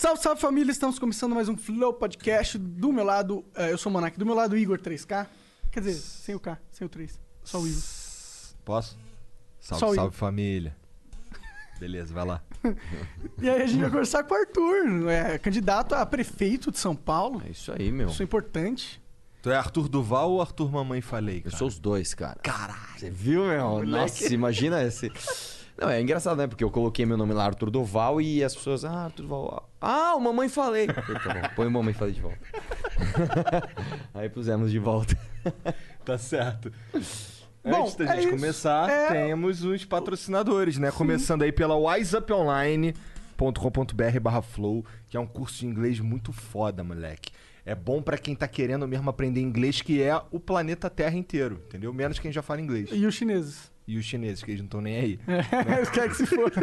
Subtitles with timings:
[0.00, 2.56] Salve, salve família, estamos começando mais um Flow Podcast.
[2.56, 5.26] Do meu lado, eh, eu sou o Monark, do meu lado, Igor 3K.
[5.70, 7.20] Quer dizer, sem o K, sem o 3.
[7.44, 7.82] Só o Igor.
[8.64, 8.98] Posso?
[9.60, 10.74] Salve, Só o salve família.
[11.78, 12.42] Beleza, vai lá.
[13.42, 16.96] E aí a gente vai conversar com o Arthur, é, candidato a prefeito de São
[16.96, 17.42] Paulo.
[17.46, 18.08] É isso aí, meu.
[18.08, 19.02] Isso é importante.
[19.42, 21.56] Tu é Arthur Duval ou Arthur Mamãe Falei, Eu cara?
[21.58, 22.40] sou os dois, cara.
[22.42, 22.78] Caralho.
[22.96, 23.84] Você viu, meu?
[23.84, 25.12] Nossa, imagina esse.
[25.80, 26.46] Não, é engraçado, né?
[26.46, 29.70] Porque eu coloquei meu nome lá, Arthur Duval, e as pessoas, ah, Arthur Duval.
[29.80, 30.86] Ah, o mamãe falei.
[30.88, 32.38] Falei, tá bom, põe o mamãe falei de volta.
[34.12, 35.16] aí pusemos de volta.
[36.04, 36.72] Tá certo.
[37.62, 38.30] Bom, Antes da é gente isso.
[38.30, 39.08] começar, É.
[39.08, 40.90] temos os patrocinadores, né?
[40.90, 47.30] Começando aí pela wiseuponline.com.br barra flow, que é um curso de inglês muito foda, moleque.
[47.64, 51.60] É bom pra quem tá querendo mesmo aprender inglês, que é o planeta Terra inteiro,
[51.66, 51.92] entendeu?
[51.92, 52.88] Menos quem já fala inglês.
[52.92, 53.69] E os chineses.
[53.86, 55.20] E os chineses, que eles não estão nem aí.
[55.76, 56.54] Eles querem que se foda.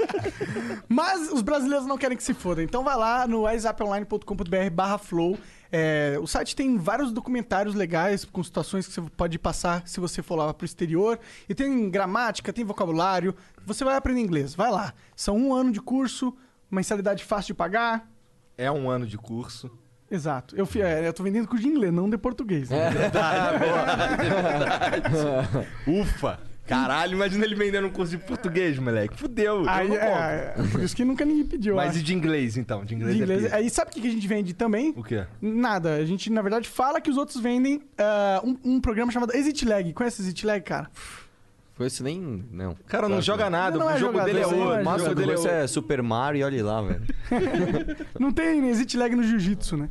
[0.88, 2.62] Mas os brasileiros não querem que se foda.
[2.62, 5.38] Então vai lá no wiseuponline.com.br barra flow.
[5.72, 10.22] É, o site tem vários documentários legais com situações que você pode passar se você
[10.22, 11.18] for lá pro exterior.
[11.48, 13.34] E tem gramática, tem vocabulário.
[13.64, 14.54] Você vai aprender inglês.
[14.54, 14.92] Vai lá.
[15.16, 16.36] São um ano de curso,
[16.70, 18.08] mensalidade fácil de pagar.
[18.56, 19.70] É um ano de curso.
[20.14, 20.54] Exato.
[20.56, 22.70] Eu, é, eu tô vendendo curso de inglês, não de português.
[22.70, 22.90] né?
[26.00, 26.38] Ufa!
[26.66, 29.18] Caralho, imagina ele vendendo um curso de português, moleque.
[29.18, 29.64] Fudeu.
[29.64, 31.76] eu Aí, não é, é, por isso que nunca ninguém pediu.
[31.76, 31.98] Mas acho.
[31.98, 32.84] e de inglês, então?
[32.84, 33.44] De inglês, de inglês.
[33.44, 33.56] é.
[33.56, 34.94] Aí sabe o que a gente vende também?
[34.96, 35.26] O quê?
[35.42, 35.96] Nada.
[35.96, 39.66] A gente, na verdade, fala que os outros vendem ah, um, um programa chamado Exit
[39.66, 39.92] Lag.
[39.92, 40.88] Conhece Exit Lag, cara?
[41.74, 42.44] Foi isso nem.
[42.52, 42.76] Não.
[42.86, 44.78] Cara não joga nada, Não o é jogo jogador, dele é não é outro.
[44.78, 47.02] O O máximo jogo dele é é Super Mario e olha lá, velho.
[48.18, 49.88] Não tem Exit Lag no Jiu-Jitsu, né?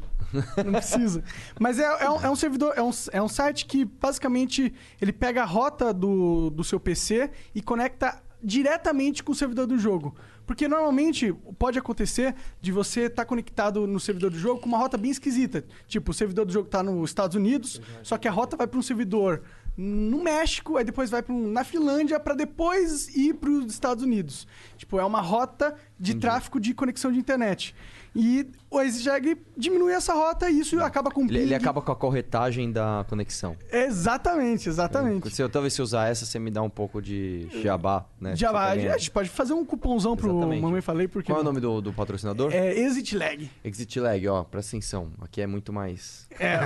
[0.65, 1.23] Não precisa.
[1.59, 5.13] Mas é, é um, é um servidor, é um, é um site que basicamente ele
[5.13, 10.15] pega a rota do, do seu PC e conecta diretamente com o servidor do jogo.
[10.45, 14.97] Porque normalmente pode acontecer de você estar conectado no servidor do jogo com uma rota
[14.97, 15.63] bem esquisita.
[15.87, 18.77] Tipo, o servidor do jogo está nos Estados Unidos, só que a rota vai para
[18.77, 19.41] um servidor
[19.75, 24.03] no México, aí depois vai para um, na Finlândia, para depois ir para os Estados
[24.03, 24.45] Unidos.
[24.77, 27.73] Tipo, é uma rota de tráfego de conexão de internet.
[28.15, 31.91] E o EasyJag diminui essa rota e isso acaba com o Ele, ele acaba com
[31.91, 33.55] a corretagem da conexão.
[33.71, 35.29] Exatamente, exatamente.
[35.29, 38.33] Se eu talvez se usar essa, você me dá um pouco de jabá, né?
[38.35, 38.93] Ganhando.
[38.93, 40.61] A gente pode fazer um cupomzão pro Exatamente.
[40.61, 41.31] Mamãe Falei, porque.
[41.31, 42.51] Qual é o nome do, do patrocinador?
[42.53, 43.49] É Exit Lag.
[43.63, 45.11] Exit Lag, ó, presta atenção.
[45.21, 46.27] Aqui é muito mais.
[46.39, 46.57] É.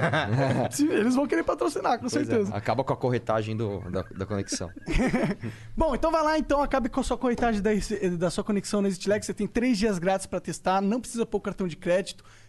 [0.80, 2.56] Eles vão querer patrocinar, com Pois é, certeza.
[2.56, 4.72] acaba com a corretagem do, da, da conexão.
[5.76, 7.72] Bom, então vai lá, então, acabe com a sua corretagem da,
[8.18, 9.26] da sua conexão no ExitLag.
[9.26, 11.97] Você tem três dias grátis pra testar, não precisa pôr cartão de crédito.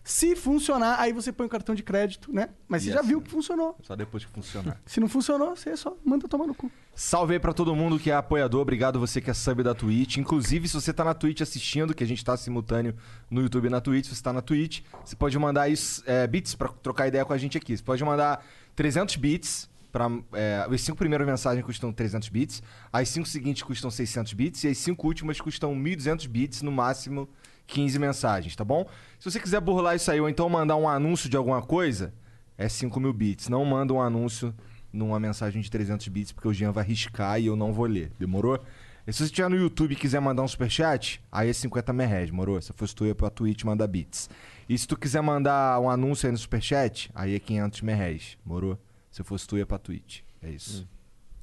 [0.09, 2.49] Se funcionar, aí você põe o cartão de crédito, né?
[2.67, 3.77] Mas você já viu que funcionou.
[3.83, 4.81] Só depois que funcionar.
[4.87, 6.73] Se não funcionou, você só manda tomar no cu.
[6.95, 8.63] Salve aí pra todo mundo que é apoiador.
[8.63, 10.17] Obrigado você que é sub da Twitch.
[10.17, 12.97] Inclusive, se você tá na Twitch assistindo, que a gente tá simultâneo
[13.31, 16.27] no YouTube e na Twitch, se você tá na Twitch, você pode mandar isso, é,
[16.27, 17.77] bits pra trocar ideia com a gente aqui.
[17.77, 18.43] Você pode mandar
[18.77, 19.69] 300 bits.
[19.93, 24.65] Pra, é, as cinco primeiras mensagens custam 300 bits, as cinco seguintes custam 600 bits
[24.65, 27.27] e as cinco últimas custam 1.200 bits, no máximo
[27.69, 28.85] 15 mensagens, tá bom?
[29.21, 32.13] Se você quiser burlar isso aí ou então mandar um anúncio de alguma coisa,
[32.57, 33.49] é 5 mil bits.
[33.49, 34.53] Não manda um anúncio
[34.93, 38.11] numa mensagem de 300 bits, porque o Jean vai riscar e eu não vou ler.
[38.19, 38.59] Demorou?
[39.07, 42.31] E se você estiver no YouTube e quiser mandar um superchat, aí é 50 merréis,
[42.31, 42.61] demorou?
[42.61, 44.29] Se fosse tu, ia pra Twitch mandar bits.
[44.69, 48.79] E se tu quiser mandar um anúncio aí no superchat, aí é 500 merréis, demorou?
[49.11, 50.21] Se fosse tu, ia pra Twitch.
[50.43, 50.89] É isso.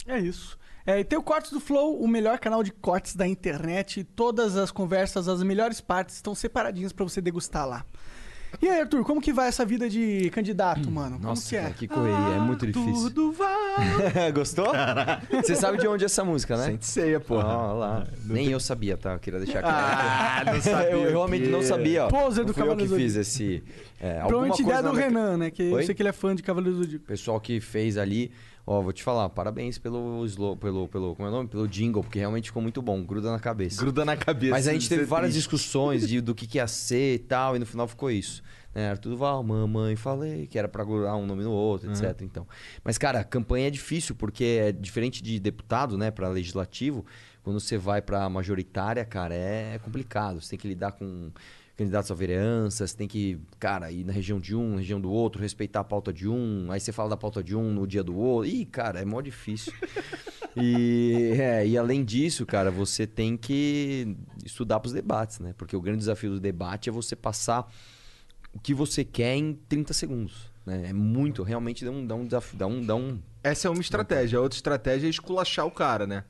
[0.08, 0.58] É isso.
[0.86, 4.04] É, e tem o Cortes do Flow, o melhor canal de cortes da internet.
[4.04, 7.84] Todas as conversas, as melhores partes estão separadinhas pra você degustar lá.
[8.62, 11.18] E aí, Arthur, como que vai essa vida de candidato, mano?
[11.18, 11.70] Como Nossa, que é?
[11.72, 13.10] que correria, é muito difícil.
[13.10, 14.32] Tudo vai.
[14.32, 14.72] Gostou?
[15.42, 16.66] Você sabe de onde é essa música, né?
[16.66, 17.48] Sente ceia, porra.
[17.48, 18.08] Ó, lá.
[18.24, 19.14] Nem eu sabia, tá?
[19.14, 19.78] Eu queria deixar claro.
[19.78, 22.08] Ah, não sabia eu realmente não sabia, ó.
[22.08, 23.64] Poser do não fui eu que Cavaleiro do fiz esse...
[24.00, 25.52] É, alguma Provavelmente ideia do Renan, né?
[25.52, 25.84] Que eu Oi?
[25.84, 27.06] sei que ele é fã de Cavaleiro do Zodíaco.
[27.06, 28.32] O pessoal que fez ali,
[28.66, 31.50] ó, vou te falar, parabéns pelo slow, pelo, pelo, como é o nome?
[31.50, 33.82] Pelo jingle, porque realmente ficou muito bom, gruda na cabeça.
[33.82, 34.52] Gruda na cabeça.
[34.52, 35.44] Mas a gente teve é várias triste.
[35.44, 38.42] discussões de, do que, que ia ser e tal, e no final ficou isso.
[38.74, 38.90] Né?
[38.90, 42.22] Arthur Val, mamãe, falei, que era pra grudar um nome no outro, etc.
[42.22, 42.48] Então.
[42.84, 47.06] Mas, cara, a campanha é difícil, porque é diferente de deputado, né, para legislativo.
[47.42, 50.42] Quando você vai pra majoritária, cara, é complicado.
[50.42, 51.32] Você tem que lidar com
[51.76, 55.12] candidatos a vereança, você tem que, cara, ir na região de um, na região do
[55.12, 58.04] outro, respeitar a pauta de um, aí você fala da pauta de um no dia
[58.04, 58.50] do outro.
[58.50, 59.74] Ih, cara, é mó difícil.
[60.56, 65.54] e, é, e além disso, cara, você tem que estudar pros debates, né?
[65.58, 67.70] Porque o grande desafio do debate é você passar
[68.54, 70.54] o que você quer em 30 segundos.
[70.66, 70.90] Né?
[70.90, 73.82] É muito, realmente dá um, dá um desafio, dá um, dá um Essa é uma
[73.82, 74.40] estratégia.
[74.40, 76.24] A outra estratégia é esculachar o cara, né?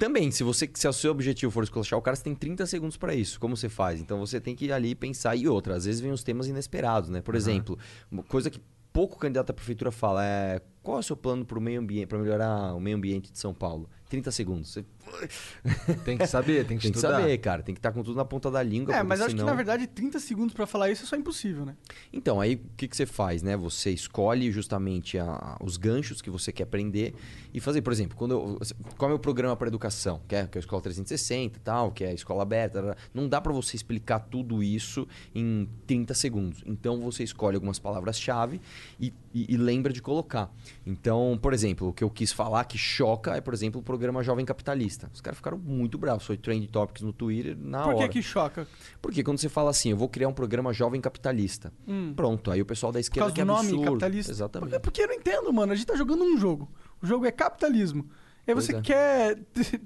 [0.00, 2.96] Também, se você se o seu objetivo for esculachar o cara, você tem 30 segundos
[2.96, 3.38] pra isso.
[3.38, 4.00] Como você faz?
[4.00, 5.36] Então você tem que ir ali pensar.
[5.36, 7.20] E outra, às vezes vem os temas inesperados, né?
[7.20, 7.78] Por exemplo,
[8.10, 8.58] uma coisa que
[8.94, 12.06] pouco candidato à prefeitura fala é qual é o seu plano para o meio ambiente,
[12.06, 13.90] para melhorar o meio ambiente de São Paulo?
[14.10, 14.70] 30 segundos.
[14.72, 14.84] Você
[16.04, 17.20] Tem que saber, tem que tem que estudar.
[17.20, 17.62] saber, cara.
[17.62, 18.94] Tem que estar com tudo na ponta da língua.
[18.94, 21.76] É, mas acho que na verdade 30 segundos pra falar isso é só impossível, né?
[22.12, 23.56] Então, aí o que, que você faz, né?
[23.56, 27.14] Você escolhe justamente a- os ganchos que você quer aprender
[27.54, 27.82] e fazer.
[27.82, 28.58] Por exemplo, quando eu-
[28.98, 30.20] qual é o meu programa para educação?
[30.28, 32.96] Que é, que é a Escola 360 e tal, que é a escola aberta.
[33.14, 36.62] Não dá para você explicar tudo isso em 30 segundos.
[36.66, 38.60] Então, você escolhe algumas palavras-chave
[38.98, 40.52] e, e- e lembra de colocar.
[40.84, 43.99] Então, por exemplo, o que eu quis falar que choca é, por exemplo, o programa
[44.22, 45.10] Jovem Capitalista.
[45.12, 46.24] Os caras ficaram muito bravos.
[46.24, 48.08] Foi trend topics no Twitter na Por que hora.
[48.08, 48.66] que choca?
[49.02, 51.72] Porque quando você fala assim, eu vou criar um programa jovem capitalista.
[52.16, 53.84] Pronto, aí o pessoal da Por esquerda causa que é do nome absurdo.
[53.92, 54.32] capitalista?
[54.32, 54.70] Exatamente.
[54.70, 55.72] Porque, porque eu não entendo, mano.
[55.72, 56.70] A gente tá jogando um jogo.
[57.02, 58.08] O jogo é capitalismo.
[58.46, 58.80] Aí Pois você é.
[58.80, 59.38] quer.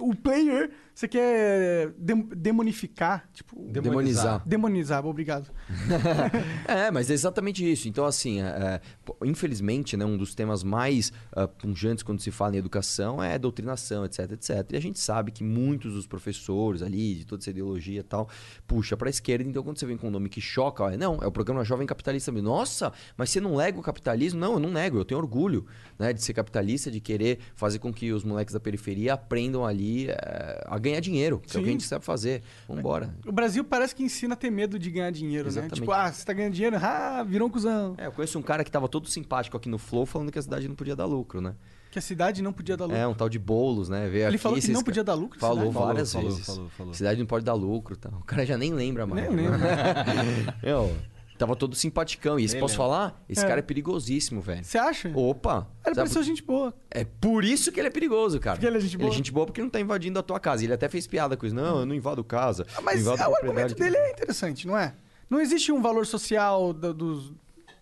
[0.00, 3.28] O player, você quer dem- demonificar.
[3.34, 3.62] Tipo.
[3.70, 4.42] Demonizar.
[4.46, 5.50] Demonizar, obrigado.
[6.66, 7.88] É, mas é exatamente isso.
[7.88, 8.80] Então, assim, é, é,
[9.24, 14.04] infelizmente, né, um dos temas mais ah, punjantes quando se fala em educação é doutrinação,
[14.04, 14.72] etc, etc.
[14.72, 18.28] E a gente sabe que muitos dos professores ali, de toda essa ideologia e tal,
[18.66, 19.48] puxa pra esquerda.
[19.48, 21.86] Então, quando você vem com um nome que choca, ó, não, é o programa Jovem
[21.86, 22.32] Capitalista.
[22.32, 24.40] Nossa, mas você não nega o capitalismo?
[24.40, 24.98] Não, eu não nego.
[24.98, 25.66] Eu tenho orgulho
[25.98, 30.08] né, de ser capitalista, de querer fazer com que os moleques da periferia aprendam ali
[30.08, 31.78] é, a ganhar dinheiro, que é o que a Sim.
[31.78, 32.42] gente sabe fazer.
[32.68, 33.14] Vambora.
[33.26, 35.72] O Brasil parece que ensina a ter medo de ganhar dinheiro, Exatamente.
[35.72, 35.80] né?
[35.80, 37.94] Tipo, ah, você tá ganhando dinheiro, ah, virou um cuzão.
[37.98, 40.42] É, eu conheço um cara que tava todo simpático aqui no Flow falando que a
[40.42, 41.54] cidade não podia dar lucro, né?
[41.90, 43.00] Que a cidade não podia dar lucro.
[43.00, 44.08] É, um tal de bolos, né?
[44.08, 45.38] Veio Ele aqui, falou que não podia dar lucro?
[45.38, 45.74] Falou cidade?
[45.86, 46.46] várias Falou, vezes.
[46.46, 46.94] falou, falou.
[46.94, 48.12] Cidade não pode dar lucro tal.
[48.20, 49.26] O cara já nem lembra mais.
[49.28, 49.58] Nem lembro.
[50.62, 50.94] Eu,
[51.36, 52.38] tava todo simpaticão.
[52.38, 53.22] E esse posso falar?
[53.28, 53.48] Esse É.
[53.48, 54.64] cara é perigosíssimo, velho.
[54.64, 55.10] Você acha?
[55.14, 55.66] Opa!
[55.84, 56.74] Ele sabe pareceu gente boa.
[56.90, 58.56] É por isso que ele é perigoso, cara.
[58.56, 59.06] Porque ele é gente boa?
[59.08, 60.64] Ele é gente boa porque não tá invadindo a tua casa.
[60.64, 61.54] Ele até fez piada com isso.
[61.54, 62.66] Não, eu não invado casa.
[62.76, 64.94] Ah, Mas invado é, o propriedade argumento dele é interessante, não é?
[65.28, 67.32] Não existe um valor social do, dos-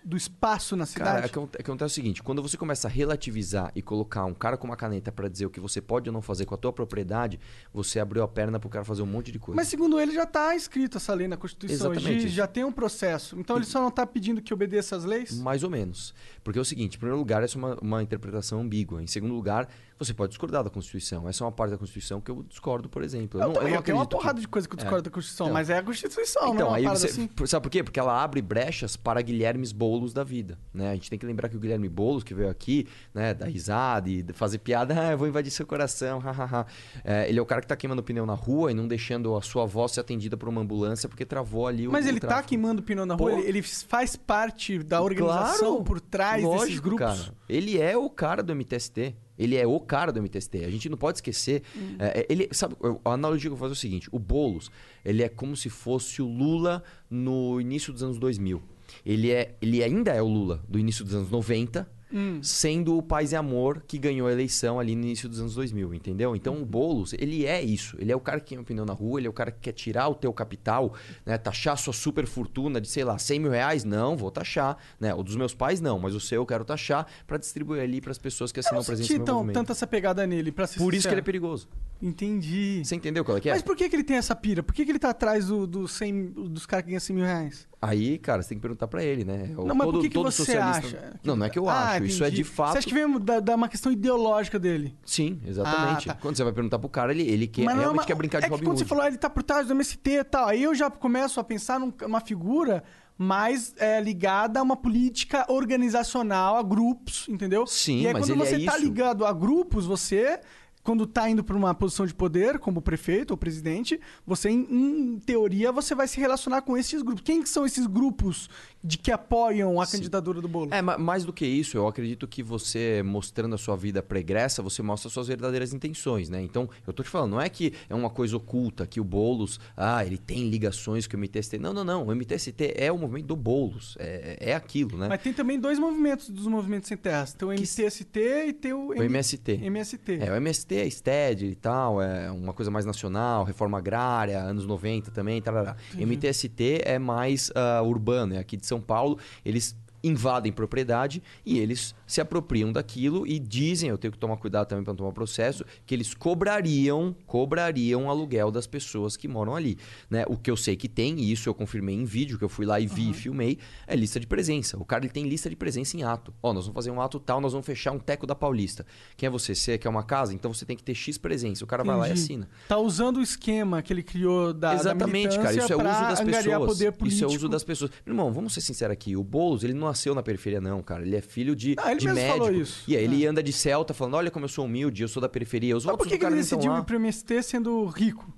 [0.05, 1.11] do espaço na cidade?
[1.11, 4.67] Cara, acon- acontece o seguinte: quando você começa a relativizar e colocar um cara com
[4.67, 7.41] uma caneta pra dizer o que você pode ou não fazer com a tua propriedade,
[7.73, 9.57] você abriu a perna pro cara fazer um monte de coisa.
[9.57, 11.93] Mas segundo ele já tá escrito essa lei na Constituição.
[11.93, 12.29] Exatamente.
[12.29, 13.39] Já, já tem um processo.
[13.39, 15.39] Então ele só não tá pedindo que obedeça as leis?
[15.41, 16.15] Mais ou menos.
[16.43, 19.03] Porque é o seguinte: em primeiro lugar, essa é uma, uma interpretação ambígua.
[19.03, 19.69] Em segundo lugar,
[19.99, 21.29] você pode discordar da Constituição.
[21.29, 23.41] Essa é uma parte da Constituição que eu discordo, por exemplo.
[23.41, 25.47] Eu, também, eu tenho uma acredito que- porrada de coisa que eu discordo da Constituição,
[25.47, 25.55] Então.
[25.55, 27.07] mas é a Constituição, não é Então, aí você.
[27.07, 27.29] assim.
[27.47, 27.83] Sabe por quê?
[27.83, 30.59] Porque ela abre brechas para Guilhermes Boulos da vida.
[30.73, 30.91] Né?
[30.91, 34.11] A gente tem que lembrar que o Guilherme Boulos, que veio aqui, né, dar risada
[34.11, 36.67] e fazer piada, ah, eu vou invadir seu coração, hahaha.
[37.05, 39.43] É, ele é o cara que tá queimando pneu na rua e não deixando a
[39.43, 41.93] sua voz ser atendida por uma ambulância porque travou ali o.
[41.93, 42.49] Mas ele tá tráfego.
[42.49, 43.39] queimando pneu na rua, Pô.
[43.39, 47.21] ele, faz parte da organização Claro, por trás desses lógico, grupos.
[47.23, 47.35] Cara.
[47.49, 49.15] Ele é o cara do MTST.
[49.39, 50.65] Ele é o cara do MTST.
[50.65, 51.63] A gente não pode esquecer.
[51.77, 51.97] Hum.
[51.99, 54.71] é, é, ele, sabe, a analogia que eu vou fazer é o seguinte: o Boulos,
[55.05, 58.63] ele é como se fosse o Lula no início dos anos 2000.
[59.05, 62.41] Ele, é, ele ainda é o Lula do início dos anos 90, Hum.
[62.43, 65.93] sendo o Paz e Amor que ganhou a eleição ali no início dos anos 2000,
[65.93, 66.37] entendeu?
[66.37, 67.97] Então o Boulos, ele é isso.
[67.99, 69.73] Ele é o cara que tem opinião na rua, ele é o cara que quer
[69.73, 70.95] tirar o teu capital,
[71.27, 71.37] né?
[71.37, 73.85] Taxar a sua super fortuna de, sei lá, 100 mil reais?
[73.85, 74.77] Não, vou taxar.
[75.01, 75.13] Né?
[75.13, 78.19] O dos meus pais, não, mas o seu eu quero taxar pra distribuir ali pras
[78.19, 79.55] pessoas que assinam não presença senti no tão, movimento.
[79.55, 81.25] tanta essa pegada nele, pra ser Por isso que ele é sincero.
[81.25, 81.69] perigoso.
[82.01, 82.83] Entendi.
[82.85, 83.53] Você entendeu qual é que é?
[83.53, 84.63] Mas por que, que ele tem essa pira?
[84.63, 87.25] Por que, que ele tá atrás do, do 100 dos caras que ganham 100 mil
[87.25, 87.67] reais?
[87.87, 89.51] Aí, cara, você tem que perguntar pra ele, né?
[89.57, 90.87] O- Não, mas todo, por que, que você socialista...
[90.99, 91.21] acha?
[91.25, 92.05] Não, não é que eu Ah, acho.
[92.05, 92.43] Isso é entendi.
[92.43, 92.73] de fato...
[92.73, 94.95] Você acha que vem da, da uma questão ideológica dele?
[95.05, 96.09] Sim, exatamente.
[96.11, 96.21] Ah, tá.
[96.21, 98.39] Quando você vai perguntar pro cara, ele, ele quer, Mas é realmente uma- quer brincar
[98.41, 98.85] de é que Robin quando Hood.
[98.85, 101.39] você falou, ah, ele tá por trás do MST e tal, aí eu já começo
[101.41, 102.83] a pensar num- numa figura
[103.17, 107.67] mais é, ligada a uma política organizacional, a grupos, entendeu?
[107.67, 108.85] Sim, e aí, mas quando ele é você tá isso.
[108.85, 110.41] ligado a grupos, você,
[110.85, 115.19] quando tá indo pra uma posição de poder, como prefeito ou presidente, você, em, em
[115.19, 117.23] teoria, você vai se relacionar com esses grupos.
[117.25, 118.49] Quem que são esses grupos
[118.85, 120.75] de que apoiam a candidatura do bolo?
[120.75, 124.63] É, ma- mais do que isso, eu acredito que você, mostrando a sua vida pregressa,
[124.63, 126.43] você mostra suas verdadeiras intenções, né?
[126.43, 129.59] Então, eu tô te falando, não é que é uma coisa oculta, que o Boulos,
[129.75, 131.59] ah, ele tem ligações com o MTST.
[131.59, 132.07] Não, não, não.
[132.07, 133.97] O MTST é o movimento do Boulos.
[133.99, 135.09] É, é aquilo, né?
[135.09, 137.33] Mas tem também dois movimentos dos movimentos sem terras.
[137.33, 139.53] Tem o MTST e tem o, O MST.
[139.63, 140.19] MST.
[140.21, 144.39] É, o MST MT é STED e tal, é uma coisa mais nacional, reforma agrária,
[144.39, 145.77] anos 90 também, tarará.
[145.95, 149.19] MTST é mais ah, urbano, é aqui de São Paulo.
[149.45, 154.69] Eles invadem propriedade e eles se apropriam daquilo e dizem, eu tenho que tomar cuidado
[154.69, 159.79] também para não tomar processo, que eles cobrariam, cobrariam aluguel das pessoas que moram ali,
[160.11, 160.25] né?
[160.29, 162.67] O que eu sei que tem, e isso eu confirmei em vídeo, que eu fui
[162.67, 164.77] lá e vi e filmei, é lista de presença.
[164.79, 166.33] O cara ele tem lista de presença em ato.
[166.43, 168.85] Ó, nós vamos fazer um ato tal, nós vamos fechar um teco da Paulista.
[169.17, 169.55] Quem é você?
[169.55, 170.35] Você quer uma casa?
[170.35, 171.65] Então você tem que ter X presença.
[171.65, 172.23] O cara vai lá e Entendi.
[172.25, 172.49] assina.
[172.69, 175.57] Tá usando o esquema que ele criou da Exatamente, da cara.
[175.57, 176.67] Isso é uso das pessoas.
[176.67, 177.91] poder Isso é uso das pessoas.
[178.07, 179.17] Irmão, vamos ser sinceros aqui.
[179.17, 181.03] O Boulos, ele não nasceu na periferia, não, cara.
[181.03, 182.45] Ele é filho de, Ah, ele de mesmo médico.
[182.45, 182.85] falou isso.
[182.87, 185.29] E aí ele anda de Celta falando: olha como eu sou humilde, eu sou da
[185.29, 185.77] periferia.
[185.77, 188.33] Os Mas por que, que ele decidiu ir pro MST sendo rico?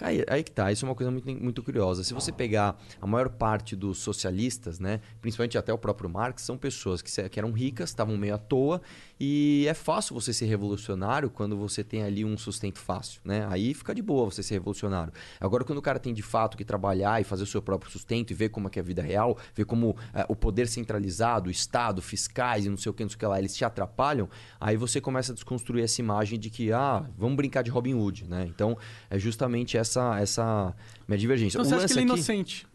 [0.00, 2.02] Aí, aí que tá, isso é uma coisa muito, muito curiosa.
[2.02, 6.58] Se você pegar a maior parte dos socialistas, né, principalmente até o próprio Marx, são
[6.58, 8.82] pessoas que, que eram ricas, estavam meio à toa,
[9.18, 13.46] e é fácil você ser revolucionário quando você tem ali um sustento fácil, né?
[13.48, 15.12] Aí fica de boa você ser revolucionário.
[15.40, 18.32] Agora, quando o cara tem de fato que trabalhar e fazer o seu próprio sustento
[18.32, 21.48] e ver como é que é a vida real, ver como eh, o poder centralizado,
[21.48, 23.64] o Estado, fiscais e não sei o que, não sei o que lá, eles te
[23.64, 24.28] atrapalham,
[24.60, 28.24] aí você começa a desconstruir essa imagem de que, ah, vamos brincar de Robin Hood,
[28.24, 28.44] né?
[28.48, 28.76] Então,
[29.08, 30.74] é justamente essa, essa
[31.06, 31.56] minha divergência.
[31.56, 32.66] Então o você acha que ele é inocente?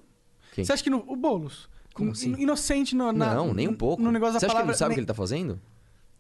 [0.53, 0.63] Quem?
[0.63, 1.67] Você acha que no, o Boulos?
[1.93, 2.33] Como assim?
[2.39, 4.01] Inocente no, na, Não, nem um pouco.
[4.01, 4.71] no negócio da Você acha que ele palavra.
[4.73, 5.59] não sabe o nem- que ele tá fazendo?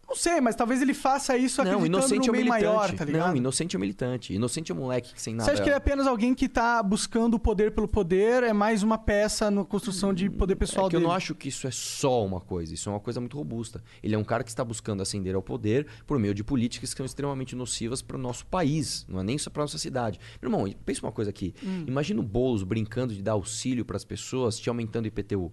[0.09, 2.65] Não sei, mas talvez ele faça isso Não, acreditando inocente é no o meio militante.
[2.65, 3.27] maior, tá ligado?
[3.29, 4.33] Não, inocente é o militante.
[4.33, 5.45] Inocente é o moleque que sem nada.
[5.45, 8.41] Você acha que ele é apenas alguém que tá buscando o poder pelo poder?
[8.41, 11.07] É mais uma peça na construção de poder pessoal É que eu dele?
[11.09, 13.83] não acho que isso é só uma coisa, isso é uma coisa muito robusta.
[14.01, 16.97] Ele é um cara que está buscando ascender ao poder por meio de políticas que
[16.97, 20.19] são extremamente nocivas para o nosso país, não é nem só para nossa cidade.
[20.41, 21.53] Meu irmão, pensa uma coisa aqui.
[21.63, 21.85] Hum.
[21.87, 25.51] Imagina o Boulos brincando de dar auxílio para as pessoas, te aumentando o IPTU.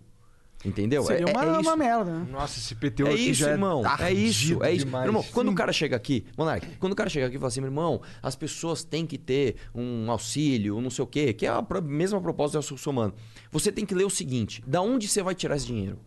[0.67, 1.05] Entendeu?
[1.05, 1.69] Seria é, uma, é isso.
[1.71, 2.27] uma merda, né?
[2.31, 3.85] Nossa, esse PTU É aqui isso, já irmão.
[3.85, 4.85] É ardido isso, é isso.
[4.85, 5.07] demais.
[5.07, 7.61] Irmão, quando o cara chega aqui, Monark, quando o cara chega aqui e fala assim,
[7.61, 11.47] meu irmão, as pessoas têm que ter um auxílio, um não sei o quê, que
[11.47, 13.15] é a mesma proposta do Celso Humano.
[13.53, 15.99] Você tem que ler o seguinte: da onde você vai tirar esse dinheiro?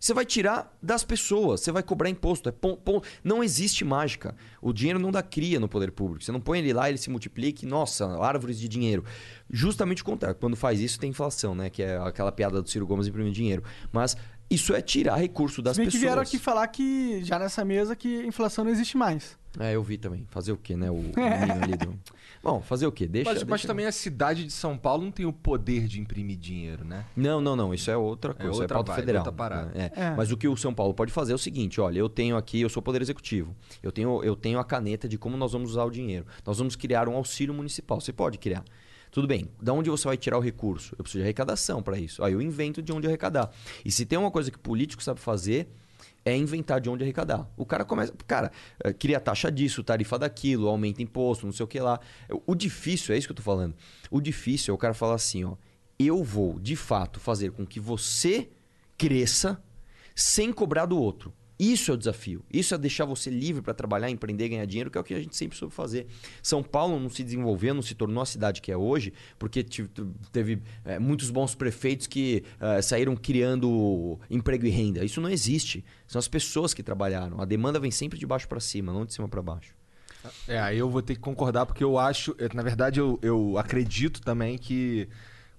[0.00, 2.48] Você vai tirar das pessoas, você vai cobrar imposto.
[2.48, 4.34] É pon- pon- Não existe mágica.
[4.62, 6.24] O dinheiro não dá cria no poder público.
[6.24, 9.04] Você não põe ele lá, ele se multiplica e, nossa, árvores de dinheiro.
[9.50, 10.36] Justamente o contrário.
[10.38, 11.68] Quando faz isso, tem inflação, né?
[11.70, 13.64] Que é aquela piada do Ciro Gomes imprimir dinheiro.
[13.92, 14.16] Mas
[14.50, 16.02] isso é tirar recurso das bem que pessoas.
[16.02, 19.36] vieram aqui falar que, já nessa mesa, que inflação não existe mais.
[19.58, 20.26] É, eu vi também.
[20.30, 20.90] Fazer o quê, né?
[20.90, 21.98] O menino ali do...
[22.42, 23.06] Bom, fazer o quê?
[23.06, 26.00] Deixa, Mas, mas deixa- também a cidade de São Paulo não tem o poder de
[26.00, 27.04] imprimir dinheiro, né?
[27.16, 27.74] Não, não, não.
[27.74, 28.50] Isso é outra coisa.
[28.50, 29.20] isso é outra pauta vibe, federal.
[29.20, 29.72] outra parada.
[29.74, 29.92] É.
[29.94, 30.14] É.
[30.16, 32.60] Mas o que o São Paulo pode fazer é o seguinte: olha, eu tenho aqui,
[32.60, 33.54] eu sou poder executivo.
[33.82, 36.26] Eu tenho, eu tenho a caneta de como nós vamos usar o dinheiro.
[36.46, 38.00] Nós vamos criar um auxílio municipal.
[38.00, 38.64] Você pode criar.
[39.10, 40.94] Tudo bem, da onde você vai tirar o recurso?
[40.98, 42.22] Eu preciso de arrecadação para isso.
[42.22, 43.50] Aí eu invento de onde arrecadar.
[43.82, 45.66] E se tem uma coisa que o político sabe fazer,
[46.28, 47.48] é inventar de onde arrecadar.
[47.56, 48.12] O cara começa.
[48.26, 48.50] Cara,
[48.82, 52.00] eh, cria taxa disso, tarifa daquilo, aumenta imposto, não sei o que lá.
[52.46, 53.74] O difícil, é isso que eu tô falando.
[54.10, 55.54] O difícil é o cara falar assim, ó.
[55.98, 58.48] Eu vou, de fato, fazer com que você
[58.96, 59.62] cresça
[60.14, 61.32] sem cobrar do outro.
[61.58, 62.44] Isso é o desafio.
[62.52, 65.20] Isso é deixar você livre para trabalhar, empreender, ganhar dinheiro, que é o que a
[65.20, 66.06] gente sempre soube fazer.
[66.40, 69.64] São Paulo não se desenvolveu, não se tornou a cidade que é hoje, porque
[70.32, 75.04] teve eh, muitos bons prefeitos que eh, saíram criando emprego e renda.
[75.04, 75.84] Isso não existe.
[76.06, 77.40] São as pessoas que trabalharam.
[77.40, 79.74] A demanda vem sempre de baixo para cima, não de cima para baixo.
[80.46, 84.20] É, eu vou ter que concordar, porque eu acho, eu- na verdade, eu, eu acredito
[84.20, 85.08] também que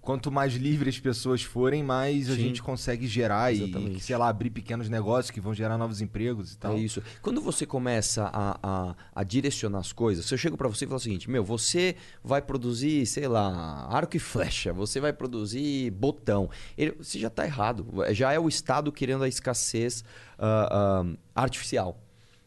[0.09, 2.41] quanto mais livres as pessoas forem, mais a Sim.
[2.41, 3.99] gente consegue gerar e, Exatamente.
[3.99, 6.73] sei lá, abrir pequenos negócios que vão gerar novos empregos e tal.
[6.73, 6.99] É isso.
[7.21, 10.87] Quando você começa a, a, a direcionar as coisas, se eu chego pra você e
[10.87, 15.91] falo o seguinte: meu, você vai produzir, sei lá, arco e flecha, você vai produzir
[15.91, 16.49] botão.
[16.75, 17.85] Ele, você já tá errado.
[18.09, 20.03] Já é o Estado querendo a escassez
[20.39, 21.95] ah, ah, artificial.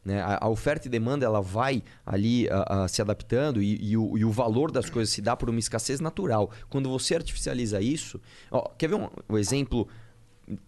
[0.04, 0.20] Né?
[0.20, 4.18] A, a oferta e demanda ela vai ali ah, ah, se adaptando e, e o,
[4.18, 6.50] e o valor das coisas se dá por uma escassez natural.
[6.68, 8.20] Quando você artificializa isso.
[8.50, 9.88] Ó, quer ver um, um exemplo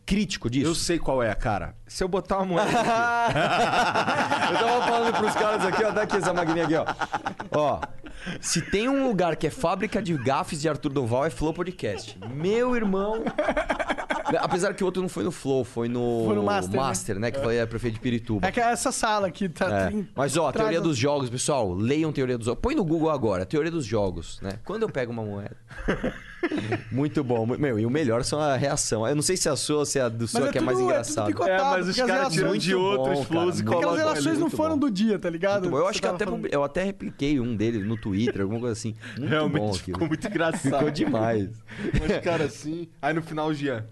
[0.05, 0.67] crítico disso?
[0.67, 1.75] Eu sei qual é, cara.
[1.87, 6.17] Se eu botar uma moeda aqui, Eu tava falando pros caras aqui, ó, dá aqui
[6.17, 6.85] essa maquininha aqui, ó.
[7.53, 7.81] Ó,
[8.41, 12.19] se tem um lugar que é fábrica de gafes de Arthur Doval, é Flow Podcast.
[12.35, 13.23] Meu irmão.
[14.41, 17.31] Apesar que o outro não foi no Flow, foi no, Foi no Master, né?
[17.31, 18.47] Que foi a prefeito de Pirituba.
[18.47, 19.91] É que essa sala aqui tá.
[19.91, 19.93] É.
[20.15, 22.61] Mas ó, a traz teoria dos jogos, pessoal, leiam teoria dos jogos.
[22.61, 24.59] Põe no Google agora, teoria dos jogos, né?
[24.65, 25.57] Quando eu pego uma moeda.
[26.91, 27.47] Muito bom.
[27.47, 29.07] Meu, e o melhor são a reação.
[29.07, 30.59] Eu não sei se é a sua ou se é a do seu é que
[30.59, 31.27] é mais tudo- é tudo engraçado.
[31.27, 34.39] picotado, É, mas os caras tiram de muito outros bom, flows cara, e Aquelas relações
[34.39, 34.87] não foram bom.
[34.87, 35.71] do dia, tá ligado?
[35.71, 35.79] Bom.
[35.79, 36.47] Eu acho que até, falando.
[36.51, 38.95] eu até repliquei um deles no Twitter, alguma coisa assim.
[39.17, 39.81] Muito bom Realmente aquilo.
[39.99, 40.63] ficou muito engraçado.
[40.79, 41.49] Ficou demais.
[42.01, 42.89] Mas, cara, assim.
[43.01, 43.85] Aí no final o Jean.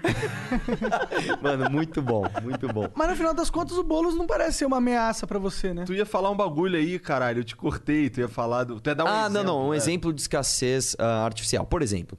[1.42, 2.88] Mano, muito bom, muito bom.
[2.94, 5.84] Mas no final das contas, o Boulos não parece ser uma ameaça pra você, né?
[5.84, 7.40] Tu ia falar um bagulho aí, caralho.
[7.40, 8.80] Eu te cortei, tu ia falar do.
[8.80, 9.32] Tu ia dar um ah, exemplo.
[9.32, 9.68] não, não.
[9.68, 9.76] Um né?
[9.76, 11.66] exemplo de escassez ah, artificial.
[11.66, 12.18] Por exemplo,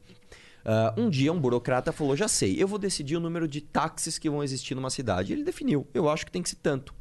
[0.66, 4.18] ah, um dia um burocrata falou: já sei, eu vou decidir o número de táxis
[4.18, 5.34] que vão existir numa cidade.
[5.34, 6.94] Ele definiu, eu acho que tem que ser tanto.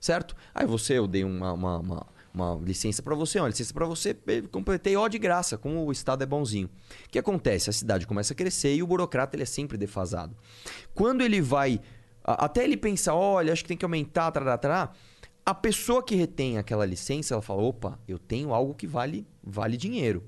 [0.00, 0.34] Certo?
[0.52, 4.16] Aí você, eu dei uma, uma, uma- uma licença pra você, uma licença pra você,
[4.50, 6.68] completei ó de graça, como o Estado é bonzinho.
[7.06, 7.68] O que acontece?
[7.70, 10.36] A cidade começa a crescer e o burocrata ele é sempre defasado.
[10.94, 11.80] Quando ele vai.
[12.24, 14.92] Até ele pensar, olha, acho que tem que aumentar, tarará, tarará,
[15.44, 19.76] a pessoa que retém aquela licença, ela fala: opa, eu tenho algo que vale, vale
[19.76, 20.22] dinheiro.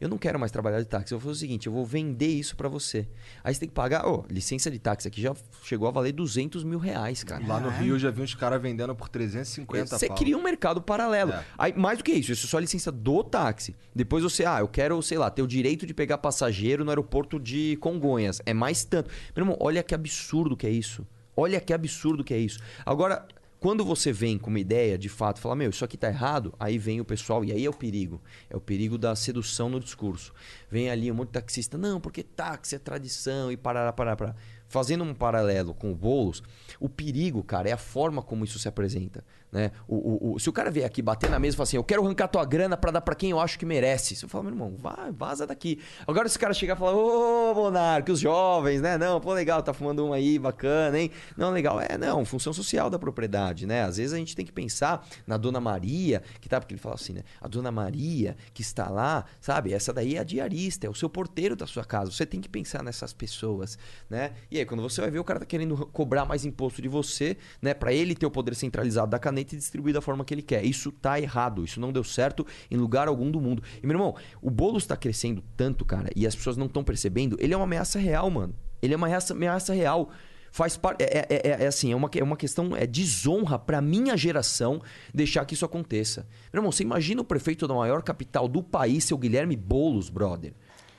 [0.00, 1.12] Eu não quero mais trabalhar de táxi.
[1.12, 3.08] Eu vou fazer o seguinte: eu vou vender isso pra você.
[3.42, 4.06] Aí você tem que pagar.
[4.06, 7.44] Ó, licença de táxi aqui já chegou a valer 200 mil reais, cara.
[7.46, 10.16] Lá no Rio eu já vi uns caras vendendo por 350 Você pau.
[10.16, 11.32] cria um mercado paralelo.
[11.32, 11.44] É.
[11.56, 13.74] Aí, mais do que isso, isso é só a licença do táxi.
[13.94, 17.40] Depois você, ah, eu quero, sei lá, ter o direito de pegar passageiro no aeroporto
[17.40, 18.40] de Congonhas.
[18.46, 19.10] É mais tanto.
[19.34, 21.04] Meu irmão, olha que absurdo que é isso.
[21.36, 22.60] Olha que absurdo que é isso.
[22.84, 23.26] Agora,
[23.60, 26.78] quando você vem com uma ideia, de fato, falar, meu, isso aqui tá errado, aí
[26.78, 28.20] vem o pessoal, e aí é o perigo.
[28.48, 30.32] É o perigo da sedução no discurso.
[30.70, 34.36] Vem ali um monte de taxista, não, porque táxi é tradição e parará, parará, parará.
[34.68, 36.42] Fazendo um paralelo com o Boulos,
[36.78, 39.24] o perigo, cara, é a forma como isso se apresenta.
[39.50, 39.70] Né?
[39.86, 41.84] O, o- o- se o cara vier aqui bater na mesa e falar assim, eu
[41.84, 44.14] quero arrancar tua grana pra dar pra quem eu acho que merece.
[44.14, 45.80] Você fala, meu irmão, vai, vaza daqui.
[46.06, 48.98] Agora se o cara chegar e falar, ô, Monarque, os jovens, né?
[48.98, 51.10] Não, pô, legal, tá fumando um aí, bacana, hein?
[51.36, 51.80] Não, legal.
[51.80, 53.84] É, não, função social da propriedade, né?
[53.84, 56.96] Às vezes a gente tem que pensar na Dona Maria, que tá, porque ele fala
[56.96, 57.22] assim, né?
[57.40, 59.72] A Dona Maria que está lá, sabe?
[59.72, 62.10] Essa daí é a diarista, é o seu porteiro da sua casa.
[62.10, 63.78] Você tem que pensar nessas pessoas,
[64.10, 64.32] né?
[64.50, 67.36] E aí, quando você vai ver, o cara tá querendo cobrar mais imposto de você,
[67.62, 67.72] né?
[67.72, 70.64] Pra ele ter o poder centralizado da caneta e distribuir da forma que ele quer.
[70.64, 71.64] Isso tá errado.
[71.64, 73.62] Isso não deu certo em lugar algum do mundo.
[73.82, 77.36] E, meu irmão, o Boulos tá crescendo tanto, cara, e as pessoas não estão percebendo.
[77.40, 78.54] Ele é uma ameaça real, mano.
[78.80, 80.10] Ele é uma ameaça, ameaça real.
[80.50, 81.02] Faz parte.
[81.02, 82.74] É, é- é- é assim, é uma, é uma questão.
[82.74, 84.80] É desonra pra minha geração
[85.12, 86.26] deixar que isso aconteça.
[86.52, 90.54] Meu irmão, você imagina o prefeito da maior capital do país, seu Guilherme Boulos, brother.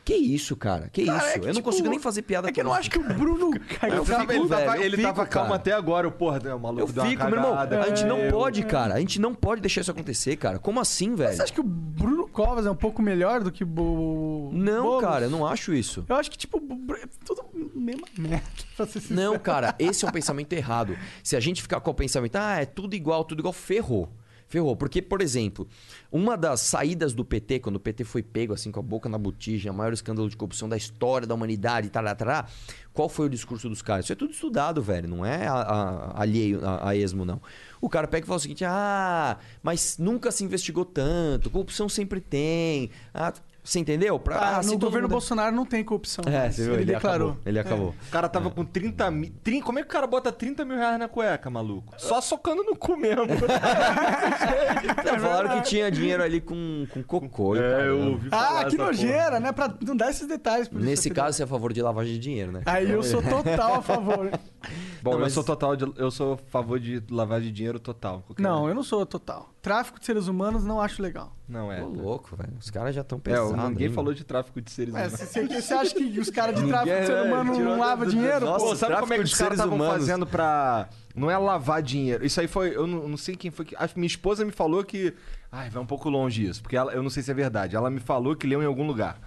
[0.06, 0.90] Que isso, cara?
[0.90, 1.28] Que Cara, isso?
[1.28, 2.98] é que, eu não tipo, consigo nem fazer piada É que eu não acho que
[2.98, 3.52] o Bruno
[3.84, 4.06] Eu caiu.
[4.06, 6.82] fico, ele tava, eu ele fico, tava calmo até agora, o porra, né, o maluco
[6.82, 7.52] Eu deu uma fico, meu irmão.
[7.52, 7.80] cagada.
[7.82, 8.96] A gente não Eu- pode, cara.
[8.96, 10.58] A gente não pode deixar isso acontecer, cara.
[10.58, 11.36] Como assim, velho?
[11.36, 14.50] Você acha que o Bruno Covas é um pouco melhor do que o.
[14.52, 15.02] Não, Boulos?
[15.04, 16.04] cara, eu não acho isso.
[16.10, 17.44] Eu acho que, tipo, é tudo
[17.76, 18.44] mesma merda,
[18.76, 19.20] pra ser sincero.
[19.20, 20.98] Não, cara, esse é um pensamento errado.
[21.24, 24.10] Se a gente ficar com o pensamento, ah, é tudo igual, tudo igual, ferrou.
[24.50, 24.76] Ferrou.
[24.76, 25.68] Porque, por exemplo,
[26.12, 29.18] uma das saídas do PT, quando o PT foi pego assim com a boca na
[29.18, 32.48] botija, o maior escândalo de corrupção da história da humanidade, tará, tará,
[32.92, 34.06] qual foi o discurso dos caras?
[34.06, 35.08] Isso é tudo estudado, velho.
[35.08, 37.40] Não é a- a- alheio a, a esmo, não.
[37.80, 42.20] O cara pega e fala o seguinte: ah, mas nunca se investigou tanto, corrupção sempre
[42.20, 42.90] tem.
[43.14, 43.32] Ah,
[43.70, 44.18] você entendeu?
[44.20, 46.24] Pra, Ah, ah, se no governo mundo- Bolsonaro não tem corrupção.
[46.28, 46.74] É, você viu?
[46.74, 47.30] ele, Ele, declarou.
[47.30, 47.44] acabou.
[47.46, 47.90] Ele acabou.
[48.08, 49.32] O cara tava com 30 mil.
[49.64, 51.94] Como é que o cara bota 30 mil reais na cueca, maluco?
[51.98, 53.26] Só socando no cu mesmo.
[55.06, 57.56] Não, falaram que tinha dinheiro ali com, com cocô.
[57.56, 57.84] e é, caramba.
[57.86, 58.88] eu ouvi falar Ah, que essa porra.
[58.88, 59.52] nojeira, né?
[59.52, 60.70] Pra não dar esses detalhes.
[60.72, 62.62] Nesse caso, você é a favor de lavagem de dinheiro, né?
[62.66, 64.30] Aí eu sou total a favor.
[65.02, 67.80] Bom, Não, eu mas- sou total de, eu sou a favor de lavagem de dinheiro
[67.80, 68.24] total.
[68.38, 69.50] Não, eu não sou total.
[69.62, 71.36] Tráfico de seres humanos não acho legal.
[71.48, 71.82] Não é.
[71.84, 72.54] Ô, louco, velho.
[72.60, 73.52] Os caras já estão É, pesados.
[73.70, 75.20] ninguém hein, falou de tráfico de seres É, humanos.
[75.20, 77.22] você, você acha que os caras de Ninguém, tráfico de ser né?
[77.32, 78.46] humano Tirou não lavam dinheiro?
[78.46, 78.70] Nossa, pô?
[78.72, 79.94] Pô, sabe como é que os de caras seres estavam humanos.
[80.06, 80.90] fazendo pra.
[81.16, 82.26] Não é lavar dinheiro.
[82.26, 82.76] Isso aí foi.
[82.76, 83.76] Eu não, não sei quem foi que.
[83.76, 85.14] A minha esposa me falou que.
[85.52, 86.62] Ai, vai um pouco longe isso.
[86.62, 87.76] Porque ela, eu não sei se é verdade.
[87.76, 89.20] Ela me falou que leu em algum lugar.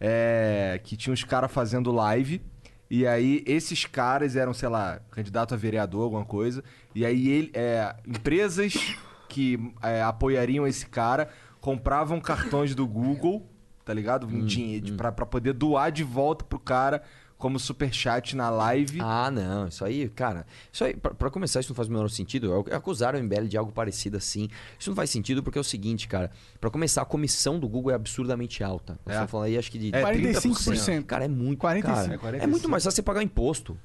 [0.00, 2.42] É, que tinha uns caras fazendo live.
[2.96, 6.62] E aí, esses caras eram, sei lá, candidato a vereador, alguma coisa.
[6.94, 8.96] E aí, ele, é, empresas
[9.28, 11.28] que é, apoiariam esse cara
[11.60, 13.50] compravam cartões do Google,
[13.84, 14.30] tá ligado?
[14.30, 17.02] Em dinheiro, Pra, pra poder doar de volta pro cara
[17.44, 18.98] como superchat na live.
[19.02, 19.68] Ah, não.
[19.68, 20.46] Isso aí, cara.
[20.72, 22.64] Isso aí, pra, pra começar, isso não faz o menor sentido.
[22.72, 24.48] Acusaram o MBL de algo parecido assim.
[24.78, 26.30] Isso não faz sentido porque é o seguinte, cara.
[26.58, 28.94] Pra começar, a comissão do Google é absurdamente alta.
[29.04, 29.10] Nós É.
[29.10, 29.88] estamos falando aí, acho que de.
[29.94, 31.04] É, 45%.
[31.04, 31.58] Cara, é muito.
[31.58, 32.18] 45.
[32.22, 33.76] Cara, É é muito mais fácil você pagar imposto.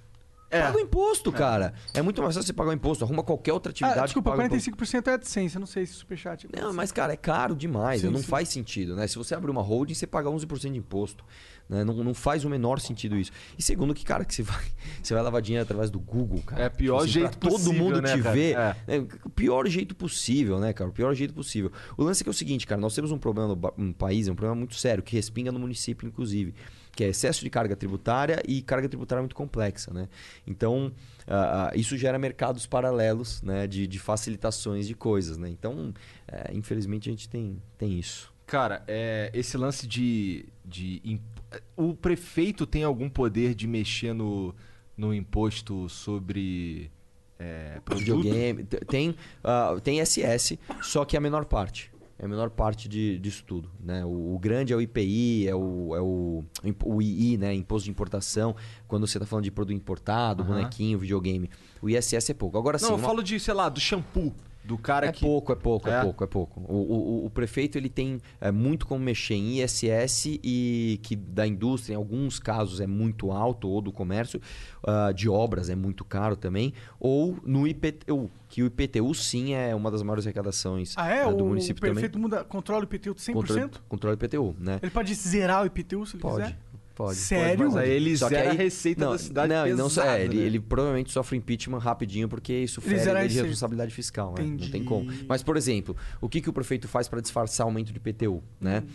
[0.51, 0.61] É.
[0.61, 1.73] Paga o imposto, cara.
[1.93, 3.03] É muito mais fácil você pagar o imposto.
[3.03, 4.71] Arruma qualquer outra atividade Ah, desculpa, que paga o imposto.
[4.71, 5.55] 45% é AdSense.
[5.55, 6.47] Eu não sei se superchat.
[6.51, 8.01] é Não, mas, cara, é caro demais.
[8.01, 8.25] Sim, não sim.
[8.25, 9.05] faz sentido, né?
[9.05, 11.23] Se você abrir uma holding, você paga 11% de imposto.
[11.69, 11.83] Né?
[11.83, 13.31] Não, não faz o menor sentido isso.
[13.55, 14.63] E segundo que, cara, que você vai,
[15.03, 16.63] você vai lavar dinheiro através do Google, cara.
[16.63, 18.35] É o pior Tipo jeito pra todo possível, mundo né, te cara?
[18.35, 18.57] ver.
[18.57, 18.75] É.
[18.87, 19.07] né?
[19.23, 20.89] O pior jeito possível, né, cara?
[20.89, 21.71] O pior jeito possível.
[21.95, 22.81] O lance é que é o seguinte, cara.
[22.81, 25.59] Nós temos um problema no no país, é um problema muito sério, que respinga no
[25.59, 26.55] município, inclusive.
[26.95, 30.09] Que é excesso de carga tributária e carga tributária muito complexa, né?
[30.47, 30.91] Então,
[31.27, 33.67] ah, isso gera mercados paralelos, né?
[33.67, 35.47] De, de facilitações de coisas, né?
[35.49, 35.93] Então,
[36.27, 38.33] é, infelizmente, a gente tem, tem isso.
[38.47, 40.45] Cara, é, esse lance de.
[40.65, 41.38] de imp-
[41.75, 44.53] o prefeito tem algum poder de mexer no,
[44.97, 46.91] no imposto sobre
[47.39, 47.79] é?
[47.95, 48.63] Videogame.
[48.63, 51.91] Tem, ah, tem SS, só que é a menor parte.
[52.21, 53.71] É a menor parte de, disso tudo.
[53.79, 54.03] Né?
[54.03, 56.43] O, o grande é o IPI, é o, é o,
[56.83, 57.53] o II, né?
[57.53, 58.53] Imposto de Importação.
[58.89, 60.55] Quando você está falando de produto importado, Aham.
[60.55, 61.49] bonequinho, videogame.
[61.81, 62.57] O ISS é pouco.
[62.57, 62.83] Agora sim.
[62.83, 64.33] Não, eu uma- falo de, sei lá, do shampoo.
[64.69, 65.21] Do cara é que.
[65.25, 66.01] pouco, é pouco, é, É?
[66.03, 66.61] pouco, é pouco.
[66.71, 71.47] O, o- o prefeito ele tem é, muito como mexer em ISS e que da
[71.47, 74.39] indústria, em alguns casos, é muito alto, ou do comércio,
[74.85, 79.73] ah, de obras é muito caro também, ou no IPTU, que o IPTU sim é
[79.73, 81.23] uma das maiores arrecadações Ah, é?
[81.23, 81.95] ah, do o município também.
[81.95, 83.33] prefeito muda, controla o IPTU de 100%?
[83.33, 84.79] Controle, controle IPTU, né?
[84.83, 86.57] Ele pode zerar o IPTU se ele Pode, quiser?
[86.99, 87.15] Pode.
[87.17, 87.65] Sério?
[87.65, 89.89] Mas aí ele Só que zera aí- a receita não, da cidade não, e não
[89.89, 90.43] só- pesada, é, ele, né?
[90.43, 94.43] ele provavelmente sofre impeachment rapidinho porque isso Ele fere lei de responsabilidade fiscal, né?
[94.43, 95.09] Não tem como.
[95.27, 98.43] Mas, por exemplo, o que, que o prefeito faz para disfarçar o aumento de IPTU,
[98.59, 98.83] né?
[98.85, 98.91] Hum.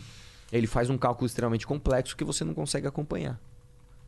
[0.53, 3.40] Ele faz um cálculo extremamente complexo que você não consegue acompanhar.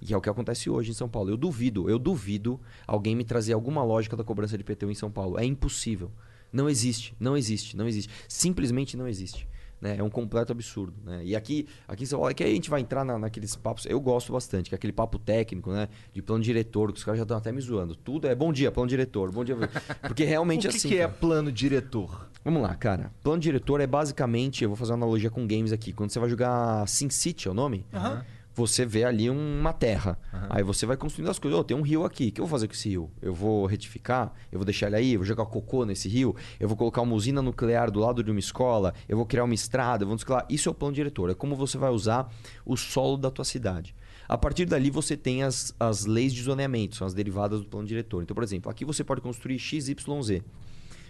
[0.00, 1.30] E é o que acontece hoje em São Paulo.
[1.30, 5.10] Eu duvido, eu duvido alguém me trazer alguma lógica da cobrança de IPTU em São
[5.10, 5.38] Paulo.
[5.38, 6.12] É impossível.
[6.52, 8.12] Não existe, não existe, não existe.
[8.28, 9.48] Simplesmente não existe.
[9.80, 9.96] Né?
[9.98, 10.94] É um completo absurdo.
[11.04, 11.22] Né?
[11.24, 13.54] E aqui, aqui em São Paulo, é que aí a gente vai entrar na- naqueles
[13.56, 13.86] papos.
[13.86, 15.88] Eu gosto bastante, que é aquele papo técnico, né?
[16.12, 17.94] De plano diretor, que os caras já estão até me zoando.
[17.94, 19.56] Tudo é bom dia, plano diretor, bom dia.
[20.02, 20.88] Porque realmente O que, assim.
[20.88, 21.12] que é cara.
[21.12, 22.28] plano diretor?
[22.44, 23.10] Vamos lá, cara.
[23.22, 25.92] Plano diretor é basicamente, eu vou fazer uma analogia com games aqui.
[25.92, 27.84] Quando você vai jogar SimCity, é o nome?
[27.92, 28.24] Aham.
[28.56, 30.18] Você vê ali uma terra.
[30.48, 31.60] Aí você vai construindo as coisas.
[31.60, 32.28] Ô, tem um rio aqui.
[32.28, 33.10] O que eu vou fazer com esse rio?
[33.20, 34.32] Eu vou retificar?
[34.50, 35.12] Eu vou deixar ele aí?
[35.12, 36.34] Eu vou jogar cocô nesse rio?
[36.58, 38.94] Eu vou colocar uma usina nuclear do lado de uma escola?
[39.06, 40.04] Eu vou criar uma estrada?
[40.04, 40.16] Eu vou.
[40.48, 41.28] Isso é o plano diretor.
[41.28, 42.32] É como você vai usar
[42.64, 43.94] o solo da tua cidade.
[44.26, 47.86] A partir dali você tem as, as leis de zoneamento, são as derivadas do plano
[47.86, 48.22] diretor.
[48.22, 49.94] Então, por exemplo, aqui você pode construir XYZ.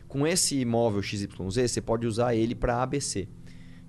[0.08, 1.28] Com esse imóvel XYZ,
[1.70, 3.28] você pode usar ele para ABC.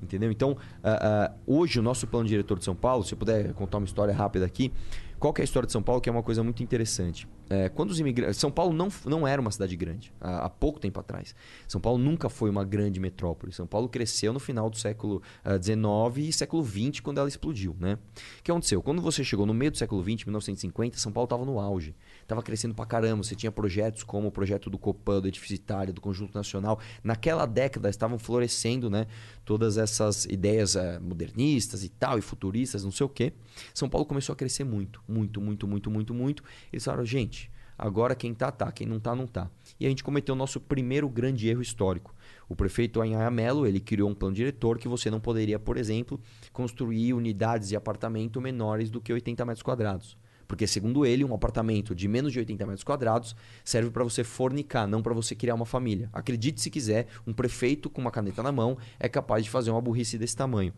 [0.02, 0.32] Entendeu?
[0.32, 3.80] Então, ah, ah, hoje o nosso plano diretor de São Paulo, se eu puder contar
[3.80, 4.72] uma história rápida aqui,
[5.20, 7.28] qual é a história de São Paulo, que é uma coisa muito interessante.
[7.50, 8.38] É, quando os imigrantes.
[8.38, 11.34] São Paulo não, não era uma cidade grande, há, há pouco tempo atrás.
[11.68, 13.52] São Paulo nunca foi uma grande metrópole.
[13.52, 15.22] São Paulo cresceu no final do século
[15.62, 17.76] XIX e século XX, quando ela explodiu.
[17.80, 17.98] Né?
[18.40, 18.82] O que aconteceu?
[18.84, 21.96] Quando você chegou no meio do século XX, 1950, São Paulo estava no auge.
[22.28, 23.24] Estava crescendo pra caramba.
[23.24, 26.78] Você tinha projetos como o projeto do Copan, do Edificitário, do Conjunto Nacional.
[27.02, 29.08] Naquela década estavam florescendo né,
[29.46, 33.32] todas essas ideias eh, modernistas e tal, e futuristas, não sei o quê.
[33.74, 36.44] São Paulo começou a crescer muito, muito, muito, muito, muito, muito.
[36.70, 38.70] Eles falaram, gente, agora quem tá, tá.
[38.74, 39.50] Quem não tá, não tá.
[39.80, 42.14] E a gente cometeu o nosso primeiro grande erro histórico.
[42.50, 43.00] O prefeito
[43.32, 46.20] Mello, ele criou um plano diretor que você não poderia, por exemplo,
[46.52, 50.18] construir unidades de apartamento menores do que 80 metros quadrados.
[50.48, 54.88] Porque, segundo ele, um apartamento de menos de 80 metros quadrados serve para você fornicar,
[54.88, 56.10] não para você criar uma família.
[56.14, 59.82] Acredite se quiser, um prefeito com uma caneta na mão é capaz de fazer uma
[59.82, 60.74] burrice desse tamanho.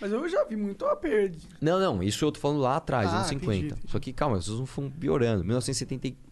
[0.00, 1.38] Mas eu já vi muito a perda.
[1.60, 3.54] Não, não, isso eu tô falando lá atrás, Ah, anos 50.
[3.54, 3.90] entendi, entendi.
[3.90, 5.44] Só que calma, vocês não foram piorando.
[5.44, 6.31] 1974.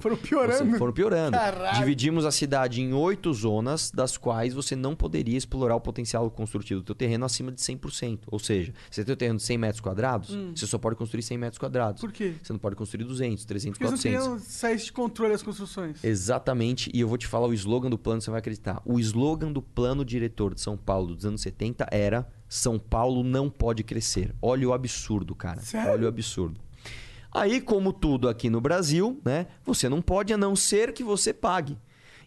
[0.00, 0.70] Foram piorando?
[0.70, 1.36] Você- foram piorando.
[1.36, 1.78] Caralho.
[1.78, 6.80] Dividimos a cidade em oito zonas, das quais você não poderia explorar o potencial construtivo
[6.80, 8.20] do teu terreno acima de 100%.
[8.30, 11.38] Ou seja, você tem um terreno de 100 metros quadrados, você só pode construir 100
[11.38, 12.02] metros quadrados.
[12.02, 12.06] Hum.
[12.06, 12.34] Por quê?
[12.42, 14.26] Você não pode construir 200, 300, Porque eles não 400.
[14.26, 16.02] queriam sair de controle as construções.
[16.04, 18.80] Exatamente, e eu vou te falar o slogan do plano, você vai acreditar.
[18.84, 23.48] O slogan do plano diretor de São Paulo dos anos 70 era São Paulo não
[23.50, 24.34] pode crescer.
[24.40, 25.60] Olha o absurdo, cara.
[25.60, 25.92] Sério?
[25.92, 26.60] Olha o absurdo.
[27.34, 29.48] Aí, como tudo aqui no Brasil, né?
[29.64, 31.76] Você não pode a não ser que você pague.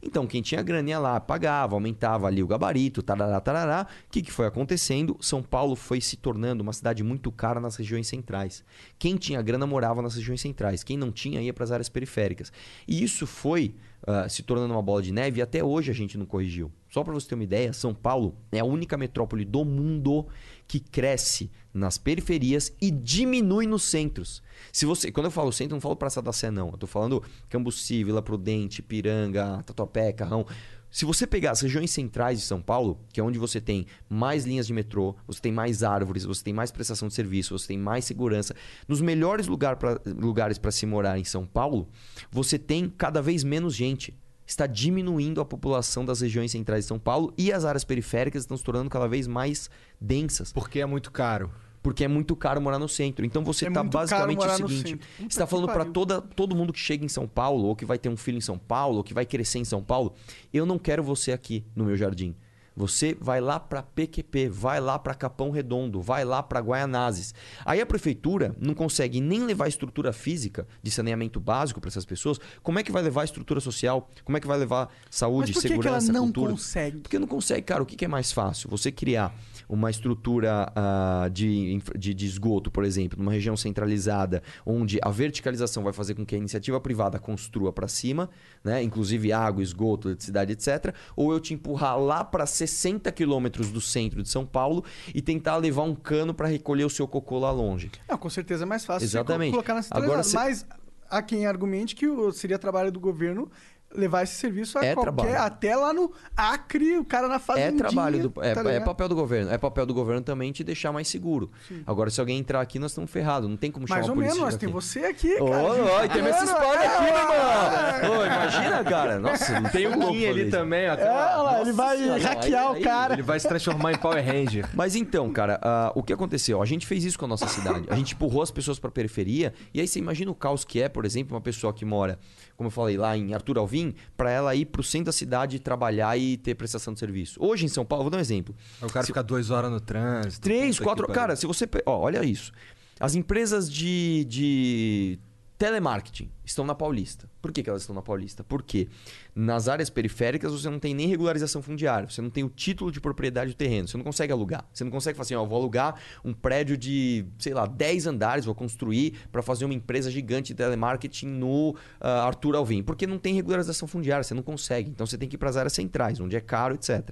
[0.04, 3.88] Então, quem tinha grana ia lá, pagava, aumentava ali o gabarito, tarará, tarará.
[4.06, 5.17] O que, que foi acontecendo?
[5.22, 8.65] São Paulo foi se tornando uma cidade muito cara nas regiões centrais.
[9.00, 10.84] Quem tinha grana morava nas regiões centrais.
[10.84, 12.52] Quem não tinha ia para as áreas periféricas.
[12.88, 16.17] E isso foi ah, se tornando uma bola de neve e até hoje a gente
[16.17, 16.72] não corrigiu.
[16.89, 20.28] Só para você ter uma ideia, São Paulo é a única metrópole do mundo
[20.68, 24.42] que cresce nas periferias e diminui nos centros.
[24.72, 26.70] Se você, quando eu falo centro, não falo Praça da Sé não.
[26.70, 30.46] Eu tô falando Cambuci, Vila Prudente, Piranga, Tatuapé, Carrão.
[30.90, 34.46] Se você pegar as regiões centrais de São Paulo, que é onde você tem mais
[34.46, 37.78] linhas de metrô, você tem mais árvores, você tem mais prestação de serviço, você tem
[37.78, 38.56] mais segurança,
[38.88, 41.88] nos melhores lugar pra- lugares para se morar em São Paulo,
[42.32, 44.18] você tem cada vez menos gente.
[44.48, 48.56] Está diminuindo a população das regiões centrais de São Paulo e as áreas periféricas estão
[48.56, 50.54] se tornando cada vez mais densas.
[50.54, 51.52] Porque é muito caro.
[51.84, 53.26] Porque é muito caro morar no centro.
[53.26, 56.72] Então você É está muito caro basicamente o seguinte: você está falando para todo mundo
[56.72, 59.04] que chega em São Paulo, ou que vai ter um filho em São Paulo, ou
[59.04, 60.14] que vai crescer em São Paulo,
[60.54, 62.34] eu não quero você aqui no meu jardim.
[62.78, 67.34] Você vai lá para PQP, vai lá para Capão Redondo, vai lá para Guaianazes.
[67.66, 72.40] Aí a prefeitura não consegue nem levar estrutura física de saneamento básico para essas pessoas.
[72.62, 74.08] Como é que vai levar estrutura social?
[74.24, 76.52] Como é que vai levar saúde, Mas por que, que segurança, ela não cultura?
[76.52, 76.98] consegue?
[77.00, 77.82] Porque não consegue, cara.
[77.82, 78.70] O que que é mais fácil?
[78.70, 79.34] Você criar
[79.70, 85.84] uma estrutura ah, de, de, de esgoto, por exemplo, numa região centralizada, onde a verticalização
[85.84, 88.30] vai fazer com que a iniciativa privada construa para cima,
[88.64, 88.82] né?
[88.82, 90.94] inclusive água, esgoto, eletricidade, etc.
[91.16, 95.58] Ou eu te empurrar lá para 60 quilômetros do centro de São Paulo e tentar
[95.58, 97.92] levar um cano para recolher o seu cocô lá longe.
[98.08, 99.50] Não, com certeza é mais fácil Exatamente.
[99.52, 100.24] co- colocar na Agora centralizada.
[100.24, 100.66] você- Mas
[101.10, 103.50] há quem argumente que o- seria trabalho do governo
[103.95, 105.12] levar esse serviço a É qualquer...
[105.13, 105.41] trabalho.
[105.41, 107.78] Até lá no Acre, o cara na É fazendinha...
[107.78, 108.43] trabalho do.
[108.43, 109.52] É, tá é papel do governo.
[109.52, 111.50] É papel do governo também te deixar mais seguro.
[111.86, 113.50] Agora, se alguém entrar aqui, nós estamos ferrados.
[113.50, 114.34] Não tem como chamar Mais a ou polícia.
[114.36, 115.63] menos, nós chegar tem você aqui, Ô, cara.
[116.06, 118.26] ô, tem esse spawn aqui, meu irmão!
[118.26, 119.19] Imagina, cara.
[119.19, 120.93] Nossa, não Tem um o louco Kim ali também, ó.
[120.93, 123.13] É, lá, ele vai Senhora, hackear aí- o aí- cara.
[123.13, 124.67] Ele vai se transformar em Power Ranger.
[124.76, 126.62] Mas então, cara, ah, o que aconteceu?
[126.62, 127.86] A gente fez isso com a nossa cidade.
[127.89, 129.54] A gente empurrou as pessoas pra periferia.
[129.73, 132.19] E aí você imagina o caos que é, por exemplo, uma pessoa que mora,
[132.58, 136.17] como eu falei, lá em Arthur Alvim, pra ela ir pro centro da cidade trabalhar
[136.17, 137.39] e ter prestação de serviço.
[137.39, 138.56] Hoje em São Paulo, vou dar um exemplo.
[138.82, 140.41] O cara fica duas horas no trânsito.
[140.41, 141.08] Três, quatro.
[141.08, 141.70] Cara, se você.
[141.86, 142.52] Ó, olha isso.
[143.00, 145.20] As empresas de, de
[145.58, 147.30] telemarketing estão na Paulista.
[147.41, 148.43] Por que, que elas estão na Paulista?
[148.43, 148.88] Porque
[149.36, 153.02] nas áreas periféricas você não tem nem regularização fundiária, você não tem o título de
[153.02, 154.65] propriedade do terreno, você não consegue alugar.
[154.72, 158.46] Você não consegue falar assim, ó, vou alugar um prédio de, sei lá, 10 andares,
[158.46, 162.84] vou construir para fazer uma empresa gigante de telemarketing no ah, Arthur Alvim.
[162.84, 164.89] Porque não tem regularização fundiária, você não consegue.
[164.89, 167.10] Então você tem que ir para as áreas centrais, onde é caro, etc.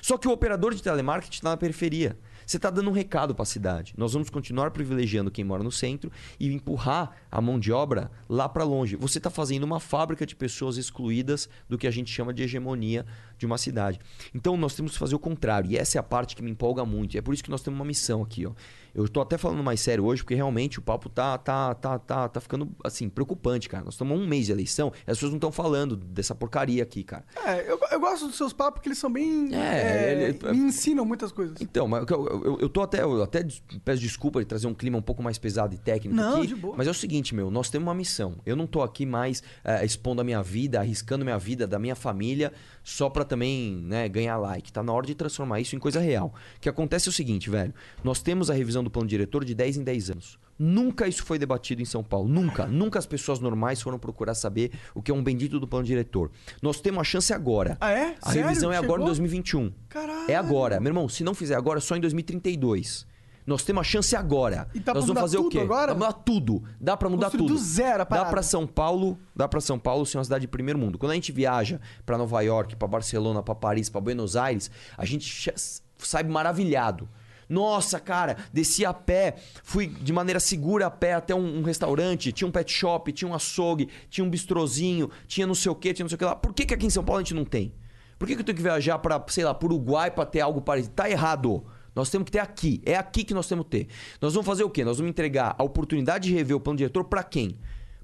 [0.00, 2.16] Só que o operador de telemarketing está na periferia.
[2.48, 3.92] Você está dando um recado para a cidade.
[3.94, 8.48] Nós vamos continuar privilegiando quem mora no centro e empurrar a mão de obra lá
[8.48, 8.96] para longe.
[8.96, 13.04] Você está fazendo uma fábrica de pessoas excluídas do que a gente chama de hegemonia
[13.36, 14.00] de uma cidade.
[14.34, 15.70] Então nós temos que fazer o contrário.
[15.70, 17.14] E essa é a parte que me empolga muito.
[17.14, 18.46] E é por isso que nós temos uma missão aqui.
[18.46, 18.52] Ó.
[18.98, 22.28] Eu estou até falando mais sério hoje, porque realmente o papo tá, tá, tá, tá,
[22.28, 23.84] tá ficando assim, preocupante, cara.
[23.84, 27.04] Nós estamos um mês de eleição e as pessoas não estão falando dessa porcaria aqui,
[27.04, 27.24] cara.
[27.46, 29.54] É, eu, eu gosto dos seus papos porque eles são bem.
[29.54, 31.56] É, é, ele- me ensinam muitas coisas.
[31.60, 33.46] Então, mas eu, eu, eu tô até, eu até
[33.84, 36.48] peço desculpa de trazer um clima um pouco mais pesado e técnico Não, aqui.
[36.48, 36.74] de boa.
[36.76, 38.34] Mas é o seguinte, meu, nós temos uma missão.
[38.44, 41.94] Eu não tô aqui mais eh, expondo a minha vida, arriscando minha vida da minha
[41.94, 42.52] família
[42.88, 44.72] só pra também né, ganhar like.
[44.72, 46.32] Tá na hora de transformar isso em coisa real.
[46.56, 47.74] O que acontece é o seguinte, velho.
[48.02, 50.38] Nós temos a revisão do plano diretor de 10 em 10 anos.
[50.58, 52.28] Nunca isso foi debatido em São Paulo.
[52.28, 52.66] Nunca.
[52.66, 56.30] Nunca as pessoas normais foram procurar saber o que é um bendito do plano diretor.
[56.62, 57.76] Nós temos a chance agora.
[57.78, 58.16] Ah, é?
[58.22, 58.48] A Sério?
[58.48, 59.06] revisão é agora em Chegou?
[59.06, 59.72] 2021.
[59.90, 60.30] Caralho.
[60.30, 60.80] É agora.
[60.80, 63.06] Meu irmão, se não fizer agora, é só em 2032.
[63.48, 64.68] Nós temos a chance agora.
[64.74, 65.58] E dá pra Nós vamos mudar fazer o tudo quê?
[65.60, 65.86] agora?
[65.86, 66.62] Dá pra mudar tudo.
[66.80, 67.54] Dá pra mudar Construir tudo.
[67.54, 68.30] do zero a Dá parada.
[68.30, 70.98] pra São Paulo, dá para São Paulo ser uma cidade de primeiro mundo.
[70.98, 75.04] Quando a gente viaja pra Nova York, pra Barcelona, pra Paris, pra Buenos Aires, a
[75.04, 75.54] gente che-
[75.98, 77.08] sai maravilhado.
[77.48, 82.30] Nossa, cara, desci a pé, fui de maneira segura a pé até um, um restaurante,
[82.30, 85.94] tinha um pet shop, tinha um açougue, tinha um bistrozinho, tinha não sei o que,
[85.94, 86.36] tinha não sei o que lá.
[86.36, 87.72] Por que, que aqui em São Paulo a gente não tem?
[88.18, 90.60] Por que, que eu tenho que viajar pra, sei lá, pro Uruguai pra ter algo
[90.60, 90.92] parecido?
[90.94, 91.64] Tá errado.
[91.94, 92.80] Nós temos que ter aqui.
[92.84, 93.88] É aqui que nós temos que ter.
[94.20, 94.84] Nós vamos fazer o quê?
[94.84, 97.58] Nós vamos entregar a oportunidade de rever o plano diretor pra quem?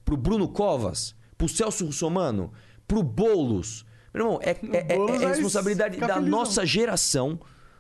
[0.05, 1.14] Pro Bruno Covas?
[1.38, 2.53] Pro Celso Russomano?
[2.87, 3.85] Pro Boulos?
[4.12, 4.57] Meu irmão, é, é-
[4.92, 7.38] é- é responsabilidade da nossa geração,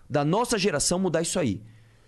[0.08, 1.62] da nossa geração mudar isso aí.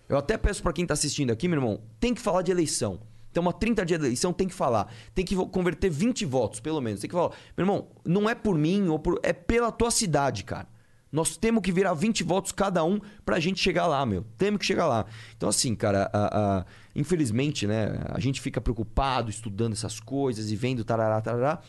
[0.09, 2.99] Eu até peço pra quem tá assistindo aqui, meu irmão, tem que falar de eleição.
[3.31, 4.91] Então, uma 30 dias de eleição tem que falar.
[5.13, 7.01] Tem que converter 20 votos, pelo menos.
[7.01, 10.43] Tem que falar, meu irmão, não é por mim, ou por, é pela tua cidade,
[10.43, 10.67] cara.
[11.17, 14.23] Nós temos que virar 20 votos cada um pra gente chegar lá, meu.
[14.37, 15.05] Temos que chegar lá.
[15.35, 20.55] Então, assim, cara, a- a- infelizmente, né, a gente fica preocupado estudando essas coisas e
[20.55, 21.59] vendo tarará, tarará.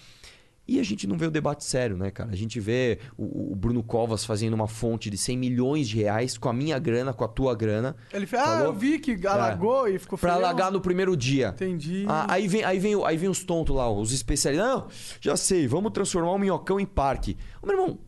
[0.71, 2.31] E a gente não vê o debate sério, né, cara?
[2.31, 6.37] A gente vê o, o Bruno Covas fazendo uma fonte de 100 milhões de reais
[6.37, 7.97] com a minha grana, com a tua grana.
[8.13, 10.45] Ele fez, ah, eu vi que alagou e ficou Pra feião.
[10.47, 11.55] alagar no primeiro dia.
[11.55, 12.05] Entendi.
[12.07, 14.69] Ah, aí, vem, aí, vem, aí vem os tontos lá, os especialistas.
[14.69, 14.89] Não,
[15.23, 17.35] já sei, vamos transformar o minhocão em parque.
[17.63, 17.99] Ô, meu irmão,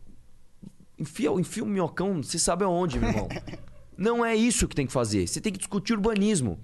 [1.01, 3.27] enfia, enfia o minhocão, você sabe aonde, meu irmão.
[3.97, 5.27] Não é isso que tem que fazer.
[5.27, 6.59] Você tem que discutir urbanismo.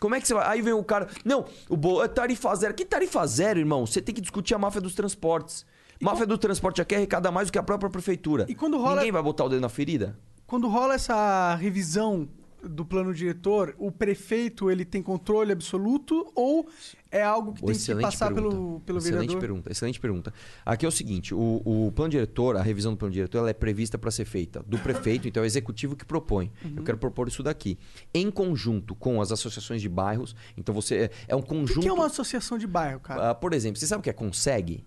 [0.00, 0.46] Como é que você vai?
[0.46, 1.08] Aí vem o cara.
[1.24, 2.02] Não, o bo...
[2.02, 2.72] é tarifa zero.
[2.72, 3.84] Que tarifa zero, irmão?
[3.84, 5.66] Você tem que discutir a máfia dos transportes.
[6.00, 8.46] máfia do transporte aqui arrecada mais do que a própria prefeitura.
[8.48, 10.18] E quando rola- Ninguém vai botar o dedo na ferida?
[10.46, 12.26] Quando rola essa revisão
[12.62, 16.68] do plano diretor, o prefeito ele tem controle absoluto ou
[17.10, 18.56] é algo que tem que passar pergunta.
[18.56, 19.40] pelo, pelo excelente vereador?
[19.40, 20.34] pergunta, excelente pergunta.
[20.64, 23.54] Aqui é o seguinte, o, o plano diretor, a revisão do plano diretor, ela é
[23.54, 26.52] prevista para ser feita do prefeito, então é o executivo que propõe.
[26.64, 26.74] Uhum.
[26.76, 27.78] Eu quero propor isso daqui,
[28.14, 30.36] em conjunto com as associações de bairros.
[30.56, 31.74] Então você é, é um O conjunto.
[31.74, 33.30] que, que é uma associação de bairro, cara?
[33.30, 34.84] Ah, por exemplo, você sabe o que é consegue?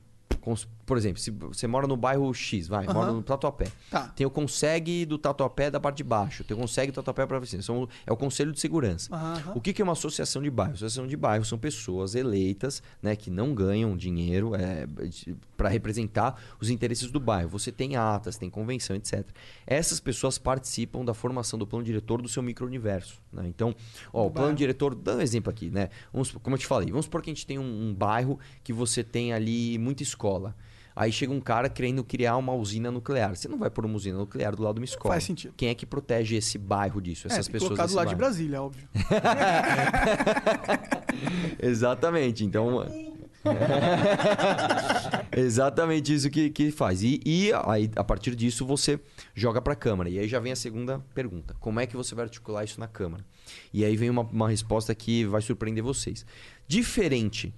[0.85, 3.13] Por exemplo, se você mora no bairro X, vai, mora Aham.
[3.13, 3.67] no Tatuapé.
[3.89, 4.09] Tá.
[4.09, 7.45] Tem o Consegue do Tatuapé da parte de baixo, tem o Consegue do Tatuapé para
[7.45, 7.63] cima.
[7.63, 9.13] São, é o Conselho de Segurança.
[9.13, 9.53] Aham.
[9.55, 10.73] O que, que é uma associação de bairro?
[10.73, 14.85] Associação de bairro são pessoas eleitas, né, que não ganham dinheiro é,
[15.55, 17.49] para representar os interesses do bairro.
[17.49, 19.25] Você tem atas, tem convenção, etc.
[19.65, 23.21] Essas pessoas participam da formação do plano diretor do seu micro-universo.
[23.31, 23.45] Né?
[23.47, 23.73] Então,
[24.11, 24.57] ó, o plano bairro.
[24.57, 25.89] diretor, dando um exemplo aqui, né?
[26.11, 28.73] Vamos, como eu te falei, vamos supor que a gente tem um, um bairro que
[28.73, 30.32] você tem ali muita escola.
[30.95, 33.35] Aí chega um cara querendo criar uma usina nuclear.
[33.35, 35.15] Você não vai pôr uma usina nuclear do lado de uma escola.
[35.15, 35.53] faz sentido.
[35.57, 37.27] Quem é que protege esse bairro disso?
[37.27, 38.15] É, Essas que pessoas colocar do lado de?
[38.15, 38.87] Brasília, óbvio.
[41.59, 42.45] Exatamente.
[42.45, 42.85] Então.
[45.35, 47.01] Exatamente isso que, que faz.
[47.01, 48.99] E, e aí, a partir disso, você
[49.33, 50.09] joga para a Câmara.
[50.09, 52.87] E aí já vem a segunda pergunta: como é que você vai articular isso na
[52.87, 53.25] Câmara?
[53.73, 56.23] E aí vem uma, uma resposta que vai surpreender vocês.
[56.67, 57.51] Diferente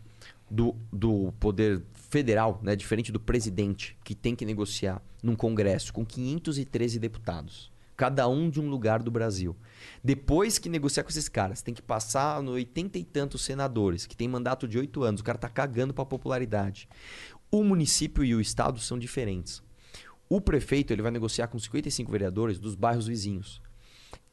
[0.50, 1.82] do, do poder
[2.16, 2.78] federal, né?
[2.78, 7.70] diferente do presidente, que tem que negociar num Congresso com 513 deputados.
[7.98, 9.54] Cada um de um lugar do Brasil.
[10.02, 14.16] Depois que negociar com esses caras, tem que passar no oitenta e tantos senadores, que
[14.16, 15.20] tem mandato de oito anos.
[15.20, 16.88] O cara tá cagando pra popularidade.
[17.52, 19.62] O município e o estado são diferentes.
[20.30, 23.62] O prefeito ele vai negociar com 55 vereadores dos bairros vizinhos.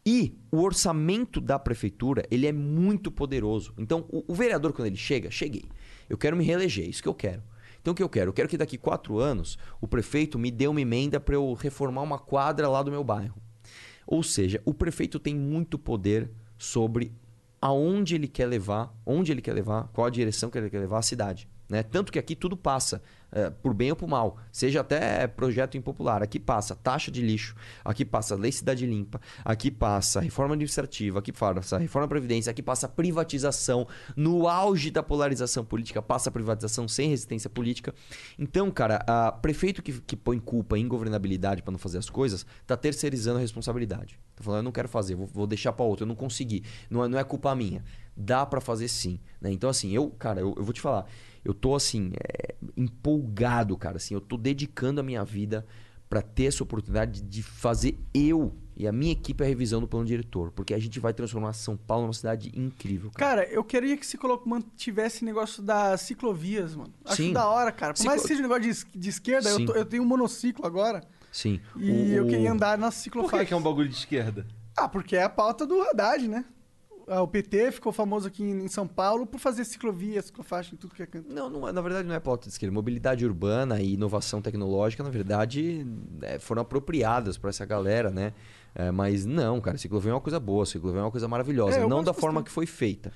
[0.07, 3.75] E o orçamento da prefeitura, ele é muito poderoso.
[3.77, 5.65] Então, o, o vereador, quando ele chega, cheguei.
[6.09, 7.43] Eu quero me reeleger, é isso que eu quero.
[7.83, 8.31] Então, o que eu quero?
[8.31, 12.01] Eu quero que daqui quatro anos o prefeito me dê uma emenda para eu reformar
[12.03, 13.35] uma quadra lá do meu bairro.
[14.07, 17.13] Ou seja, o prefeito tem muito poder sobre
[17.61, 20.99] aonde ele quer levar, onde ele quer levar, qual a direção que ele quer levar
[20.99, 21.49] a cidade.
[21.69, 21.83] Né?
[21.83, 23.03] Tanto que aqui tudo passa,
[23.63, 24.37] por bem ou por mal.
[24.51, 26.23] Seja até projeto impopular.
[26.23, 31.33] Aqui passa taxa de lixo, aqui passa lei cidade limpa, aqui passa reforma administrativa, aqui
[31.33, 33.87] passa reforma previdência, aqui passa privatização.
[34.17, 37.95] No auge da polarização política, passa privatização sem resistência política.
[38.39, 42.45] Então, cara, a prefeito que, que põe culpa em governabilidade para não fazer as coisas,
[42.67, 44.19] tá terceirizando a responsabilidade.
[44.35, 46.63] Tá falando, eu não quero fazer, vou, vou deixar para outro, eu não consegui.
[46.91, 47.85] Não é, não é culpa minha.
[48.17, 49.19] Dá para fazer sim.
[49.41, 49.51] Né?
[49.53, 51.07] Então, assim, eu, cara, eu, eu vou te falar
[51.45, 53.97] eu tô assim, é, empolgado, cara.
[53.97, 55.67] Assim, eu tô dedicando a minha vida
[56.09, 60.05] para ter essa oportunidade de fazer eu e a minha equipe a revisão do plano
[60.05, 60.51] diretor.
[60.53, 63.11] Porque a gente vai transformar São Paulo numa cidade incrível.
[63.15, 63.43] Cara.
[63.43, 66.93] Cara, eu queria que se mantivesse negócio das ciclovias, mano.
[67.05, 67.33] Acho Sim.
[67.33, 67.93] da hora, cara.
[67.95, 70.07] Por Ciclo- mais que seja um negócio de, de esquerda, eu, tô- eu tenho um
[70.07, 71.03] monociclo agora.
[71.31, 71.59] Sim.
[71.77, 73.49] E O- eu queria andar nas Por que, ciclofaixas.
[73.49, 74.47] que é um bagulho de esquerda?
[74.77, 76.45] Ah, porque é a pauta do Haddad, né?
[77.09, 80.95] Ah, O PT ficou famoso aqui em São Paulo por fazer ciclovia, ciclofaixa em tudo
[80.95, 81.33] que é canto.
[81.33, 82.73] Não, não na verdade não é pauta de esquerda.
[82.75, 85.87] Mobilidade urbana e inovação tecnológica, na verdade,
[86.23, 88.33] é, foram apropriadas para essa galera, né?
[88.75, 91.79] É, mas não, cara, ciclovia é uma coisa boa, ciclovia é uma coisa maravilhosa.
[91.79, 93.13] É, não da forma que foi feita.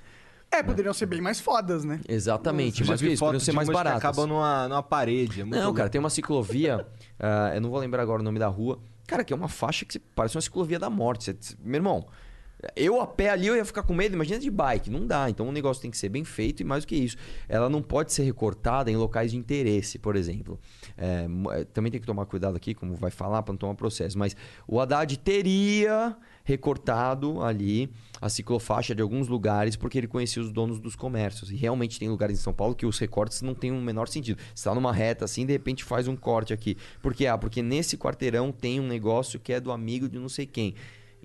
[0.51, 2.01] É, poderiam ser bem mais fodas, né?
[2.09, 3.99] Exatamente, mas isso, poderiam ser mais baratas.
[3.99, 5.40] acabam numa, numa parede.
[5.40, 5.79] É muito Não, louco.
[5.79, 6.87] cara, tem uma ciclovia,
[7.18, 8.79] ah, eu não vou lembrar agora o nome da rua.
[9.09, 11.25] Cara, que é uma faixa que se- parece uma ciclovia da morte.
[11.25, 12.07] Você- meu irmão,
[12.74, 15.29] eu a pé ali eu ia ficar com medo, imagina de bike, não dá.
[15.31, 17.16] Então o negócio tem que ser bem feito e mais do que isso.
[17.48, 20.59] Ela não pode ser recortada em locais de interesse, por exemplo.
[20.96, 24.18] É, é, também tem que tomar cuidado aqui, como vai falar, para não tomar processo.
[24.18, 30.52] Mas o Haddad teria recortado ali a ciclofaixa de alguns lugares porque ele conhecia os
[30.52, 31.50] donos dos comércios.
[31.50, 34.38] E realmente tem lugares em São Paulo que os recortes não têm o menor sentido.
[34.38, 36.76] Você está numa reta assim, de repente faz um corte aqui.
[37.02, 37.26] Por quê?
[37.26, 40.74] Ah, porque nesse quarteirão tem um negócio que é do amigo de não sei quem.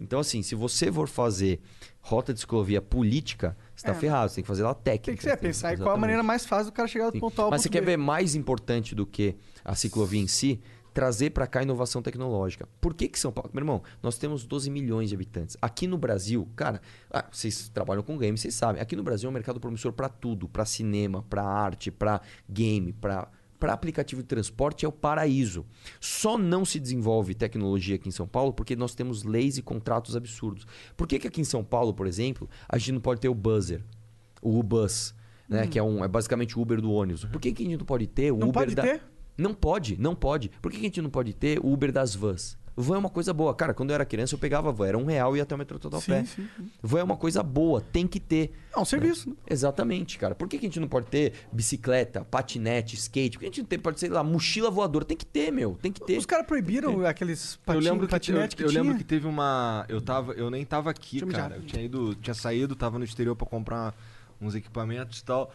[0.02, 1.60] Então, assim, se você for fazer
[2.02, 3.96] rota de ciclovia política, você tá É.
[3.96, 4.30] ferrado.
[4.30, 5.06] Você tem que fazer ela técnica.
[5.06, 6.02] Tem que ser, pensar em qual a Exatamente.
[6.02, 7.86] maneira mais fácil do cara chegar do ponto A ao Mas você ponto quer B.
[7.86, 10.60] ver mais importante do que a ciclovia em si?
[10.94, 12.68] Trazer para cá inovação tecnológica.
[12.82, 13.50] Por que, que São Paulo?
[13.54, 15.56] Meu irmão, nós temos 12 milhões de habitantes.
[15.62, 18.82] Aqui no Brasil, cara, ah, vocês trabalham com game, vocês sabem.
[18.82, 22.92] Aqui no Brasil é um mercado promissor para tudo: para cinema, para arte, para game,
[22.92, 23.30] para.
[23.62, 25.68] Para aplicativo de transporte é o paraíso.
[26.00, 30.16] Só não se desenvolve tecnologia aqui em São Paulo porque nós temos leis e contratos
[30.16, 30.66] absurdos.
[30.98, 33.36] Por que, que aqui em São Paulo, por exemplo, a gente não pode ter o
[33.36, 33.84] buzzer,
[34.42, 35.14] o Ubus,
[35.48, 35.68] né?
[35.68, 37.24] Que é, um, é basicamente o Uber do ônibus.
[37.26, 38.82] Por que, que a gente não pode ter o Não Uber pode da...
[38.82, 39.04] ter?
[39.38, 40.50] Não pode, não pode.
[40.60, 42.58] Por que que a gente não pode ter o Uber das vans?
[42.76, 43.54] Van é uma coisa boa.
[43.54, 45.58] Cara, quando eu era criança eu pegava van, era um real e ia até o
[45.58, 46.24] metrô todo a Sim, pé.
[46.26, 46.72] sim, sim.
[46.82, 48.54] Van é uma coisa boa, tem que ter.
[48.76, 49.36] É um serviço, né?
[49.50, 50.34] Exatamente, cara.
[50.34, 53.38] Por que, que a gente não pode ter bicicleta, patinete, skate?
[53.38, 55.04] Por que a gente não tem, pode, sei lá, mochila voadora?
[55.04, 55.78] Tem que ter, meu.
[55.82, 56.18] Tem que ter.
[56.18, 58.82] Os caras proibiram aqueles Eu patin, lembro, que, eu, patinete que, eu tinha.
[58.82, 59.86] lembro que teve uma.
[59.90, 60.34] Eu tava.
[60.34, 61.56] Eu nem tava aqui, Deixa eu cara.
[61.58, 62.16] Eu tinha ido.
[62.16, 63.94] Tinha saído, tava no exterior pra comprar
[64.40, 65.54] uns equipamentos e tal.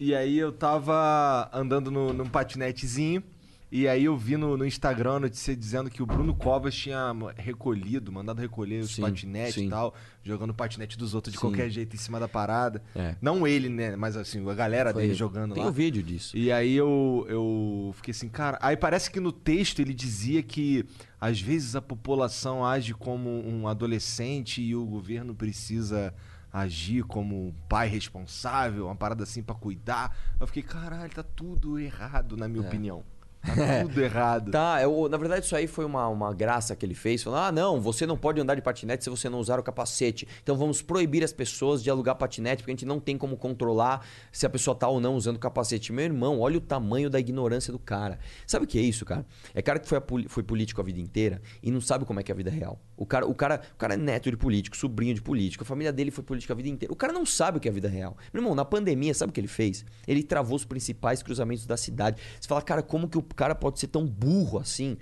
[0.00, 3.22] E aí eu tava andando no, num patinetezinho.
[3.70, 8.10] E aí eu vi no, no Instagram notícia dizendo que o Bruno Covas tinha recolhido,
[8.10, 9.66] mandado recolher os Sim, patinetes sim.
[9.66, 11.46] e tal, jogando patinete dos outros de Sim.
[11.46, 12.82] qualquer jeito em cima da parada.
[12.96, 13.14] É.
[13.20, 13.94] Não ele, né?
[13.94, 15.68] Mas assim, a galera Foi- dele jogando Tem lá.
[15.68, 16.34] um vídeo disso.
[16.36, 18.58] E aí eu, eu fiquei assim, cara.
[18.62, 20.86] Aí parece que no texto ele dizia que
[21.20, 26.14] às vezes a população age como um adolescente e o governo precisa
[26.50, 30.16] agir como um pai responsável, uma parada assim pra cuidar.
[30.40, 33.04] Eu fiquei, caralho, tá tudo errado, na minha opinião.
[33.42, 34.50] Tá tudo errado.
[34.50, 37.22] Tá, eu, na verdade isso aí foi uma, uma graça que ele fez.
[37.22, 40.26] Falou, ah, não, você não pode andar de patinete se você não usar o capacete.
[40.42, 44.04] Então vamos proibir as pessoas de alugar patinete, porque a gente não tem como controlar
[44.32, 45.92] se a pessoa tá ou não usando o capacete.
[45.92, 48.18] Meu irmão, olha o tamanho da ignorância do cara.
[48.46, 49.24] Sabe o que é isso, cara?
[49.54, 52.22] É cara que foi, a foi político a vida inteira e não sabe como é
[52.22, 52.80] que é a vida real.
[52.96, 55.92] O cara, o, cara, o cara é neto de político, sobrinho de político, a família
[55.92, 56.92] dele foi política a vida inteira.
[56.92, 58.16] O cara não sabe o que é a vida real.
[58.32, 59.84] Meu irmão, na pandemia, sabe o que ele fez?
[60.06, 62.20] Ele travou os principais cruzamentos da cidade.
[62.40, 64.96] Você fala, cara, como que o cara pode ser tão burro assim?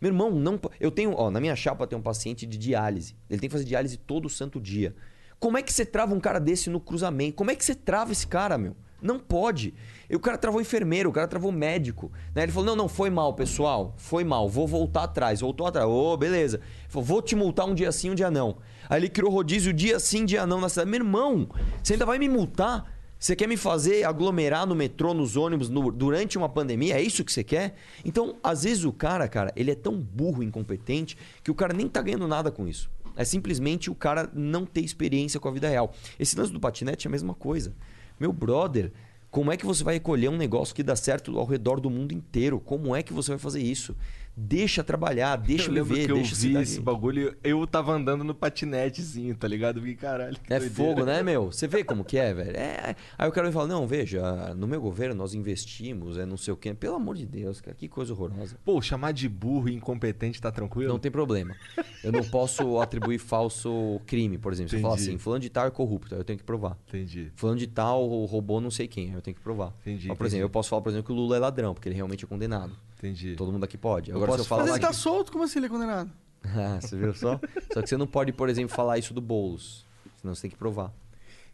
[0.00, 0.58] Meu irmão, não.
[0.80, 3.14] Eu tenho, ó, na minha chapa tem um paciente de diálise.
[3.30, 4.94] Ele tem que fazer diálise todo santo dia.
[5.38, 7.36] Como é que você trava um cara desse no cruzamento?
[7.36, 8.76] Como é que você trava esse cara, meu?
[9.02, 9.74] Não pode.
[10.08, 12.12] E o cara travou enfermeiro, o cara travou médico.
[12.34, 12.44] Né?
[12.44, 13.94] Ele falou: não, não, foi mal, pessoal.
[13.96, 15.40] Foi mal, vou voltar atrás.
[15.40, 15.88] Voltou atrás.
[15.88, 16.58] Ô, beleza.
[16.58, 18.58] Ele falou, vou te multar um dia sim, um dia não.
[18.88, 20.88] Aí ele criou rodízio dia sim, dia não na cidade.
[20.88, 21.48] Meu irmão,
[21.82, 22.91] você ainda vai me multar?
[23.22, 26.96] Você quer me fazer aglomerar no metrô, nos ônibus, no- durante uma pandemia?
[26.96, 27.76] É isso que você quer?
[28.04, 31.88] Então, às vezes o cara, cara, ele é tão burro incompetente que o cara nem
[31.88, 32.90] tá ganhando nada com isso.
[33.14, 35.94] É simplesmente o cara não ter experiência com a vida real.
[36.18, 37.72] Esse lance do patinete é a mesma coisa.
[38.18, 38.90] Meu brother,
[39.30, 42.10] como é que você vai recolher um negócio que dá certo ao redor do mundo
[42.12, 42.58] inteiro?
[42.58, 43.94] Como é que você vai fazer isso?
[44.34, 48.24] Deixa trabalhar, deixa eu viver, que eu deixa a vi esse bagulho, eu tava andando
[48.24, 49.76] no patinetezinho, tá ligado?
[49.76, 50.74] Eu fiquei, caralho, que É doideira.
[50.94, 51.52] fogo, né, meu?
[51.52, 52.56] Você vê como que é, velho?
[52.56, 52.96] É...
[53.18, 56.54] Aí o cara me fala, não, veja, no meu governo nós investimos, é não sei
[56.54, 56.72] o quê.
[56.72, 58.56] Pelo amor de Deus, cara, que coisa horrorosa.
[58.64, 60.90] Pô, chamar de burro e incompetente tá tranquilo?
[60.90, 61.54] Não tem problema.
[62.02, 64.70] Eu não posso atribuir falso crime, por exemplo.
[64.70, 65.10] Se eu falar Entendi.
[65.10, 66.78] assim, fulano de tal é corrupto, aí eu tenho que provar.
[66.88, 67.30] Entendi.
[67.36, 69.74] Fulano de tal roubou não sei quem, aí eu tenho que provar.
[69.82, 70.36] Entendi, Mas, por entendi.
[70.36, 72.28] exemplo, eu posso falar, por exemplo, que o Lula é ladrão, porque ele realmente é
[72.28, 72.72] condenado.
[73.02, 73.34] Entendi.
[73.34, 74.10] Todo mundo aqui pode.
[74.10, 74.86] Eu Agora, se eu falar Mas ele que...
[74.86, 76.10] tá solto, como assim ele é condenado?
[76.44, 77.38] Ah, você viu só?
[77.72, 79.84] Só que você não pode, por exemplo, falar isso do Boulos.
[80.20, 80.92] Senão você tem que provar.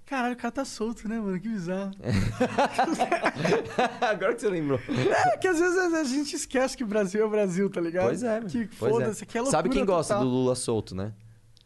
[0.07, 1.39] Caralho, o cara tá solto, né, mano?
[1.39, 1.91] Que bizarro.
[4.01, 4.81] Agora que você lembrou.
[4.89, 8.07] É que às vezes a gente esquece que o Brasil é o Brasil, tá ligado?
[8.07, 8.95] Pois é, Que pois é.
[8.95, 10.29] foda-se, que é loucura Sabe quem gosta total.
[10.29, 11.13] do Lula solto, né?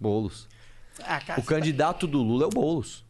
[0.01, 0.49] Boulos.
[1.05, 3.05] Ah, cara, O candidato do Lula é o Boulos.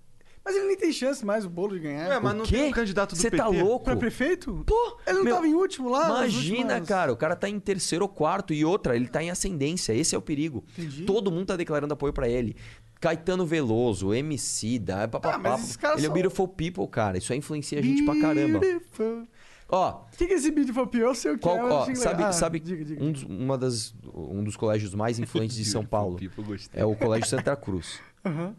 [0.44, 2.08] Mas ele nem tem chance mais, o bolo, de ganhar.
[2.08, 2.56] Ué, mas O não quê?
[2.56, 3.42] tem um candidato do Você PT?
[3.42, 3.84] tá louco?
[3.84, 4.64] Pra prefeito?
[4.66, 6.06] Pô, Ele não meu, tava em último lá?
[6.06, 9.30] Imagina, últimas- cara, o cara tá em terceiro ou quarto e outra, ele tá em
[9.30, 9.92] ascendência.
[9.92, 10.64] Esse é o perigo.
[10.76, 11.04] Entendi.
[11.04, 12.56] Todo mundo tá declarando apoio pra ele.
[13.00, 15.34] Caetano Veloso, MC, da papapá.
[15.36, 17.18] Ah, mas esses caras ele é o beautiful people, cara.
[17.18, 18.58] Isso aí influencia a gente pra caramba.
[18.58, 19.26] Beautiful.
[19.68, 21.00] Ó, O que, que é esse Beautiful People?
[21.08, 22.22] Eu sei o que qual, é, ó, sabe.
[22.24, 23.02] Ah, sabe diga, diga.
[23.02, 26.78] Um, dos, uma das, um dos colégios mais influentes de São Paulo People, gostei.
[26.80, 27.98] é o Colégio Santa Cruz.
[28.24, 28.54] Aham.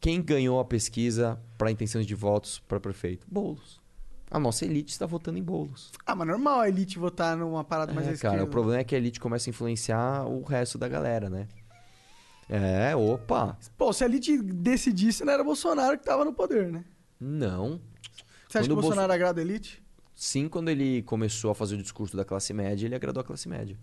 [0.00, 3.26] Quem ganhou a pesquisa para intenções de votos para prefeito?
[3.30, 3.78] Bolos.
[4.30, 5.90] A nossa elite está votando em bolos.
[6.06, 8.44] Ah, mas normal a elite votar numa parada mais É, cara, esquerda.
[8.44, 11.48] o problema é que a elite começa a influenciar o resto da galera, né?
[12.48, 13.58] É, opa.
[13.76, 16.84] Pô, se a elite decidisse, não era Bolsonaro que tava no poder, né?
[17.20, 17.80] Não.
[18.48, 19.82] Você acha Quando que o o Bolsonaro agrada a elite?
[20.14, 23.48] Sim, quando ele começou a fazer o discurso da classe média, ele agradou a classe
[23.48, 23.76] média.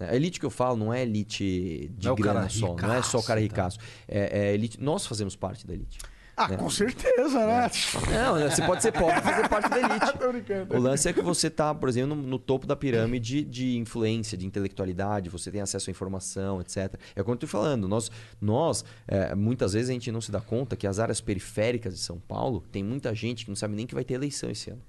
[0.00, 3.02] A elite que eu falo não é elite de Não é grana só, não é
[3.02, 4.04] só o cara ricaço, ricaço.
[4.08, 4.80] É, é elite.
[4.82, 5.98] Nós fazemos parte da elite.
[6.34, 6.56] Ah, É.
[6.56, 7.70] com certeza, né?
[8.10, 10.18] Não, né, você pode ser pobre e fazer parte da elite.
[10.18, 10.74] Tô brincando.
[10.74, 14.36] O lance é que você tá, por exemplo, no, no topo da pirâmide de influência,
[14.36, 16.94] de intelectualidade, você tem acesso à informação, etc.
[17.14, 20.40] É como eu tô falando, nós, nós é, muitas vezes a gente não se dá
[20.40, 23.86] conta que as áreas periféricas de São Paulo tem muita gente que não sabe nem
[23.86, 24.80] que vai ter eleição esse ano.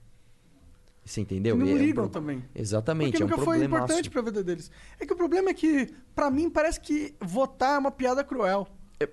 [1.05, 1.55] Você entendeu?
[1.55, 2.43] Que não E é um ligam também.
[2.55, 4.71] Exatamente, Porque é um nunca foi importante pra vida deles.
[4.99, 8.67] É que o problema é que, pra mim, parece que votar é uma piada cruel.
[8.99, 9.05] É,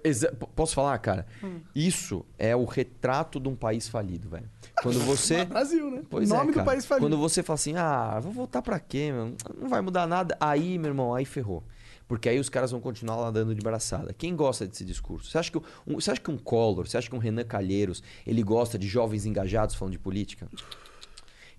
[0.54, 1.26] Posso falar, cara?
[1.42, 1.60] Hum.
[1.74, 4.48] Isso é o retrato de um país falido, velho.
[4.82, 5.44] Quando você.
[5.44, 6.02] Brasil, né?
[6.08, 7.06] Pois Nome é, do país falido.
[7.06, 9.34] Quando você fala assim, ah, vou votar pra quê, meu?
[9.60, 10.36] Não vai mudar nada.
[10.38, 11.64] Aí, meu irmão, aí ferrou.
[12.06, 14.12] Porque aí os caras vão continuar lá dando de braçada.
[14.12, 15.30] Quem gosta desse discurso?
[15.30, 18.02] Você acha que um, você acha que um Collor, você acha que um Renan Calheiros,
[18.26, 20.48] ele gosta de jovens engajados falando de política?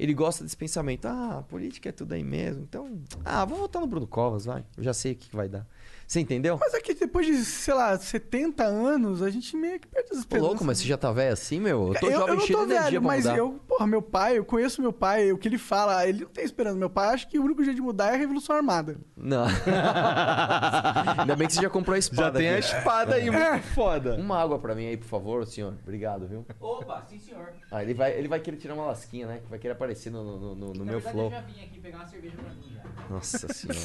[0.02, 1.06] Ele gosta desse pensamento.
[1.06, 2.64] Ah, política é tudo aí mesmo.
[2.64, 4.66] Então, ah, vou votar no Bruno Covas, vai.
[4.76, 5.68] Eu já sei o que que vai dar.
[6.08, 6.58] Você entendeu?
[6.60, 10.18] Mas é que depois de, sei lá, 70 anos, a gente meio que perde as
[10.18, 10.50] Ô, esperanças.
[10.50, 11.90] louco, mas você já tá velho assim, meu?
[11.94, 13.38] Eu tô eu, jovem eu não cheio de energia velho, pra mas mudar.
[13.38, 16.44] eu, porra, meu pai, eu conheço meu pai, o que ele fala, ele não tem
[16.44, 16.76] esperança.
[16.76, 18.98] Meu pai acha que o único jeito de mudar é a Revolução Armada.
[19.16, 19.46] Não.
[21.18, 22.24] Ainda bem que você já comprou a espada.
[22.24, 22.66] Já tem a aqui.
[22.66, 24.16] espada aí, muito foda.
[24.16, 25.74] Uma água pra mim aí, por favor, senhor.
[25.84, 26.46] Obrigado, viu?
[26.60, 27.54] Opa, sim senhor.
[27.72, 29.40] Ah, ele vai, ele vai querer tirar uma lasquinha, né?
[29.44, 30.10] Que vai querer aparecer.
[30.12, 31.26] no, no, no- no Na meu verdade, flow.
[31.28, 32.82] Eu já vim aqui pegar uma cerveja pra mim já.
[33.10, 33.80] Nossa senhora.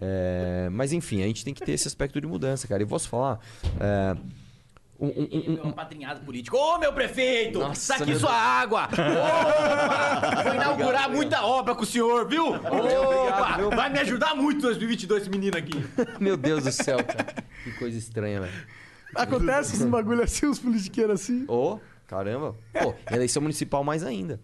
[0.00, 2.82] É, mas enfim, a gente tem que ter esse aspecto de mudança, cara.
[2.82, 3.38] E posso falar.
[3.80, 4.16] é,
[5.06, 6.56] um- um- um- meu apadrinhado político.
[6.56, 7.58] Ô, meu prefeito!
[7.58, 8.88] Nossa, aqui meu sua água!
[8.92, 10.42] Opa!
[10.44, 12.48] Vou inaugurar muita obra com o senhor, viu?
[12.54, 13.56] Opa!
[13.58, 13.70] viu?
[13.70, 15.72] Vai me ajudar muito em 2022 esse menino aqui.
[16.20, 17.34] Meu Deus do céu, cara.
[17.64, 18.52] Que coisa estranha, velho.
[19.14, 21.44] Acontece uns bagulho assim, uns politiqueiros assim.
[21.48, 22.54] Ô, caramba.
[22.72, 24.40] Pô, eleição municipal mais ainda.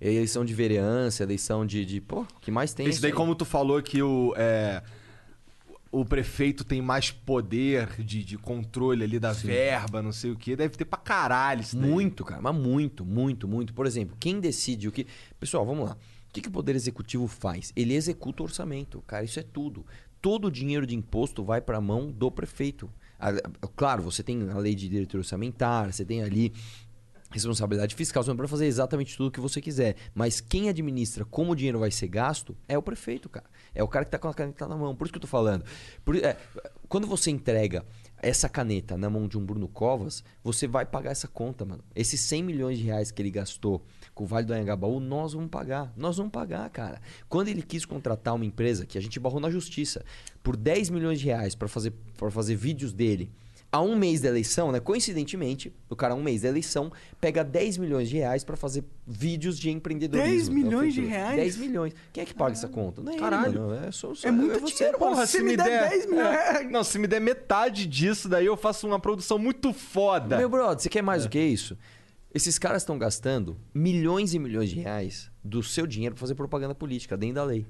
[0.00, 1.84] Eleição de vereança, eleição de.
[1.84, 2.86] de pô, o que mais tem?
[2.86, 3.16] é Isso daí, aí.
[3.16, 4.82] como tu falou que o, é,
[6.00, 10.54] o prefeito tem mais poder de, de controle ali da verba, não sei o que,
[10.54, 11.90] deve ter pra caralho isso daí.
[11.90, 13.72] Muito, cara, mas muito, muito, muito.
[13.72, 15.06] Por exemplo, quem decide o que.
[15.40, 15.96] Pessoal, vamos lá.
[16.28, 17.72] O que, que o Poder Executivo faz?
[17.74, 19.02] Ele executa o orçamento.
[19.06, 19.86] Cara, isso é tudo.
[20.20, 22.90] Todo o dinheiro de imposto vai para a mão do prefeito.
[23.74, 26.52] Claro, você tem a lei de direito orçamentário, você tem ali
[27.30, 29.96] responsabilidade fiscal, você não pode fazer exatamente tudo o que você quiser.
[30.14, 33.46] Mas quem administra como o dinheiro vai ser gasto é o prefeito, cara.
[33.74, 34.94] É o cara que tá com a caneta na mão.
[34.94, 35.64] Por isso que eu tô falando.
[36.04, 36.36] Por- é,
[36.88, 37.84] quando você entrega
[38.18, 41.82] essa caneta na mão de um Bruno Covas, você vai pagar essa conta, mano.
[41.94, 45.50] Esses 100 milhões de reais que ele gastou com o Vale do Anhangabaú, nós vamos
[45.50, 45.92] pagar.
[45.96, 47.00] Nós vamos pagar, cara.
[47.28, 50.04] Quando ele quis contratar uma empresa que a gente barrou na justiça
[50.42, 51.92] por 10 milhões de reais para fazer,
[52.30, 53.30] fazer vídeos dele
[53.70, 54.80] a um mês da eleição, né?
[54.80, 56.90] Coincidentemente, o cara, a um mês da eleição,
[57.20, 60.30] pega 10 milhões de reais pra fazer vídeos de empreendedorismo.
[60.36, 61.36] 10 milhões de reais?
[61.36, 61.92] 10 milhões.
[62.12, 63.02] Quem é que paga essa conta?
[63.02, 63.60] Não é ele, Caralho.
[63.60, 63.74] mano.
[63.86, 65.10] É, só, só- É muito você, dinheiro, porra.
[65.16, 65.26] mano.
[65.26, 68.86] Se me der 10 milhões- é, não, se me der metade disso, daí eu faço
[68.86, 70.38] uma produção muito foda.
[70.38, 71.76] Meu brother, você quer mais do que isso?
[72.34, 76.74] Esses caras estão gastando milhões e milhões de reais do seu dinheiro pra fazer propaganda
[76.74, 77.66] política dentro da lei.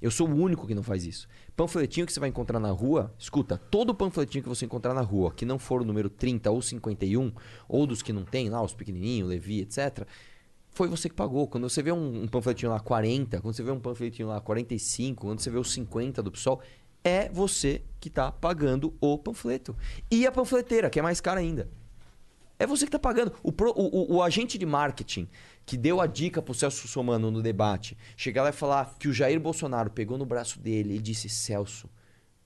[0.00, 1.28] Eu sou o único que não faz isso.
[1.54, 5.30] Panfletinho que você vai encontrar na rua, escuta, todo panfletinho que você encontrar na rua,
[5.32, 7.32] que não for o número 30 ou 51,
[7.68, 10.06] ou dos que não tem lá, os pequenininhos, Levi, etc.,
[10.72, 11.46] foi você que pagou.
[11.48, 15.26] Quando você vê um, um panfletinho lá 40, quando você vê um panfletinho lá 45,
[15.26, 16.60] quando você vê os 50 do PSOL,
[17.02, 19.76] é você que tá pagando o panfleto.
[20.10, 21.68] E a panfleteira, que é mais cara ainda.
[22.60, 23.32] É você que tá pagando.
[23.42, 25.26] O, pro- o- o- o agente de marketing
[25.64, 29.12] que deu a dica pro Celso Somano no debate, chegar lá e falar que o
[29.12, 31.88] Jair Bolsonaro pegou no braço dele e disse: Celso,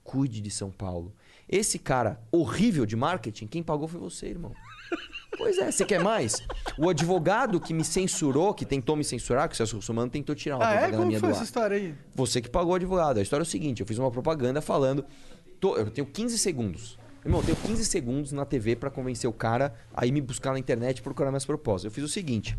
[0.03, 1.13] cuide de São Paulo.
[1.49, 4.53] Esse cara horrível de marketing, quem pagou foi você, irmão.
[5.37, 6.41] Pois é, você quer mais?
[6.77, 10.55] O advogado que me censurou, que tentou me censurar, que o Celso Somano tentou tirar
[10.55, 10.73] uma Ah, é?
[10.75, 11.43] propaganda Como minha foi do essa ar.
[11.45, 11.93] história aí?
[12.15, 13.17] Você que pagou o advogado.
[13.17, 15.03] A história é o seguinte: eu fiz uma propaganda falando.
[15.59, 16.97] tô- eu tenho 15 segundos.
[17.25, 20.53] Irmão, eu tenho 15 segundos na TV pra convencer o cara a ir me buscar
[20.53, 21.85] na internet e procurar minhas propostas.
[21.85, 22.55] Eu fiz o seguinte.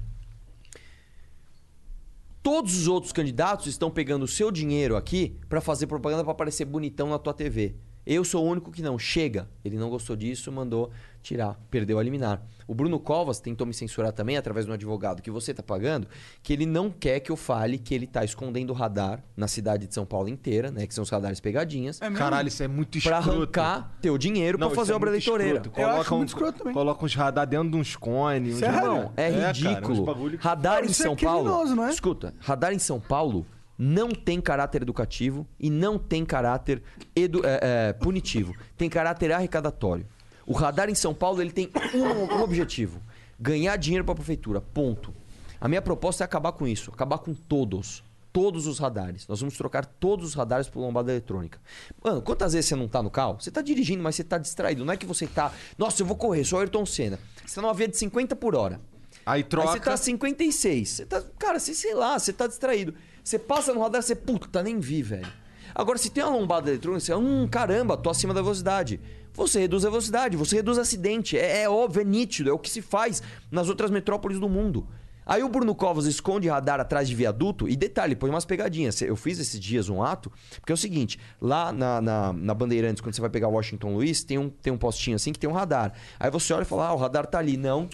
[2.43, 6.64] Todos os outros candidatos estão pegando o seu dinheiro aqui pra fazer propaganda pra aparecer
[6.64, 7.77] bonitão na tua TV.
[8.05, 8.99] Eu sou o único que não.
[8.99, 9.49] Chega.
[9.64, 10.91] Ele não gostou disso, mandou
[11.27, 11.59] tirar.
[11.70, 12.41] Perdeu a liminar.
[12.68, 16.09] O Bruno Covas tentou me censurar também, através de um advogado que você tá pagando,
[16.43, 19.87] que ele não quer que eu fale que ele tá escondendo o radar na cidade
[19.87, 20.85] de São Paulo inteira, né?
[20.87, 22.03] Que são os radares pegadinhas.
[22.03, 22.11] É?
[22.11, 23.39] Caralho, isso é muito Pra escroto.
[23.39, 25.61] arrancar teu dinheiro pra Não, fazer é obra eleitoreira.
[25.61, 26.74] acho Coloca um- muito escroto também.
[26.74, 28.55] Coloca uns radar dentro de uns cones.
[28.55, 28.77] uns- Sério?
[28.79, 30.31] Irmão, é, cara, ridículo.
[30.31, 31.64] que- Radar Não, em São é Paulo.
[31.74, 31.91] não é?
[31.91, 33.47] Escuta, radar em São Paulo
[33.79, 36.83] não tem caráter educativo e não tem caráter
[37.14, 38.55] edu- é, é, punitivo.
[38.77, 40.07] Tem caráter arrecadatório.
[40.47, 43.03] O radar em São Paulo ele tem um, um objetivo:
[43.38, 44.61] ganhar dinheiro para a prefeitura.
[44.61, 45.12] Ponto.
[45.61, 48.05] A minha proposta é acabar com isso, acabar com todos.
[48.32, 49.26] Todos os radares.
[49.26, 51.59] Nós vamos trocar todos os radares por lombada eletrônica.
[52.05, 53.40] Mano, quantas vezes você não tá no carro?
[53.40, 54.84] Você tá dirigindo, mas você tá distraído.
[54.84, 55.51] Não é que você tá.
[55.78, 57.18] Nossa, eu vou correr, sou Ayrton Senna.
[57.47, 58.78] Você tá numa via de 50 por hora.
[59.24, 59.70] Aí troca.
[59.70, 60.88] Aí você tá 56.
[60.88, 62.94] Você tá, cara, você, sei lá, você tá distraído.
[63.24, 65.26] Você passa no radar, você, puta, nem vi, velho.
[65.74, 69.01] Agora, se tem uma lombada eletrônica, você, hum, caramba, tô acima da velocidade.
[69.37, 71.39] Você reduz a velocidade, você reduz acidente.
[71.39, 74.87] É, é óbvio, é nítido, é o que se faz nas outras metrópoles do mundo.
[75.26, 79.03] Aí o Bruno Covas esconde radar atrás de viaduto e detalhe, põe umas pegadinhas.
[79.03, 80.30] Eu fiz esses dias um ato,
[80.61, 84.22] porque é o seguinte: lá na, na, na Bandeirantes, quando você vai pegar Washington Luiz,
[84.22, 85.93] tem um, tem um postinho assim que tem um radar.
[86.18, 87.57] Aí você olha e fala: ah, o radar tá ali.
[87.57, 87.89] Não,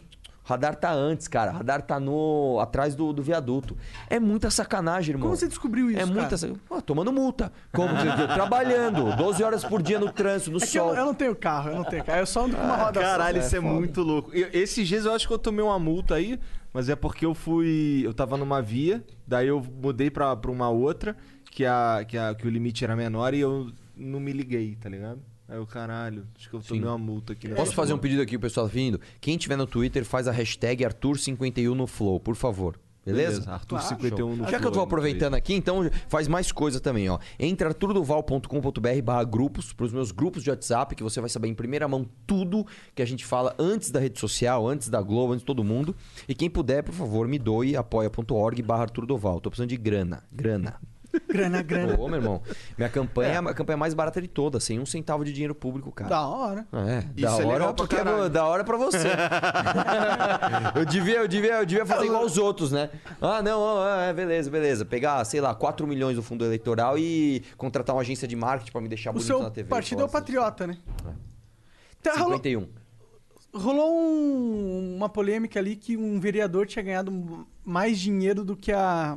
[0.45, 1.53] radar tá antes, cara.
[1.53, 3.77] O radar tá no atrás do, do viaduto.
[4.11, 5.29] É muita sacanagem, irmão.
[5.29, 6.37] Como você descobriu isso, É muita cara?
[6.39, 6.63] sacanagem.
[6.69, 7.53] Pô, tomando multa.
[7.73, 7.89] Como?
[8.35, 9.15] Trabalhando.
[9.17, 10.95] 12 horas por dia no trânsito, no É que eu, sol.
[10.95, 12.19] eu não tenho carro, eu não tenho carro.
[12.21, 13.47] Eu só ando com uma roda Caralho, só.
[13.47, 14.31] isso é, muito louco.
[14.35, 16.39] Eu- esses dias eu acho que eu tomei uma multa aí,
[16.73, 18.03] mas é porque eu fui.
[18.05, 21.17] Eu tava numa via, daí eu mudei pra, pra uma outra,
[21.51, 24.89] que, a, que, a, que o limite era menor e eu não me liguei, tá
[24.89, 25.21] ligado?
[25.53, 26.89] Aí eu, caralho, acho que eu tomei Sim.
[26.89, 27.47] uma multa aqui.
[27.51, 28.99] Posso fazer um pedido aqui, o pessoal vindo?
[29.21, 32.81] Quem tiver no Twitter, faz a hashtag Arthur51 no Flow, por favor.
[33.05, 33.51] Beleza?
[33.51, 33.89] Arthur Claro.
[33.89, 37.19] 51 no Já que eu tô aproveitando aqui, então faz mais coisa também, ó.
[37.39, 41.87] Entra arturoduval.com.br barra grupos, pros meus grupos de WhatsApp, que você vai saber em primeira
[41.87, 45.47] mão tudo que a gente fala antes da rede social, antes da Globo, antes de
[45.47, 45.95] todo mundo.
[46.27, 49.39] E quem puder, por favor, me doe apoia.org barra arturoduval.
[49.39, 50.81] Tô precisando de grana, grana.
[51.29, 51.97] Grana, grana.
[51.99, 52.43] Ô, meu irmão,
[52.77, 55.91] minha campanha é a campanha mais barata de todas, sem um centavo de dinheiro público,
[55.93, 56.09] cara.
[56.11, 56.67] Da hora.
[56.73, 59.09] É, Isso da é hora porque é da hora pra você.
[60.75, 62.91] eu, devia, eu, devia, eu devia fazer igual os outros, né?
[63.21, 64.85] Ah, não, ah, é, beleza, beleza.
[64.85, 68.81] Pegar, sei lá, 4 milhões do fundo eleitoral e contratar uma agência de marketing pra
[68.81, 69.69] me deixar O bonito na TV.
[69.69, 70.27] partido é o Foda-se.
[70.33, 70.79] Patriota, né?
[72.03, 72.67] Tá, rolou, 51.
[73.55, 79.17] rolou um- uma polêmica ali que um vereador tinha ganhado mais dinheiro do que a.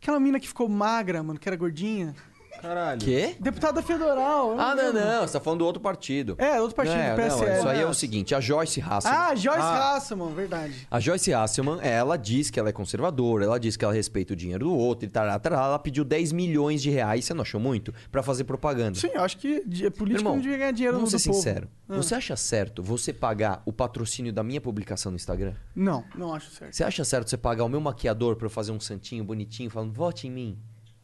[0.00, 2.14] Aquela mina que ficou magra, mano, que era gordinha.
[2.60, 3.00] Caralho.
[3.00, 3.36] Quê?
[3.40, 4.58] Deputada federal.
[4.58, 5.00] Ah, não, lembro.
[5.00, 5.20] não.
[5.26, 6.34] Você tá falando do outro partido.
[6.38, 7.50] É, outro partido, Não é, PSL.
[7.50, 9.18] Não, isso aí é o seguinte, a Joyce Hasselman...
[9.18, 10.86] Ah, Joyce Hasselman, verdade.
[10.90, 14.36] A Joyce Hasselman, ela diz que ela é conservadora, ela diz que ela respeita o
[14.36, 17.60] dinheiro do outro e tal, tal, ela pediu 10 milhões de reais, você não achou
[17.60, 17.94] muito?
[18.12, 18.98] Pra fazer propaganda.
[18.98, 21.38] Sim, eu acho que di- político Irmão, não devia ganhar dinheiro vamos do ser povo.
[21.40, 21.68] sincero.
[21.88, 21.96] Ah.
[21.96, 25.54] Você acha certo você pagar o patrocínio da minha publicação no Instagram?
[25.74, 26.74] Não, não acho certo.
[26.76, 29.92] Você acha certo você pagar o meu maquiador pra eu fazer um santinho bonitinho falando
[29.92, 30.58] vote em mim?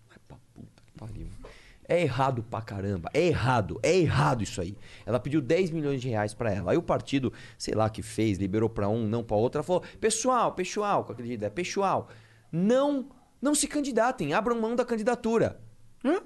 [0.09, 1.27] Vai pra puta que pariu.
[1.89, 3.09] É errado pra caramba.
[3.15, 3.79] É errado.
[3.83, 4.77] É errado isso aí.
[5.05, 6.73] Ela pediu 10 milhões de reais pra ela.
[6.73, 9.59] Aí o partido, sei lá, que fez, liberou pra um, não pra outro.
[9.59, 12.09] Ela falou: pessoal, pessoal, com aquele jeito, é pessoal,
[12.51, 13.09] não,
[13.41, 15.61] não se candidatem, abram mão da candidatura.
[16.05, 16.21] Hã?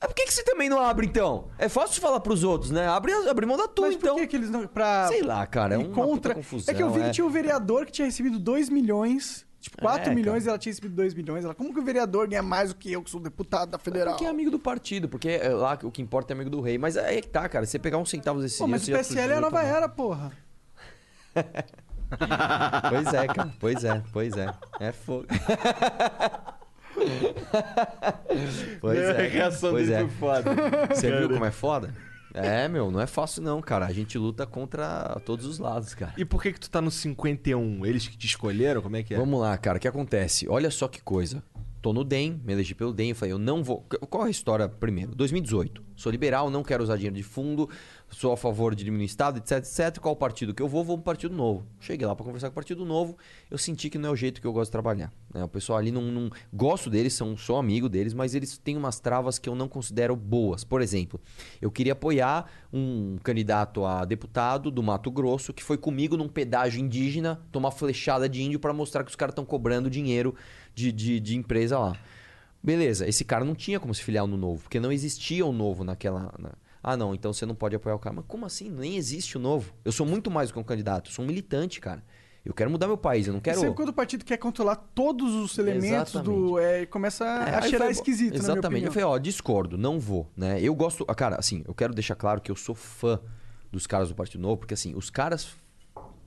[0.00, 1.48] Ah, por que, que você também não abre, então?
[1.56, 2.88] É fácil falar pros outros, né?
[2.88, 4.16] Abre, abre mão da tua, Mas então.
[4.16, 4.66] por que, que eles não.
[4.66, 5.06] Pra...
[5.06, 5.76] Sei lá, cara.
[5.76, 6.34] É uma contra.
[6.34, 6.74] confusão.
[6.74, 9.46] é que eu vi que tinha um vereador que tinha recebido 2 milhões.
[9.62, 10.46] Tipo, 4 É, milhões cara.
[10.46, 11.44] e ela tinha recebido 2 milhões.
[11.44, 14.14] Ela, como que o vereador ganha mais do que eu, que sou deputado da federal?
[14.14, 16.76] Porque é amigo do partido, porque é lá o que importa é amigo do rei.
[16.78, 17.64] Mas aí que tá, cara.
[17.64, 20.32] Você pegar uns centavos desse Pô, mas o PSL é a nova era, porra.
[22.90, 23.54] Pois é, cara.
[23.58, 24.52] Pois é, pois é.
[24.80, 25.26] É fogo.
[28.80, 29.28] pois A é.
[29.28, 30.08] reação Pois dele é.
[30.08, 30.50] foi foda.
[30.94, 31.94] Você viu como é foda?
[32.34, 33.86] É, meu, não é fácil não, cara.
[33.86, 36.14] A gente luta contra todos os lados, cara.
[36.16, 37.84] E por que que tu tá no 51?
[37.84, 38.82] Eles que te escolheram?
[38.82, 39.18] Como é que é?
[39.18, 39.78] Vamos lá, cara.
[39.78, 40.48] O que acontece?
[40.48, 41.42] Olha só que coisa.
[41.82, 43.84] Tô no DEM, me elegi pelo DEM, falei, eu não vou.
[44.08, 45.16] Qual é a história primeiro?
[45.16, 45.82] 2018.
[45.96, 47.68] Sou liberal, não quero usar dinheiro de fundo,
[48.08, 49.98] sou a favor de diminuir o Estado, etc, etc.
[49.98, 50.84] Qual partido que eu vou?
[50.84, 51.66] Vou pro Partido Novo.
[51.80, 53.16] Cheguei lá pra conversar com o Partido Novo,
[53.50, 55.12] eu senti que não é o jeito que eu gosto de trabalhar.
[55.34, 55.42] né?
[55.42, 56.30] O pessoal ali não, não.
[56.52, 60.14] Gosto deles, são, sou amigo deles, mas eles têm umas travas que eu não considero
[60.14, 60.62] boas.
[60.62, 61.20] Por exemplo,
[61.60, 66.80] eu queria apoiar um candidato a deputado do Mato Grosso que foi comigo num pedágio
[66.80, 70.34] indígena tomar flechada de índio pra mostrar que os caras estão cobrando dinheiro
[70.74, 71.96] de, de, de empresa lá.
[72.62, 75.82] Beleza, esse cara não tinha como se filiar no novo, porque não existia o novo
[75.82, 76.32] naquela.
[76.38, 76.52] na-
[76.82, 78.14] Ah, não, então você não pode apoiar o cara.
[78.16, 78.70] Mas como assim?
[78.70, 79.72] Nem existe o novo.
[79.84, 82.02] Eu sou muito mais do que um candidato, eu sou um militante, cara.
[82.44, 83.60] Eu quero mudar meu país, eu não quero.
[83.60, 86.58] Sempre quando o partido quer controlar todos os elementos do.
[86.58, 88.84] É, começa É, a cheirar falei, esquisito, Exatamente.
[88.86, 90.60] Eu falei, ó, discordo, não vou, né?
[90.60, 93.20] Eu gosto, ah, cara, assim, eu quero deixar claro que eu sou fã
[93.70, 95.54] dos caras do Partido Novo, porque assim, os caras,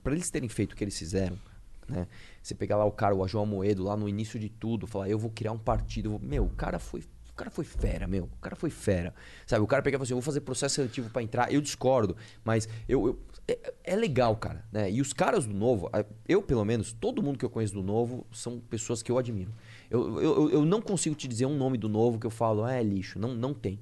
[0.02, 1.38] pra eles terem feito o que eles fizeram,
[1.86, 2.06] né?
[2.46, 5.18] Você pegar lá o cara, o João Moedo, lá no início de tudo, falar, eu
[5.18, 7.00] vou criar um partido, meu, o cara foi.
[7.00, 8.24] O cara foi fera, meu.
[8.26, 9.12] O cara foi fera.
[9.46, 11.52] Sabe, o cara pegava assim, eu vou fazer processo seletivo pra entrar.
[11.52, 13.18] Eu discordo, mas eu, eu-
[13.48, 14.88] é, é legal, cara, né?
[14.90, 15.90] E os caras do Novo,
[16.26, 19.52] eu pelo menos, todo mundo que eu conheço do Novo são pessoas que eu admiro.
[19.90, 22.62] Eu, eu, eu- eu não consigo te dizer um nome do Novo que eu falo,
[22.64, 23.18] ah, é lixo.
[23.18, 23.80] Não, não tem.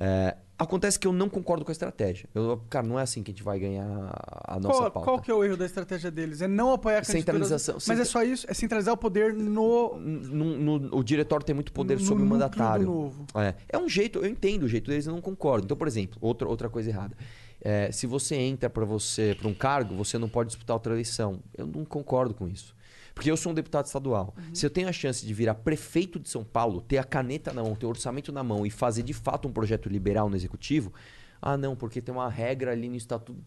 [0.00, 2.28] É, acontece que eu não concordo com a estratégia.
[2.34, 3.84] Eu, cara, não é assim que a gente vai ganhar
[4.44, 5.04] a nossa Qual, pauta.
[5.04, 6.40] qual que é o erro da estratégia deles?
[6.40, 7.74] É não apoiar a Centralização.
[7.74, 8.46] Mas Centra- é só isso?
[8.48, 9.98] É centralizar o poder no.
[9.98, 12.86] No- no- o diretório tem muito poder No sobre o mandatário.
[12.86, 13.26] novo.
[13.34, 13.54] É.
[13.68, 15.64] é um jeito, eu entendo o jeito deles, eu não concordo.
[15.64, 17.16] Então, por exemplo, outra, outra coisa errada.
[17.60, 21.40] É, se você entra para você para um cargo, você não pode disputar outra eleição.
[21.56, 22.72] Eu não concordo com isso.
[23.18, 24.32] Porque eu sou um deputado estadual.
[24.54, 27.64] Se eu tenho a chance de virar prefeito de São Paulo, ter a caneta na
[27.64, 30.92] mão, ter o orçamento na mão e fazer de fato um projeto liberal no executivo,
[31.42, 33.42] ah, não, porque tem uma regra ali no estatuto.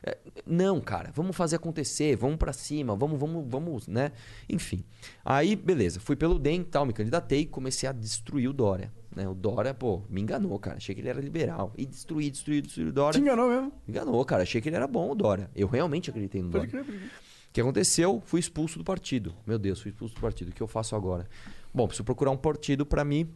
[0.00, 0.16] É,
[0.46, 4.12] Não, cara, vamos fazer acontecer, vamos pra cima, vamos, vamos, vamos, né?
[4.48, 4.84] Enfim.
[5.24, 8.92] Aí, beleza, fui pelo DEM e tal, me candidatei e comecei a destruir o Dória.
[9.16, 9.28] Né?
[9.28, 10.76] O Dória, pô, me enganou, cara.
[10.76, 11.72] Achei que ele era liberal.
[11.76, 13.18] E destruí, destruí, destruí o Dória.
[13.18, 13.72] Te enganou mesmo?
[13.84, 14.44] Me enganou, cara.
[14.44, 15.50] Achei que ele era bom, o Dória.
[15.56, 16.84] Eu realmente acreditei no Pode Dória.
[16.84, 17.25] crer, pode crer.
[17.56, 18.22] Que aconteceu?
[18.26, 19.34] Fui expulso do partido.
[19.46, 20.50] Meu Deus, fui expulso do partido.
[20.50, 21.26] O que eu faço agora?
[21.72, 23.30] Bom, preciso procurar um partido pra mim,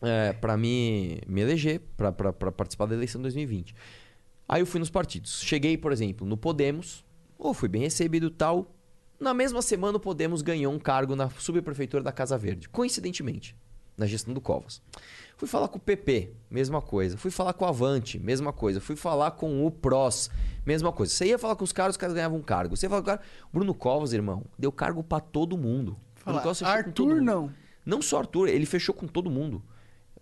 [0.00, 3.74] é, para me, me eleger, pra participar da eleição de 2020.
[4.48, 5.42] Aí eu fui nos partidos.
[5.42, 7.04] Cheguei, por exemplo, no Podemos.
[7.38, 8.74] Oh, fui bem recebido tal.
[9.20, 12.70] Na mesma semana, o Podemos ganhou um cargo na subprefeitura da Casa Verde.
[12.70, 13.54] Coincidentemente.
[14.02, 14.82] Na gestão do Covas.
[15.36, 17.16] Fui falar com o PP, mesma coisa.
[17.16, 18.80] Fui falar com o Avante, mesma coisa.
[18.80, 20.30] Fui falar com o PROS,
[20.66, 21.12] mesma coisa.
[21.12, 22.76] Você ia falar com os caras, os caras ganhavam um cargo.
[22.76, 23.22] Você ia falar com o cara...
[23.52, 25.96] Bruno Covas, irmão, deu cargo pra todo mundo.
[26.16, 27.24] Fala, Bruno Covas fechou com todo Arthur, mundo.
[27.24, 27.54] não.
[27.84, 29.62] Não só Arthur, ele fechou com todo mundo.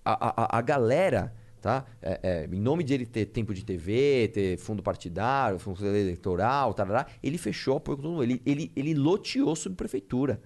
[0.03, 1.85] A, a, a galera, tá?
[2.01, 6.73] É, é, em nome de ele ter tempo de TV, ter fundo partidário, fundo eleitoral,
[6.73, 8.23] tarará, ele fechou apoio com todo mundo.
[8.23, 10.41] Ele, ele, ele loteou subprefeitura.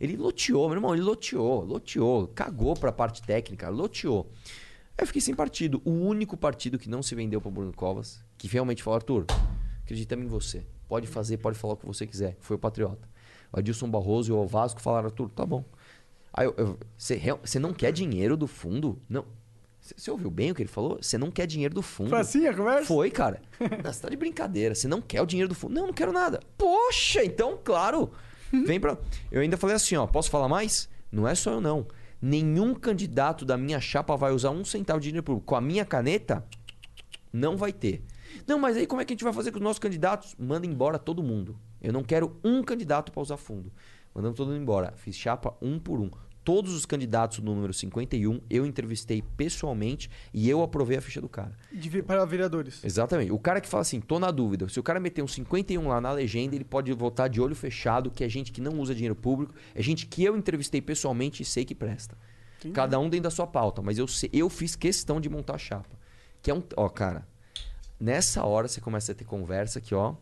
[0.00, 4.30] Ele loteou, meu irmão, ele loteou, loteou, cagou pra parte técnica, loteou.
[4.96, 5.82] Aí eu fiquei sem partido.
[5.84, 9.26] O único partido que não se vendeu pro Bruno Covas, que realmente falou, Arthur,
[9.82, 10.64] acreditamos em você.
[10.88, 12.36] Pode fazer, pode falar o que você quiser.
[12.40, 13.06] Foi o Patriota.
[13.52, 15.64] O Adilson Barroso e o Vasco falaram, Arthur, tá bom.
[16.32, 18.98] Aí eu, você, não quer dinheiro do fundo?
[19.08, 19.26] Não.
[19.80, 20.98] Você, você ouviu bem o que ele falou?
[21.02, 22.10] Você não quer dinheiro do fundo.
[22.10, 22.86] Foi assim a conversa?
[22.86, 23.42] Foi, cara.
[23.60, 24.74] Não, você tá de brincadeira.
[24.74, 25.74] Você não quer o dinheiro do fundo?
[25.74, 26.40] Não, não quero nada.
[26.56, 28.10] Poxa, então, claro.
[28.52, 28.98] Vem pra.
[29.30, 30.06] Eu ainda falei assim, ó.
[30.06, 30.88] Posso falar mais?
[31.10, 31.86] Não é só eu, não.
[32.20, 35.46] Nenhum candidato da minha chapa vai usar um centavo de dinheiro público.
[35.46, 36.44] Com a minha caneta,
[37.32, 38.04] não vai ter.
[38.46, 40.34] Não, mas aí como é que a gente vai fazer com os nossos candidatos?
[40.38, 41.58] Manda embora todo mundo.
[41.80, 43.72] Eu não quero um candidato para usar fundo.
[44.14, 44.92] Mandamos todo mundo embora.
[44.96, 46.10] Fiz chapa um por um.
[46.50, 51.28] Todos os candidatos do número 51 eu entrevistei pessoalmente e eu aprovei a ficha do
[51.28, 51.56] cara.
[51.72, 52.82] De para vereadores.
[52.82, 53.30] Exatamente.
[53.30, 54.68] O cara que fala assim, tô na dúvida.
[54.68, 58.10] Se o cara meter um 51 lá na legenda, ele pode votar de olho fechado,
[58.10, 61.46] que é gente que não usa dinheiro público, é gente que eu entrevistei pessoalmente e
[61.46, 62.18] sei que presta.
[62.74, 65.96] Cada um dentro da sua pauta, mas eu, eu fiz questão de montar a chapa.
[66.42, 66.64] Que é um.
[66.76, 67.28] Ó, cara,
[68.00, 70.16] nessa hora você começa a ter conversa que, ó.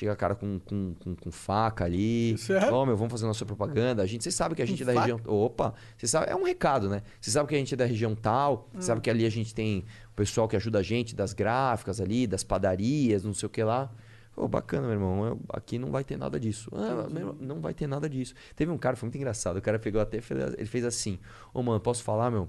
[0.00, 2.38] Chega cara com, com, com, com faca ali.
[2.38, 2.72] Certo.
[2.72, 4.02] Ó, meu, vamos fazer nossa propaganda.
[4.02, 5.06] A gente, você sabe que a gente é da faca?
[5.14, 5.20] região.
[5.26, 7.02] Opa, você sabe, é um recado, né?
[7.20, 9.54] Você sabe que a gente é da região tal, você sabe que ali a gente
[9.54, 13.50] tem o pessoal que ajuda a gente das gráficas ali, das padarias, não sei o
[13.50, 13.90] que lá.
[14.34, 15.26] Pô, bacana, meu irmão.
[15.26, 16.70] eu- aqui não vai ter nada disso.
[16.72, 18.32] Ah, irmão, não vai ter nada disso.
[18.56, 19.58] Teve um cara, foi muito engraçado.
[19.58, 21.18] O cara pegou até, e fez- ele fez assim:
[21.52, 22.42] Ô, mano, posso falar, meu?
[22.42, 22.48] Eu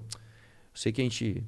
[0.72, 1.44] sei que a gente,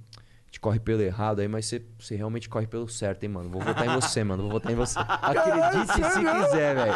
[0.55, 3.51] gente corre pelo errado aí, mas você, você realmente corre pelo certo, hein, mano?
[3.51, 4.45] Vou votar em você, mano.
[4.45, 4.99] Vou votar em você.
[4.99, 6.95] Acredite se quiser, velho.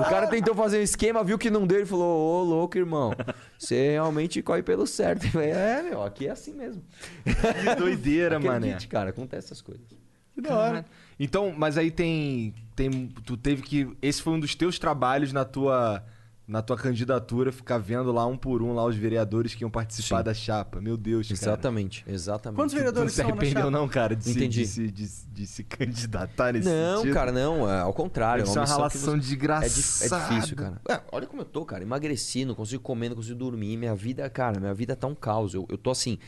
[0.00, 3.12] O cara tentou fazer um esquema, viu que não deu e falou: Ô, louco, irmão.
[3.58, 5.28] Você realmente corre pelo certo.
[5.30, 6.82] Falei, É, meu, aqui é assim mesmo.
[7.24, 8.68] Que doideira, mané.
[8.68, 9.84] Acredite, cara, acontece essas coisas.
[10.32, 10.84] Que da hora.
[11.20, 13.08] Então, mas aí tem, tem.
[13.24, 13.94] Tu teve que.
[14.00, 16.02] Esse foi um dos teus trabalhos na tua.
[16.46, 20.18] Na tua candidatura, ficar vendo lá um por um lá os vereadores que iam participar
[20.18, 20.24] Sim.
[20.24, 20.78] da chapa.
[20.78, 21.34] Meu Deus, cara.
[21.40, 22.56] Exatamente, exatamente.
[22.58, 23.70] Quantos Tu não vereadores se são na arrependeu, chapa?
[23.70, 24.60] não, cara, de se, Entendi.
[24.60, 27.14] de, se, de, de se candidatar nesse Não, sentido?
[27.14, 27.70] cara, não.
[27.70, 28.44] É, ao contrário.
[28.44, 29.66] Deve ser uma relação você- desgraçada.
[29.66, 30.80] É, di- é difícil, cara.
[30.86, 31.82] É, olha como eu tô, cara.
[31.82, 33.78] Emagreci, não consigo comer, não consigo dormir.
[33.78, 35.54] Minha vida, cara, minha vida tá um caos.
[35.54, 36.18] Eu, eu tô assim.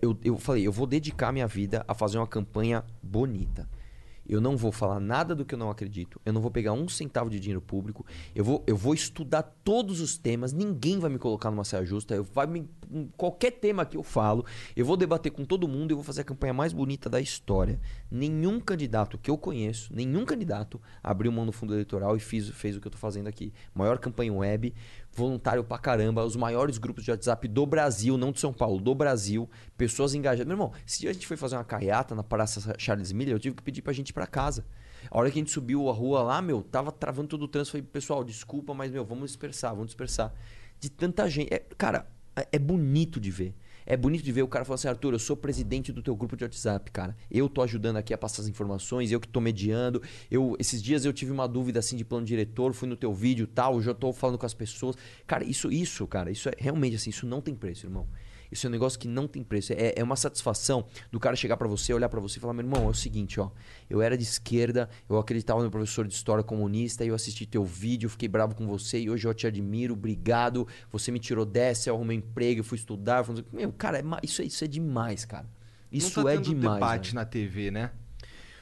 [0.00, 3.68] Eu, eu falei, eu vou dedicar minha vida a fazer uma campanha bonita.
[4.28, 6.20] Eu não vou falar nada do que eu não acredito.
[6.24, 8.04] Eu não vou pegar um centavo de dinheiro público.
[8.34, 10.52] Eu vou, eu vou estudar todos os temas.
[10.52, 12.14] Ninguém vai me colocar numa saia justa.
[12.14, 12.68] Eu vai me,
[13.16, 15.90] qualquer tema que eu falo, eu vou debater com todo mundo.
[15.90, 17.80] Eu vou fazer a campanha mais bonita da história.
[18.10, 22.76] Nenhum candidato que eu conheço, nenhum candidato abriu mão do fundo eleitoral e fiz, fez
[22.76, 23.52] o que eu tô fazendo aqui.
[23.74, 24.74] Maior campanha web,
[25.16, 28.94] voluntário pra caramba, os maiores grupos de WhatsApp do Brasil, não de São Paulo, do
[28.94, 30.46] Brasil, pessoas engajadas.
[30.46, 33.56] Meu irmão, dia a gente foi fazer uma carreata na Praça Charles Miller, eu tive
[33.56, 34.64] que pedir pra gente ir pra casa.
[35.10, 37.72] A hora que a gente subiu a rua lá, meu, tava travando todo o trânsito.
[37.72, 40.32] Falei, pessoal, desculpa, mas, meu, vamos dispersar, vamos dispersar.
[40.80, 41.52] De tanta gente.
[41.54, 43.54] É, cara, é- é bonito de ver.
[43.86, 46.36] É bonito de ver o cara falando assim, Arthur, eu sou presidente do teu grupo
[46.36, 47.16] de WhatsApp, cara.
[47.30, 50.02] Eu tô ajudando aqui a passar as informações, eu que tô mediando.
[50.28, 53.46] Eu, esses dias eu tive uma dúvida assim de plano diretor, fui no teu vídeo
[53.46, 54.96] tal, já tô falando com as pessoas.
[55.24, 58.08] Cara, isso, isso, cara, isso é realmente assim, isso não tem preço, irmão.
[58.50, 59.72] Isso é um negócio que não tem preço.
[59.72, 62.64] É, é uma satisfação do cara chegar pra você, olhar pra você e falar: meu
[62.64, 63.50] irmão, é o seguinte, ó.
[63.88, 68.08] Eu era de esquerda, eu acreditava no professor de história comunista, eu assisti teu vídeo,
[68.08, 70.66] fiquei bravo com você e hoje eu te admiro, obrigado.
[70.90, 73.24] Você me tirou dessa, eu arrumei emprego, eu fui estudar.
[73.24, 73.44] Fui...
[73.52, 75.46] Meu, cara, é isso, é, isso é demais, cara.
[75.90, 76.74] Isso não tá é tendo demais.
[76.74, 77.14] debate velho.
[77.14, 77.90] na TV, né?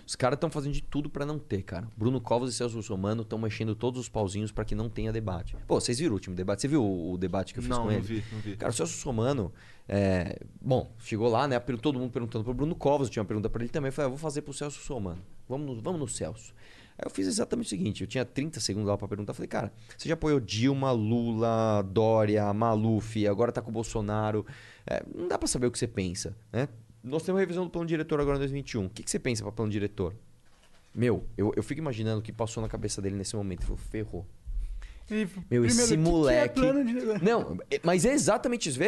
[0.06, 1.88] Os caras estão fazendo de tudo pra não ter, cara.
[1.96, 5.56] Bruno Covas e Celso Russomano estão mexendo todos os pauzinhos pra que não tenha debate.
[5.66, 6.62] Pô, vocês viram o último debate?
[6.62, 8.02] Você viu o, o debate que eu fiz Não, com não ele?
[8.02, 8.56] vi, não vi.
[8.56, 9.52] Cara, o Celso Russomano,
[9.88, 11.58] é, bom, chegou lá, né?
[11.58, 13.88] Todo mundo perguntando pro Bruno Covas, tinha uma pergunta pra ele também.
[13.88, 15.22] Eu falei, ah, vou fazer pro Celso Russomano.
[15.48, 16.52] Vamos no, vamos no Celso.
[16.96, 19.34] Aí eu fiz exatamente o seguinte, eu tinha 30 segundos lá pra perguntar.
[19.34, 24.46] Falei, cara, você já apoiou Dilma, Lula, Dória, Maluf, agora tá com o Bolsonaro.
[24.86, 26.68] É, não dá pra saber o que você pensa, né?
[27.04, 28.86] Nós temos revisão do plano diretor agora em 2021.
[28.86, 30.14] O que, que você pensa pra plano diretor?
[30.94, 33.60] Meu, eu, eu fico imaginando o que passou na cabeça dele nesse momento.
[33.60, 34.26] Ele falou, ferrou.
[35.50, 36.84] Meu, esse primeiro, o que que é moleque.
[37.18, 38.78] de- Não, é- mas é exatamente isso.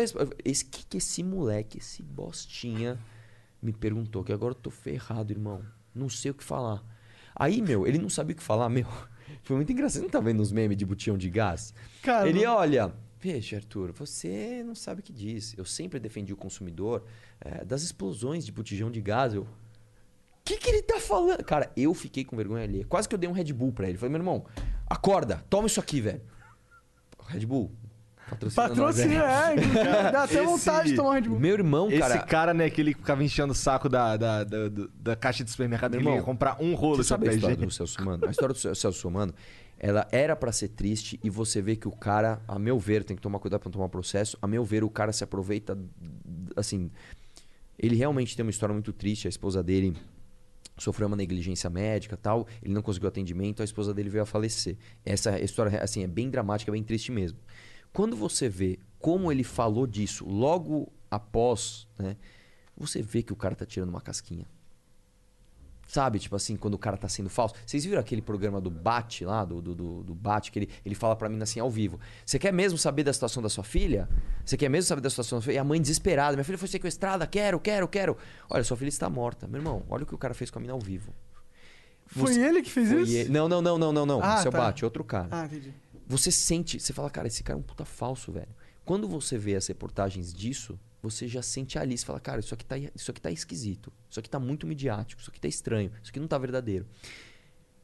[0.44, 2.98] Esse que, que esse moleque, esse bostinha,
[3.62, 5.62] me perguntou que agora eu tô ferrado, irmão.
[5.94, 6.82] Não sei o que falar.
[7.34, 8.86] Aí, meu, ele não sabia o que falar, meu.
[9.42, 9.98] Foi muito engraçado.
[9.98, 11.74] Você não tá vendo os memes de botijão de gás?
[12.02, 15.54] Cara, ele, olha, Veja, Arthur, você não sabe o que diz.
[15.58, 17.02] Eu sempre defendi o consumidor
[17.40, 19.34] eh, das explosões de botijão de gás.
[19.34, 19.42] Eu.
[19.42, 19.46] O
[20.44, 21.42] que, que ele tá falando?
[21.44, 22.84] Cara, eu fiquei com vergonha ali.
[22.84, 23.98] Quase que eu dei um Red Bull pra ele.
[23.98, 24.44] Falei, meu irmão,
[24.88, 26.20] acorda, toma isso aqui, velho.
[27.26, 27.72] Red Bull.
[28.30, 29.26] Patrocina nós, Patrocínio, velho.
[29.30, 29.54] é.
[29.54, 31.38] inclusive, Dá até Esse- vontade de tomar Red Bull.
[31.40, 32.18] Meu irmão, Esse cara.
[32.22, 35.50] cara, né, que ele ficava enchendo o saco da, da, da, da- da caixa de
[35.50, 38.26] supermercado, Meu ele ia irmão, comprar um rolo de sabe a história do Celso Mano?
[38.26, 39.32] A história do Celso Mano,
[39.78, 43.16] ela era pra ser triste e você vê que o cara, a meu ver, tem
[43.16, 44.36] que tomar cuidado pra não tomar processo.
[44.42, 45.78] A meu ver, o cara se aproveita,
[46.56, 46.90] assim,
[47.78, 49.26] ele realmente tem uma história muito triste.
[49.26, 49.94] A esposa dele
[50.78, 52.46] sofreu uma negligência médica, tal.
[52.62, 54.76] Ele não conseguiu atendimento, a esposa dele veio a falecer.
[55.04, 57.38] Essa história, assim, é bem dramática, bem triste mesmo.
[57.92, 62.16] Quando você vê como ele falou disso logo após, né?
[62.76, 64.46] Você vê que o cara tá tirando uma casquinha.
[65.86, 67.54] Sabe, tipo assim, quando o cara tá sendo falso.
[67.64, 71.14] Vocês viram aquele programa do Bate lá, do, do, do, Bate, que ele, ele fala
[71.14, 72.00] pra mim assim ao vivo.
[72.24, 74.08] Você quer mesmo saber da situação da sua filha?
[74.44, 75.58] Você quer mesmo saber da situação da sua filha?
[75.58, 76.36] E a mãe desesperada.
[76.36, 78.16] Minha filha foi sequestrada, quero, quero, quero.
[78.50, 79.46] Olha, sua filha está morta.
[79.46, 81.14] Meu irmão, olha o que o cara fez com a mina ao vivo.
[82.06, 83.12] Foi Você- ele que fez Foi isso?
[83.16, 84.20] ele- Não, não, não, não, não, não.
[84.22, 84.58] Ah, Esse é o tá.
[84.58, 85.28] Bate, outro cara.
[85.30, 85.72] Ah, entendi.
[86.08, 88.48] Você sente, você fala, cara, esse cara é um puta falso, velho.
[88.84, 90.78] Quando você vê as reportagens disso,
[91.10, 93.92] você já sente ali, você fala, cara, isso aqui tá, isso aqui tá esquisito.
[94.10, 96.86] Isso aqui tá muito midiático, isso aqui tá estranho, isso aqui não tá verdadeiro.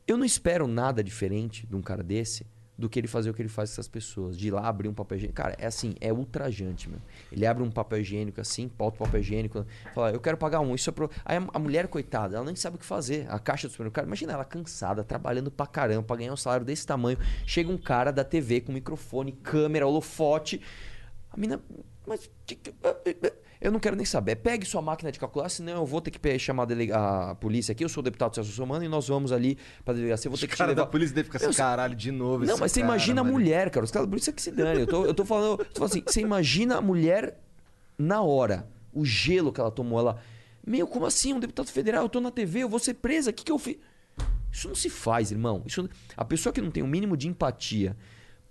[0.06, 2.44] Eu não espero nada diferente de um cara desse
[2.76, 4.36] do que ele fazer o que ele faz com essas pessoas.
[4.36, 5.36] De ir lá abrir um papel higiênico.
[5.36, 6.98] Cara, é assim, é ultrajante, meu.
[7.30, 9.64] Ele abre um papel higiênico assim, pauta o papel higiênico,
[9.94, 11.10] fala, eu quero pagar um, isso é pro...
[11.24, 13.26] Aí a, mulher, coitada, ela nem sabe o que fazer.
[13.30, 16.86] A caixa do supermercado, imagina ela cansada, trabalhando pra caramba, pra ganhar um salário desse
[16.86, 17.18] tamanho.
[17.46, 20.60] Chega um cara da TV com microfone, câmera, holofote.
[21.32, 21.60] A mina.
[22.06, 22.30] Mas.
[22.46, 22.74] que- que-
[23.60, 24.34] Eu não quero nem saber.
[24.36, 27.84] Pegue sua máquina de calcular, senão eu vou ter que chamar a, a polícia aqui.
[27.84, 30.26] Eu sou o deputado Celso Somano e nós vamos ali pra delegacia.
[30.26, 30.90] Eu vou ter Os que te caras da levar.
[30.90, 33.70] polícia devem ficar assim, caralho, de novo Não, mas você cara, imagina a mano." mulher,
[33.70, 33.84] cara.
[33.84, 34.80] Os caras da polícia que se dane.
[34.80, 35.60] Eu tô, eu tô falando.
[35.60, 37.38] Eu tô falando assim, você imagina a mulher
[37.96, 38.68] na hora.
[38.92, 40.00] O gelo que ela tomou.
[40.00, 40.18] Ela.
[40.66, 41.32] Meu, como assim?
[41.32, 43.30] Um deputado federal, eu tô na TV, eu vou ser presa.
[43.30, 43.76] O que, que eu fiz?
[44.50, 45.62] Isso não se faz, irmão.
[45.64, 47.96] Isso, a pessoa que não tem o mínimo de empatia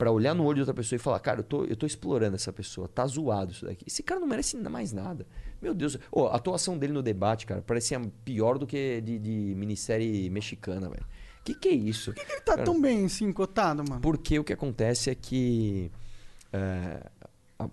[0.02, 2.36] pra olhar no olho de outra pessoa e falar, cara, eu tô, eu tô explorando
[2.36, 3.86] essa pessoa, tá zoado isso daqui.
[3.86, 5.28] Esse cara não merece mais nada.
[5.62, 5.96] Meu Deus.
[6.12, 10.90] Ô, a atuação dele no debate, cara, parecia pior do que de, de minissérie mexicana,
[10.90, 11.06] velho.
[11.44, 12.14] Que que é isso?
[12.14, 14.02] Por que ele tá tão bem assim, cotado, mano?
[14.02, 15.92] Porque o que acontece é que
[16.52, 17.08] é,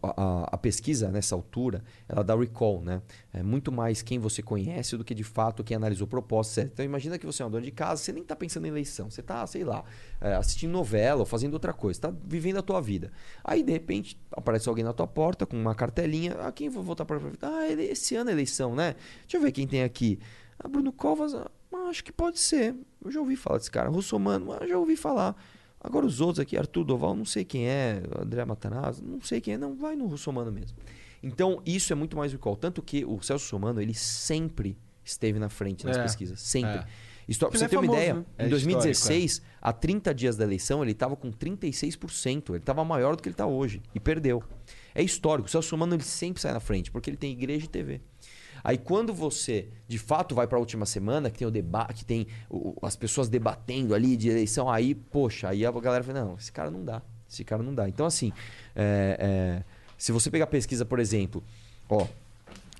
[0.02, 3.00] a, a- pesquisa nessa altura ela dá recall, né?
[3.32, 6.64] É muito mais quem você conhece do que de fato quem analisou propostas.
[6.64, 9.10] Então imagina que você é um dono de casa, você nem tá pensando em eleição,
[9.10, 9.84] você tá, sei lá,
[10.20, 13.10] é, assistindo novela ou fazendo outra coisa, tá vivendo a tua vida.
[13.44, 17.06] Aí de repente aparece alguém na tua porta com uma cartelinha, ah, quem vou votar
[17.06, 18.94] para Ah, esse ano é eleição, né?
[19.22, 20.18] Deixa eu ver quem tem aqui.
[20.58, 21.48] Ah, Bruno Covas, ah,
[21.88, 22.74] acho que pode ser.
[23.04, 23.88] Eu já ouvi falar desse cara.
[23.88, 25.36] Russomano, ah, já ouvi falar.
[25.80, 29.54] Agora os outros aqui, Arthur Doval, não sei quem é, André Matarazzo, não sei quem
[29.54, 30.76] é, não, vai no Russomano mesmo.
[31.22, 32.56] Então, isso é muito mais recall.
[32.56, 36.40] Tanto que o Celso Russomano, ele sempre esteve na frente nas É, pesquisas.
[36.40, 36.78] Sempre.
[36.78, 36.86] é.
[37.28, 38.24] Histó- Pra você é ter uma famoso, ideia, né?
[38.38, 42.50] Em 2016, histórico, a 30 dias da eleição, ele estava com 36%.
[42.54, 43.82] Ele estava maior do que ele está hoje.
[43.94, 44.42] E perdeu.
[44.94, 45.46] É histórico.
[45.46, 48.00] O Celso Russomano, ele sempre sai na frente, porque ele tem igreja e TV.
[48.64, 52.04] Aí quando você, de fato, vai para a última semana, que tem o debate, que
[52.04, 56.34] tem o- as pessoas debatendo ali de eleição, aí, poxa, aí a galera fala, não,
[56.36, 57.02] esse cara não dá.
[57.30, 57.88] Esse cara não dá.
[57.88, 58.32] Então, assim,
[58.74, 59.64] é, é,
[59.96, 61.42] se você pegar pesquisa, por exemplo,
[61.88, 62.06] ó,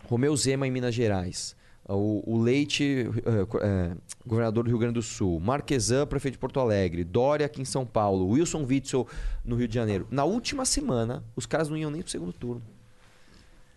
[0.09, 1.55] Romeu Zema em Minas Gerais,
[1.87, 3.07] o, o Leite,
[3.49, 3.93] co- eh,
[4.27, 7.87] governador do Rio Grande do Sul, Marquesan, prefeito de Porto Alegre, Dória aqui em São
[7.87, 9.07] Paulo, Wilson Witzel
[9.45, 10.07] no Rio de Janeiro.
[10.11, 12.63] Na última semana, os caras não iam nem pro segundo turno.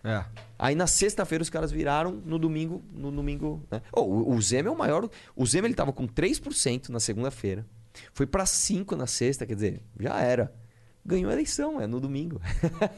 [0.04, 0.24] É.
[0.58, 3.82] Aí na sexta-feira os caras viraram no domingo, no domingo, né?
[3.92, 7.66] Oh, o, o Zema é o maior, o Zema ele tava com 3% na segunda-feira.
[8.12, 10.52] Foi pra 5 na sexta, quer dizer, já era.
[11.04, 12.40] Ganhou a eleição, é no domingo.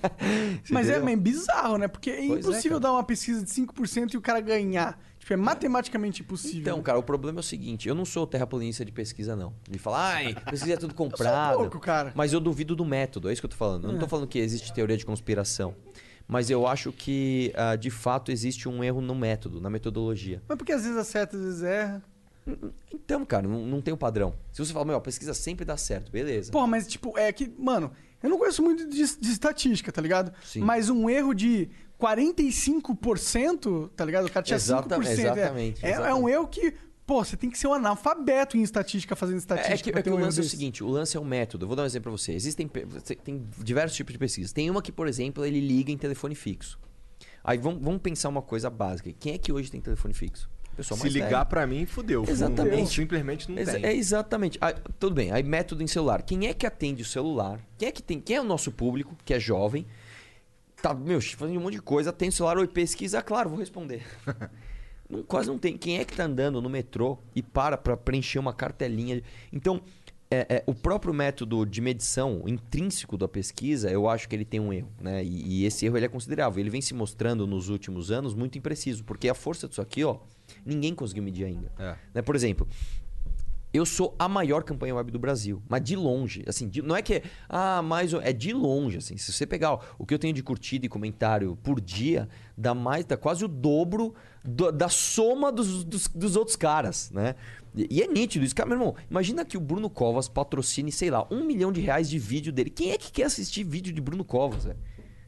[0.70, 1.04] Mas é entendeu?
[1.06, 1.88] meio bizarro, né?
[1.88, 2.80] Porque é Pois é, impossível cara.
[2.80, 5.00] dar uma pesquisa de 5% e o cara ganhar.
[5.18, 6.60] Tipo, é matematicamente impossível.
[6.60, 9.54] Então, cara, o problema é o seguinte: eu não sou terraplanista de pesquisa, não.
[9.68, 11.56] De falar, ai, pesquisa é tudo Eu sou um comprado.
[11.56, 12.12] pouco, cara.
[12.14, 13.86] Mas eu duvido do método, é isso que eu tô falando.
[13.86, 15.74] Eu não tô falando que existe teoria de conspiração.
[16.26, 20.42] Mas eu acho que, ah, de fato, existe um erro no método, na metodologia.
[20.48, 22.02] Mas porque às vezes acerta, às vezes erra.
[22.92, 24.34] Então, cara, não, não tem um padrão.
[24.52, 26.52] Se você fala, meu, a pesquisa sempre dá certo, beleza.
[26.52, 27.90] Porra, mas tipo, é que, mano,
[28.22, 30.32] eu não conheço muito de, de estatística, tá ligado?
[30.44, 30.60] Sim.
[30.60, 31.68] Mas um erro de
[31.98, 34.26] 45%, tá ligado?
[34.26, 35.06] O cara tinha Exata- 5%.
[35.06, 36.20] é- exatamente, É, é exatamente.
[36.22, 36.74] um erro que,
[37.06, 39.90] pô, você tem que ser um analfabeto em estatística fazendo estatística.
[39.90, 40.56] É que, é que o um lance é o desse.
[40.56, 41.64] seguinte, o lance é o método.
[41.64, 42.32] Eu vou dar um exemplo pra você.
[42.32, 42.68] Existem
[43.22, 44.52] tem diversos tipos de pesquisas.
[44.52, 46.78] Tem uma que, por exemplo, ele liga em telefone fixo.
[47.42, 49.12] Aí vamos, vamos pensar uma coisa básica.
[49.18, 50.48] Quem é que hoje tem telefone fixo?
[50.76, 52.24] Pessoa Se ligar pra mim, fudeu.
[52.26, 52.76] Exatamente.
[52.78, 53.84] Não, simplesmente não Exa- tem.
[53.84, 54.58] É exatamente.
[54.60, 55.30] Ah, tudo bem.
[55.30, 56.22] Aí método em celular.
[56.22, 57.60] Quem é que atende o celular?
[57.78, 58.20] Quem é que tem?
[58.20, 59.86] Quem é o nosso público que é jovem?
[60.82, 64.02] Tá, meu, fazendo um monte de coisa, tem o celular, oi, pesquisa, claro, vou responder.
[65.26, 65.76] Quase não tem.
[65.76, 69.22] Quem é que tá andando no metrô e para pra preencher uma cartelinha?
[69.52, 69.80] Então,
[70.30, 74.58] é, é, o próprio método de medição intrínseco da pesquisa, eu acho que ele tem
[74.58, 75.22] um erro, né?
[75.22, 76.58] E, e esse erro ele é considerável.
[76.60, 80.18] Ele vem se mostrando nos últimos anos muito impreciso, porque a força disso aqui, ó,
[80.64, 81.70] ninguém conseguiu medir ainda.
[81.78, 81.96] É.
[82.14, 82.22] Né?
[82.22, 82.66] Por exemplo,
[83.72, 87.02] eu sou a maior campanha web do Brasil, mas de longe, assim, de- não é
[87.02, 89.16] que é, ah, mais é de longe, assim.
[89.16, 92.72] Se você pegar ó, o que eu tenho de curtida e comentário por dia, dá
[92.72, 94.14] mais, dá quase o dobro
[94.44, 97.34] do- da soma dos, dos, dos outros caras, né?
[97.74, 98.94] E, é nítido isso, cara, meu irmão.
[99.10, 102.70] Imagina que o Bruno Covas patrocine, sei lá, um milhão de reais de vídeo dele.
[102.70, 104.78] Quem é que quer assistir vídeo de Bruno Covas, velho?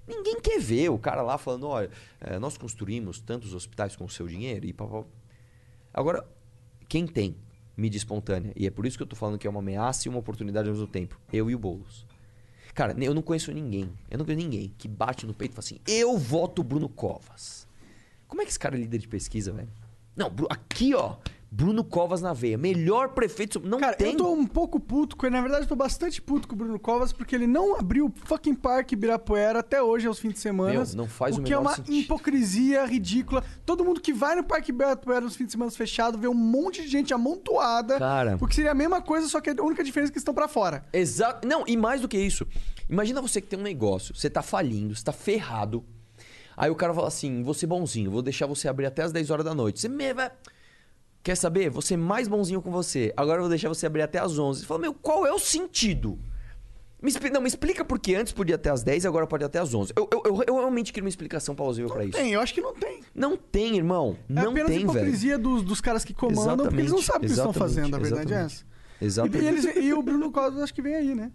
[0.07, 1.91] Ninguém quer ver o cara lá falando, olha,
[2.21, 5.03] eh, nós construímos tantos hospitais com o seu dinheiro e pá, pá.
[5.93, 6.25] Agora,
[6.89, 7.35] quem tem
[7.77, 10.09] mídia espontânea, e é por isso que eu tô falando que é uma ameaça e
[10.09, 12.07] uma oportunidade ao mesmo tempo, eu e o Boulos.
[12.73, 15.65] Cara, eu não conheço ninguém, eu não conheço ninguém que bate no peito e fala
[15.65, 17.66] assim, eu voto Bruno Covas.
[18.29, 19.69] Como é que esse cara é líder de pesquisa, velho?
[20.17, 21.17] Não, aqui ó,
[21.51, 24.13] Bruno Covas na veia, melhor prefeito, não Cara, tem.
[24.13, 25.37] eu tô um pouco puto com ele.
[25.37, 28.13] Na verdade, eu tô bastante puto com o Bruno Covas, porque ele não abriu o
[28.25, 30.73] fucking parque Ibirapuera até hoje, aos fins de semana.
[30.73, 31.95] Meu, não faz o que é uma sentido.
[31.95, 33.45] hipocrisia ridícula.
[33.65, 36.83] Todo mundo que vai no parque Ibirapuera nos fins de semana fechado vê um monte
[36.83, 37.99] de gente amontoada.
[37.99, 38.37] Cara.
[38.39, 40.85] Porque seria a mesma coisa, só que a única diferença é que estão pra fora.
[40.93, 41.47] Exato.
[41.47, 42.47] Não, e mais do que isso.
[42.89, 45.85] Imagina você que tem um negócio, você tá falindo, você tá ferrado.
[46.57, 49.31] Aí o cara fala assim: vou ser bonzinho, vou deixar você abrir até as 10
[49.31, 49.81] horas da noite.
[49.81, 50.31] Você me vai.
[51.23, 51.69] Quer saber?
[51.71, 53.13] Vou ser mais bonzinho com você.
[53.17, 54.61] Agora eu vou deixar você abrir até as 11.
[54.61, 56.19] Você fala: meu, qual é o sentido?
[57.03, 59.59] Me Não, me explica por que antes podia até as 10 e agora pode até
[59.59, 59.93] as 11.
[59.95, 62.17] Eu, eu, eu, eu realmente queria uma explicação plausível pra isso.
[62.17, 63.01] Tem, eu acho que não tem.
[63.15, 64.17] Não tem, irmão.
[64.29, 64.91] É Não apenas tem, velho.
[64.91, 67.51] hipocrisia dos, dos caras que comandam, porque eles não Exatamente, sabem o que eles estão
[67.51, 68.55] exatamente, fazendo, a verdade é exatamente.
[68.55, 68.65] essa.
[69.05, 69.45] Exatamente.
[69.45, 71.31] E, eles- e o Bruno Covas acho que vem aí, né?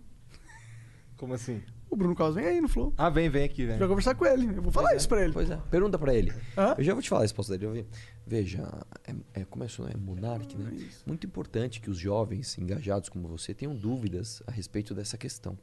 [1.15, 1.61] Como assim?
[1.91, 2.93] O Bruno Covas vem aí no Flow.
[2.97, 3.77] Ah, vem, vem aqui, vem.
[3.77, 4.45] vai conversar com ele.
[4.55, 5.33] Eu vou falar isso pra ele.
[5.33, 5.57] Pois é.
[5.69, 6.31] Pergunta pra ele.
[6.57, 6.73] Hã?
[6.77, 7.81] Eu já vou te falar a resposta dele.
[7.81, 7.87] vi.
[8.25, 8.63] Veja,
[9.05, 9.67] é, é, como é?
[9.67, 10.71] É Monark, né?
[11.05, 15.57] Muito importante que os jovens engajados como você tenham dúvidas a respeito dessa questão.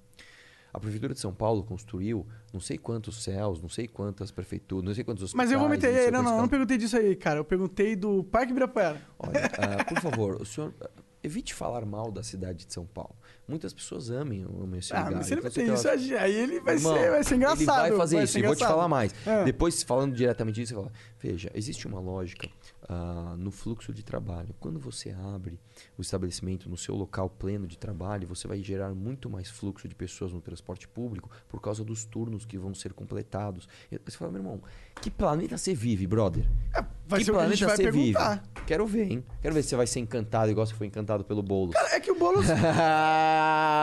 [0.71, 4.95] A Prefeitura de São Paulo construiu não sei quantos céus, não sei quantas prefeituras, não
[4.95, 5.49] sei quantos hospitais.
[5.49, 6.13] Mas eu vou meter.
[6.13, 6.51] Não, não, eu não campos.
[6.51, 7.41] perguntei disso aí, cara.
[7.41, 9.01] Eu perguntei do Parque Ibirapuera.
[9.19, 10.75] Olha, ah, por favor, o senhor
[11.23, 13.15] evite falar mal da cidade de São Paulo.
[13.47, 15.17] Muitas pessoas amem, amem esse Ah, lugar.
[15.17, 17.81] mas se ele Então, tem isso, aquelas- aí ele vai, ser, vai ser engraçado.
[17.87, 18.33] Ele vai fazer isso.
[18.35, 19.15] ser E vou te falar mais.
[19.27, 19.45] É.
[19.45, 22.49] Depois, falando diretamente disso, você fala: Veja, existe uma lógica
[22.89, 24.55] ah, no fluxo de trabalho.
[24.61, 25.59] Quando você abre
[25.97, 29.95] o estabelecimento no seu local pleno de trabalho, você vai gerar muito mais fluxo de
[29.95, 33.67] pessoas no transporte público por causa dos turnos que vão ser completados.
[33.91, 34.61] E Você fala, meu irmão,
[35.01, 36.45] que planeta você vive, brother?
[36.77, 38.13] É, vai que ser o que a gente vai você vive?
[38.13, 38.45] perguntar.
[38.67, 39.25] Quero ver, hein?
[39.41, 41.73] Quero ver se você vai ser encantado igual você foi encantado pelo bolo.
[41.73, 42.47] Cara, é que o Boulos...
[42.49, 42.67] Só porque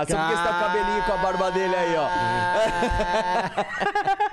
[0.08, 2.08] você tá com o cabelinho com a barba dele aí, ó.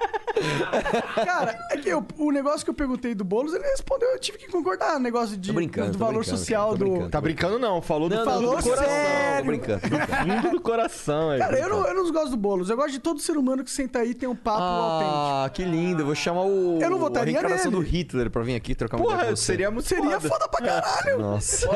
[1.24, 4.38] cara, é que eu- o negócio que eu perguntei do Boulos, ele respondeu, eu tive
[4.38, 4.96] que concordar.
[4.96, 6.78] O negócio de, brincando, do valor brincando, social do...
[6.84, 7.10] brincando.
[7.10, 8.84] Tá brincando não, falou do Não, falou falou do coração.
[8.86, 9.38] sério.
[9.42, 9.80] Tô brincando.
[9.80, 10.32] brincando.
[10.42, 11.38] Fundo do coração aí.
[11.38, 12.70] Cara, eu não, eu não gosto do Boulos.
[12.70, 15.16] Eu gosto de todo ser humano que senta aí e tem um papo autêntico.
[15.18, 16.02] Ah, que lindo.
[16.02, 16.78] Eu vou chamar o.
[16.80, 17.84] Eu não votaria a reencarnação nele.
[17.84, 19.42] do Hitler pra vir aqui trocar uma ideia Porra, você.
[19.44, 20.28] seria muito Seria foda.
[20.28, 21.18] foda pra caralho.
[21.18, 21.68] Nossa.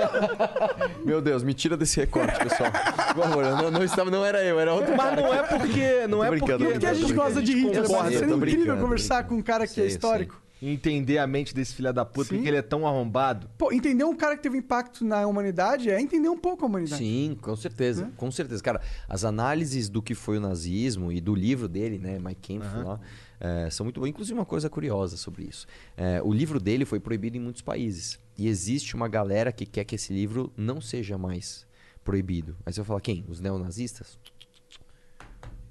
[1.05, 2.71] Meu Deus, me tira desse recorte, pessoal.
[3.15, 5.21] Por favor, eu não, não, estava, não era eu, era outro Mas cara.
[5.23, 6.07] não é porque.
[6.09, 6.65] Não Tô é brincando, porque.
[6.65, 7.75] tô Porque a brincando, gente tô gosta de brincando.
[7.83, 9.97] Hitler, mas seria tô incrível conversar com um cara que Sei, é sei.
[9.97, 10.43] histórico.
[10.61, 13.47] Entender a mente desse filho da puta, porque ele é tão arrombado.
[13.59, 17.03] Pô, entender um cara que teve impacto na humanidade é entender um pouco a humanidade.
[17.03, 18.63] Sim, com certeza, com certeza.
[18.63, 22.75] Cara, as análises do que foi o nazismo e do livro dele, né, Mike Kempf
[22.75, 22.99] lá,
[23.39, 24.09] é, são muito boas.
[24.09, 25.67] Inclusive uma coisa curiosa sobre isso.
[25.95, 28.19] É, o livro dele foi proibido em muitos países.
[28.39, 31.67] E existe uma galera que quer que esse livro não seja mais
[32.03, 32.57] proibido.
[32.65, 33.27] Aí você vai falar quem?
[33.29, 34.19] Os neonazistas?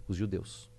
[0.07, 0.69] Os judeus.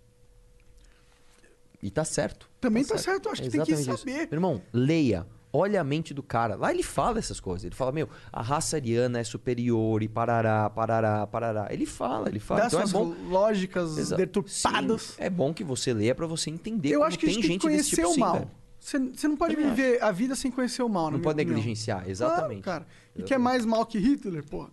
[1.83, 2.49] E tá certo.
[2.61, 4.13] Também tá certo, eu acho que tem que Exatamente saber.
[4.13, 4.29] Isso.
[4.31, 5.27] Meu irmão, leia.
[5.53, 6.55] Olha a mente do cara.
[6.55, 7.65] Lá ele fala essas coisas.
[7.65, 11.69] Ele fala, meu, a raça ariana é superior e parará, parará, parará.
[11.71, 12.63] Ele fala, ele fala.
[12.63, 13.15] Dá então é bom.
[13.31, 15.03] lógicas Exa- deturpadas.
[15.03, 17.49] Sim, é bom que você leia pra você entender Eu como acho que tem gente
[17.49, 18.51] tem que desse conhecer tipo o mal.
[18.79, 18.99] Você,
[19.29, 21.57] não pode viver a vida sem conhecer o mal, Não pode opinião.
[21.57, 22.63] negligenciar, exatamente.
[22.63, 22.97] Claro, cara.
[23.17, 24.69] E que é mais mal que Hitler, pô.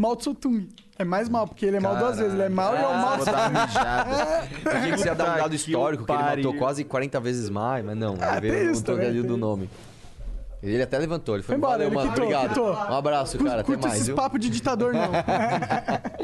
[0.00, 0.68] Mal Tse Tung.
[0.98, 2.34] É mais mal, porque ele é mal duas vezes.
[2.34, 4.10] Ele é mal e é o mal Vou dar uma mijada.
[4.64, 6.44] Eu achei que você ia dar um dado histórico, que ele pariu.
[6.44, 8.16] matou quase 40 vezes mais, mas não.
[8.20, 9.70] Ah, ele tem veio isso um também, tem do nome.
[10.62, 12.10] Ele até levantou, ele foi Foi embora, valeu, ele mano.
[12.10, 12.48] quitou, Obrigado.
[12.48, 12.70] quitou.
[12.74, 13.60] Um abraço, Curta, cara.
[13.62, 14.16] Até curta mais, esses viu?
[14.16, 15.10] papos de ditador, não.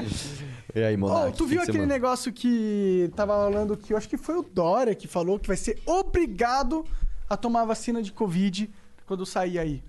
[0.75, 1.35] E aí, Ô, Monark?
[1.39, 5.09] tu viu aquele negócio que tava falando que eu acho que foi o Dória que
[5.09, 6.85] falou que vai ser obrigado
[7.31, 8.69] a tomar a vacina de Covid
[9.07, 9.83] quando sair aí.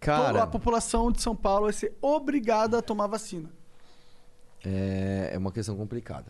[0.00, 3.50] Cara- a população de São Paulo vai ser obrigada a tomar vacina.
[4.64, 6.26] É, é uma questão complicada.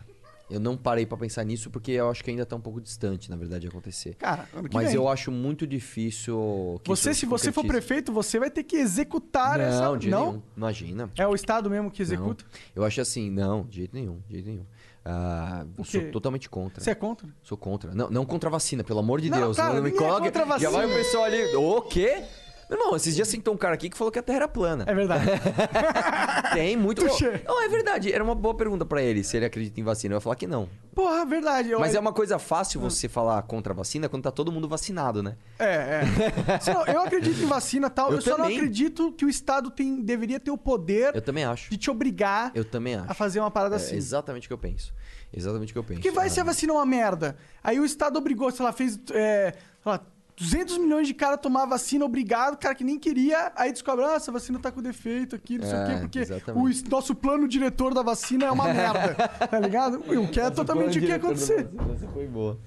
[0.49, 3.29] Eu não parei pra pensar nisso porque eu acho que ainda tá um pouco distante,
[3.29, 4.15] na verdade, de acontecer.
[4.15, 4.95] Cara, Mas vem.
[4.95, 6.81] eu acho muito difícil.
[6.85, 9.81] Você, se você for prefeito, você vai ter que executar essa...
[9.81, 10.41] Não, de jeito nenhum.
[10.57, 11.11] Imagina.
[11.15, 12.43] É o Estado mesmo que executa?
[12.51, 12.59] Não.
[12.77, 14.65] Eu acho assim, não, de jeito nenhum, de jeito nenhum.
[15.05, 16.83] Ah, sou totalmente contra.
[16.83, 17.27] Você é contra?
[17.43, 17.93] Sou contra.
[17.93, 19.57] Não, não contra a vacina, pelo amor de Não, Deus.
[19.57, 20.25] cara, não me é coloque.
[20.31, 21.55] contra a Já vai o pessoal ali.
[21.55, 22.23] O quê?
[22.69, 24.83] Meu irmão, esses dias sentou um cara aqui que falou que a Terra era plana.
[24.87, 25.25] É verdade.
[26.53, 27.03] Tem muito.
[27.45, 28.11] Não, é verdade.
[28.13, 30.13] Era uma boa pergunta pra ele se ele acredita em vacina.
[30.13, 30.69] Eu ia falar que não.
[30.93, 31.71] Porra, verdade.
[31.71, 34.67] Eu- Mas é uma coisa fácil você falar contra a vacina quando tá todo mundo
[34.67, 35.35] vacinado, né?
[35.57, 36.03] É,
[36.47, 36.59] é.
[36.61, 38.09] Só- eu acredito em vacina e tal.
[38.11, 38.57] Eu, Eu só não também.
[38.57, 41.69] acredito que o Estado tem, deveria ter o poder Eu também acho.
[41.71, 43.11] de te obrigar Eu também acho.
[43.11, 43.95] a fazer uma parada É assim.
[43.95, 44.93] exatamente o que eu penso.
[45.33, 46.01] Exatamente o que eu penso.
[46.01, 47.35] Porque vai Ah, se a vacina é uma merda.
[47.63, 49.51] Aí o Estado obrigou, sei lá, fez é,
[49.83, 50.01] sei lá,
[50.39, 54.31] 200 milhões de caras tomar vacina, obrigado, cara que nem queria, aí descobre, ah, essa
[54.31, 56.83] vacina tá com defeito aqui, não sei o É, quê, porque exatamente.
[56.87, 59.97] o nosso plano diretor da vacina é uma merda, tá ligado?
[60.19, 61.69] O que é totalmente o que ia acontecer.
[61.93, 62.57] Essa foi boa.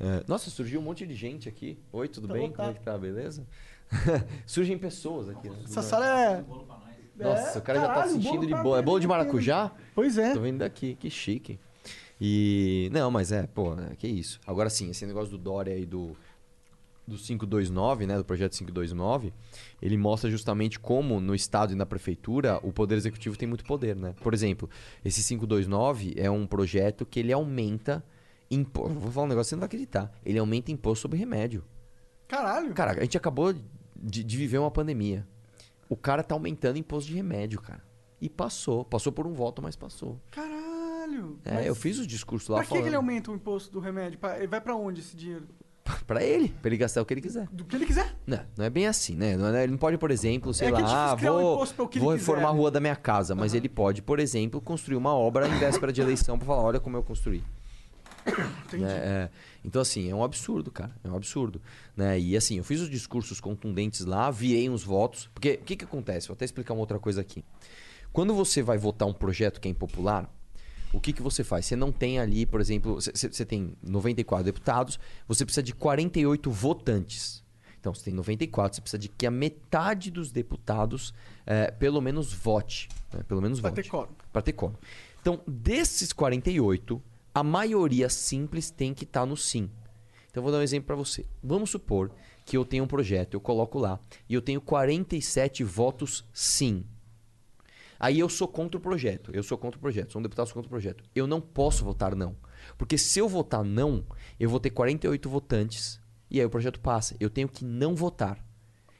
[0.00, 1.78] É, Nossa, surgiu um monte de gente aqui.
[1.92, 2.48] Oi, tudo bem?
[2.48, 2.56] lotado.
[2.56, 2.98] Como é que tá?
[2.98, 3.46] Beleza?
[4.46, 5.48] Surgem pessoas aqui.
[5.48, 5.56] né?
[5.64, 6.44] Essa sala é...
[7.16, 8.78] Nossa, É, o cara já tá caralho, o assistindo bolo de tá boa.
[8.78, 9.70] É bolo de bem maracujá?
[9.94, 10.32] Pois é.
[10.32, 11.60] Tô vendo daqui, que chique.
[12.20, 12.88] E.
[12.92, 14.40] Não, mas é, pô, é, que isso.
[14.46, 16.16] Agora sim, esse negócio do Dória e do.
[17.06, 18.16] Do 529, né?
[18.16, 19.32] Do projeto 529,
[19.82, 23.94] ele mostra justamente como no Estado e na Prefeitura o Poder Executivo tem muito poder,
[23.94, 24.14] né?
[24.22, 24.70] Por exemplo,
[25.04, 28.02] esse 529 é um projeto que ele aumenta.
[28.50, 28.88] Impo...
[28.88, 30.10] Vou falar um negócio que você não vai acreditar.
[30.24, 31.62] Ele aumenta imposto sobre remédio.
[32.26, 32.72] Caralho.
[32.72, 35.26] Cara, a gente acabou de, de viver uma pandemia.
[35.88, 37.82] O cara tá aumentando imposto de remédio, cara.
[38.18, 38.82] E passou.
[38.82, 40.18] Passou por um voto, mas passou.
[40.30, 41.38] Caralho.
[41.44, 42.86] É, eu fiz o discurso lá Pra que, que falando.
[42.86, 44.18] ele aumenta o imposto do remédio?
[44.18, 45.46] Pra- ele vai pra onde esse dinheiro?
[46.06, 47.46] Pra ele, pra ele gastar o que ele quiser.
[47.52, 48.14] Do que ele quiser.
[48.26, 49.36] Não, não é bem assim, né?
[49.36, 51.40] Não é- ele não pode, por exemplo, sei É que é lá, ah, criar um
[51.40, 52.58] vou, vou quiser, reformar a né?
[52.58, 53.34] rua da minha casa.
[53.34, 56.80] Mas ele pode, por exemplo, construir uma obra em véspera de eleição pra falar, olha
[56.80, 57.42] como eu construí.
[58.66, 58.82] Entendi.
[58.84, 58.92] né?
[58.92, 59.30] É,
[59.64, 60.90] então, assim, é um absurdo, cara.
[61.04, 61.60] É um absurdo.
[61.96, 62.18] Né?
[62.18, 65.28] E assim, eu fiz os discursos contundentes lá, virei uns votos.
[65.34, 66.28] Porque o que, que acontece?
[66.28, 67.44] Vou até explicar uma outra coisa aqui.
[68.12, 70.30] Quando você vai votar um projeto que é impopular,
[70.94, 71.66] o que, que você faz?
[71.66, 77.42] Você não tem ali, por exemplo, você- tem 94 deputados, você precisa de 48 votantes.
[77.78, 81.12] Então, você tem 94, você precisa de que a metade dos deputados,
[81.46, 82.88] eh, pelo menos, vote.
[83.12, 83.22] né?
[83.28, 83.82] Pelo menos Pra vote.
[83.82, 84.12] ter quórum.
[84.32, 84.74] Pra ter quórum.
[85.20, 87.02] Então, desses 48,
[87.34, 89.68] a maioria simples tem que estar no sim.
[90.30, 91.26] Então, eu vou dar um exemplo para você.
[91.42, 92.10] Vamos supor
[92.46, 96.84] que eu tenho um projeto, eu coloco lá, e eu tenho 47 votos sim.
[98.04, 99.30] Aí eu sou contra o projeto.
[99.32, 100.12] Eu sou contra o projeto.
[100.12, 101.02] Sou um deputado sou contra o projeto.
[101.14, 102.36] Eu não posso votar não.
[102.76, 104.04] Porque se eu votar não,
[104.38, 105.98] eu vou ter 48 votantes
[106.30, 107.16] e aí o projeto passa.
[107.18, 108.44] Eu tenho que não votar.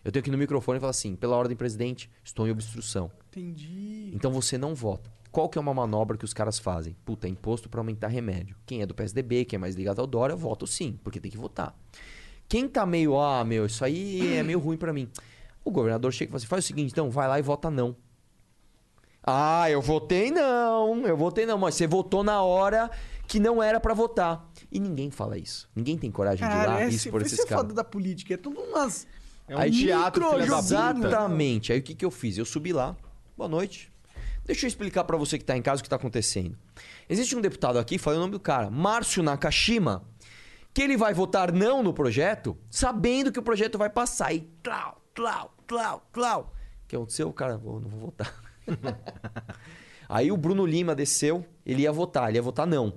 [0.02, 3.10] Eu tenho que ir no microfone e falar assim: pela ordem, presidente, estou em obstrução.
[3.28, 4.10] Entendi.
[4.14, 5.12] Então você não vota.
[5.30, 6.96] Qual que é uma manobra que os caras fazem?
[7.04, 8.56] Puta, é imposto para aumentar remédio.
[8.64, 11.36] Quem é do PSDB, quem é mais ligado ao Dória, voto sim, porque tem que
[11.36, 11.78] votar.
[12.48, 15.10] Quem tá meio, ah, meu, isso aí é meio ruim para mim.
[15.62, 17.94] O governador chega e fala assim: faz o seguinte, então, vai lá e vota não.
[19.26, 22.90] Ah, eu votei não, eu votei não, mas você votou na hora
[23.26, 24.50] que não era para votar.
[24.70, 25.68] E ninguém fala isso.
[25.74, 27.62] Ninguém tem coragem de ir lá e esse, expor esse esses é caras.
[27.64, 28.34] foda da política.
[28.34, 29.06] É tudo umas...
[29.48, 30.74] É um teatro, filha da puta.
[31.08, 31.72] Exatamente.
[31.72, 32.36] Aí o que, que eu fiz?
[32.38, 32.96] Eu subi lá.
[33.36, 33.92] Boa noite.
[34.44, 36.56] Deixa eu explicar pra você que tá em casa o que tá acontecendo.
[37.08, 40.04] Existe um deputado aqui, falei o nome do cara, Márcio Nakashima,
[40.72, 44.34] que ele vai votar não no projeto, sabendo que o projeto vai passar.
[44.34, 46.52] E tlau, tlau, tlau, tlau.
[46.84, 47.28] O que aconteceu?
[47.28, 48.34] O cara, "Vou- não vou votar.
[50.08, 52.94] Aí o Bruno Lima desceu, ele ia votar, ele ia votar não.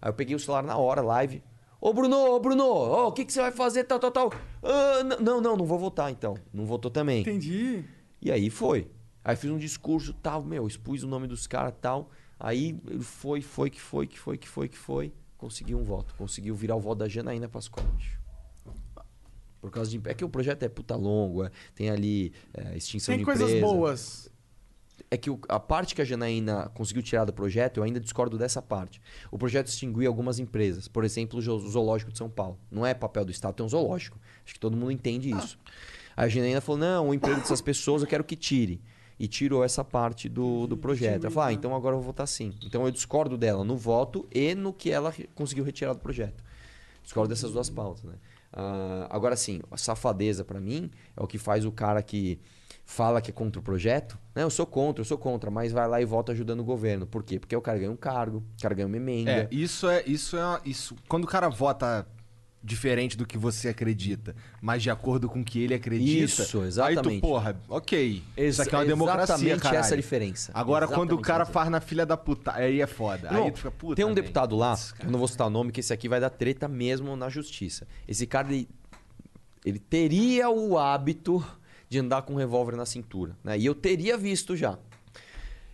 [0.00, 1.42] Aí eu peguei o celular na hora, live.
[1.80, 2.64] Ô Bruno, ô Bruno,
[3.06, 4.32] o que, que você vai fazer, tal, tal, tal.
[4.62, 6.36] "Ah, não, não, não vou votar então.
[6.52, 7.22] Não votou também.
[7.22, 7.82] Entendi.
[8.20, 8.90] E aí foi.
[9.24, 12.10] Aí fiz um discurso tal, meu, expus o nome dos caras tal.
[12.38, 15.12] Aí foi, foi, que foi, que foi, que foi, que foi.
[15.38, 16.14] Conseguiu um voto.
[16.16, 17.86] Conseguiu virar o voto da Janaína Pascoal.
[17.96, 18.18] bicho.
[19.60, 20.00] Por causa de.
[20.08, 23.48] É que o projeto é puta longo, é- tem ali é, extinção Tem de coisas
[23.48, 23.66] empresa.
[23.66, 24.30] boas.
[25.10, 28.38] É que o- a parte que a Janaína conseguiu tirar do projeto, eu ainda discordo
[28.38, 29.00] dessa parte.
[29.30, 30.86] O projeto extinguiu algumas empresas.
[30.86, 32.58] Por exemplo, o Zo- Zoológico de São Paulo.
[32.70, 34.18] Não é papel do Estado ter um zoológico.
[34.44, 35.58] Acho que todo mundo entende isso.
[36.16, 38.80] Aí a Janaína falou: não, o emprego dessas pessoas eu quero que tire.
[39.18, 41.24] E tirou essa parte do, do projeto.
[41.24, 42.54] Ela falou: ah, então agora eu vou votar sim.
[42.64, 46.42] Então eu discordo dela no voto e no que ela conseguiu retirar do projeto.
[47.02, 48.14] Discordo dessas duas pautas, né?
[48.52, 52.38] Ah, agora sim, a safadeza pra mim é o que faz o cara que
[52.90, 54.18] fala que é contra o projeto.
[54.34, 54.42] Né?
[54.42, 57.06] Eu sou contra, eu sou contra, mas vai lá e vota ajudando o governo.
[57.06, 57.38] Por quê?
[57.38, 59.30] Porque o cara ganha um cargo, o cara ganha uma emenda.
[59.30, 60.02] É, isso é.
[60.06, 60.60] Isso é.
[60.64, 62.06] Isso, quando o cara vota
[62.62, 66.24] diferente do que você acredita, mas de acordo com o que ele acredita.
[66.42, 67.20] Isso, Aí exatamente.
[67.20, 68.22] tu, porra, ok.
[68.36, 69.80] Isso aqui é uma Ex- democracia, Exatamente caralho.
[69.80, 70.52] essa diferença.
[70.52, 73.30] Agora, quando o Exatamente cara faz na filha da puta, aí é foda.
[73.30, 73.94] Não, aí tu fica, puta.
[73.96, 74.24] tem um também.
[74.24, 76.68] deputado lá, Putz, eu não vou citar o nome, que esse aqui vai dar treta
[76.68, 77.86] mesmo na justiça.
[78.06, 78.68] Esse cara, ele,
[79.64, 81.42] ele teria o hábito
[81.90, 83.58] de andar com um revólver na cintura, né?
[83.58, 84.78] E eu teria visto já.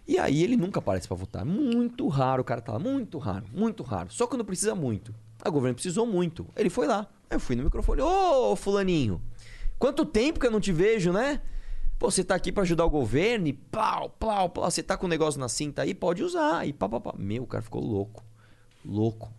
[0.09, 1.45] E aí ele nunca aparece pra votar.
[1.45, 2.79] Muito raro o cara tá lá.
[2.79, 4.11] Muito raro, muito raro.
[4.11, 5.15] Só quando precisa muito.
[5.45, 6.47] A governo precisou muito.
[6.57, 7.07] Ele foi lá.
[7.29, 8.01] Eu fui no microfone.
[8.01, 9.21] Ô, fulaninho,
[9.79, 11.43] quanto tempo que eu não te vejo, né?
[11.99, 14.71] Pô, você tá aqui pra ajudar o governo e plau, plau, plau.
[14.71, 16.67] Você tá com o negócio na cinta aí, pode usar.
[16.67, 17.15] E pá, pá, pá.
[17.19, 18.25] Meu, o cara ficou louco.
[18.83, 19.31] Louco.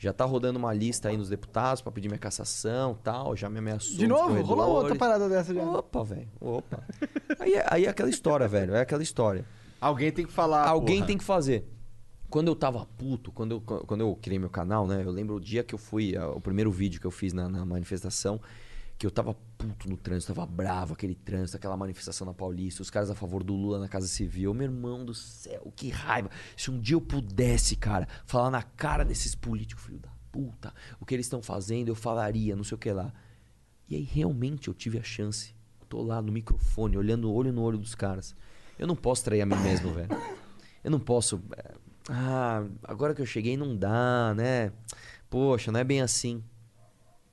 [0.00, 3.36] Já tá rodando uma lista aí nos deputados pra pedir minha cassação tal.
[3.36, 3.98] Já me ameaçou.
[3.98, 4.40] De novo?
[4.40, 5.62] Rolou outra parada dessa já.
[5.62, 6.28] Opa, velho.
[6.40, 6.82] Opa.
[7.38, 8.74] Aí, é- aí é aquela história, velho.
[8.74, 9.44] É aquela história.
[9.78, 10.66] Alguém tem que falar.
[10.66, 11.06] Alguém porra.
[11.06, 11.68] tem que fazer.
[12.30, 15.02] Quando eu tava puto, quando eu, quando eu criei meu canal, né?
[15.04, 17.46] Eu lembro o dia que eu fui, ah, o primeiro vídeo que eu fiz na,
[17.46, 18.40] na manifestação,
[19.00, 22.90] que eu tava puto no trânsito, tava bravo, aquele trânsito, aquela manifestação na Paulista, os
[22.90, 24.52] caras a favor do Lula na Casa Civil.
[24.52, 26.28] Meu irmão do céu, que raiva.
[26.54, 31.06] Se um dia eu pudesse, cara, falar na cara desses políticos, filho da puta, o
[31.06, 33.10] que eles estão fazendo, eu falaria, não sei o que lá.
[33.88, 35.54] E aí realmente eu tive a chance.
[35.88, 38.36] Tô lá no microfone, olhando olho no olho dos caras.
[38.78, 40.10] Eu não posso trair a mim mesmo, velho.
[40.84, 41.42] Eu não posso.
[41.56, 41.72] é,
[42.10, 44.72] Ah, agora que eu cheguei não dá, né?
[45.30, 46.44] Poxa, não é bem assim.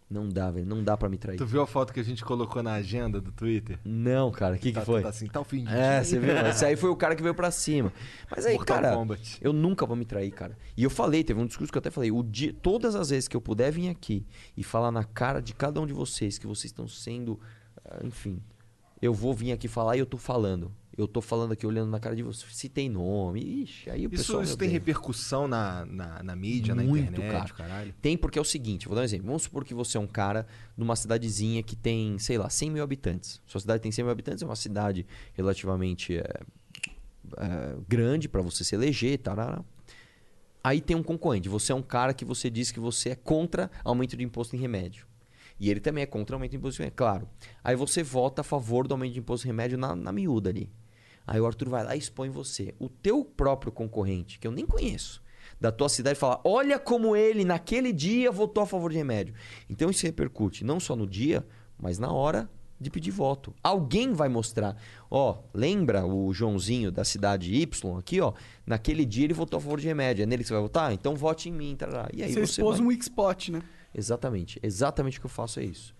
[0.09, 0.65] Não dá, velho.
[0.65, 1.37] Não dá pra me trair.
[1.37, 3.77] Tu viu a foto que a gente colocou na agenda do Twitter?
[3.83, 4.55] Não, cara.
[4.55, 5.01] O que, que Tá- foi?
[5.01, 6.33] Tá assim, tá o fim de É, você viu?
[6.47, 7.91] Esse aí foi o cara que veio pra cima.
[8.31, 9.37] Mas aí, Mortal cara, Kombat.
[9.41, 10.57] eu nunca vou me trair, cara.
[10.77, 13.27] E eu falei, teve um discurso que eu até falei, o dia, todas as vezes
[13.27, 14.25] que eu puder vir aqui
[14.55, 17.37] e falar na cara de cada um de vocês que vocês estão sendo,
[17.83, 18.41] ah, enfim,
[19.01, 20.71] eu vou vir aqui falar e eu tô falando.
[20.97, 22.55] Eu tô falando aqui olhando na cara de vocês.
[22.55, 24.41] Se tem nome, ixi, aí o Isso, pessoal...
[24.41, 24.73] isso tem bem.
[24.73, 27.69] repercussão na, na, na mídia, na Muito, internet, cara.
[27.69, 27.93] caralho?
[28.01, 29.27] Tem porque é o seguinte, vou dar um exemplo.
[29.27, 32.83] Vamos supor que você é um cara numa cidadezinha que tem, sei lá, 100 mil
[32.83, 33.39] habitantes.
[33.45, 35.05] Sua cidade tem 100 mil habitantes, é uma cidade
[35.35, 36.23] relativamente é,
[37.37, 39.63] é, grande para você se eleger, tarará.
[40.63, 41.47] Aí tem um concorrente.
[41.47, 44.59] Você é um cara que você diz que você é contra aumento de imposto em
[44.59, 45.05] remédio.
[45.59, 47.29] E ele também é contra aumento de imposto em remédio, claro.
[47.63, 50.71] Aí você vota a favor do aumento de imposto em remédio na, na miúda ali.
[51.27, 52.73] Aí o Arthur vai lá e expõe você.
[52.79, 55.21] O teu próprio concorrente, que eu nem conheço,
[55.59, 59.35] da tua cidade, fala: olha como ele, naquele dia, votou a favor de remédio.
[59.69, 61.45] Então isso repercute não só no dia,
[61.77, 62.49] mas na hora
[62.79, 63.53] de pedir voto.
[63.63, 64.77] Alguém vai mostrar.
[65.09, 68.33] Ó, lembra o Joãozinho da cidade Y aqui, ó?
[68.65, 70.23] Naquele dia ele votou a favor de remédio.
[70.23, 70.93] É nele que você vai votar?
[70.93, 71.75] Então vote em mim.
[71.75, 72.07] Tarará.
[72.13, 72.85] E aí Você você, expôs vai...
[72.85, 73.61] um weak spot, né?
[73.93, 74.59] Exatamente.
[74.61, 75.93] Exatamente o que eu faço é isso.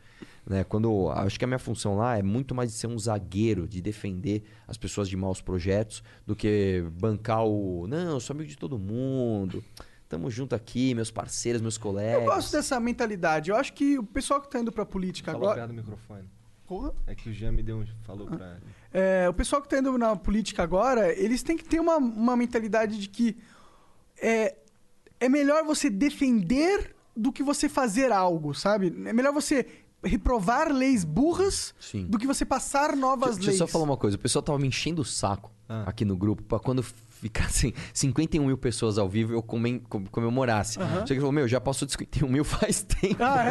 [0.48, 0.64] Né?
[0.64, 3.82] Quando acho que a minha função lá é muito mais de ser um zagueiro, de
[3.82, 7.86] defender as pessoas de maus projetos, do que bancar o.
[7.88, 9.64] Não, eu sou amigo de todo mundo.
[10.08, 12.24] Tamo junto aqui, meus parceiros, meus colegas.
[12.24, 13.52] Eu gosto dessa mentalidade.
[13.52, 15.68] Eu acho que o pessoal que tá indo pra política Falou agora.
[15.68, 16.30] perto do microfone.
[16.66, 16.94] Porra.
[17.06, 17.86] É que o Jean me deu um...
[18.04, 18.58] Falou pra...
[18.94, 22.38] É, o pessoal que tá indo na política agora, eles têm que ter uma, uma
[22.38, 23.38] mentalidade de que
[24.22, 24.56] é,
[25.20, 28.88] é melhor você defender do que você fazer algo, sabe?
[29.06, 29.66] É melhor você
[30.04, 32.06] reprovar leis burras Sim.
[32.06, 33.58] do que você passar novas Deixa, deixa eu leis.
[33.60, 34.16] só falar uma coisa.
[34.16, 35.84] O pessoal tava me enchendo o saco Ah.
[35.88, 40.78] aqui no grupo pra quando ficassem 51 mil pessoas ao vivo eu comen- com- comemorasse.
[40.78, 43.18] Você que falou, meu, já passou de 51 mil faz tempo.
[43.24, 43.44] Ah,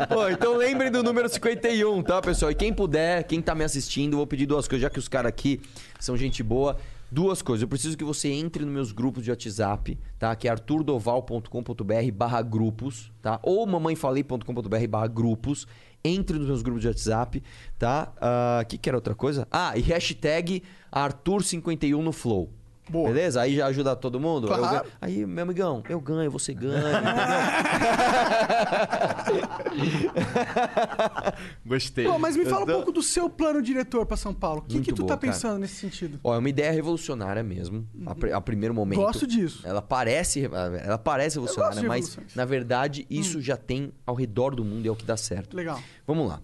[0.00, 0.06] é?
[0.14, 2.50] Pô, então lembrem do número 51, tá, pessoal?
[2.52, 5.30] E quem puder, quem tá me assistindo, vou pedir duas coisas, já que os caras
[5.30, 5.60] aqui
[5.98, 6.76] são gente boa.
[7.10, 7.62] Duas coisas.
[7.62, 10.36] Eu preciso que você entre nos meus grupos de WhatsApp, tá?
[10.36, 13.40] Que é arturdoval.com.br barra grupos, tá?
[13.42, 15.66] Ou mamãefalei.com.br barra grupos.
[16.04, 17.42] Entre nos meus grupos de WhatsApp,
[17.78, 18.12] tá?
[18.62, 19.48] O que, que era outra coisa?
[19.50, 20.62] Ah, e hashtag
[20.92, 22.52] Arthur51 no Flow.
[22.88, 23.08] Boa.
[23.08, 23.40] Beleza?
[23.42, 24.46] Aí já ajuda todo mundo?
[24.48, 24.84] Eu Claro.
[24.84, 26.82] ganho- Aí, meu amigão, eu ganho, você ganha,
[31.64, 32.06] Gostei.
[32.06, 34.60] Pô, mas me fala um tô- pouco do seu plano diretor pra São Paulo.
[34.60, 35.32] O que, que tu boa, tá cara.
[35.32, 36.18] pensando nesse sentido?
[36.22, 38.98] Ó, é uma ideia revolucionária mesmo, a, pri- a primeiro momento.
[39.00, 39.62] Gosto disso.
[39.64, 40.48] Ela parece,
[40.82, 44.92] ela parece revolucionária, mas na verdade isso já tem ao redor do mundo e é
[44.92, 45.56] o que dá certo.
[45.56, 45.80] Legal.
[46.06, 46.40] Vamos lá.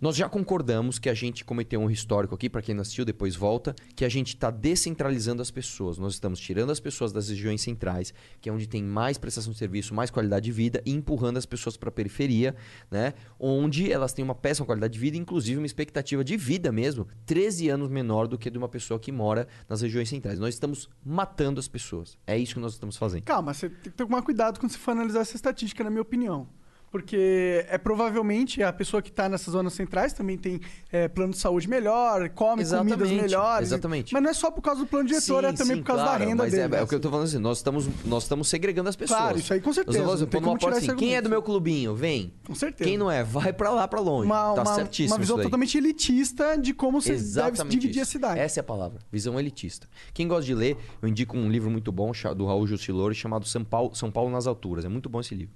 [0.00, 3.36] Nós já concordamos que a gente cometeu um histórico aqui, para quem não assistiu, depois
[3.36, 5.98] volta, que a gente está descentralizando as pessoas.
[5.98, 9.58] Nós estamos tirando as pessoas das regiões centrais, que é onde tem mais prestação de
[9.58, 12.54] serviço, mais qualidade de vida, e empurrando as pessoas para a periferia,
[12.90, 13.14] né?
[13.38, 17.68] onde elas têm uma péssima qualidade de vida, inclusive uma expectativa de vida mesmo, 13
[17.68, 20.38] anos menor do que de uma pessoa que mora nas regiões centrais.
[20.38, 22.18] Nós estamos matando as pessoas.
[22.26, 23.22] É isso que nós estamos fazendo.
[23.22, 26.48] Calma, você tem que tomar cuidado quando você for analisar essa estatística, na minha opinião.
[26.94, 30.60] Porque é provavelmente a pessoa que tá nessas zonas centrais também tem
[30.92, 33.68] é, plano de saúde melhor, come Exatamente, comidas melhores.
[33.68, 34.14] exatamente.
[34.14, 36.04] Mas não é só por causa do plano diretor, é Sim, também sim, por causa
[36.04, 36.76] claro, da renda mas dele.
[36.76, 39.18] é, é o que eu tô falando assim, nós estamos, nós estamos segregando as pessoas.
[39.18, 41.42] Claro, isso aí com Nós certeza, estamos não falando, porta assim, quem é do meu
[41.42, 41.96] clubinho?
[41.96, 42.32] Vem.
[42.46, 42.88] Com certeza.
[42.88, 44.26] Quem não é, vai pra lá, pra longe.
[44.26, 48.02] Uma, tá uma, certíssimo uma visão totalmente elitista de como você deve dividir isso.
[48.02, 48.38] a cidade.
[48.38, 49.88] Essa é a palavra, visão elitista.
[50.12, 53.64] Quem gosta de ler, eu indico um livro muito bom do Raul Jusilori chamado São
[53.64, 54.84] Paulo, São Paulo nas Alturas.
[54.84, 55.52] É muito bom esse livro.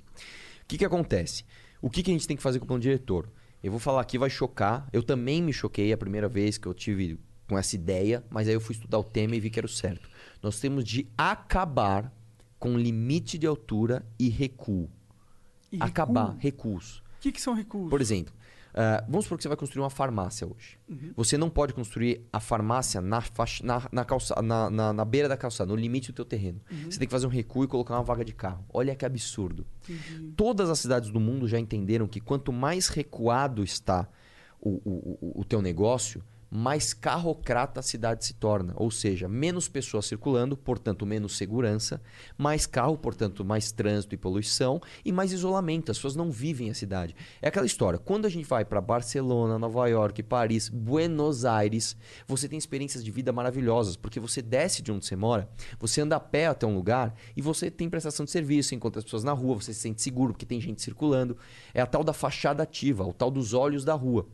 [0.69, 1.45] O que, que acontece?
[1.81, 3.27] O que, que a gente tem que fazer com o plano diretor?
[3.65, 4.87] Eu vou falar aqui, vai chocar.
[4.93, 7.19] Eu também me choquei a primeira vez que eu tive
[7.49, 9.69] com essa ideia, mas aí eu fui estudar o tema e vi que era o
[9.71, 10.11] certo.
[10.43, 12.13] Nós temos de acabar
[12.59, 14.91] com limite de altura e recuo.
[15.73, 16.75] E Acabar, recuo?
[16.75, 16.99] recuos.
[16.99, 17.89] O que, que são recursos?
[17.89, 18.35] Por exemplo,
[18.75, 20.79] ah, vamos supor que você vai construir uma farmácia hoje.
[21.17, 25.29] Você não pode construir a farmácia na, faixa- na, na, calça- na, na- na beira
[25.29, 26.61] da calçada, no limite do teu terreno.
[26.91, 28.65] Você tem que fazer um recuo e colocar uma vaga de carro.
[28.73, 29.67] Olha que absurdo.
[30.37, 34.09] Todas as cidades do mundo já entenderam que quanto mais recuado está
[34.61, 38.73] o, o, o- o teu negócio, mais carrocrata a cidade se torna.
[38.77, 42.01] Ou seja, menos pessoas circulando, portanto, menos segurança,
[42.37, 45.91] mais carro, portanto, mais trânsito e poluição e mais isolamento.
[45.91, 47.15] As pessoas não vivem a cidade.
[47.41, 47.99] É aquela história.
[47.99, 51.97] Quando a gente vai para Barcelona, Nova York, Paris, Buenos Aires,
[52.27, 55.49] você tem experiências de vida maravilhosas, porque você desce de onde você mora,
[55.79, 59.05] você anda a pé até um lugar e você tem prestação de serviço, encontra as
[59.05, 61.37] pessoas na rua, você se sente seguro porque tem gente circulando.
[61.75, 64.27] É a tal da fachada ativa, o tal dos olhos da rua.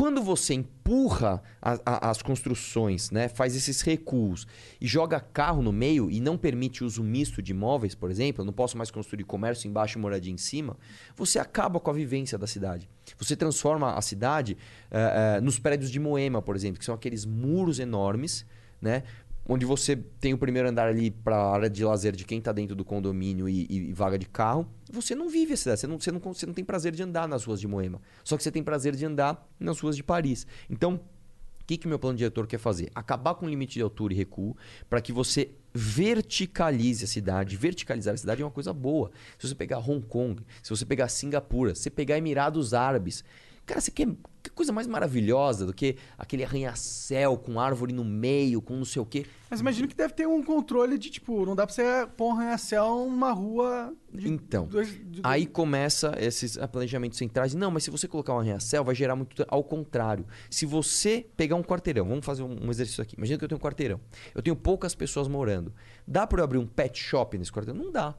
[0.00, 4.46] Quando você empurra a- a- as construções, né, faz esses recuos
[4.80, 8.46] e joga carro no meio e não permite uso misto de imóveis, por exemplo, eu
[8.46, 10.74] não posso mais construir comércio embaixo e moradia em cima,
[11.14, 12.88] você acaba com a vivência da cidade.
[13.18, 14.56] Você transforma a cidade
[14.90, 18.46] eh, eh, nos prédios de Moema, por exemplo, que são aqueles muros enormes,
[18.80, 19.02] né?
[19.48, 22.52] Onde você tem o primeiro andar ali para a área de lazer de quem está
[22.52, 24.68] dentro do condomínio e, e- vaga de carro.
[24.92, 27.26] Você não vive a cidade, você não, você, não, você não tem prazer de andar
[27.26, 28.00] nas ruas de Moema.
[28.22, 30.46] Só que você tem prazer de andar nas ruas de Paris.
[30.68, 32.90] Então, o que, que meu plano diretor quer fazer?
[32.94, 34.56] Acabar com o limite de altura e recuo
[34.88, 37.56] para que você verticalize a cidade.
[37.56, 39.10] Verticalizar a cidade é uma coisa boa.
[39.38, 43.24] Se você pegar Hong Kong, se você pegar Singapura, se você pegar Emirados Árabes,
[43.64, 44.08] cara, você quer
[44.42, 49.02] que coisa mais maravilhosa do que aquele arranha-céu com árvore no meio, com não sei
[49.02, 49.26] o quê.
[49.50, 52.32] Mas imagino que deve ter um controle de, tipo, não dá pra você pôr um
[52.38, 57.54] arranha-céu numa rua de Então, dois- de Aí começa esses planejamentos centrais.
[57.54, 59.44] Não, mas se você colocar um arranha-céu, vai gerar muito.
[59.48, 60.24] Ao contrário.
[60.48, 63.16] Se você pegar um quarteirão, vamos fazer um um exercício aqui.
[63.16, 64.00] Imagina que eu tenho um quarteirão.
[64.34, 65.72] Eu tenho poucas pessoas morando.
[66.06, 67.82] Dá para eu abrir um pet shop nesse quarteirão?
[67.82, 68.14] Não dá.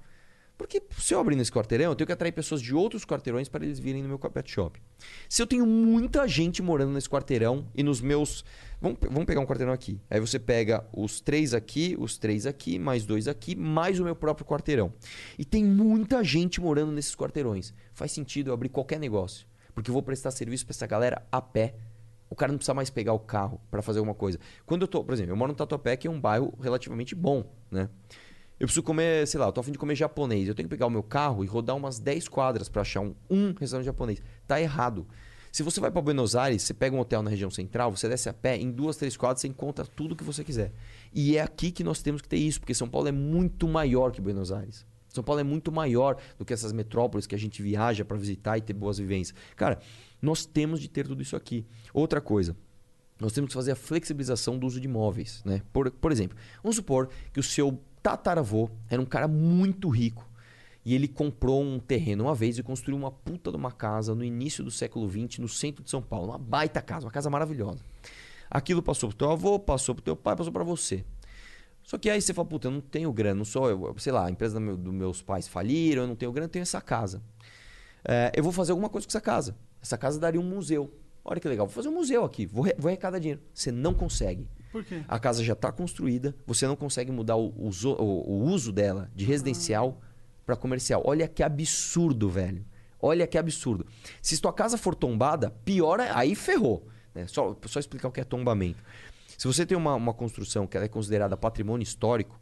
[0.61, 3.65] Porque se eu abrir nesse quarteirão, eu tenho que atrair pessoas de outros quarteirões para
[3.65, 4.79] eles virem no meu pet shop.
[5.27, 8.45] Se eu tenho muita gente morando nesse quarteirão e nos meus.
[8.79, 9.99] Vamos, vamos pegar um quarteirão aqui.
[10.07, 14.15] Aí você pega os três aqui, os três aqui, mais dois aqui, mais o meu
[14.15, 14.93] próprio quarteirão.
[15.35, 17.73] E tem muita gente morando nesses quarteirões.
[17.95, 19.47] Faz sentido eu abrir qualquer negócio.
[19.73, 21.73] Porque eu vou prestar serviço para essa galera a pé.
[22.29, 24.39] O cara não precisa mais pegar o carro para fazer alguma coisa.
[24.63, 27.51] Quando eu tô, por exemplo, eu moro no Tatuapé, que é um bairro relativamente bom,
[27.71, 27.89] né?
[28.61, 30.47] Eu preciso comer, sei lá, eu tô a fim de comer japonês.
[30.47, 33.15] Eu tenho que pegar o meu carro e rodar umas 10 quadras para achar um,
[33.27, 34.21] um restaurante japonês.
[34.45, 35.07] Tá errado.
[35.51, 38.29] Se você vai para Buenos Aires, você pega um hotel na região central, você desce
[38.29, 40.71] a pé, em duas, três quadras você encontra tudo que você quiser.
[41.11, 44.11] E é aqui que nós temos que ter isso, porque São Paulo é muito maior
[44.11, 44.85] que Buenos Aires.
[45.09, 48.59] São Paulo é muito maior do que essas metrópoles que a gente viaja para visitar
[48.59, 49.35] e ter boas vivências.
[49.55, 49.79] Cara,
[50.21, 51.65] nós temos de ter tudo isso aqui.
[51.95, 52.55] Outra coisa,
[53.19, 55.41] nós temos que fazer a flexibilização do uso de imóveis.
[55.43, 55.63] Né?
[55.73, 60.27] Por, por exemplo, vamos supor que o seu tataravô era um cara muito rico
[60.83, 64.23] e ele comprou um terreno uma vez e construiu uma puta de uma casa no
[64.23, 66.29] início do século XX no centro de São Paulo.
[66.29, 67.83] Uma baita casa, uma casa maravilhosa.
[68.49, 71.05] Aquilo passou pro teu avô, passou pro teu pai, passou para você.
[71.83, 74.25] Só que aí você fala, puta, eu não tenho grana, não sou eu, sei lá,
[74.25, 76.81] a empresa do meu- dos meus pais faliram, eu não tenho grana, eu tenho essa
[76.81, 77.21] casa.
[78.03, 79.55] É, eu vou fazer alguma coisa com essa casa.
[79.81, 80.93] Essa casa daria um museu.
[81.23, 83.41] Olha que legal, vou fazer um museu aqui, vou, vou arrecadar dinheiro.
[83.53, 84.47] Você não consegue.
[84.71, 85.03] Por quê?
[85.07, 89.09] A casa já está construída, você não consegue mudar o, uso- o- o uso dela
[89.15, 89.99] de residencial
[90.45, 91.01] para comercial.
[91.05, 92.65] Olha que absurdo, velho.
[92.99, 93.85] Olha que absurdo.
[94.21, 96.87] Se sua casa for tombada, pior, é- aí ferrou.
[97.13, 97.27] né?
[97.27, 98.81] Só, só explicar o que é tombamento.
[99.37, 102.39] Se você tem uma, uma construção que é considerada patrimônio histórico,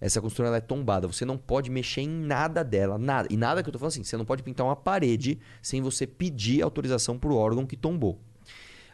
[0.00, 1.06] essa construção é tombada.
[1.06, 3.28] Você não pode mexer em nada dela, nada.
[3.30, 6.06] E nada que eu tô falando assim, você não pode pintar uma parede sem você
[6.06, 8.18] pedir autorização pro órgão que tombou.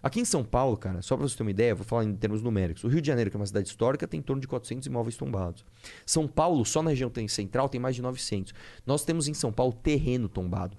[0.02, 2.40] Aqui em São Paulo, cara, só para você ter uma ideia, vou falar em termos
[2.42, 2.84] numéricos.
[2.84, 5.16] O Rio de Janeiro, que é uma cidade histórica, tem em torno de 400 imóveis
[5.16, 5.64] tombados.
[6.06, 8.52] São Paulo, só na região central, tem mais de 900.
[8.86, 10.76] Nós temos em São Paulo terreno tombado.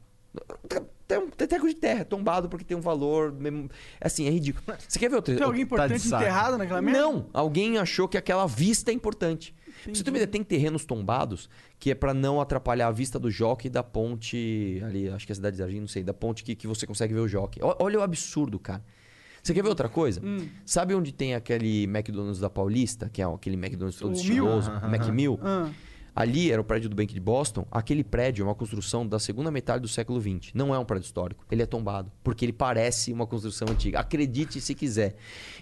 [1.07, 3.31] Tem um teteco de terra tombado porque tem um valor.
[3.33, 3.67] mesmo-
[3.99, 4.63] Assim, é ridículo.
[4.87, 5.35] Você quer ver outro?
[5.35, 6.21] Tem alguém Tá importante saco.
[6.23, 6.99] enterrado naquela merda?
[7.01, 9.55] Não, alguém achou que aquela vista é importante.
[9.91, 13.31] Você tem uma ideia, tem terrenos tombados que é pra não atrapalhar a vista do
[13.31, 16.43] jockey da ponte ali, acho que é a cidade de Jardim, não sei, da ponte
[16.43, 17.59] que, que você consegue ver o jockey.
[17.63, 18.83] Olha o absurdo, cara.
[19.49, 20.21] Você quer ver outra coisa?
[20.63, 24.89] Sabe onde tem aquele McDonald's da Paulista, que é aquele McDonald's todo O estiloso, Mil?
[24.91, 25.39] Mac Mill?
[25.41, 25.71] Ah,
[26.15, 27.65] Ali era o prédio do Bank de Boston.
[27.71, 30.51] Aquele prédio é uma construção da segunda metade do século XX.
[30.53, 31.43] Não é um prédio histórico.
[31.49, 32.11] Ele é tombado.
[32.23, 33.99] Porque ele parece uma construção antiga.
[33.99, 35.15] Acredite se quiser.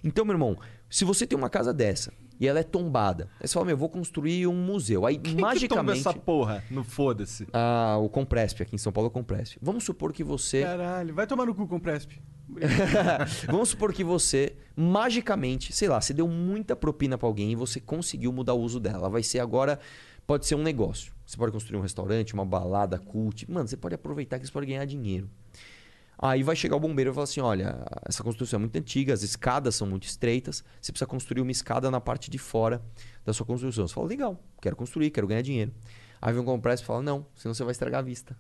[0.04, 0.58] Então, meu irmão,
[0.90, 3.78] se você tem uma casa dessa e ela é tombada, aí você fala, meu, eu
[3.78, 5.06] vou construir um museu.
[5.06, 6.00] Aí, Quem que tomba magicamente.
[6.00, 6.64] essa porra?
[6.70, 7.48] No foda-se.
[7.54, 9.58] Ah, o Compresp, aqui em São Paulo é o Compresp.
[9.62, 10.62] Vamos supor que você.
[10.62, 11.14] caralho.
[11.14, 12.12] Vai tomar no cu com o Presp.
[13.48, 17.80] Vamos supor que você, magicamente, sei lá, você deu muita propina pra alguém e você
[17.80, 18.98] conseguiu mudar o uso dela.
[19.00, 19.80] Ela vai ser agora.
[20.26, 21.14] Pode ser um negócio.
[21.26, 23.50] Você pode construir um restaurante, uma balada cult.
[23.50, 25.30] Mano, você pode aproveitar que você pode ganhar dinheiro.
[26.20, 29.22] Aí vai chegar o bombeiro e falar assim: olha, essa construção é muito antiga, as
[29.22, 32.82] escadas são muito estreitas, você precisa construir uma escada na parte de fora
[33.24, 33.88] da sua construção.
[33.88, 35.72] Você fala, legal, quero construir, quero ganhar dinheiro.
[36.22, 38.36] Aí vem um compressa e fala, não, senão você vai estragar a vista.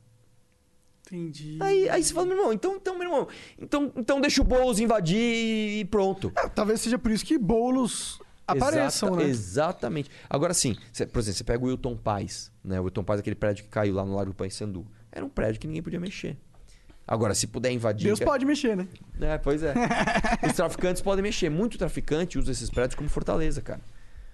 [1.05, 1.57] Entendi.
[1.61, 3.27] Aí, aí você fala, meu irmão, então, então, meu irmão,
[3.57, 5.17] então, então deixa o Boulos invadir
[5.79, 6.31] e pronto.
[6.35, 9.29] Ah, talvez seja por isso que bolos apareçam, Exata- né?
[9.29, 10.09] Exatamente.
[10.29, 12.79] Agora sim, você- por exemplo, você pega o Wilton Paz, né?
[12.79, 14.85] O Wilton Paz, aquele prédio que caiu lá no Largo do Paissandu.
[15.11, 16.37] Era um prédio que ninguém podia mexer.
[17.07, 18.05] Agora, se puder invadir.
[18.05, 18.87] Deus pode mexer, né?
[19.21, 19.73] É, pois é.
[20.45, 21.49] Os traficantes podem mexer.
[21.49, 23.79] Muito traficante usa esses prédios como fortaleza, cara.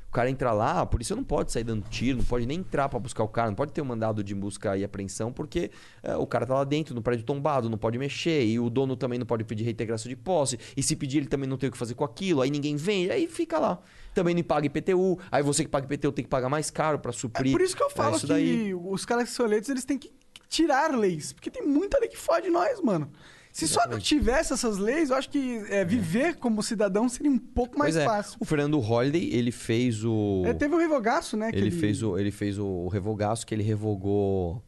[0.10, 2.88] O cara entra lá, a polícia não pode sair dando tiro, não pode nem entrar
[2.88, 5.72] pra buscar o cara, não pode ter um mandado de busca e apreensão, porque
[6.04, 8.96] é, o cara tá lá dentro, no prédio tombado, não pode mexer, e o dono
[8.96, 11.72] também não pode pedir reintegração de posse, e se pedir ele também não tem o
[11.72, 13.80] que fazer com aquilo, aí ninguém vem, aí fica lá.
[14.14, 17.10] Também não paga IPTU, aí você que paga IPTU tem que pagar mais caro pra
[17.10, 17.52] É suprir.
[17.52, 18.72] por isso que eu falo é, isso que daí.
[18.76, 20.12] os caras que são eleitos, eles têm que
[20.54, 21.34] tirar leis.
[21.34, 23.12] Porque tem muita lei que fode nós, mano.
[23.52, 27.38] Se só não tivesse essas leis, eu acho que é, viver como cidadão seria um
[27.38, 28.38] pouco mais Pois é, fácil.
[28.40, 30.42] o Fernando Holliday, ele fez o...
[30.44, 31.52] É, teve o revogaço, né?
[31.52, 34.60] que Ele fez, o, ele fez o revogaço que ele revogou.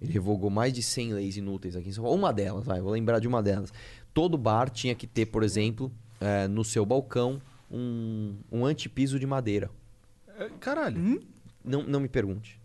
[0.00, 2.16] Ele revogou mais de 100 leis inúteis aqui em São Paulo.
[2.16, 3.72] Uma delas, vai, vou lembrar de uma delas.
[4.14, 5.90] Todo bar tinha que ter, por exemplo,
[6.20, 9.68] eh, no seu balcão, um, um antepiso de madeira.
[10.38, 10.98] É, Caralho.
[11.00, 11.20] Hum?
[11.64, 12.59] Não, não me pergunte.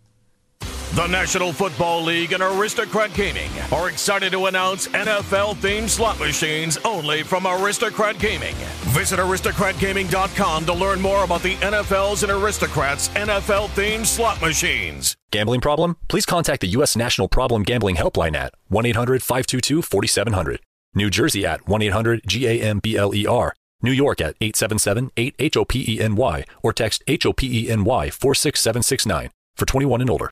[0.93, 6.77] The National Football League and Aristocrat Gaming are excited to announce NFL themed slot machines
[6.85, 8.55] only from Aristocrat Gaming.
[8.93, 15.17] Visit aristocratgaming.com to learn more about the NFL's and Aristocrats NFL themed slot machines.
[15.31, 15.97] Gambling problem?
[16.07, 16.95] Please contact the U.S.
[16.95, 20.61] National Problem Gambling Helpline at 1 800 522 4700.
[20.93, 23.53] New Jersey at 1 800 GAMBLER.
[23.81, 30.31] New York at 877 8 HOPENY or text HOPENY 46769 for 21 and older.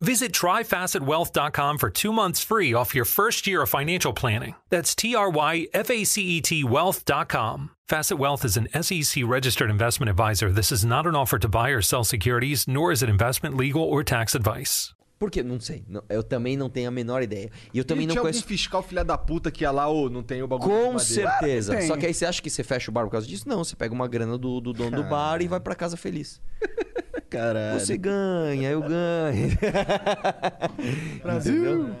[0.00, 4.54] Visit tryfacetwealth.com for two months free off your first year of financial planning.
[4.70, 7.70] That's T R Y F A C E T wealth.com.
[7.88, 10.52] Facet Wealth is an SEC registered investment advisor.
[10.52, 13.82] This is not an offer to buy or sell securities, nor is it investment, legal,
[13.82, 14.94] or tax advice.
[15.18, 15.42] Por quê?
[15.42, 15.84] Não sei.
[15.88, 17.50] Não- eu também não tenho a menor ideia.
[17.74, 18.40] E eu também e não tinha conheço.
[18.40, 20.98] algum fiscal filha da puta que ia lá, ô, não tem o bagulho de Com
[21.00, 21.72] certeza.
[21.72, 23.48] Claro que Só que aí você acha que você fecha o bar por causa disso?
[23.48, 26.40] Não, você pega uma grana do, do dono do bar e vai pra casa feliz.
[27.28, 27.78] Caralho.
[27.78, 29.50] Você ganha, eu ganho.
[31.22, 31.94] Brasil.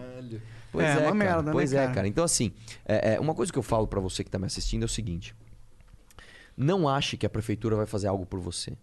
[0.70, 1.14] Pois É, é, uma cara.
[1.14, 2.06] merda, né, Pois é, cara?
[2.06, 2.52] Então, assim,
[2.84, 4.88] é, é, uma coisa que eu falo pra você que tá me assistindo é o
[4.88, 5.34] seguinte:
[6.56, 8.76] não ache que a prefeitura vai fazer algo por você.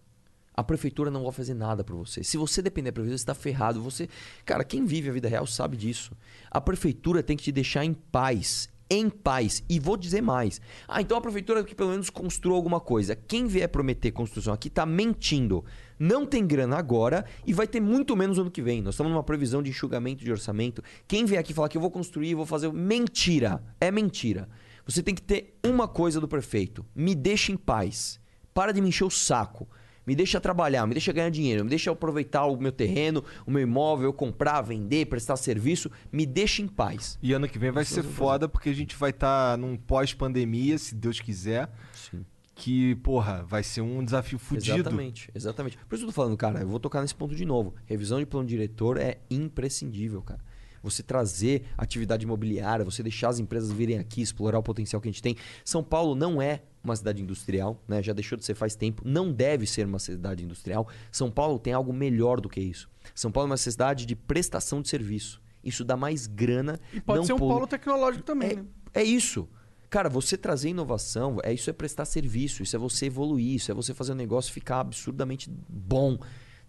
[0.54, 2.24] A prefeitura não vai fazer nada por você.
[2.24, 3.82] Se você depender da prefeitura, você tá ferrado.
[3.82, 4.08] Você,
[4.44, 6.16] cara, quem vive a vida real sabe disso.
[6.50, 8.68] A prefeitura tem que te deixar em paz.
[8.88, 9.62] Em paz.
[9.68, 10.58] E vou dizer mais.
[10.88, 13.14] Ah, então a prefeitura que pelo menos construa alguma coisa.
[13.14, 15.62] Quem vier prometer construção aqui tá mentindo.
[15.98, 18.82] Não tem grana agora e vai ter muito menos ano que vem.
[18.82, 20.82] Nós estamos numa previsão de enxugamento de orçamento.
[21.08, 22.72] Quem vier aqui falar que eu vou construir, vou fazer.
[22.72, 23.62] Mentira.
[23.80, 24.48] É mentira.
[24.86, 28.20] Você tem que ter uma coisa do prefeito: me deixa em paz.
[28.54, 29.68] Para de me encher o saco.
[30.06, 33.60] Me deixa trabalhar, me deixa ganhar dinheiro, me deixa aproveitar o meu terreno, o meu
[33.60, 35.90] imóvel, comprar, vender, prestar serviço.
[36.12, 37.18] Me deixa em paz.
[37.20, 40.94] E ano que vem vai ser foda porque a gente vai estar num pós-pandemia, se
[40.94, 41.68] Deus quiser.
[41.92, 42.24] Sim.
[42.56, 44.78] Que, porra, vai ser um desafio fudido.
[44.78, 45.76] Exatamente, exatamente.
[45.76, 47.74] Por isso que eu tô falando, cara, eu vou tocar nesse ponto de novo.
[47.84, 50.40] Revisão de plano diretor é imprescindível, cara.
[50.82, 55.12] Você trazer atividade imobiliária, você deixar as empresas virem aqui, explorar o potencial que a
[55.12, 55.36] gente tem.
[55.64, 58.02] São Paulo não é uma cidade industrial, né?
[58.02, 60.88] já deixou de ser faz tempo, não deve ser uma cidade industrial.
[61.12, 62.88] São Paulo tem algo melhor do que isso.
[63.14, 65.42] São Paulo é uma cidade de prestação de serviço.
[65.62, 66.80] Isso dá mais grana.
[66.94, 68.64] E pode não ser um polo tecnológico também, né?
[68.94, 69.46] é isso.
[69.88, 73.74] Cara, você trazer inovação, é isso é prestar serviço, isso é você evoluir, isso é
[73.74, 76.18] você fazer o negócio ficar absurdamente bom.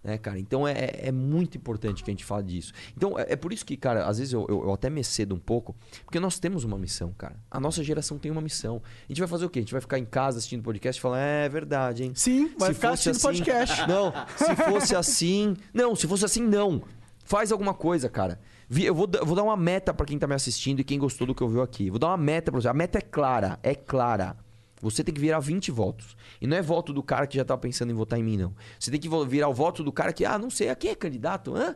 [0.04, 0.40] Né, cara?
[0.40, 2.72] Então é, é muito importante que a gente fale disso.
[2.96, 5.36] Então é, é por isso que, cara, às vezes eu, eu, eu até me cedo
[5.36, 5.76] um pouco,
[6.06, 7.36] porque nós temos uma missão, cara.
[7.52, 8.82] A nossa geração tem uma missão.
[9.04, 9.60] A gente vai fazer o quê?
[9.60, 12.12] A gente vai ficar em casa assistindo podcast e falar, é verdade, hein?
[12.16, 13.88] Sim, vai Se ficar fosse assistindo assim- podcast.
[13.88, 15.58] Não, se fosse assim.
[15.74, 16.84] Não, se fosse assim, não.
[17.26, 18.40] Faz alguma coisa, cara.
[18.70, 21.26] Eu vou, eu vou dar uma meta pra quem tá me assistindo e quem gostou
[21.28, 21.90] do que ouviu aqui.
[21.90, 22.68] Vou dar uma meta pra você.
[22.68, 24.36] A meta é clara, é clara.
[24.82, 26.16] Você tem que virar 20 votos.
[26.40, 28.54] E não é voto do cara que já tá pensando em votar em mim, não.
[28.80, 31.56] Você tem que virar o voto do cara que, ah, não sei, aqui é candidato?
[31.56, 31.76] Hã?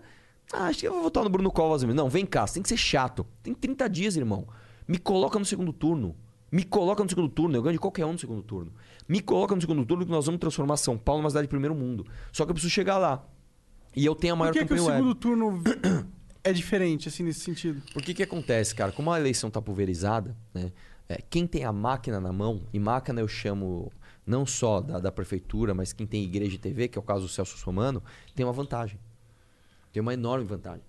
[0.53, 1.95] Ah, acho que eu vou votar no Bruno Covas mesmo.
[1.95, 3.25] Não, vem cá, você tem que ser chato.
[3.41, 4.47] Tem 30 dias, irmão.
[4.87, 6.15] Me coloca no segundo turno.
[6.51, 7.55] Me coloca no segundo turno.
[7.55, 8.73] Eu ganho de qualquer um no segundo turno.
[9.07, 11.73] Me coloca no segundo turno que nós vamos transformar São Paulo numa cidade de primeiro
[11.73, 12.05] mundo.
[12.31, 13.25] Só que eu preciso chegar lá.
[13.95, 14.97] E eu tenho a maior Por que, que o web.
[14.97, 15.63] segundo turno
[16.43, 17.81] é diferente, assim, nesse sentido?
[17.93, 18.91] Por que acontece, cara?
[18.91, 20.71] Como a eleição tá pulverizada, né?
[21.11, 23.91] é, quem tem a máquina na mão, e máquina eu chamo
[24.25, 27.23] não só da, da prefeitura, mas quem tem igreja e TV, que é o caso
[27.23, 28.01] do Celso Somano,
[28.33, 28.97] tem uma vantagem.
[29.91, 30.83] Tem uma enorme vantagem.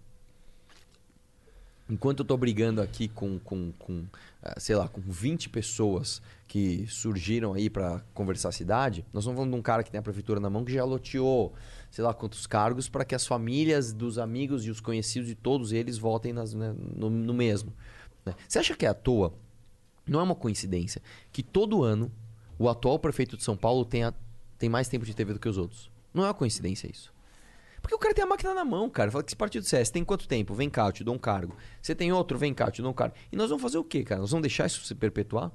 [1.90, 4.04] Enquanto eu tô brigando aqui com, com, com
[4.42, 9.36] eh, sei lá, com 20 pessoas que surgiram aí para conversar a cidade, nós estamos
[9.36, 11.52] falando de um cara que tem a prefeitura na mão que já loteou,
[11.92, 15.70] sei lá quantos cargos para que as famílias dos amigos e os conhecidos de todos
[15.72, 17.72] eles votem nas- né, no, no mesmo.
[18.26, 18.34] né?
[18.48, 19.32] Você acha que é à toa?
[20.08, 21.00] Não é uma coincidência
[21.30, 22.10] que todo ano
[22.58, 24.12] o atual prefeito de São Paulo tenha,
[24.58, 25.90] tem mais tempo de TV do que os outros.
[26.12, 27.12] Não é uma coincidência isso.
[27.80, 29.10] Porque o cara tem a máquina na mão, cara.
[29.10, 30.54] Fala que esse partido CS tem quanto tempo?
[30.54, 31.54] Vem cá, eu te dou um cargo.
[31.80, 32.38] Você tem outro?
[32.38, 33.14] Vem cá, eu te dou um cargo.
[33.30, 34.20] E nós vamos fazer o quê, cara?
[34.20, 35.50] Nós vamos deixar isso se perpetuar?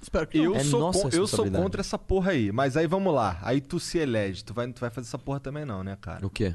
[0.00, 0.56] Espero que Eu, não.
[0.56, 2.52] É sou, nossa con- eu sou contra essa porra aí.
[2.52, 3.38] Mas aí vamos lá.
[3.42, 4.44] Aí tu se elege.
[4.44, 6.24] Tu vai, tu vai fazer essa porra também não, né, cara?
[6.26, 6.54] O quê?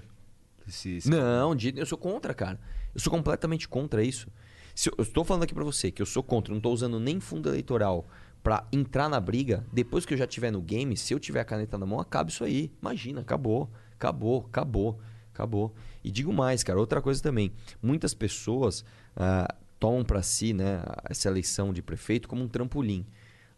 [0.68, 2.60] Esse- esse- Não, eu sou contra, cara.
[2.94, 4.28] Eu sou completamente contra isso.
[4.74, 7.00] Se eu, eu estou falando aqui pra você que eu sou contra, não tô usando
[7.00, 8.08] nem fundo eleitoral
[8.42, 11.46] pra entrar na briga, depois que eu já tiver no game, se eu tiver a
[11.46, 12.72] caneta na mão, acaba isso aí.
[12.82, 15.00] Imagina, acabou, acabou, acabou,
[15.34, 15.74] acabou.
[16.04, 17.52] E digo mais, cara, outra coisa também.
[17.82, 18.84] Muitas pessoas
[19.16, 23.06] ah, tomam pra si, né, essa eleição de prefeito como um trampolim.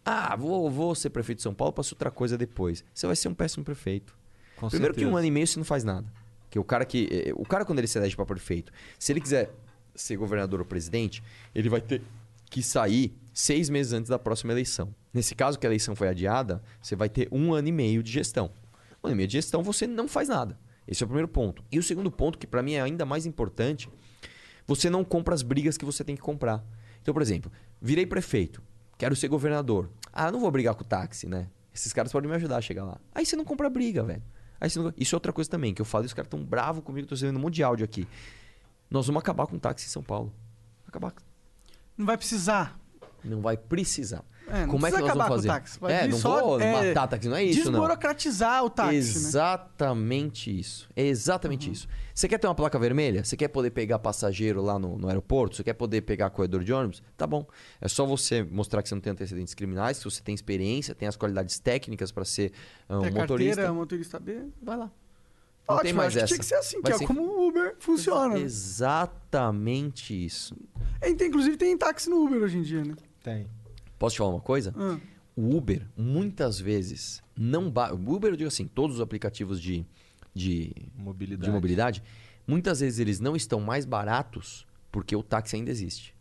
[0.05, 2.85] Ah, vou, vou ser prefeito de São Paulo, passo outra coisa depois.
[2.93, 4.15] Você vai ser um péssimo prefeito.
[4.55, 5.17] Com Primeiro que um certeza.
[5.19, 6.07] ano e meio você não faz nada.
[6.49, 7.09] Que o cara que.
[7.11, 9.51] eh, O cara, quando ele se elege para prefeito, se ele quiser
[9.95, 11.23] ser governador ou presidente,
[11.53, 12.01] ele vai ter
[12.49, 14.93] que sair seis meses antes da próxima eleição.
[15.13, 18.11] Nesse caso, que a eleição foi adiada, você vai ter um ano e meio de
[18.11, 18.51] gestão.
[19.03, 20.57] Um ano e meio de gestão, você não faz nada.
[20.87, 21.63] Esse é o primeiro ponto.
[21.71, 23.89] E o segundo ponto, que para mim é ainda mais importante,
[24.67, 26.63] você não compra as brigas que você tem que comprar.
[27.01, 27.51] Então, por exemplo,
[27.81, 28.61] virei prefeito,
[28.97, 29.89] quero ser governador.
[30.11, 31.47] Ah, não vou brigar com o táxi, né?
[31.73, 32.97] Esses caras podem me ajudar a chegar lá.
[33.13, 34.23] Aí você não compra briga, velho.
[34.59, 34.93] Aí você não...
[34.95, 37.15] Isso é outra coisa também, que eu falo e os caras tão bravos comigo, tô
[37.15, 38.07] recebendo um monte de áudio aqui.
[38.89, 40.31] Nós vamos acabar com o táxi em São Paulo.
[40.87, 41.13] Acabar.
[41.97, 42.79] Não vai precisar.
[43.23, 44.23] Não vai precisar.
[44.47, 45.47] É, Como é que nós vamos fazer?
[45.47, 45.79] com o táxi.
[45.83, 47.79] É, não só, vou é, matar táxi, não é isso, não.
[47.79, 48.99] Desburocratizar o táxi, né?
[48.99, 50.89] Exatamente isso.
[50.95, 51.87] É exatamente isso.
[52.13, 53.23] Você quer ter uma placa vermelha?
[53.23, 55.55] Você quer poder pegar passageiro lá no, no aeroporto?
[55.55, 57.03] Você quer poder pegar corredor de ônibus?
[57.17, 57.45] Tá bom.
[57.81, 61.07] É só você mostrar que você não tem antecedentes criminais, que você tem experiência, tem
[61.07, 62.51] as qualidades técnicas para ser
[62.87, 63.55] ah, um Tem motorista.
[63.55, 64.43] carteira, motorista B.
[64.61, 64.91] Vai lá.
[65.67, 66.27] Não Ótimo, tem mais acho que essa.
[66.27, 68.37] tinha que ser assim, Vai que ser- é como o Uber funciona.
[68.37, 70.55] Exatamente isso.
[71.01, 72.95] É, inclusive tem táxi no Uber hoje em dia, né?
[73.23, 73.47] Tem.
[74.05, 74.71] Posso te falar uma coisa?
[74.77, 74.99] Ah.
[75.35, 77.91] O Uber, muitas vezes, não ba...
[77.91, 79.83] O Uber, eu digo assim, todos os aplicativos de,
[80.31, 81.43] de, Mobilidade.
[81.43, 82.03] de mobilidade,
[82.45, 86.13] muitas vezes eles não estão mais baratos porque o táxi ainda existe.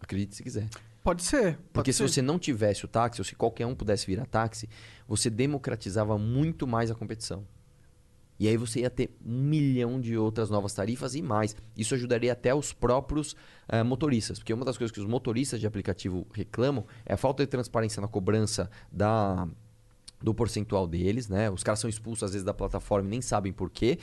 [0.00, 0.70] Acredite se quiser.
[1.04, 1.58] Pode ser.
[1.70, 2.08] Porque pode se ser.
[2.08, 4.66] você não tivesse o táxi, ou se qualquer um pudesse virar táxi,
[5.06, 7.46] você democratizava muito mais a competição.
[8.38, 11.56] E aí você ia ter um milhão de outras novas tarifas e mais.
[11.76, 13.34] Isso ajudaria até os próprios
[13.68, 14.38] eh, motoristas.
[14.38, 18.00] Porque uma das coisas que os motoristas de aplicativo reclamam é a falta de transparência
[18.00, 19.48] na cobrança da,
[20.22, 21.28] do percentual deles.
[21.28, 21.50] Né?
[21.50, 23.98] Os caras são expulsos às vezes da plataforma e nem sabem por quê.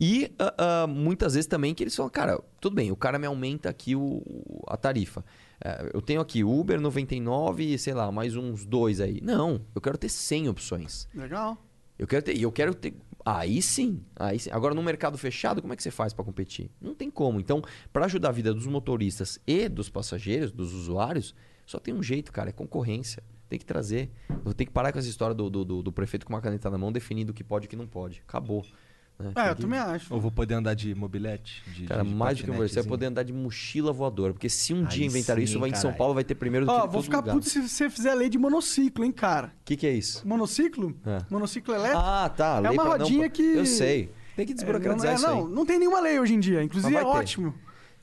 [0.00, 3.26] E ah, ah, muitas vezes também que eles falam, cara, tudo bem, o cara me
[3.26, 4.22] aumenta aqui o,
[4.66, 5.24] a tarifa.
[5.60, 9.20] Eh, eu tenho aqui Uber 99, sei lá, mais uns dois aí.
[9.20, 11.08] Não, eu quero ter 100 opções.
[11.12, 11.58] Legal.
[11.98, 12.94] Eu quero ter, e eu quero ter.
[13.30, 14.48] Aí sim, aí sim.
[14.50, 16.70] Agora no mercado fechado, como é que você faz para competir?
[16.80, 17.38] Não tem como.
[17.38, 21.34] Então, para ajudar a vida dos motoristas e dos passageiros, dos usuários,
[21.66, 23.22] só tem um jeito, cara, é concorrência.
[23.46, 24.10] Tem que trazer.
[24.56, 26.78] Ter que parar com essa história do, do, do- do prefeito com uma caneta na
[26.78, 28.22] mão definindo o que pode e o que não pode.
[28.26, 28.64] Acabou.
[29.18, 29.30] Né?
[29.30, 30.14] É, Tem eu que- também acho.
[30.14, 31.62] Ou vou poder andar de mobilete?
[31.74, 32.88] De, Cara, de mais do que você vai patinetezinho?
[32.88, 34.32] poder andar de mochila voadora.
[34.32, 35.92] Porque se um Aí dia inventarem sim, isso, vai em São.
[35.92, 37.34] Paulo vai ter primeiro do que Ó, vou ficar lugar.
[37.34, 39.48] puto se você fizer a lei de monociclo, hein, cara.
[39.48, 40.26] O que, que é isso?
[40.26, 40.94] Monociclo?
[41.04, 41.18] É.
[41.30, 42.02] Monociclo elétrico?
[42.02, 42.56] Ah, tá.
[42.58, 44.10] É lei uma não, rodinha pô, que- Eu sei.
[44.36, 45.34] Tem que É, desburocratizar não, é, isso aí.
[45.36, 46.62] não, não tem nenhuma lei hoje em dia.
[46.62, 47.06] Inclusive é ter.
[47.06, 47.54] ótimo.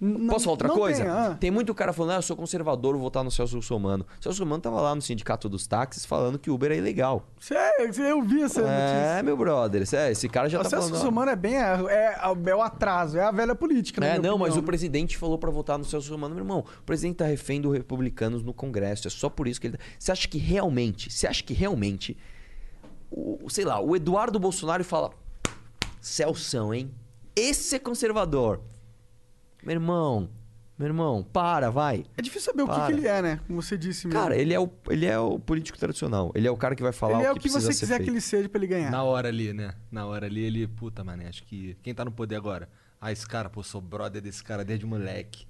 [0.01, 1.01] N- Posso falar outra não coisa?
[1.03, 1.37] Tem, ah.
[1.39, 4.05] Tem muito cara falando, ah, eu sou conservador, vou votar no Celso Russomano.
[4.19, 7.23] Celso Russomano tava lá no sindicato dos táxis falando que Uber é ilegal.
[7.39, 9.17] Sério, eu vi essa notícia.
[9.19, 10.95] É, meu brother, esse, é, esse cara já O tá Celso falando...
[10.95, 10.99] ó.
[10.99, 11.55] Russomano é bem.
[11.55, 12.19] É, é,
[12.49, 14.65] é o atraso, é a velha política, É, não, mas o opinião.
[14.65, 16.59] presidente falou pra votar no Celso Russomano, meu irmão.
[16.81, 19.07] O presidente tá refém dos republicanos no Congresso.
[19.07, 19.77] É só por isso que ele.
[19.77, 22.17] tá- Você acha que realmente, você acha que realmente,
[23.09, 25.11] o, sei lá, o Eduardo Bolsonaro fala:
[26.01, 26.91] Celção, hein?
[27.35, 28.59] Esse é conservador.
[29.65, 30.29] Meu irmão,
[30.77, 32.05] meu irmão, para, vai.
[32.17, 32.85] É difícil saber o que, Para.
[32.87, 33.39] que ele é, né?
[33.47, 34.19] Como você disse mesmo.
[34.19, 36.31] Cara, ele é, o, ele é o político tradicional.
[36.35, 37.73] Ele é o cara que vai falar ele é o o que, que precisa você
[37.73, 38.03] ser quiser feito.
[38.05, 38.91] que ele seja pra ele ganhar.
[38.91, 39.73] Na hora ali, né?
[39.89, 40.67] Na hora ali, ele...
[40.67, 41.77] Puta, mané, acho que...
[41.81, 42.69] Quem tá no poder agora?
[42.99, 45.47] Ah, esse cara, pô, sou brother desse cara desde moleque.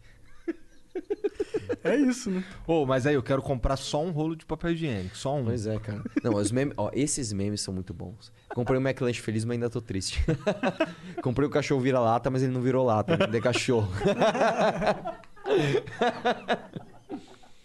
[1.83, 2.43] É isso, né?
[2.67, 5.17] Ô, mas aí eu quero comprar só um rolo de papel higiênico.
[5.17, 5.45] Só um.
[5.45, 6.03] Pois é, cara.
[6.23, 8.31] Não, os memes, ó, esses memes são muito bons.
[8.53, 10.23] Comprei o McLanche feliz, mas ainda tô triste.
[11.21, 13.89] Comprei o cachorro vira-lata, mas ele não virou lata, ainda é cachorro.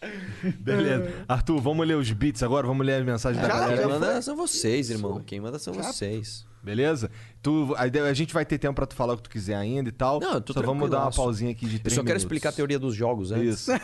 [0.60, 1.24] Beleza.
[1.28, 2.66] Arthur, vamos ler os beats agora?
[2.66, 5.20] Vamos ler as mensagens da Já, galera Quem manda são vocês, irmão.
[5.24, 6.47] Quem manda são vocês.
[6.62, 7.10] Beleza?
[7.43, 9.55] Tu, a, ideia- a gente vai ter tempo pra tu falar o que tu quiser
[9.55, 10.20] ainda e tal.
[10.20, 12.22] Não, eu tô Só vamos dar uma pausinha aqui de Eu três só quero minutos.
[12.24, 13.60] explicar a teoria dos jogos antes.
[13.60, 13.70] Isso.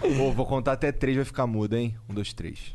[0.22, 1.94] Ô, vou contar até três, vai ficar mudo, hein?
[2.08, 2.74] Um, dois, três.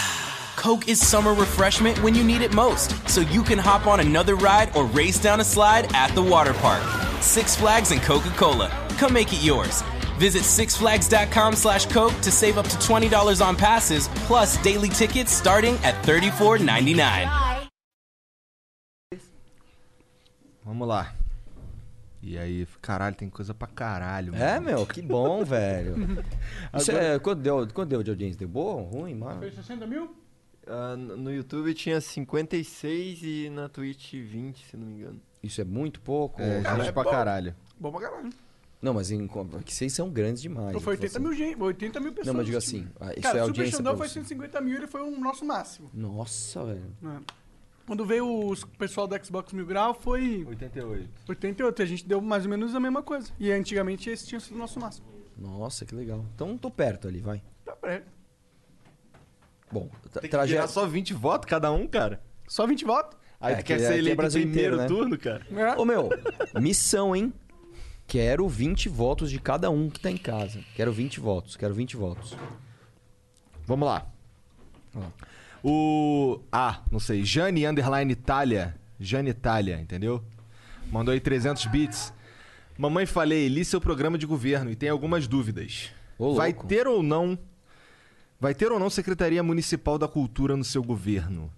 [0.55, 4.35] Coke is summer refreshment when you need it most, so you can hop on another
[4.35, 6.83] ride or race down a slide at the water park.
[7.21, 8.69] Six Flags and Coca Cola.
[8.97, 9.81] Come make it yours.
[10.17, 15.75] Visit sixflags.com slash Coke to save up to $20 on passes, plus daily tickets starting
[15.83, 17.69] at $34.99.
[20.63, 21.13] Vamos lá.
[22.21, 24.35] E aí, caralho, tem coisa pra caralho.
[24.35, 26.23] É, meu, que bom, velho.
[26.77, 28.37] Isso é, quanto, deu, quanto deu de audiência?
[28.37, 28.83] Deu bom?
[28.83, 29.15] Ruim?
[29.15, 29.39] Mal?
[29.39, 30.15] Fez 60 mil?
[30.71, 35.21] Ah, no YouTube tinha 56 e na Twitch 20, se não me engano.
[35.43, 36.41] Isso é muito pouco?
[36.41, 37.53] É, gente pra caralho.
[37.79, 38.29] Bom pra caralho.
[38.81, 39.27] Não, mas em,
[39.63, 40.69] que vocês são grandes demais.
[40.69, 41.27] Então foi 80 Assim.
[41.27, 42.27] mil, gente, 80 mil pessoas.
[42.27, 44.13] Não, mas digo assim, ah, isso Cara, é o Super audiência Xandão foi você.
[44.15, 45.89] 150 mil, ele foi o nosso máximo.
[45.93, 46.95] Nossa, velho.
[47.01, 47.21] né?
[47.85, 51.09] Quando veio o pessoal do Xbox Mil Grau foi 88.
[51.27, 53.31] 88, a gente deu mais ou menos a mesma coisa.
[53.39, 55.05] E antigamente esse tinha sido o nosso máximo.
[55.37, 56.25] Nossa, que legal.
[56.33, 57.43] Então tô perto ali, vai.
[57.65, 58.07] Tá perto.
[59.71, 62.21] Bom, Tem que traje- tirar só 20 votos cada um, cara.
[62.47, 63.17] Só 20 votos?
[63.39, 64.85] Aí É, tu que quer aqui ser é eleito Brasil em primeiro né?
[64.87, 65.41] turno, cara?
[65.55, 65.75] É.
[65.79, 66.09] Ô meu,
[66.59, 67.33] missão, hein?
[68.05, 70.59] Quero 20 votos de cada um que tá em casa.
[70.75, 72.35] Quero 20 votos, quero 20 votos.
[73.65, 74.05] Vamos lá.
[75.63, 76.39] O.
[76.51, 77.23] Ah, não sei.
[77.23, 78.75] Jane Underline Itália.
[78.99, 80.23] Jane Itália, entendeu?
[80.91, 82.13] Mandou aí 300 bits.
[82.77, 85.91] Mamãe falei, li seu programa de governo e tem algumas dúvidas.
[86.17, 87.37] Ô, Vai ter ou não.
[88.41, 91.51] Vai ter ou não Secretaria Municipal da Cultura no seu governo?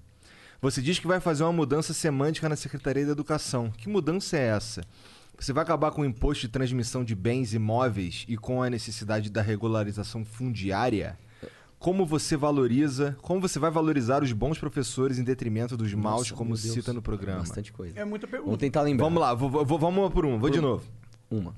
[0.61, 3.71] Você diz que vai fazer uma mudança semântica na Secretaria da Educação.
[3.71, 4.81] Que mudança é essa?
[5.39, 9.29] Você vai acabar com o imposto de transmissão de bens imóveis e com a necessidade
[9.29, 11.17] da regularização fundiária?
[11.79, 16.33] Como você valoriza, como você vai valorizar os bons professores em detrimento dos maus, Nossa,
[16.33, 16.73] como se Deus.
[16.75, 17.39] cita no programa?
[17.39, 17.97] Bastante coisa.
[17.97, 18.47] É muita pergunta.
[18.51, 19.05] Vamos tentar lembrar.
[19.05, 20.83] Vamos lá, vou, vou- vamos uma por uma, vou de novo.
[21.31, 21.53] Uma.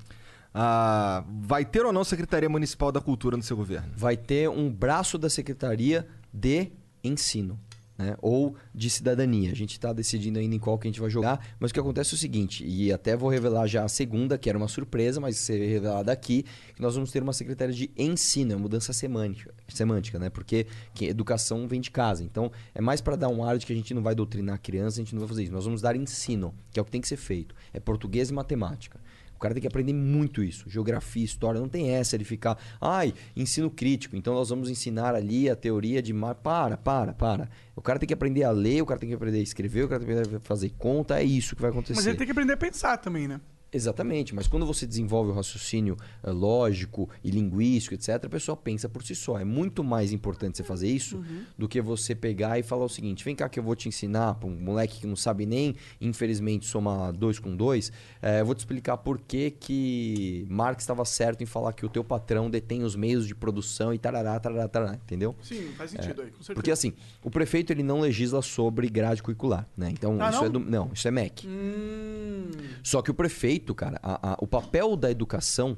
[0.57, 3.91] Ah, vai ter ou não Secretaria Municipal da Cultura no seu governo?
[3.93, 6.71] Vai ter um braço da Secretaria de
[7.03, 7.59] Ensino.
[7.97, 8.15] Né?
[8.21, 9.51] Ou de cidadania.
[9.51, 11.45] A gente está decidindo ainda em qual que a gente vai jogar.
[11.59, 14.49] Mas o que acontece é o seguinte, e até vou revelar já a segunda, que
[14.49, 18.53] era uma surpresa, mas ser revelada aqui, que nós vamos ter uma secretaria de ensino,
[18.53, 20.29] é mudança semântica, semântica, né?
[20.29, 22.23] Porque que educação vem de casa.
[22.23, 24.59] Então, é mais para dar um ar de que a gente não vai doutrinar a
[24.59, 25.53] criança, a gente não vai fazer isso.
[25.53, 27.55] Nós vamos dar ensino, que é o que tem que ser feito.
[27.73, 28.99] É português e matemática.
[29.35, 30.69] O cara tem que aprender muito isso.
[30.69, 35.49] Geografia, história, não tem essa de ficar, ai, ensino crítico, então nós vamos ensinar ali
[35.49, 36.35] a teoria de mar.
[36.35, 37.49] Para, para, para.
[37.75, 39.87] O cara tem que aprender a ler, o cara tem que aprender a escrever, o
[39.87, 41.95] cara tem que aprender a fazer conta, é isso que vai acontecer.
[41.95, 43.39] Mas ele tem que aprender a pensar também, né?
[43.75, 48.87] Exatamente, mas quando você desenvolve o raciocínio eh, lógico e linguístico, etc., a pessoa pensa
[48.87, 49.37] por si só.
[49.37, 51.21] É muito mais importante você fazer isso
[51.57, 54.35] do que você pegar e falar o seguinte: vem cá que eu vou te ensinar,
[54.35, 57.91] para um moleque que não sabe nem, infelizmente, somar dois com dois,
[58.21, 61.89] eh, eu vou te explicar por que, que Marx estava certo em falar que o
[61.89, 65.35] teu patrão detém os meios de produção e tarará, tarará, tarará, entendeu?
[65.41, 66.53] Sim, faz sentido aí, com certeza.
[66.53, 69.89] Porque assim, o prefeito ele não legisla sobre grade curricular, né?
[69.91, 70.45] Então, Ah, isso não?
[70.45, 70.59] é do.
[70.59, 71.45] Não, isso é MEC.
[71.45, 72.51] Hum.
[72.83, 75.77] Só que o prefeito, cara, a- a- o papel da educação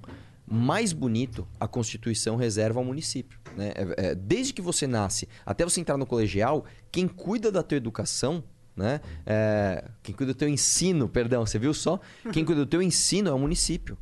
[0.49, 3.37] mais bonito a Constituição reserva ao município.
[3.55, 3.73] Né?
[3.75, 7.77] É- é, desde que você nasce até você entrar no colegial, quem cuida da tua
[7.77, 8.43] educação,
[8.75, 9.01] né?
[9.25, 11.99] É, quem cuida do teu ensino, perdão, você viu só?
[12.31, 13.97] Quem cuida do teu ensino é o município.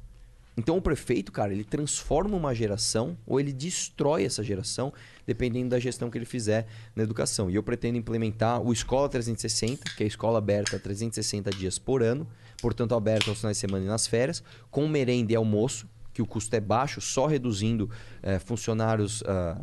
[0.57, 4.93] Então o prefeito, cara, ele transforma uma geração ou ele destrói essa geração,
[5.25, 6.65] dependendo da gestão que ele fizer
[6.95, 7.49] na educação.
[7.49, 12.01] E eu pretendo implementar o Escola 360, que é a escola aberta 360 dias por
[12.01, 12.27] ano,
[12.61, 14.41] portanto aberta aos finais de semana e nas férias,
[14.71, 17.89] com merenda e almoço, que o custo é baixo, só reduzindo
[18.23, 19.21] eh, funcionários.
[19.27, 19.61] ah,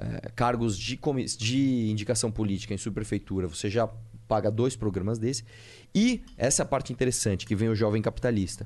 [0.00, 0.96] eh, cargos de,
[1.36, 3.88] de indicação política em subprefeitura, você já
[4.28, 5.42] paga dois programas desse.
[5.92, 8.64] E essa é parte interessante, que vem o jovem capitalista.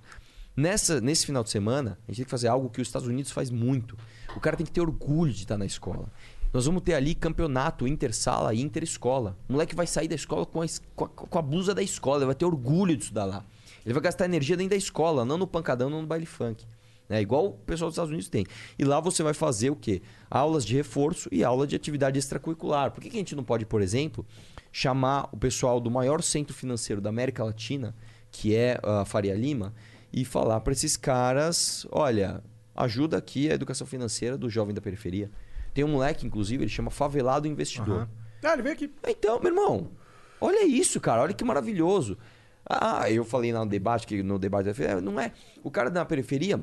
[0.56, 3.30] Nessa, nesse final de semana, a gente tem que fazer algo que os Estados Unidos
[3.32, 3.96] faz muito.
[4.36, 6.10] O cara tem que ter orgulho de estar na escola.
[6.52, 9.38] Nós vamos ter ali campeonato intersala e interescola.
[9.48, 12.18] O moleque vai sair da escola com a, com a- com a blusa da escola,
[12.18, 13.44] ele vai ter orgulho de estudar lá.
[13.84, 16.64] Ele vai gastar energia dentro da escola, não no pancadão, não no baile funk.
[17.08, 18.46] É igual o pessoal dos Estados Unidos tem.
[18.78, 20.00] E lá você vai fazer o quê?
[20.30, 22.90] Aulas de reforço e aula de atividade extracurricular.
[22.90, 24.24] Por que, que a gente não pode, por exemplo,
[24.70, 27.94] chamar o pessoal do maior centro financeiro da América Latina,
[28.30, 29.74] que é a Faria Lima,
[30.12, 32.43] e falar para esses caras: olha,
[32.74, 35.30] ajuda aqui a educação financeira do jovem da periferia.
[35.72, 38.09] Tem um moleque, inclusive, ele chama Favelado Investidor.
[38.44, 38.93] Ah, ele veio aqui.
[39.09, 39.90] Então, meu irmão,
[40.40, 42.18] olha isso, cara, olha que maravilhoso.
[42.68, 45.32] Ah, eu falei lá no debate, que no debate da feira, não é.
[45.62, 46.60] O cara da periferia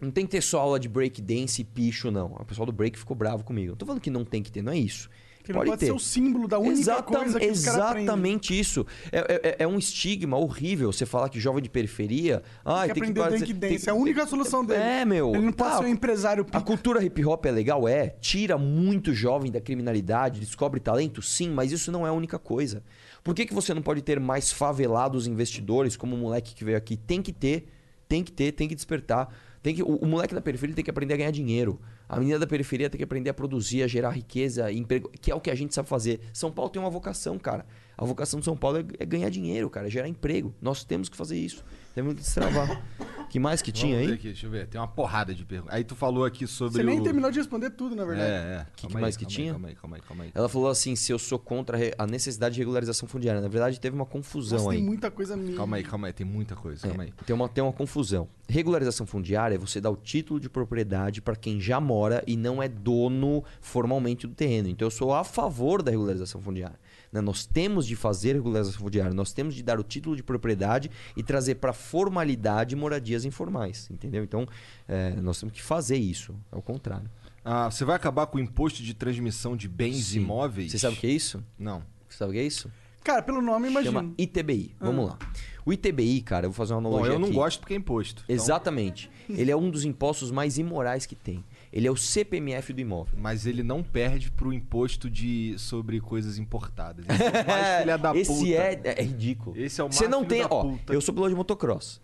[0.00, 2.32] não tem que ter só aula de break dance e picho, não.
[2.34, 3.70] O pessoal do break ficou bravo comigo.
[3.70, 5.08] Não tô falando que não tem que ter, não é isso.
[5.42, 7.46] Que não pode ser o símbolo da única Exatam- coisa que.
[7.46, 8.86] Exatamente isso.
[9.10, 12.42] É, é- é um estigma horrível você falar que jovem de periferia.
[12.64, 14.82] Ah, Tem que aprender break dance, é a única solução dele.
[14.82, 15.30] É, meu.
[15.34, 17.88] Ele não pode tá, ser um empresário A cultura hip hop é legal?
[17.88, 18.10] É.
[18.20, 21.20] Tira muito jovem da criminalidade, descobre talento?
[21.20, 22.82] Sim, mas isso não é a única coisa.
[23.24, 26.76] Por que, que você não pode ter mais favelados investidores, como o moleque que veio
[26.76, 26.96] aqui?
[26.96, 27.66] Tem que ter,
[28.08, 29.28] tem que ter, tem que despertar.
[29.62, 31.80] Tem que, o, o moleque da periferia tem que aprender a ganhar dinheiro.
[32.12, 35.34] A menina da periferia tem que aprender a produzir, a gerar riqueza, emprego, que é
[35.34, 36.20] o que a gente sabe fazer.
[36.30, 37.64] São Paulo tem uma vocação, cara.
[37.96, 40.54] A vocação de São Paulo é, é ganhar dinheiro, cara, é gerar emprego.
[40.60, 41.64] Nós temos que fazer isso.
[41.94, 42.82] Temos que destravar.
[43.28, 44.14] que mais que tinha Vamos aí?
[44.14, 44.66] aqui, deixa eu ver.
[44.66, 45.74] Tem uma porrada de perguntas.
[45.74, 46.74] Aí tu falou aqui sobre.
[46.74, 47.02] Você nem o...
[47.02, 48.30] terminou de responder tudo, na verdade.
[48.30, 48.66] É, é.
[48.76, 49.52] que Calma aí, mais que calma aí, tinha?
[49.52, 50.30] Calma aí, calma aí, calma aí.
[50.34, 53.40] Ela falou assim: se eu sou contra a necessidade de regularização fundiária.
[53.40, 54.78] Na verdade, teve uma confusão Nossa, aí.
[54.78, 55.56] tem muita coisa minha.
[55.56, 56.12] Calma aí, calma aí.
[56.12, 56.86] Tem muita coisa.
[56.86, 57.12] Calma aí.
[57.26, 58.28] Tem uma, tem uma confusão.
[58.48, 62.62] Regularização fundiária é você dar o título de propriedade para quem já mora e não
[62.62, 64.68] é dono formalmente do terreno.
[64.68, 66.78] Então eu sou a favor da regularização fundiária.
[67.12, 67.20] Né?
[67.20, 71.22] Nós temos de fazer regularização fundiária, nós temos de dar o título de propriedade e
[71.22, 73.88] trazer para formalidade moradias informais.
[73.90, 74.24] Entendeu?
[74.24, 74.46] Então
[74.88, 76.34] é, nós temos que fazer isso.
[76.50, 77.10] É o contrário.
[77.44, 80.20] Ah, você vai acabar com o imposto de transmissão de bens Sim.
[80.20, 80.70] imóveis?
[80.72, 81.42] Você sabe o que é isso?
[81.58, 81.82] Não.
[82.08, 82.70] Você sabe o que é isso?
[83.02, 83.98] Cara, pelo nome, imagina.
[84.00, 84.76] Chama ITBI.
[84.78, 85.12] Vamos Ah.
[85.14, 85.18] lá.
[85.66, 87.34] O ITBI, cara, eu vou fazer uma Bom, analogia eu não aqui.
[87.36, 88.22] gosto porque é imposto.
[88.24, 89.10] então- Exatamente.
[89.28, 91.44] Ele é um dos impostos mais imorais que tem.
[91.72, 93.14] Ele é o CPMF do imóvel.
[93.18, 97.06] Mas ele não perde pro imposto de sobre coisas importadas.
[97.08, 98.50] Esse é o mais filha da Esse puta.
[98.50, 99.56] é, é ridículo.
[99.58, 100.92] Esse é o mais Você não tem, ó, puta.
[100.92, 102.00] eu sou piloto de motocross.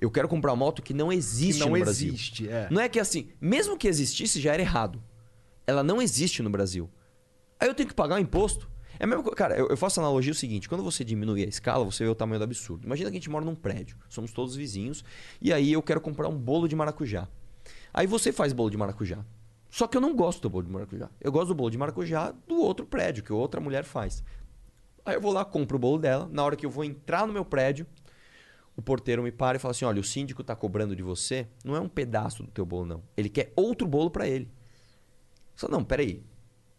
[0.00, 2.08] Eu quero comprar uma moto que não existe Que não no Brasil.
[2.08, 2.68] existe, é.
[2.70, 5.02] Não é que assim, mesmo que existisse já era errado.
[5.66, 6.88] Ela não existe no Brasil.
[7.58, 8.70] Aí eu tenho que pagar o imposto.
[9.00, 9.30] É coisa.
[9.36, 12.10] Cara, eu, eu faço a analogia o seguinte: quando você diminui a escala, você vê
[12.10, 12.84] o tamanho do absurdo.
[12.84, 15.04] Imagina que a gente mora num prédio, somos todos vizinhos,
[15.40, 17.28] e aí eu quero comprar um bolo de maracujá.
[17.92, 19.24] Aí você faz bolo de maracujá.
[19.70, 21.10] Só que eu não gosto do bolo de maracujá.
[21.20, 24.22] Eu gosto do bolo de maracujá do outro prédio, que outra mulher faz.
[25.04, 26.28] Aí eu vou lá, compro o bolo dela.
[26.30, 27.86] Na hora que eu vou entrar no meu prédio,
[28.76, 31.74] o porteiro me para e fala assim: olha, o síndico tá cobrando de você, não
[31.74, 33.02] é um pedaço do teu bolo, não.
[33.16, 34.50] Ele quer outro bolo para ele.
[35.56, 36.22] Só não, peraí.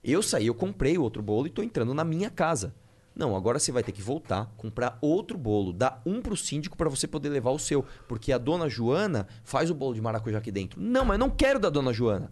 [0.04, 2.74] Eu saí, eu comprei o outro bolo e tô entrando na minha casa.
[3.20, 6.88] Não, agora você vai ter que voltar, comprar outro bolo, dar um pro síndico para
[6.88, 10.50] você poder levar o seu, porque a dona Joana faz o bolo de maracujá aqui
[10.50, 10.82] dentro.
[10.82, 12.32] Não, mas eu não quero da dona Joana.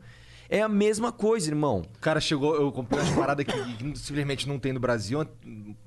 [0.50, 1.84] É a mesma coisa, irmão.
[1.94, 5.28] O cara chegou, eu comprei umas paradas que, que simplesmente não tem no Brasil,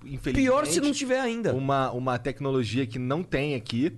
[0.04, 0.34] infelizmente.
[0.34, 1.54] Pior se não tiver ainda.
[1.54, 3.96] Uma, uma tecnologia que não tem aqui.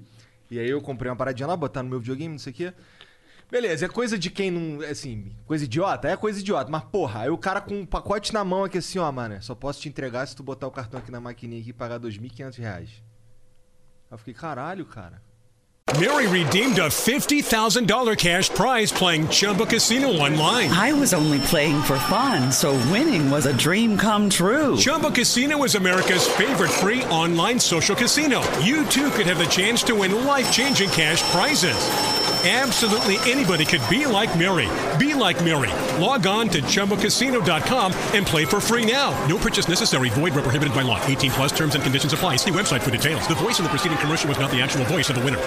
[0.52, 2.72] E aí eu comprei uma paradinha lá, botar no meu videogame, não sei o quê.
[3.52, 4.80] Beleza, é coisa de quem não.
[4.80, 6.08] Assim, coisa idiota?
[6.08, 6.70] É coisa idiota.
[6.70, 9.54] Mas, porra, aí o cara com um pacote na mão aqui assim, ó, mano, só
[9.54, 12.56] posso te entregar se tu botar o cartão aqui na maquininha aqui e pagar 2.500
[12.56, 12.88] reais.
[14.10, 15.20] Aí eu fiquei, caralho, cara.
[16.00, 20.70] Mary redeemed a $50,000 cash prize playing Chumba Casino online.
[20.70, 24.78] I was only playing for fun, so winning was a dream come true.
[24.78, 28.40] Chumba Casino is America's favorite free online social casino.
[28.60, 31.76] You too could have the chance to win life changing cash prizes.
[32.44, 34.68] Absolutely anybody could be like Mary.
[34.98, 35.70] Be like Mary.
[36.02, 39.12] Log on to ChumboCasino.com and play for free now.
[39.28, 40.08] No purchase necessary.
[40.10, 41.00] Void where prohibited by law.
[41.06, 42.34] 18 plus terms and conditions apply.
[42.36, 43.28] See website for details.
[43.28, 45.38] The voice in the preceding commercial was not the actual voice of the winner.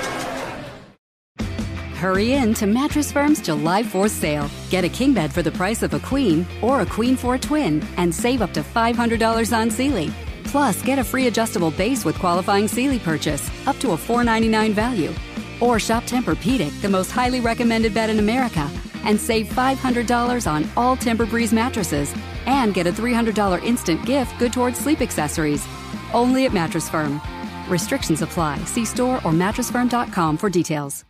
[1.97, 4.49] Hurry in to Mattress Firm's July 4th sale.
[4.69, 7.39] Get a king bed for the price of a queen or a queen for a
[7.39, 10.13] twin and save up to $500 on Sealy.
[10.45, 15.13] Plus, get a free adjustable base with qualifying Sealy purchase up to a 499 value.
[15.60, 18.69] Or shop Tempur-Pedic, the most highly recommended bed in America,
[19.03, 22.14] and save $500 on all Tempur-Breeze mattresses
[22.45, 25.68] and get a $300 instant gift good towards sleep accessories.
[26.14, 27.19] Only at Mattress Firm.
[27.68, 28.64] Restrictions apply.
[28.65, 31.06] See store or mattressfirm.com for details.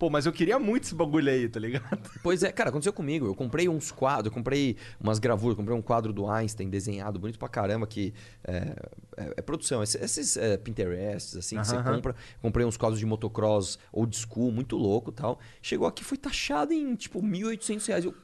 [0.00, 1.84] Pô, mas eu queria muito esse bagulho aí, tá ligado?
[2.22, 3.26] Pois é, cara, aconteceu comigo.
[3.26, 7.38] Eu comprei uns quadros, eu comprei umas gravuras, comprei um quadro do Einstein desenhado, bonito
[7.38, 8.74] pra caramba, que é,
[9.18, 9.82] é- é produção.
[9.82, 12.16] Esses, esses, é, Pinterests, assim, que você compra.
[12.40, 15.38] Comprei uns quadros de motocross old school, muito louco e tal.
[15.60, 18.04] Chegou aqui, foi taxado em, tipo, 1.800 reais.
[18.06, 18.14] Eu,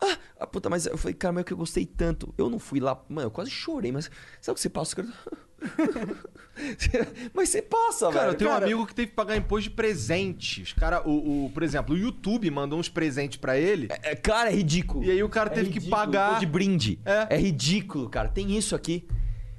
[0.00, 2.32] ah, ah, puta, mas eu falei, cara, mas é que eu gostei tanto.
[2.38, 4.08] Eu não fui lá, mano, eu quase chorei, mas
[4.40, 4.94] sabe o que você passa?
[4.94, 5.08] Cara?
[7.34, 8.30] mas você passa, Cara, velho.
[8.30, 10.72] eu tenho Cara, um amigo que teve que pagar imposto de presentes.
[10.72, 13.88] Cara, o, o- por exemplo, o YouTube mandou uns presentes pra ele.
[14.02, 15.04] É, cara, é ridículo.
[15.04, 16.34] E aí o cara É teve que ridículo, pagar.
[16.34, 16.98] pô, de brinde.
[17.04, 17.36] É.
[17.36, 18.28] ridículo, cara.
[18.28, 19.06] Tem isso aqui.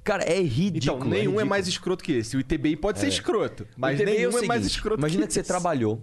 [0.04, 0.98] Cara, é ridículo.
[0.98, 1.46] Então, nenhum é, ridículo.
[1.50, 2.36] mais escroto que esse.
[2.36, 3.10] O ITBI pode ser É.
[3.10, 6.02] escroto, mas nenhum é, mais seguinte, escroto Imagina que, que você trabalhou,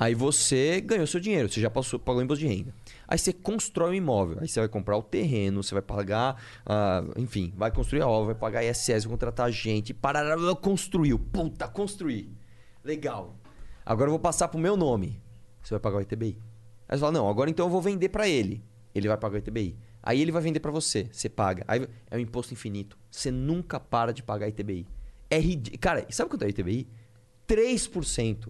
[0.00, 2.74] aí você ganhou seu dinheiro, você já passou, pagou imposto de renda.
[3.06, 7.04] Aí você constrói um imóvel, aí você vai comprar o terreno, você vai pagar, ah,
[7.18, 11.18] enfim, vai construir a obra, vai pagar ISS, vai contratar gente, parará, construiu.
[11.18, 12.34] Puta, construir.
[12.82, 13.36] Legal.
[13.84, 15.20] Agora eu vou passar pro meu nome.
[15.62, 16.38] Você vai pagar o ITBI.
[16.88, 18.64] Aí você fala, não, agora então eu vou vender pra ele.
[18.94, 19.78] Ele vai pagar o ITBI.
[20.02, 21.62] Aí ele vai vender pra você, você paga.
[21.68, 22.96] Aí é um imposto infinito.
[23.10, 24.86] Você nunca para de pagar ITBI.
[25.28, 25.78] É ridículo.
[25.78, 26.88] Cara, sabe quanto é o ITBI?
[27.46, 28.48] 3%.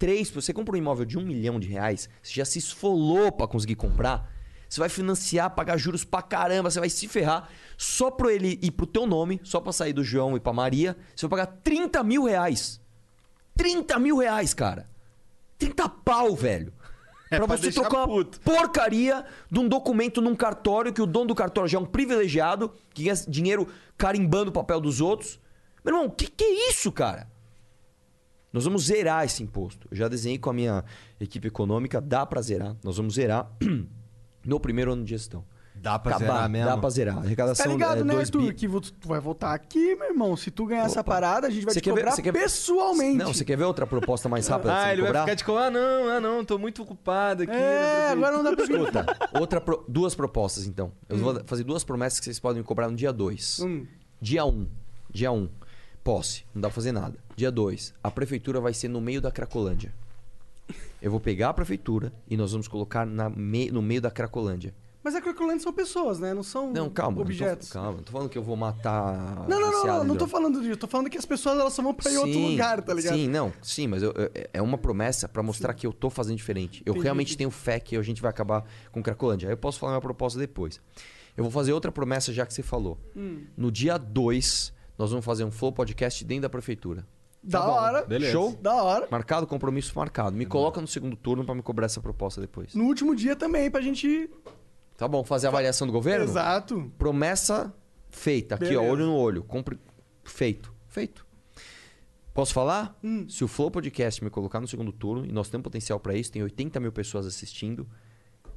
[0.00, 0.34] 3%.
[0.34, 3.76] Você compra um imóvel de um milhão de reais, você já se esfolou pra conseguir
[3.76, 4.32] comprar.
[4.68, 7.48] Você vai financiar, pagar juros pra caramba, você vai se ferrar.
[7.76, 10.96] Só pra ele ir pro teu nome, só pra sair do João e pra Maria,
[11.14, 12.80] você vai pagar 30 mil reais.
[13.56, 14.88] 30 mil reais, cara.
[15.58, 16.72] 30 pau, velho.
[17.28, 21.26] É pra pra você trocar uma porcaria de um documento num cartório que o dono
[21.26, 23.66] do cartório já é um privilegiado, que ganha dinheiro
[23.98, 25.40] carimbando o papel dos outros.
[25.84, 27.28] Meu irmão, o que, que é isso, cara?
[28.56, 29.86] Nós vamos zerar esse imposto.
[29.90, 30.82] Eu já desenhei com a minha
[31.20, 32.74] equipe econômica, dá pra zerar.
[32.82, 33.50] Nós vamos zerar
[34.46, 35.44] no primeiro ano de gestão.
[35.74, 36.66] Dá pra zerar mesmo?
[36.70, 37.16] Dá pra zerar.
[37.18, 38.40] A Tá arrecadação ligado, é né, 2 Arthur?
[38.46, 38.54] bi.
[38.54, 40.34] Que tu vai voltar aqui, meu irmão.
[40.34, 42.32] Se tu ganhar essa parada, a gente vai Você te quer ver- cobrar você quer-
[42.32, 43.18] pessoalmente.
[43.18, 44.74] Não, você quer ver outra proposta mais rápida?
[44.74, 45.24] Ah, ele cobrar?
[45.26, 45.66] vai ficar cobrar.
[45.66, 47.52] Ah, não, ah, não, tô muito ocupado aqui.
[47.52, 49.04] É, agora não dá pra Escuta,
[49.38, 50.92] outra pro- duas propostas então.
[51.10, 53.60] Eu vou fazer duas promessas que vocês podem me cobrar no dia 2.
[53.60, 53.86] Hum.
[54.18, 54.48] Dia 1.
[54.48, 54.66] Um,
[55.12, 55.36] dia 1.
[55.36, 55.48] Um,
[56.06, 57.18] posse, não dá pra fazer nada.
[57.34, 57.92] Dia 2.
[58.02, 59.92] A prefeitura vai ser no meio da Cracolândia.
[61.02, 64.72] Eu vou pegar a prefeitura e nós vamos colocar na me- no meio da Cracolândia.
[65.02, 66.32] Mas a Cracolândia são pessoas, né?
[66.34, 67.20] Não são Não, calma.
[67.20, 67.68] objetos.
[67.68, 69.46] Não tô, calma, não tô falando que eu vou matar.
[69.48, 70.76] Não, não, não, não, não tô falando disso.
[70.76, 73.14] Tô falando que as pessoas elas só vão pra ir outro Sim, lugar, tá ligado?
[73.14, 76.36] Sim, não, sim, mas eu- eu- é uma promessa pra mostrar que eu tô fazendo
[76.36, 76.82] diferente.
[76.86, 79.48] Eu Entendi, realmente tenho fé que a gente vai acabar com Cracolândia.
[79.48, 80.80] Aí eu posso falar minha proposta depois.
[81.36, 82.96] Eu vou fazer outra promessa já que você falou.
[83.14, 83.44] Hum.
[83.56, 87.06] No dia 2, nós vamos fazer um Flow Podcast dentro da prefeitura.
[87.42, 87.72] Da Tá bom.
[87.72, 88.04] hora.
[88.04, 88.32] Beleza.
[88.32, 88.58] Show?
[88.60, 89.06] Da hora.
[89.10, 90.36] Marcado, compromisso marcado.
[90.36, 92.74] Me coloca no segundo turno pra me cobrar essa proposta depois.
[92.74, 94.28] No último dia também, pra gente.
[94.96, 96.24] Tá bom, fazer a avaliação do governo?
[96.24, 96.90] Exato.
[96.98, 97.72] Promessa
[98.10, 98.54] feita.
[98.56, 99.44] Aqui, ó, olho no olho.
[99.44, 99.78] Compre...
[100.24, 100.72] Feito.
[100.88, 101.24] Feito.
[102.34, 102.98] Posso falar?
[103.04, 103.26] Hum.
[103.28, 106.32] Se o Flow Podcast me colocar no segundo turno, e nós temos potencial pra isso,
[106.32, 107.86] tem 80 mil pessoas assistindo,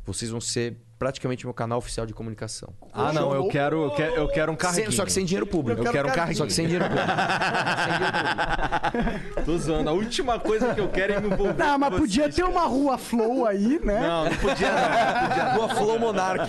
[0.05, 2.73] vocês vão ser praticamente meu canal oficial de comunicação.
[2.91, 4.87] Ah, não, eu quero, eu quero, eu quero um carrinho.
[4.87, 5.81] Sem- só que sem dinheiro público.
[5.81, 6.35] Eu, quero um carrinho.
[6.37, 7.07] Só que sem dinheiro público.
[9.45, 9.89] Tô zoando.
[9.89, 12.43] A última coisa que eu quero é me envolver Não, mas com podia vocês, ter
[12.43, 14.01] uma rua Flow aí, né?
[14.01, 15.27] Não, não podia não.
[15.29, 15.53] Podia.
[15.53, 16.45] Rua Flow Monark.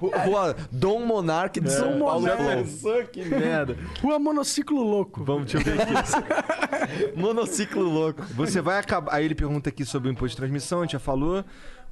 [0.00, 2.26] Ru- Rua Dom Monark de São Dom Paulo.
[2.26, 3.76] Pensou que merda.
[4.02, 5.24] Rua Monociclo Louco.
[5.24, 7.12] Vamos, deixa eu ver aqui.
[7.16, 8.22] Monociclo louco.
[8.34, 9.14] Você vai acabar.
[9.14, 11.44] Aí ele pergunta aqui sobre o imposto de transmissão, a gente já falou.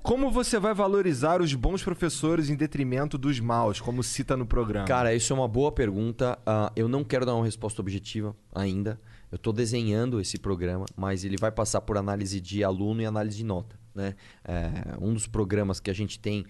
[0.04, 4.86] Como você vai valorizar os bons professores em detrimento dos maus, como cita no programa?
[4.86, 6.38] Cara, isso é uma boa pergunta.
[6.44, 9.00] Ah, eu não quero dar uma resposta objetiva ainda.
[9.32, 13.38] Eu estou desenhando esse programa, mas ele vai passar por análise de aluno e análise
[13.38, 13.78] de nota.
[13.94, 14.14] Né?
[14.44, 14.70] É,
[15.00, 16.44] um dos programas que a gente tem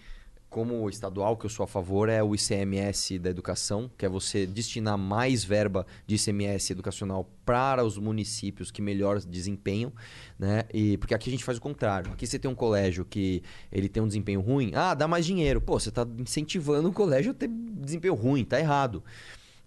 [0.55, 4.47] como estadual, que eu sou a favor, é o ICMS da educação, que é você
[4.47, 9.93] destinar mais verba de ICMS educacional para os municípios que melhor desempenham,
[10.39, 10.63] né?
[10.73, 12.13] E porque aqui a gente faz o contrário.
[12.13, 15.61] Aqui você tem um colégio que ele tem um desempenho ruim, ah, dá mais dinheiro.
[15.61, 19.03] Pô, você está incentivando o colégio a ter desempenho ruim, tá errado.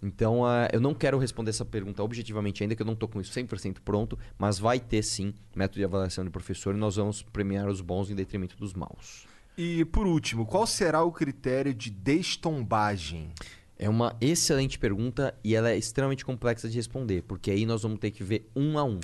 [0.02, 3.20] Então, uh, eu não quero responder essa pergunta objetivamente ainda, que eu não estou com
[3.20, 7.20] isso 100% pronto, mas vai ter sim método de avaliação de professor e nós vamos
[7.20, 9.27] premiar os bons em detrimento dos maus.
[9.58, 13.32] E por último, qual será o critério de destombagem?
[13.76, 17.98] É uma excelente pergunta e ela é extremamente complexa de responder, porque aí nós vamos
[17.98, 19.00] ter que ver um a um.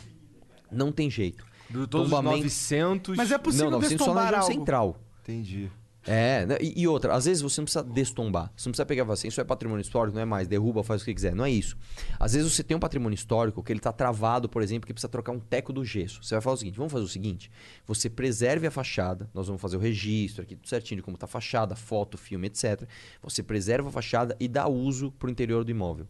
[0.71, 1.45] Não tem jeito.
[1.69, 3.17] De todos os 900...
[3.17, 4.61] Mas é possível não, 900 só na destombar região algo.
[4.61, 5.01] central.
[5.23, 5.73] Entendi.
[6.07, 8.53] É, e, e outra, às vezes você não precisa destombar.
[8.57, 11.05] Você não precisa pegar assim, isso é patrimônio histórico, não é mais, derruba, faz o
[11.05, 11.35] que quiser.
[11.35, 11.77] Não é isso.
[12.19, 15.09] Às vezes você tem um patrimônio histórico que ele está travado, por exemplo, que precisa
[15.09, 16.23] trocar um teco do gesso.
[16.23, 17.51] Você vai falar o seguinte: vamos fazer o seguinte:
[17.87, 21.25] você preserve a fachada, nós vamos fazer o registro aqui, tudo certinho de como está
[21.27, 22.87] a fachada, foto, filme, etc.
[23.23, 26.07] Você preserva a fachada e dá uso para o interior do imóvel.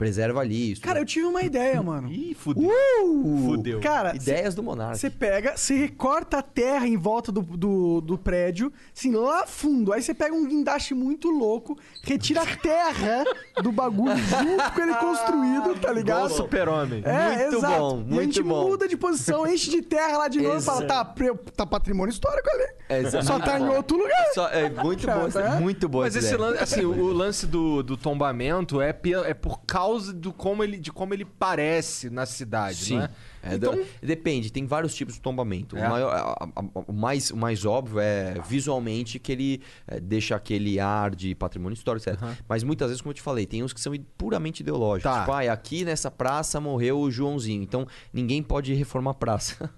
[0.00, 0.72] Preserva ali.
[0.72, 2.10] Isso Cara, eu tive uma ideia, mano.
[2.10, 2.66] Ih, fudeu.
[3.04, 3.44] Uh!
[3.44, 3.80] Fudeu.
[3.80, 4.94] Cara, Ideias do Monarca.
[4.94, 9.92] Você pega, você recorta a terra em volta do, do, do prédio, assim, lá fundo.
[9.92, 13.24] Aí você pega um guindaste muito louco, retira a terra
[13.62, 16.24] do bagulho junto com ele construído, tá ligado?
[16.24, 17.02] O super-homem.
[17.04, 17.78] É, Muito exato.
[17.78, 18.68] bom, e a muito gente bom.
[18.70, 21.14] muda de posição, enche de terra lá de novo e fala, tá,
[21.54, 22.64] tá patrimônio histórico ali.
[22.88, 23.76] É, é Só muito tá em bom.
[23.76, 24.26] outro lugar.
[24.34, 25.60] Só- é muito bom, essa- Tá?
[25.60, 26.50] muito bom Mas essa esse ideia.
[26.50, 28.88] lance, assim, o, o lance do, do tombamento é,
[29.26, 32.96] é por causa do como ele, de como ele parece na cidade, Sim.
[32.96, 33.10] não é?
[33.42, 35.76] É, então, da- depende, tem vários tipos de tombamento.
[35.76, 35.86] É?
[35.86, 40.36] O, maior- a- a- o mais, o mais óbvio é visualmente que ele é, deixa
[40.36, 42.20] aquele ar de patrimônio histórico, etc.
[42.48, 45.10] Mas muitas vezes, como eu te falei, tem uns que são puramente ideológicos.
[45.10, 45.20] Tá.
[45.20, 49.70] Tipo, ah, aqui nessa praça morreu o Joãozinho, então ninguém pode reformar a praça.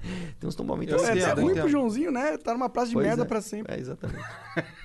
[0.40, 2.38] tem uns tombamentos Eu É, eu ruim pro Joãozinho, né?
[2.38, 3.26] Tá numa praça de Pois merda é.
[3.26, 3.74] pra sempre.
[3.74, 4.24] É, exatamente.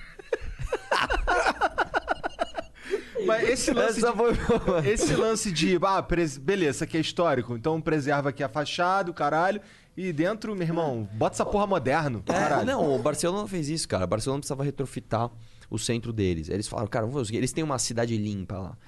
[3.24, 4.88] mas esse lance, de, foi...
[4.92, 9.10] esse lance de, ah, pres- beleza, isso aqui é histórico, então preserva aqui a fachada,
[9.10, 9.60] o caralho,
[9.96, 12.66] e dentro, meu irmão, bota essa porra moderno, É, caralho.
[12.66, 14.04] não, o Barcelona fez isso, cara.
[14.04, 15.30] O Barcelona precisava retrofitar
[15.70, 16.48] o centro deles.
[16.50, 18.78] Eles falaram, cara, vamos fazer o seguinte, eles têm uma cidade limpa lá.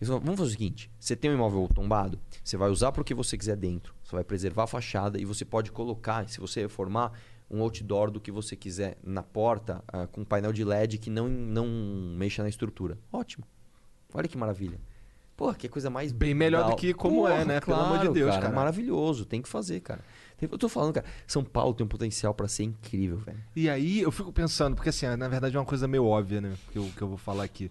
[0.00, 3.00] Eles falaram, vamos fazer o seguinte: você tem um imóvel tombado, você vai usar para
[3.00, 3.94] o que você quiser dentro.
[4.04, 7.12] Você vai preservar a fachada e você pode colocar, se você reformar,
[7.50, 11.28] um outdoor do que você quiser na porta ah, com painel de LED que não,
[11.28, 11.66] não
[12.16, 12.98] mexa na estrutura.
[13.10, 13.44] Ótimo.
[14.14, 14.78] Olha que maravilha.
[15.36, 16.10] Pô, que coisa mais.
[16.10, 16.70] Bem melhor legal.
[16.74, 17.60] do que como é, né?
[17.60, 18.42] Pelo amor de Claro, Deus, cara.
[18.42, 18.54] cara.
[18.54, 20.00] Maravilhoso, tem que fazer, cara.
[20.40, 23.38] Eu tô falando, cara, São Paulo tem um potencial pra ser incrível, velho.
[23.54, 26.54] E aí eu fico pensando, porque assim, na verdade é uma coisa meio óbvia, né?
[26.72, 27.70] Que eu, que eu vou falar aqui.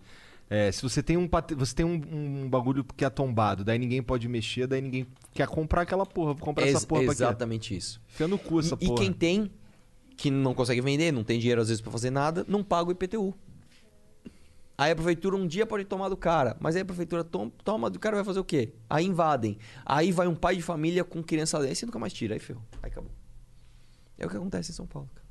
[0.50, 2.02] É, se você tem um você tem um,
[2.44, 6.34] um bagulho que é tombado, daí ninguém pode mexer, daí ninguém quer comprar aquela porra.
[6.34, 8.02] Vou comprar essa porra exatamente isso.
[8.14, 9.02] Enfia no cu essa E, e porra.
[9.02, 9.52] quem tem,
[10.16, 12.92] que não consegue vender, não tem dinheiro às vezes pra fazer nada, não paga o
[12.94, 13.34] IPTU.
[14.78, 17.90] Aí a prefeitura um dia pode tomar do cara, mas aí a prefeitura tom- toma
[17.90, 18.74] do cara vai fazer o quê?
[18.90, 19.58] Aí invadem.
[19.86, 22.36] Aí vai um pai de família com criança dessa e nunca mais tira.
[22.36, 22.62] Aí ferrou.
[22.84, 23.10] Aí acabou.
[24.20, 25.26] É o que acontece em São Paulo, cara.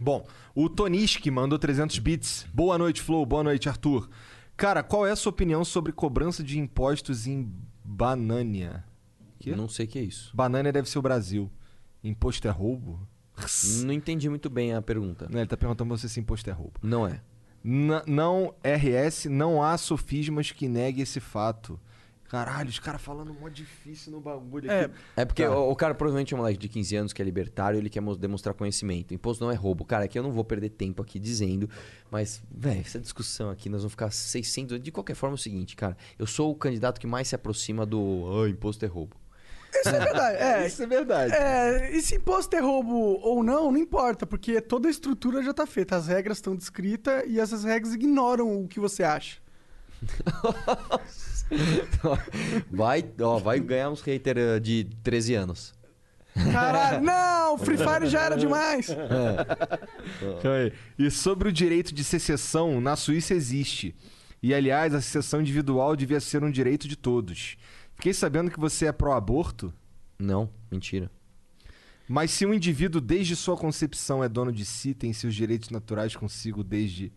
[0.00, 2.46] Bom, o Toniski mandou 300 bits.
[2.52, 3.24] Boa noite, Flow.
[3.24, 4.08] Boa noite, Arthur.
[4.56, 7.52] Cara, qual é a sua opinião sobre cobrança de impostos em
[7.84, 8.84] Banânia?
[9.38, 9.54] Que?
[9.54, 10.34] Não sei o que é isso.
[10.34, 11.50] Banânia deve ser o Brasil.
[12.02, 13.06] Imposto é roubo?
[13.84, 15.26] Não entendi muito bem a pergunta.
[15.30, 16.74] Não, ele tá perguntando pra você se imposto é roubo.
[16.82, 17.20] Não é.
[17.64, 21.78] N- não, RS, não há sofismas que neguem esse fato.
[22.28, 24.92] Caralho, os caras falando mó difícil no bagulho aqui.
[25.16, 25.50] É porque Tá.
[25.50, 28.00] o, o cara provavelmente é um moleque de 15 anos que é libertário, ele quer
[28.00, 29.12] mo- demonstrar conhecimento.
[29.12, 29.84] Imposto não é roubo.
[29.84, 31.68] Cara, aqui eu não vou perder tempo aqui dizendo,
[32.08, 34.80] mas, velho, essa discussão aqui, nós vamos ficar 600...
[34.80, 37.84] De qualquer forma é o seguinte, cara, eu sou o candidato que mais se aproxima
[37.84, 39.16] do ah, imposto é roubo.
[39.74, 40.36] Isso é verdade.
[40.36, 41.32] É, Isso é verdade.
[41.32, 45.52] É, e se imposto é roubo ou não, não importa, porque toda a estrutura já
[45.52, 49.38] tá feita, as regras estão descritas e essas regras ignoram o que você acha.
[52.70, 55.74] Vai, ó, vai ganhar uns haters eh, de 13 anos.
[56.52, 57.58] Caralho, não!
[57.58, 58.88] Free Fire já era demais!
[58.90, 60.72] Aí.
[60.98, 63.96] E sobre o direito de secessão, na Suíça existe.
[64.42, 67.56] E aliás, a secessão individual devia ser um direito de todos.
[68.00, 69.74] Fiquei sabendo que você é pró-aborto,
[70.18, 71.10] Não, mentira.
[72.08, 76.16] mas se um indivíduo desde sua concepção é dono de si, tem seus direitos naturais
[76.16, 77.12] consigo desde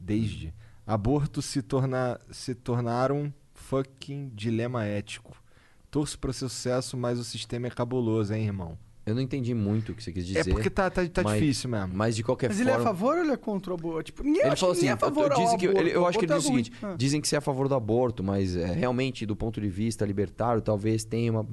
[0.00, 0.54] desde
[0.86, 5.36] aborto se torna se tornar um fucking dilema ético.
[5.90, 8.78] Torço pro seu sucesso, mas o sistema é cabuloso, hein, irmão?
[9.06, 10.44] Eu não entendi muito o que você quis dizer.
[10.50, 11.90] porque tá- tá- tá mas- difícil mesmo.
[11.94, 12.70] Mas de qualquer Mas forma.
[12.72, 14.02] ele é a favor ou ele é contra o aborto?
[14.04, 15.80] Tipo, ninguém Ele acha falou que assim, é a favor ao dizem que, ele- eu
[16.00, 16.08] aborto.
[16.08, 16.72] acho que ele diz o aborto é seguinte.
[16.82, 16.94] Ah.
[16.96, 20.04] dizem que você é a favor do aborto, mas é, realmente, do ponto de vista
[20.06, 21.46] libertário, talvez tenha uma...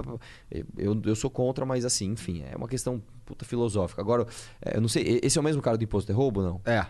[0.77, 4.01] Eu, eu sou contra, mas assim, enfim, é uma questão puta filosófica.
[4.01, 4.25] Agora,
[4.61, 6.61] é, eu não sei, esse é o mesmo cara do imposto de roubo, não?
[6.65, 6.85] É.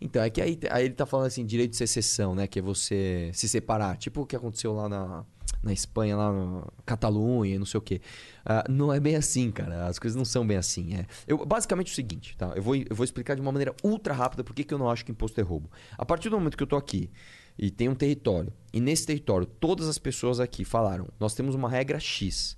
[0.00, 2.46] Então, é que aí, aí ele tá falando assim, direito de secessão, né?
[2.46, 3.96] Que é você se separar.
[3.96, 5.24] Tipo o que aconteceu lá na,
[5.62, 8.00] na Espanha, lá na Catalunha, não sei o quê.
[8.44, 9.86] Ah, não é bem assim, cara.
[9.86, 10.94] As coisas não são bem assim.
[10.94, 11.06] É.
[11.26, 12.52] Eu, basicamente é o seguinte, tá?
[12.54, 15.04] Eu vou, eu vou explicar de uma maneira ultra rápida por que eu não acho
[15.04, 15.70] que imposto é roubo.
[15.96, 17.10] A partir do momento que eu tô aqui
[17.58, 21.68] e tem um território, e nesse território todas as pessoas aqui falaram, nós temos uma
[21.68, 22.56] regra X.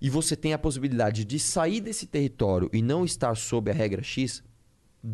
[0.00, 4.00] E você tem a possibilidade de sair desse território e não estar sob a regra
[4.00, 4.44] X,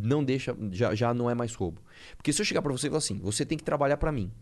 [0.02, 1.80] não deixa, já, já não é mais roubo.
[2.16, 4.32] Porque se eu chegar pra você e falar assim, você tem que trabalhar pra mim.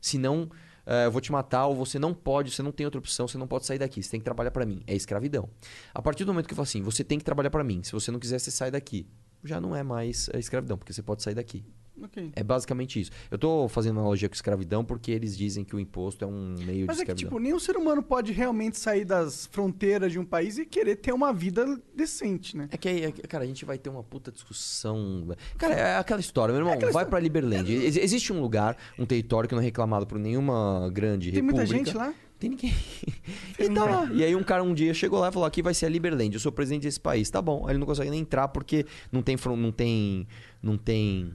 [0.00, 0.50] Senão,
[0.86, 3.36] eh, eu vou te matar, ou você não pode, você não tem outra opção, você
[3.36, 4.82] não pode sair daqui, você tem que trabalhar pra mim.
[4.86, 5.48] É escravidão.
[5.92, 7.92] A partir do momento que eu falo assim, você tem que trabalhar pra mim, se
[7.92, 9.06] você não quiser, você sai daqui.
[9.44, 11.64] Já não é mais eh, escravidão, porque você pode sair daqui.
[12.02, 12.32] Ok.
[12.34, 13.10] É basicamente isso.
[13.30, 16.86] Eu tô fazendo analogia com escravidão porque eles dizem que o imposto é um meio
[16.86, 17.16] Mas de é que, escravidão.
[17.16, 21.12] tipo, nenhum ser humano pode realmente sair das fronteiras de um país e querer ter
[21.12, 21.64] uma vida
[21.94, 22.68] decente, né?
[22.70, 25.28] É que aí, é cara, a gente vai ter uma puta discussão.
[25.56, 26.92] Cara, é aquela história, meu irmão.
[26.92, 27.70] vai pra Liberland.
[27.72, 31.66] Ex- existe um lugar, um território que não é reclamado por nenhuma grande Tem república.
[31.66, 32.14] muita gente lá?
[32.38, 32.72] Tem ninguém.
[33.58, 34.08] e tá lá.
[34.12, 36.32] E aí um cara um dia chegou lá e falou: aqui vai ser a Liberland,
[36.32, 37.28] eu sou presidente desse país.
[37.28, 37.64] Tá bom.
[37.66, 39.36] Aí ele não consegue nem entrar porque não tem.
[39.56, 40.26] Não tem.
[40.62, 41.32] Não tem.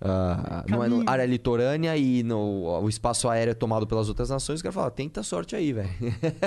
[0.00, 4.30] Ah, não é no- área litorânea e no, o espaço aéreo é tomado pelas outras
[4.30, 4.60] nações.
[4.60, 5.90] O cara fala: tenta sorte aí, velho.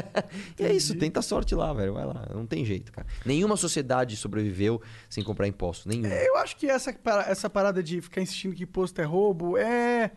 [0.59, 1.93] e é isso, tenta sorte lá, velho.
[1.93, 2.27] Vai lá.
[2.33, 3.05] Não tem jeito, cara.
[3.25, 5.87] Nenhuma sociedade sobreviveu sem comprar imposto.
[5.87, 6.07] Nenhuma.
[6.07, 6.95] Eu acho que essa,
[7.27, 10.11] essa parada de ficar insistindo que imposto é roubo é.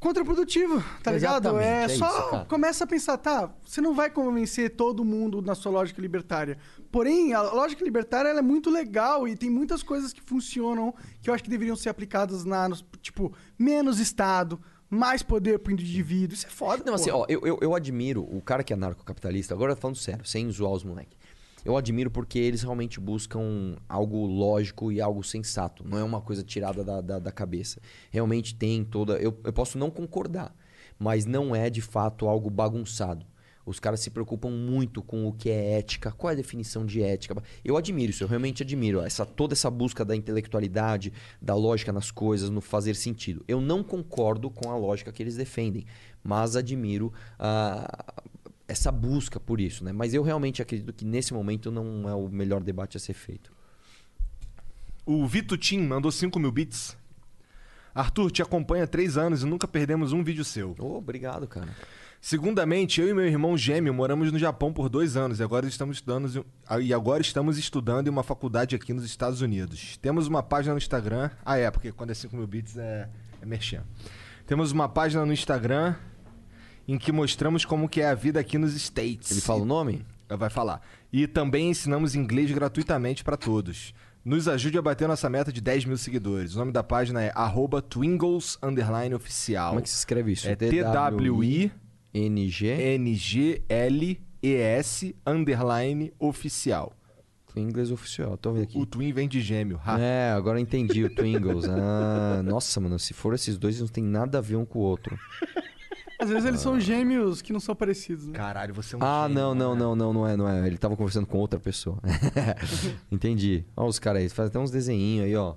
[0.00, 1.58] Contraprodutivo, tá ligado?
[1.58, 5.56] É, é só isso, começa a pensar, tá, você não vai convencer todo mundo na
[5.56, 6.56] sua lógica libertária.
[6.92, 11.28] Porém, a lógica libertária ela é muito legal e tem muitas coisas que funcionam que
[11.28, 12.70] eu acho que deveriam ser aplicadas na,
[13.02, 16.34] tipo, menos Estado, mais poder pro indivíduo.
[16.34, 17.24] Isso é foda, Não, assim, porra.
[17.24, 20.72] ó, eu, eu, eu admiro o cara que é anarcocapitalista, agora falando sério, sem zoar
[20.72, 21.18] os moleques.
[21.68, 25.86] Eu admiro porque eles realmente buscam algo lógico e algo sensato.
[25.86, 27.78] Não é uma coisa tirada da, da, da cabeça.
[28.10, 29.18] Realmente tem toda.
[29.18, 30.56] Eu, eu posso não concordar,
[30.98, 33.26] mas não é de fato algo bagunçado.
[33.66, 37.02] Os caras se preocupam muito com o que é ética, qual é a definição de
[37.02, 37.36] ética.
[37.62, 42.10] Eu admiro isso, eu realmente admiro essa, toda essa busca da intelectualidade, da lógica nas
[42.10, 43.44] coisas, no fazer sentido.
[43.46, 45.84] Eu não concordo com a lógica que eles defendem,
[46.24, 48.22] mas admiro ah,
[48.68, 49.82] essa busca por isso.
[49.82, 49.90] Né?
[49.90, 53.50] Mas eu realmente acredito que nesse momento não é o melhor debate a ser feito.
[55.06, 56.96] O Vito Tim mandou 5 mil bits.
[57.94, 60.76] Arthur, te acompanha há três anos e nunca perdemos um vídeo seu.
[60.78, 61.74] Oh, obrigado, cara.
[62.20, 65.96] Segundamente, eu e meu irmão gêmeo moramos no Japão por dois anos e agora estamos
[65.96, 66.44] estudando,
[66.80, 69.96] e agora estamos estudando em uma faculdade aqui nos Estados Unidos.
[69.96, 71.30] Temos uma página no Instagram.
[71.44, 73.08] Ah, é, porque quando é 5 mil bits é,
[73.40, 73.84] é merchan.
[74.46, 75.94] Temos uma página no Instagram
[76.88, 79.30] em que mostramos como que é a vida aqui nos States.
[79.30, 80.04] Ele fala o nome?
[80.26, 80.80] Vai falar.
[81.12, 83.94] E também ensinamos inglês gratuitamente para todos.
[84.24, 86.54] Nos ajude a bater nossa meta de 10 mil seguidores.
[86.54, 88.58] O nome da página é arroba Twingles
[89.14, 89.68] oficial.
[89.68, 90.48] Como é que se escreve isso?
[90.48, 91.70] É T-W-I...
[92.14, 92.66] NG
[92.98, 94.24] N-G-L-E-S
[95.26, 96.94] underline oficial.
[97.52, 98.78] Twingles oficial, tô vendo aqui.
[98.78, 99.80] O Twin vem de gêmeo.
[99.84, 99.98] ha.
[100.00, 101.66] É, agora eu entendi o Twingles.
[101.66, 104.82] Ah, nossa, mano, se for esses dois, não tem nada a ver um com o
[104.82, 105.18] outro.
[106.18, 108.32] Às vezes eles são gêmeos que não são parecidos, né?
[108.32, 109.80] Caralho, você é um Ah, gênio, não, não, né?
[109.80, 110.66] não, não, não é, não é.
[110.66, 111.98] Ele tava conversando com outra pessoa.
[113.10, 113.64] Entendi.
[113.76, 115.54] Olha os caras aí, faz até uns desenhinhos aí, ó.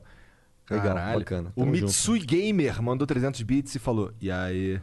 [0.69, 1.19] Legal, Caralho.
[1.19, 1.51] bacana.
[1.55, 1.87] O Tamo junto.
[1.87, 4.79] Mitsui Gamer mandou 300 bits e falou: E aí?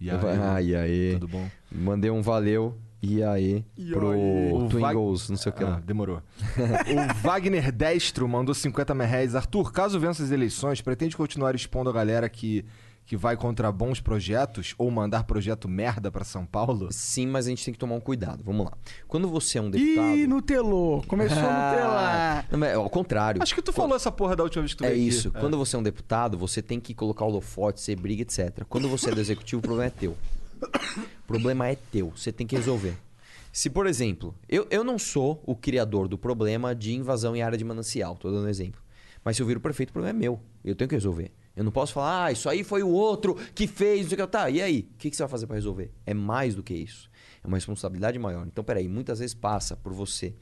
[0.00, 0.16] E aí?
[0.42, 1.12] Ah, e aí?
[1.14, 1.48] Tudo bom?
[1.70, 2.76] Mandei um valeu.
[3.02, 3.64] E aí?
[3.76, 4.52] E pro aí?
[4.52, 5.80] O Twingles, Vag- não sei o que Ah, lá.
[5.84, 6.22] demorou.
[7.20, 9.34] o Wagner Destro mandou 50 mil reais.
[9.34, 12.64] Arthur, caso vença as eleições, pretende continuar expondo a galera que,
[13.06, 16.88] que vai contra bons projetos ou mandar projeto merda pra São Paulo?
[16.90, 18.42] Sim, mas a gente tem que tomar um cuidado.
[18.44, 18.72] Vamos lá.
[19.06, 20.16] Quando você é um deputado.
[20.16, 21.02] Ih, Nutelou.
[21.06, 22.46] Começou a Nutelar.
[22.50, 23.40] Não, mas, ao contrário.
[23.42, 25.08] Acho que tu falou essa porra da última vez que tu É veio aqui.
[25.08, 25.30] isso.
[25.30, 28.64] Quando você é um deputado, você tem que colocar o holofote, ser briga, etc.
[28.68, 30.16] Quando você é do executivo, o problema é teu.
[30.60, 32.12] O problema é teu.
[32.16, 32.96] Você tem que resolver.
[33.52, 37.56] Se, por exemplo, eu, eu não sou o criador do problema de invasão em área
[37.56, 38.80] de manancial, tô dando um exemplo.
[39.24, 40.40] Mas se eu viro prefeito, o problema é meu.
[40.64, 41.30] Eu tenho que resolver.
[41.56, 44.26] Eu não posso falar, ah, isso aí foi o outro que fez, não sei o
[44.26, 44.32] que.
[44.32, 44.88] Tá, e aí?
[44.92, 45.90] O que, que você vai fazer para resolver?
[46.04, 47.10] É mais do que isso.
[47.42, 48.46] É uma responsabilidade maior.
[48.46, 50.34] Então, peraí, muitas vezes passa por você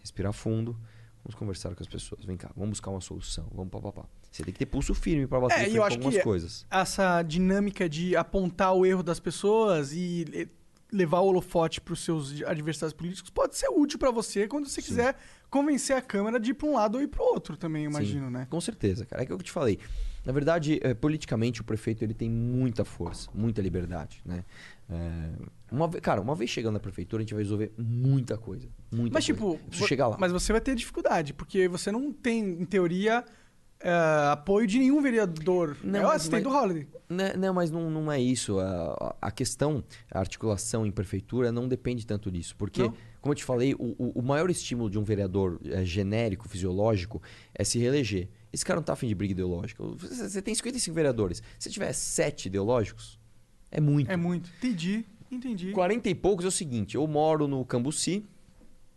[0.00, 0.78] respirar fundo,
[1.22, 2.24] vamos conversar com as pessoas.
[2.24, 4.06] Vem cá, vamos buscar uma solução, vamos papapá.
[4.30, 6.66] Você tem que ter pulso firme para bater É, eu acho algumas que coisas.
[6.70, 10.48] essa dinâmica de apontar o erro das pessoas e
[10.92, 14.80] levar o holofote para os seus adversários políticos pode ser útil para você quando você
[14.80, 15.16] quiser
[15.50, 17.90] convencer a Câmara de ir para um lado ou ir para o outro também, eu
[17.90, 18.46] imagino, Sim, né?
[18.48, 19.22] Com certeza, cara.
[19.22, 19.78] É que eu te falei.
[20.26, 24.44] Na verdade, eh, politicamente, o prefeito ele tem muita força, muita liberdade, né?
[24.90, 25.30] É,
[25.70, 28.68] uma cara, uma vez chegando na prefeitura, a gente vai resolver muita coisa.
[28.92, 29.32] Muita Mas, coisa.
[29.32, 30.16] tipo, Eu vo- chegar lá.
[30.18, 33.24] mas você vai ter dificuldade, porque você não tem, em teoria,
[33.80, 33.90] é,
[34.32, 35.76] apoio de nenhum vereador.
[35.84, 36.88] Não, é, você tem mas- do Holiday.
[37.08, 38.58] Né, Não, mas não, não é isso.
[38.58, 42.56] A, a questão, a articulação em prefeitura não depende tanto disso.
[42.56, 42.92] Porque, Não?
[43.20, 47.22] como eu te falei, o, o- maior estímulo de um vereador eh, genérico, fisiológico,
[47.54, 48.28] é se reeleger.
[48.56, 49.84] Esse cara não tá afim de briga ideológica.
[49.84, 51.42] Você, tem 55 vereadores.
[51.58, 53.20] Se tiver 7 ideológicos,
[53.70, 54.10] é muito.
[54.10, 54.50] É muito.
[54.56, 55.72] Entendi, entendi.
[55.72, 58.24] 40 e poucos é o seguinte: eu moro no Cambuci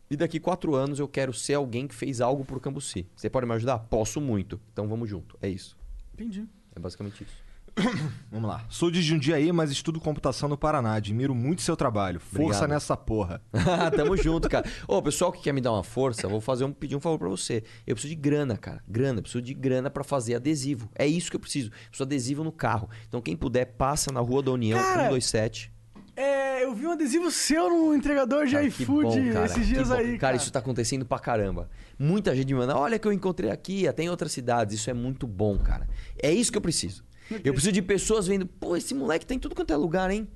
[0.09, 3.05] e daqui quatro anos eu quero ser alguém que fez algo pro Cambuci.
[3.13, 3.79] Você pode me ajudar?
[3.79, 4.61] Posso muito.
[4.71, 5.37] Então vamos junto.
[5.41, 5.77] É isso.
[6.13, 6.47] Entendi.
[6.73, 7.48] É basicamente isso.
[8.31, 8.65] Vamos lá.
[8.69, 10.93] Sou de Jundiaí, mas estudo computação no Paraná.
[10.93, 12.19] Admiro muito seu trabalho.
[12.19, 12.69] Força Obrigado.
[12.69, 13.41] nessa porra.
[13.95, 14.69] Tamo junto, cara.
[14.87, 17.29] Ô, pessoal que quer me dar uma força, vou fazer um, pedir um favor pra
[17.29, 17.63] você.
[17.85, 18.83] Eu preciso de grana, cara.
[18.87, 19.19] Grana.
[19.19, 20.89] Eu preciso de grana pra fazer adesivo.
[20.95, 21.69] É isso que eu preciso.
[21.69, 22.89] Preciso de adesivo no carro.
[23.07, 25.71] Então quem puder, passa na Rua da União, Cara, 127.
[26.15, 29.89] É, eu vi um adesivo seu no entregador de Cara, iFood bom, cara, esses dias
[29.89, 30.05] aí.
[30.05, 31.69] Cara, Cara, isso tá acontecendo pra caramba.
[31.97, 34.77] Muita gente me manda, olha que eu encontrei aqui, até em outras cidades.
[34.77, 35.87] Isso é muito bom, cara.
[36.21, 37.03] É isso que eu preciso.
[37.43, 40.27] Eu preciso de pessoas vendo, pô, esse moleque tá em tudo quanto é lugar, hein?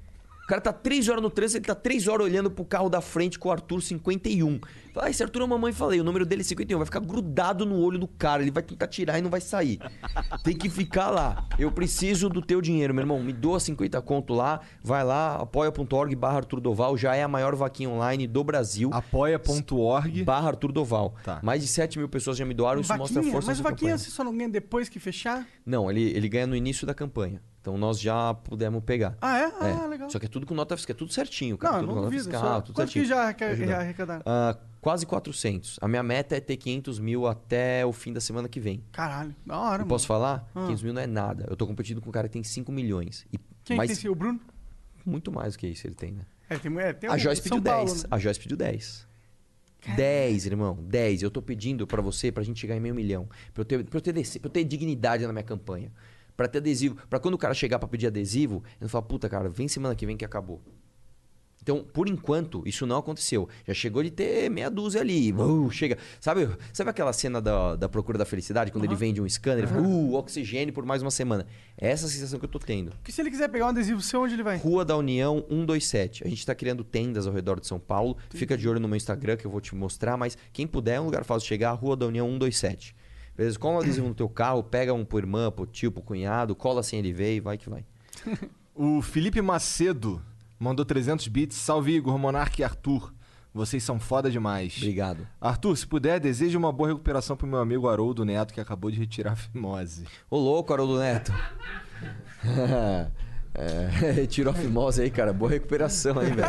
[0.44, 3.00] O cara tá três horas no trânsito, ele tá três horas olhando pro carro da
[3.00, 4.60] frente com o Arthur 51.
[4.94, 6.78] Fala, ah, esse Arthur é mamãe falei, o número dele é 51.
[6.78, 9.80] Vai ficar grudado no olho do cara, ele vai tentar tirar e não vai sair.
[10.44, 11.48] Tem que ficar lá.
[11.58, 13.24] Eu preciso do teu dinheiro, meu irmão.
[13.24, 17.56] Me doa 50 conto lá, vai lá, apoia.org barra Arthur Doval, já é a maior
[17.56, 18.90] vaquinha online do Brasil.
[18.92, 21.16] Apoia.org barra Arthur Doval.
[21.42, 23.92] Mais de 7 mil pessoas já me doaram, isso mostra a vaquinha, força mas vaquinha
[23.92, 23.98] campanha.
[23.98, 25.48] você só não ganha depois que fechar?
[25.66, 27.42] Não, ele, ele ganha no início da campanha.
[27.64, 29.18] Então nós já pudemos pegar.
[29.22, 29.46] Ah, é?
[29.62, 30.10] Ah, legal.
[30.10, 31.76] Só que é tudo com nota fiscal, é tudo certinho, cara.
[31.76, 33.06] Não, tudo não com nota duvido, fiscal, só- tudo quanto certinho.
[33.06, 34.22] que já arreca- arrecadaram?
[34.26, 35.80] Ah, quase 400.
[35.82, 38.84] A minha meta é ter 500 mil até o fim da semana que vem.
[38.92, 39.88] Caralho, da hora, Eu mano.
[39.88, 40.46] posso falar?
[40.54, 40.64] Ah.
[40.66, 41.46] 500 mil não é nada.
[41.50, 43.26] Eu tô competindo com um cara que tem 5 milhões.
[43.32, 43.98] E Quem mais...
[43.98, 44.12] tem?
[44.12, 44.42] O Bruno?
[45.06, 46.26] Muito mais do que isso ele tem, né?
[46.50, 48.04] É, tem, é, tem a Joyce pediu Paulo, 10.
[48.04, 48.10] né?
[48.12, 49.08] A Joyce pediu 10.
[49.96, 50.78] 10, irmão.
[50.82, 51.22] 10.
[51.24, 53.28] Eu tô pedindo pra você pra gente chegar em meio milhão.
[53.54, 55.92] Pra eu ter, pra eu ter, pra eu ter dignidade na minha campanha.
[56.36, 56.98] Pra ter adesivo.
[57.10, 60.06] Pra quando o cara chegar pra pedir adesivo, ele fala, puta, cara, vem semana que
[60.06, 60.62] vem que acabou.
[61.64, 63.48] Então, por enquanto, isso não aconteceu.
[63.66, 65.32] Já chegou de ter meia dúzia ali.
[65.32, 65.98] Uh, chega.
[66.20, 69.60] Sabe, sabe aquela cena da, da Procura da Felicidade, quando ele vende um scanner?
[69.60, 71.48] Ele fala, uh, oxigênio por mais uma semana.
[71.78, 72.92] É essa sensação que eu tô tendo.
[72.92, 74.58] Porque se ele quiser pegar um adesivo seu, onde ele vai?
[74.58, 76.26] Rua da União 127.
[76.26, 78.18] A gente tá criando tendas ao redor de São Paulo.
[78.30, 81.00] Fica de olho no meu Instagram que eu vou te mostrar, mas quem puder, é
[81.00, 82.94] um lugar fácil chegar, Rua da União 127.
[83.36, 83.58] Beleza?
[83.58, 87.00] Cola adesivo no teu carro, pega um pro irmã, pro tio, pro cunhado, cola sem
[87.00, 87.86] ele ver e vai que vai.
[88.76, 90.20] O Felipe Macedo
[90.58, 91.56] mandou 300 bits.
[91.56, 93.14] Salve Igor, Monark e Arthur.
[93.54, 94.78] Vocês são foda demais.
[94.78, 95.28] Obrigado.
[95.40, 98.98] Arthur, se puder, deseje uma boa recuperação pro meu amigo Haroldo Neto, que acabou de
[98.98, 100.08] retirar a fimose.
[100.28, 101.32] Ô louco, Haroldo Neto.
[103.54, 105.32] é, tirou a fimose aí, cara.
[105.32, 106.48] Boa recuperação aí, velho.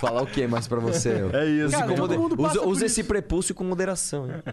[0.00, 1.08] Falar o que mais pra você?
[1.34, 1.66] É isso.
[1.66, 3.00] Use Cara, com todo moder- mundo passa Usa, por usa isso.
[3.00, 4.26] esse prepúcio com moderação.
[4.26, 4.42] hein?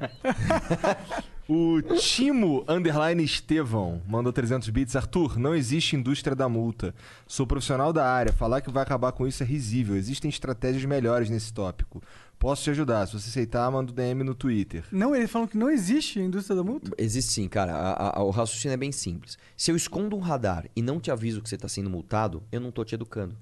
[1.47, 4.95] O Timo Underline Estevão mandou 300 bits.
[4.95, 6.93] Arthur, não existe indústria da multa.
[7.27, 8.34] Sou profissional da área.
[8.34, 9.95] Falar que vai acabar com isso é risível.
[9.95, 12.01] Existem estratégias melhores nesse tópico.
[12.39, 13.05] Posso te ajudar.
[13.05, 14.85] Se você aceitar, manda o DM no Twitter.
[14.91, 16.89] Não, ele falou que não existe a indústria da multa?
[16.97, 17.73] Existe sim, cara.
[17.76, 19.38] A- a- o raciocínio é bem simples.
[19.55, 22.59] Se eu escondo um radar e não te aviso que você está sendo multado, eu
[22.59, 23.38] não estou te educando.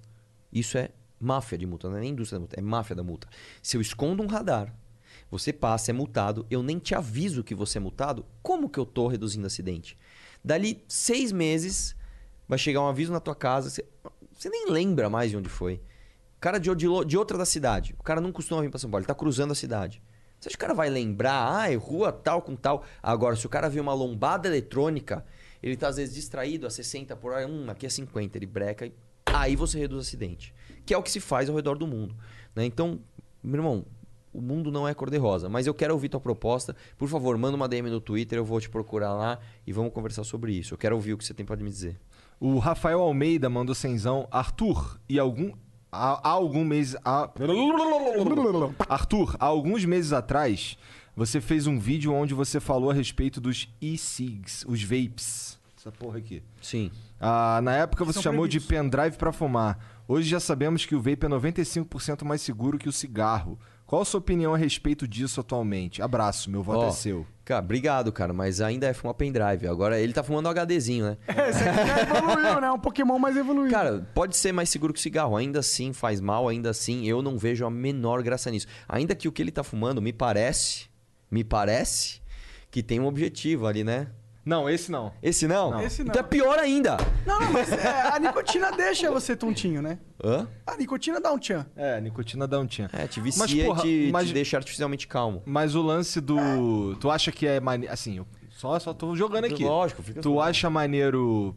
[0.51, 0.89] Isso é
[1.24, 3.28] máfia de multa, não é nem indústria da multa, é máfia da multa.
[3.62, 4.74] Se eu escondo um radar,
[5.32, 8.84] você passa, é multado, eu nem te aviso que você é multado, como que eu
[8.84, 9.98] estou reduzindo acidente?
[10.44, 11.95] Dali seis meses,
[12.48, 13.86] vai chegar um aviso na tua casa, você,
[14.38, 15.76] você nem lembra mais de onde foi.
[16.38, 18.90] O cara de, de, de outra da cidade, o cara não costuma vir para São
[18.90, 20.02] Paulo, ele está cruzando a cidade.
[20.40, 22.84] Você acha que o cara vai lembrar, ah, é rua tal com tal?
[23.02, 25.26] Agora, se o cara vê uma lombada eletrônica,
[25.62, 28.91] ele tá às vezes distraído a 60 por hora, hum, aqui é 50, ele breca
[29.34, 30.54] aí você reduz o acidente.
[30.85, 32.15] Que é o que se faz ao redor do mundo.
[32.55, 32.65] né?
[32.65, 32.99] Então,
[33.43, 33.85] meu irmão,
[34.34, 36.76] o mundo não é cor-de-rosa, mas eu quero ouvir tua proposta.
[36.97, 40.23] Por favor, manda uma DM no Twitter, eu vou te procurar lá e vamos conversar
[40.23, 40.73] sobre isso.
[40.73, 41.99] Eu quero ouvir o que você tem para me dizer.
[42.39, 44.27] O Rafael Almeida mandou cenzão.
[44.31, 45.51] Arthur, e algum.
[45.91, 46.95] Há, há algum mês.
[47.05, 47.30] Há...
[48.89, 50.77] Arthur, há alguns meses atrás,
[51.15, 55.60] você fez um vídeo onde você falou a respeito dos e-cigs, os vapes.
[55.77, 56.41] Essa porra aqui.
[56.61, 56.89] Sim.
[57.19, 59.93] Ah, na época você São chamou de pendrive pra fumar.
[60.07, 63.57] Hoje já sabemos que o vape é 95% mais seguro que o cigarro.
[63.85, 66.01] Qual a sua opinião a respeito disso atualmente?
[66.01, 67.25] Abraço, meu voto Ó, é seu.
[67.45, 69.67] Cara, obrigado, cara, mas ainda é fumar pendrive.
[69.67, 71.17] Agora ele tá fumando um HDzinho, né?
[71.27, 72.71] Esse aqui já evoluiu, né?
[72.71, 73.71] Um Pokémon mais evoluído.
[73.73, 75.38] Cara, pode ser mais seguro que o cigarro.
[75.38, 78.67] Ainda assim faz mal, ainda assim eu não vejo a menor graça nisso.
[78.89, 80.88] Ainda que o que ele tá fumando me parece,
[81.30, 82.21] me parece
[82.71, 84.07] que tem um objetivo ali, né?
[84.45, 85.14] Não, esse não.
[85.22, 85.72] Esse não?
[85.72, 85.82] Não.
[85.82, 86.10] Esse não.
[86.10, 86.98] Então é pior ainda.
[87.26, 89.99] Não, não, mas é, a nicotina deixa você tontinho, né?
[90.24, 90.48] Hã?
[90.68, 91.65] A nicotina dá um tchan.
[91.76, 92.90] É, a nicotina dá um tchan.
[92.91, 95.41] É, te vicia e te, te deixa artificialmente calmo.
[95.45, 96.95] Mas o lance do.
[96.99, 97.94] Tu acha que é maneiro.
[97.94, 99.64] Assim, eu só, só tô jogando aqui.
[99.64, 100.49] Lógico, fica Tu suave.
[100.49, 101.56] acha maneiro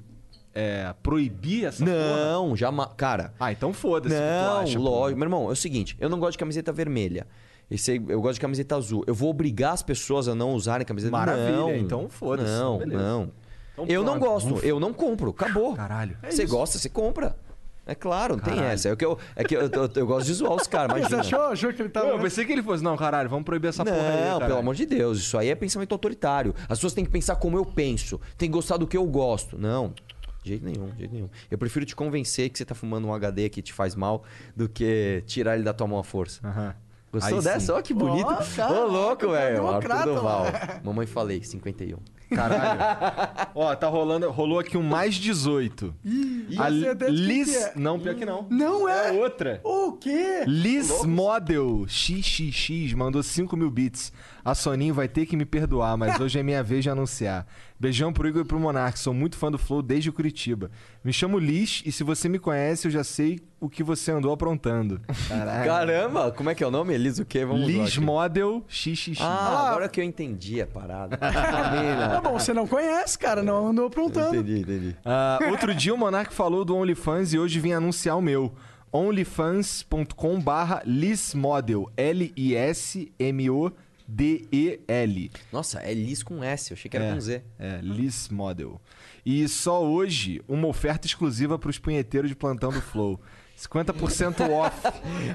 [0.55, 1.97] é, proibir essa porra?
[1.97, 2.91] Não, jamais.
[2.97, 3.35] Cara.
[3.39, 4.15] Ah, então foda-se.
[4.15, 5.19] o que tu Não, acha, lógico.
[5.19, 7.27] Meu irmão, é o seguinte: eu não gosto de camiseta vermelha.
[7.71, 9.03] Esse, eu gosto de camiseta azul.
[9.07, 13.03] Eu vou obrigar as pessoas a não usarem camiseta Maravilha, Não, então foda-se, Não, beleza.
[13.03, 13.31] não.
[13.73, 15.31] Então eu não gosto, eu não compro.
[15.31, 15.75] Acabou.
[15.75, 16.17] Caralho.
[16.31, 17.37] Você gosta, você compra.
[17.89, 18.73] É claro, não tem Caralho.
[18.73, 18.89] essa.
[18.89, 21.21] É que eu, é que eu, eu- eu gosto de zoar os caras, Você imagina.
[21.21, 22.09] achou, achou que ele tava.
[22.09, 24.29] Eu pensei que ele fosse, não, caralho, vamos proibir essa porra aí.
[24.31, 26.53] Não, pelo amor de Deus, isso aí é pensamento autoritário.
[26.69, 29.57] As pessoas têm que pensar como eu penso, tem que gostar do que eu gosto.
[29.57, 29.93] Não,
[30.43, 31.29] de jeito nenhum, de jeito nenhum.
[31.49, 34.25] Eu prefiro te convencer que você tá fumando um HD que te faz mal
[34.57, 36.41] do que tirar ele da tua mão à força.
[37.21, 37.67] Gostou Aí dessa?
[37.67, 37.73] sim.
[37.73, 38.29] Olha que bonito.
[38.29, 39.67] Ô, cara, louco, velho.
[39.69, 40.53] Arthur mano.
[40.85, 41.99] Mamãe falei, 51.
[42.35, 43.51] Caralho.
[43.55, 45.95] Ó, tá rolando, rolou aqui um mais 18.
[46.05, 46.67] Ih, A
[46.97, 47.51] quem Liz.
[47.51, 47.73] que é.
[47.77, 48.47] Não, pior que não.
[48.51, 49.09] Não é?
[49.11, 49.61] É outra.
[49.65, 50.43] O quê?
[50.47, 54.13] Liz Model XXX mandou 5 mil bits.
[54.47, 57.45] A Soninho vai ter que me perdoar, mas hoje é minha vez de anunciar.
[57.81, 60.71] Beijão pro Igor e pro Monark, sou muito fã do Flow desde Curitiba.
[61.03, 64.33] Me chamo Liz e se você me conhece, eu já sei o que você andou
[64.33, 65.01] aprontando.
[65.65, 66.95] Caramba, como é que é o nome?
[66.95, 67.45] Elis o quê?
[67.45, 67.97] Vamos lá Liz.
[67.99, 69.19] Model XXX.
[69.21, 71.19] Ah, agora que eu entendi a parada.
[72.07, 74.37] Tá bom, você não conhece, cara, não andou aprontando.
[74.37, 74.97] Entendi, entendi.
[75.05, 78.55] Ah, outro dia o Monark falou do OnlyFans e hoje vim anunciar o meu.
[78.93, 81.91] onlyfans.com barra lismodel.
[81.97, 83.73] L-I-S-M-O-D-E-L.
[85.53, 87.43] Nossa, é Liz com S, eu achei que era com Z.
[87.59, 88.81] É, Liz Model.
[89.25, 93.21] E só hoje, uma oferta exclusiva para os punheteiros de plantão do Flow.
[93.59, 94.77] 50% off.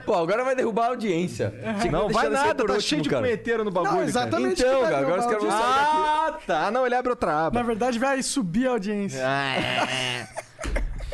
[0.06, 1.52] Pô, agora vai derrubar a audiência.
[1.92, 3.24] Não vai nada, tá último, cheio de cara.
[3.24, 3.92] punheteiro no bagulho.
[3.92, 4.10] Não, cara.
[4.10, 4.62] exatamente.
[4.62, 6.12] Então, que vai cara, agora os caras vão a sair audiência.
[6.38, 6.72] Ah, tá.
[6.72, 7.60] Não, ele abre outra aba.
[7.60, 9.20] Na verdade, vai subir a audiência.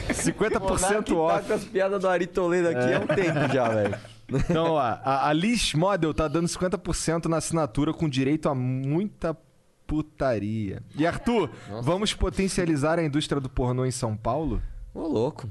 [0.09, 1.47] 50% Tá off.
[1.47, 3.97] com as piadas do Ari Toledo aqui há um tempo já, velho.
[4.29, 9.37] Então, ó, a, a Liz Model tá dando 50% na assinatura com direito a muita
[9.85, 10.81] putaria.
[10.97, 11.49] E Arthur,
[11.81, 14.61] vamos potencializar a indústria do pornô em São Paulo?
[14.93, 15.49] Ô, louco.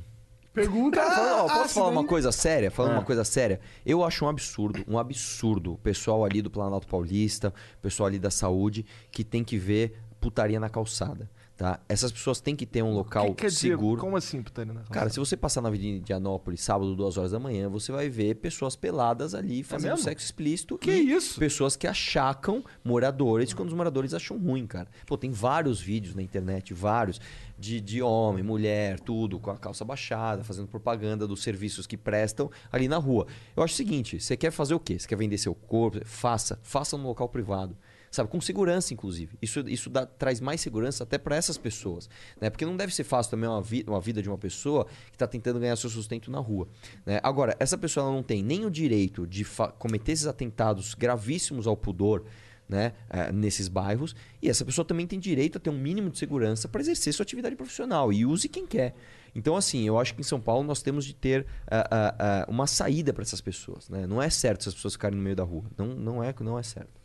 [0.53, 0.97] Pergunta.
[0.99, 2.71] Cara, fala- ó, ah, posso se falar uma coisa séria?
[2.71, 2.97] Falando Ah.
[2.99, 7.53] uma coisa séria, eu acho um absurdo, um absurdo o pessoal ali do Planalto Paulista,
[7.79, 11.81] o pessoal ali da saúde, que tem que ver putaria na calçada, tá?
[11.89, 13.69] Essas pessoas têm que ter um local que quer dizer?
[13.69, 14.01] seguro.
[14.01, 17.39] Como assim, putaria na Cara, se você passar na Avenida Indianópolis sábado, duas horas da
[17.39, 20.05] manhã, você vai ver pessoas peladas ali fazendo mesmo?
[20.05, 20.79] sexo explícito.
[20.79, 21.41] Que isso?
[21.41, 24.89] Pessoas que achacam moradores quando os moradores acham ruim, cara.
[25.07, 27.21] Pô, tem vários vídeos na internet, vários,
[27.59, 32.51] de, de homem, mulher, tudo, com a calça baixada, fazendo propaganda dos serviços que prestam
[32.71, 33.27] ali na rua.
[33.57, 34.99] Eu acho o seguinte: você quer fazer o quê?
[34.99, 36.01] Você quer vender seu corpo?
[36.05, 36.59] Faça.
[36.63, 37.77] Faça no local privado.
[38.17, 39.37] Sabe, com segurança, inclusive.
[39.43, 42.09] Isso, isso dá- traz mais segurança até para essas pessoas.
[42.41, 42.49] Né?
[42.49, 45.27] Porque não deve ser fácil também uma, vi- uma vida de uma pessoa que está
[45.27, 46.67] tentando ganhar seu sustento na rua.
[47.05, 47.21] né?
[47.23, 49.45] Agora, essa pessoa não tem nem o direito de
[49.79, 52.25] cometer esses atentados gravíssimos ao pudor.
[52.69, 54.13] Né, eh, nesses bairros,
[54.43, 57.23] e essa pessoa também tem direito a ter um mínimo de segurança para exercer sua
[57.23, 58.93] atividade profissional e use quem quer.
[59.37, 62.47] Então, assim, eu acho que em São Paulo nós temos de ter ah, ah, ah,
[62.51, 63.89] uma saída para essas pesas.
[63.89, 64.05] Né?
[64.05, 65.63] Não é certo essas pessoas ficarem no meio da rua.
[65.79, 66.96] Não, não, é, não é certo.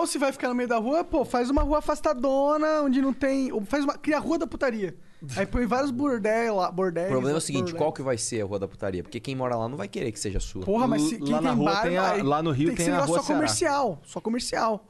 [0.00, 3.12] Ou se vai ficar no meio da rua, pô, faz uma rua afastadona, onde não
[3.12, 3.52] tem.
[3.52, 3.98] ou Faz uma.
[3.98, 4.96] Cria a rua da putaria.
[5.36, 6.70] Aí põe vários bordéis lá.
[6.70, 7.78] Bordéis, O problema é o seguinte, bordéis.
[7.78, 9.02] qual que vai ser a Rua da Putaria?
[9.02, 10.64] Porque quem mora lá não vai querer que seja sua.
[10.64, 12.22] Porra, mas se, quem Lá na tem rua bar, tem a- vai.
[12.22, 13.38] lá no Rio tem que tem ser a negócio Rua só Ceará.
[13.40, 14.00] comercial.
[14.02, 14.86] Só comercial.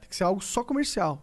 [0.00, 1.22] Tem que ser algo só comercial.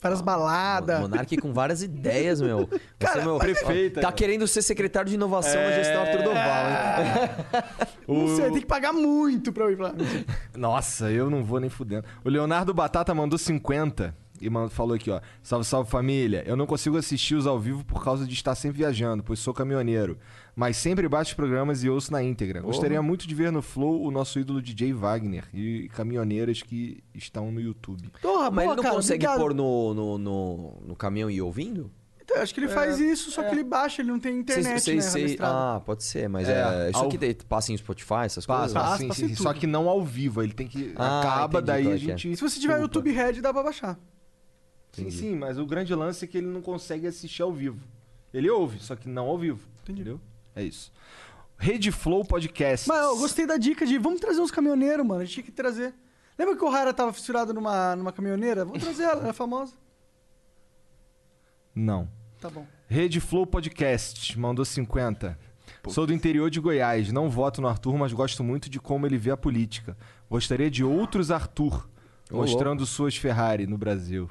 [0.00, 1.00] Várias baladas.
[1.00, 2.60] Monarque com várias ideias, meu.
[2.70, 4.00] Você, Cara, meu, mas é- Prefeita.
[4.00, 7.86] Tá querendo ser secretário de inovação na gestão Arthur Doval, hein?
[8.08, 9.92] Não sei, tem que pagar muito pra eu ir lá.
[10.56, 12.04] Nossa, eu não vou nem fudendo.
[12.24, 15.20] O Leonardo Batata mandou 50 e falou aqui, ó.
[15.42, 16.42] Salve, salve família.
[16.46, 19.52] Eu não consigo assistir os ao vivo por causa de estar sempre viajando, pois sou
[19.52, 20.18] caminhoneiro.
[20.56, 22.60] Mas sempre baixo os programas e ouço na íntegra.
[22.60, 27.50] Gostaria muito de ver no Flow o nosso ídolo DJ Wagner e caminhoneiras que estão
[27.52, 28.10] no YouTube.
[28.20, 29.40] Porra, Mas ele não cara, consegue obrigado.
[29.40, 31.90] pôr no, no, no, no caminhão e ir ouvindo?
[32.22, 34.64] Então, eu acho que ele faz isso, só que ele baixa, ele não tem internet,
[34.64, 35.00] Cês- né?
[35.02, 35.52] cês- cês- registrado.
[35.52, 38.72] ah, pode ser, mas É, é, isso ao- aqui passa em Spotify, essas coisas?
[38.72, 39.42] Passa, Passa, sim, passa sim, sim.
[39.42, 40.40] Só que não ao vivo.
[40.40, 40.92] Ele tem que.
[40.94, 41.98] Ah, acaba, entendi daí a é é.
[41.98, 42.36] gente.
[42.36, 42.82] Se você tiver chupa.
[42.84, 43.98] YouTube Red, dá pra baixar.
[44.92, 47.80] Sim, sim, mas o grande lance é que ele não consegue assistir ao vivo.
[48.32, 49.66] Ele ouve, só que não ao vivo.
[49.88, 50.20] Entendeu?
[50.54, 50.92] É isso.
[51.58, 52.88] Rede Flow Podcast.
[52.88, 55.20] Mas eu gostei da dica de vamos trazer uns caminhoneiros, mano.
[55.20, 55.94] A gente tinha que trazer.
[56.38, 58.64] Lembra que o Rara tava fissurado numa, numa caminhoneira?
[58.64, 59.74] Vamos trazer ela, ela é famosa.
[61.74, 62.08] Não.
[62.40, 62.66] Tá bom.
[62.88, 65.38] Rede Flow Podcast mandou 50.
[65.88, 67.12] Sou do interior de Goiás.
[67.12, 69.96] Não voto no Arthur, mas gosto muito de como ele vê a política.
[70.28, 71.88] Gostaria de outros Arthur
[72.30, 74.30] mostrando suas Ferrari no Brasil.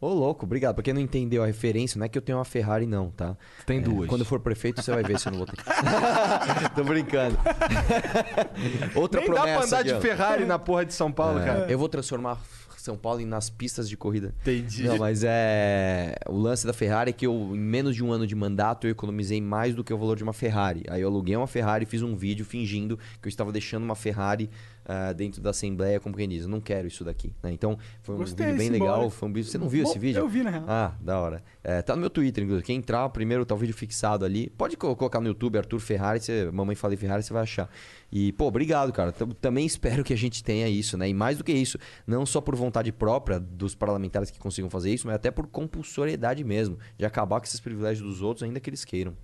[0.00, 0.74] Ô, louco, obrigado.
[0.74, 3.36] Pra quem não entendeu a referência, não é que eu tenho uma Ferrari, não, tá?
[3.66, 4.08] Tem É, duas.
[4.08, 5.56] Quando eu for prefeito, você vai ver se eu não vou ter.
[6.74, 7.36] Tô brincando.
[8.94, 9.58] Outra Nem dá promessa.
[9.58, 10.00] pra andar de Diego.
[10.00, 11.66] Ferrari na porra de São Paulo, É, cara.
[11.70, 12.40] Eu vou transformar
[12.76, 14.34] São Paulo nas pistas de corrida.
[14.40, 14.84] Entendi.
[14.84, 16.14] Não, mas é.
[16.28, 18.90] O lance da Ferrari é que eu, em menos de um ano de mandato, eu
[18.90, 20.82] economizei mais do que o valor de uma Ferrari.
[20.88, 24.48] Aí eu aluguei uma Ferrari, fiz um vídeo fingindo que eu estava deixando uma Ferrari
[24.84, 26.42] ah, dentro da Assembleia como quem diz.
[26.42, 27.32] Eu não quero isso daqui.
[27.42, 27.52] né?
[27.52, 29.08] Então, foi um Gostei, vídeo bem legal.
[29.10, 29.50] Foi um vídeo...
[29.50, 30.18] Você não viu Bom, esse vídeo?
[30.20, 30.64] eu vi, na real.
[30.68, 31.42] Ah, da hora.
[31.62, 32.66] É, tá no meu Twitter, inclusive.
[32.66, 34.50] Quem entrar primeiro, tá o vídeo fixado ali.
[34.50, 37.70] Pode co- colocar no YouTube Arthur Ferrari, você, Mamãe Falei Ferrari, você vai achar.
[38.10, 39.12] E, pô, obrigado, cara.
[39.12, 41.08] Tam- Também espero que a gente tenha isso, né?
[41.08, 44.92] E mais do que isso, não só por vontade própria dos parlamentares que consigam fazer
[44.92, 46.78] isso, mas até por compulsoriedade mesmo.
[46.98, 49.14] De acabar com esses privilégios dos outros, ainda que eles queiram.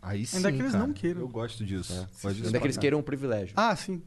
[0.00, 0.84] Aí sim, Ainda que eles cara.
[0.86, 1.20] não queiram.
[1.20, 1.92] Eu gosto disso.
[1.92, 1.96] É.
[1.96, 3.54] Gosto disso Ainda que eles queiram um privilégio.
[3.56, 4.02] Ah, sim.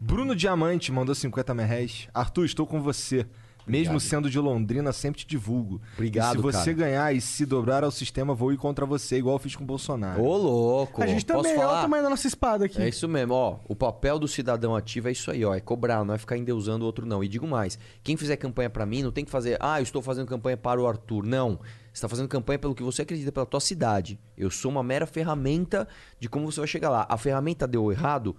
[0.00, 2.08] Bruno Diamante mandou 50 merréis.
[2.14, 3.26] Arthur, estou com você.
[3.68, 5.80] Mesmo sendo de Londrina, sempre te divulgo.
[5.92, 6.72] Obrigado, e se você cara.
[6.72, 9.66] ganhar e se dobrar ao sistema, vou ir contra você, igual eu fiz com o
[9.66, 10.22] Bolsonaro.
[10.22, 11.02] Ô, louco!
[11.02, 11.82] A gente Posso também, o falar?
[11.82, 12.80] tamanho da nossa espada aqui.
[12.80, 13.58] É isso mesmo, ó.
[13.68, 15.54] O papel do cidadão ativo é isso aí, ó.
[15.54, 17.22] É cobrar, não é ficar endeusando o outro, não.
[17.22, 20.00] E digo mais: quem fizer campanha pra mim não tem que fazer, ah, eu estou
[20.00, 21.26] fazendo campanha para o Arthur.
[21.26, 21.56] Não.
[21.58, 24.18] Você está fazendo campanha pelo que você acredita, pela tua cidade.
[24.36, 25.86] Eu sou uma mera ferramenta
[26.18, 27.06] de como você vai chegar lá.
[27.06, 28.34] A ferramenta deu errado,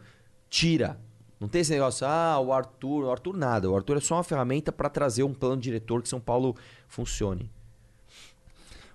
[0.50, 1.00] tira.
[1.40, 3.06] Não tem esse negócio, ah, o Arthur.
[3.06, 3.70] O Arthur nada.
[3.70, 6.56] O Arthur é só uma ferramenta pra trazer um plano diretor que São Paulo
[6.88, 7.50] funcione.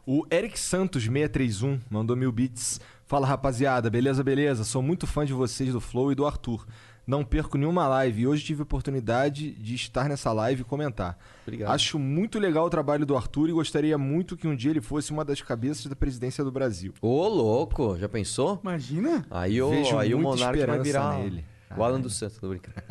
[0.06, 2.80] O Eric Santos 631 mandou mil bits.
[3.06, 4.64] Fala rapaziada, beleza, beleza?
[4.64, 6.66] Sou muito fã de vocês do Flow e do Arthur.
[7.06, 11.18] Não perco nenhuma live e hoje tive a oportunidade de estar nessa live e comentar.
[11.42, 11.70] Obrigado.
[11.70, 15.12] Acho muito legal o trabalho do Arthur e gostaria muito que um dia ele fosse
[15.12, 16.94] uma das cabeças da presidência do Brasil.
[17.02, 18.58] Ô, louco, já pensou?
[18.62, 19.26] Imagina.
[19.30, 21.44] Aí o, Vejo aí o Monark vai virar nele.
[21.76, 22.76] O Alan dos Santos, tô brincando.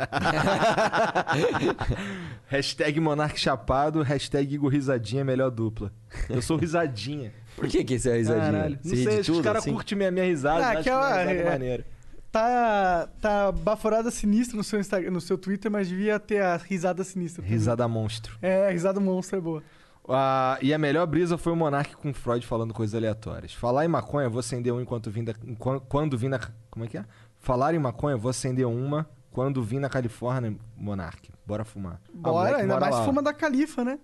[2.48, 5.92] hashtag Monark Chapado, hashtag Igor Risadinha, melhor dupla.
[6.30, 7.34] Eu sou risadinha.
[7.56, 8.52] Por que, que esse é risadinha?
[8.52, 9.74] Caralho, Você Não ri sei, de os tudo, caras assim?
[9.74, 10.66] curtem minha, minha risada.
[10.66, 11.86] Ah, aquela- minha risada é- maneira.
[12.32, 17.04] Tá, tá baforada sinistra no seu, Instagram, no seu Twitter, mas devia ter a risada
[17.04, 17.44] sinistra.
[17.44, 17.56] também.
[17.56, 18.36] Risada monstro.
[18.42, 19.64] É, a risada monstro é boa.
[20.10, 23.54] Ah, e a melhor brisa foi o Monark com o Freud falando coisas aleatórias.
[23.54, 25.34] Falar em maconha, vou acender um enquanto vim da.
[25.46, 26.40] enquan- Quando vim na.
[26.72, 27.06] Como é que é?
[27.44, 31.30] Falar em maconha, vou acender uma quando vim na Califórnia, Monark.
[31.46, 32.00] Bora fumar.
[32.08, 33.04] Ah, Bora, moleque ainda mais lá.
[33.06, 34.00] fuma da Califa, né?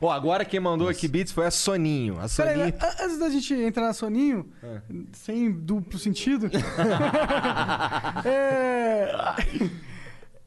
[0.00, 2.14] Ó, agora quem mandou aqui beats foi a Soninho.
[2.20, 2.74] A Peraí, Soninho.
[2.80, 4.80] a- antes da gente entrar na Soninho, É.
[5.12, 6.48] sem duplo sentido.
[8.24, 9.12] é.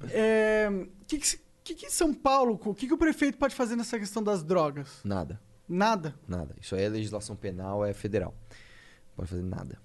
[0.10, 0.70] É.
[0.70, 4.00] O que, que, que, que São Paulo, o que, que o prefeito pode fazer nessa
[4.00, 5.02] questão das drogas?
[5.04, 6.16] Nada, Nada.
[6.28, 6.56] nada.
[6.62, 8.34] Isso aí é legislação penal, é federal.
[8.50, 9.78] Não pode fazer nada.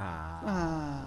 [0.00, 1.04] Ah.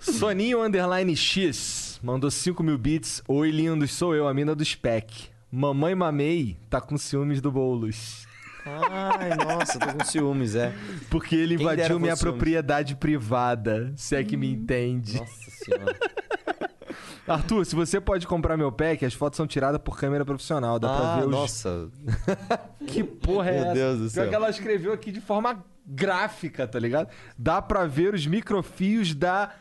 [0.00, 3.22] Soninho Underline X mandou 5 mil bits.
[3.26, 5.28] Oi, lindos, sou eu, a mina do Spec.
[5.50, 8.26] Mamãe Mamei tá com ciúmes do Boulos.
[8.64, 10.72] Ai, nossa, tô com ciúmes, é.
[11.10, 15.16] Porque ele Quem invadiu minha propriedade privada, se é que me entende.
[15.18, 15.96] Nossa senhora.
[17.26, 20.78] Arthur, se você pode comprar meu pack, as fotos são tiradas por câmera profissional.
[20.78, 21.30] Dá pra Ah, ver os.
[21.30, 21.88] nossa.
[22.86, 23.74] Que porra é Meu essa?
[23.74, 24.28] Deus do Pior céu.
[24.30, 27.08] que ela escreveu aqui de forma gráfica, tá ligado?
[27.36, 29.54] Dá pra ver os microfios da.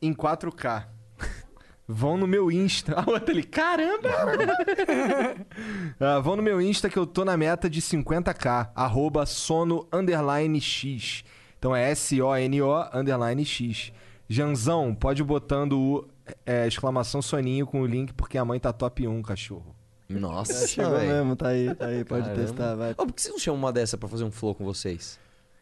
[0.00, 0.86] em 4K.
[1.88, 2.94] Vão no meu Insta.
[3.00, 4.08] A outra ali, caramba!
[5.98, 8.70] Ah, vão no meu Insta que eu tô na meta de 50k.
[8.74, 11.24] Arroba sono underline x.
[11.58, 13.92] Então é S-O-N-O underline x.
[14.28, 16.08] Janzão, pode ir botando o
[16.44, 19.75] é, exclamação soninho com o link porque a mãe tá top 1, cachorro.
[20.08, 21.08] Nossa, Chegou velho.
[21.10, 22.42] mesmo, tá aí, tá aí, pode Caramba.
[22.42, 22.92] testar, vai.
[22.92, 25.18] Ô, por que você não chama uma dessa pra fazer um flow com vocês?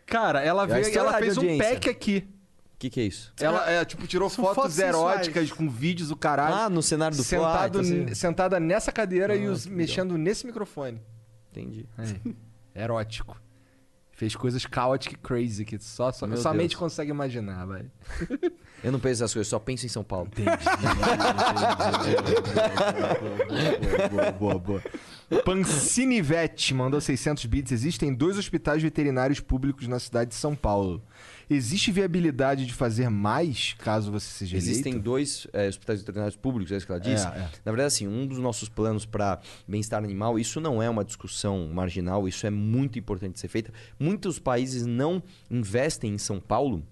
[0.07, 1.71] Cara, ela veio, ela fez um audiência.
[1.75, 2.29] pack aqui.
[2.75, 3.33] O que, que é isso?
[3.41, 6.55] Ela, é, tipo, tirou São fotos, fotos eróticas com vídeos, o caralho.
[6.55, 7.43] Ah, no cenário do flow.
[7.47, 9.79] Ah, sentado, então sentada nessa cadeira e Ah, os- que legal.
[9.79, 11.01] mexendo nesse microfone.
[11.51, 11.87] Entendi.
[11.97, 12.15] Aí,
[12.75, 13.41] Erótico.
[14.25, 16.81] Fez coisas chaotic crazy que só, só Meu somente Deus.
[16.81, 17.85] consegue imaginar, vai.
[18.83, 20.31] Eu não penso essas coisas, só penso em São Paulo.
[24.11, 24.83] boa, boa, boa.
[25.45, 27.73] Pancinivete mandou 600 bits.
[27.73, 31.03] Existem dois hospitais veterinários públicos na cidade de São Paulo.
[31.49, 35.05] Existe viabilidade de fazer mais caso você seja Existem eleito?
[35.05, 37.27] dois é, hospitais veterinários públicos, é isso que ela disse.
[37.27, 37.49] É, é.
[37.65, 41.69] Na verdade, assim, um dos nossos planos para bem-estar animal, isso não é uma discussão
[41.73, 43.73] marginal, isso é muito importante de ser feita.
[43.99, 46.87] Muitos países não investem em São Paulo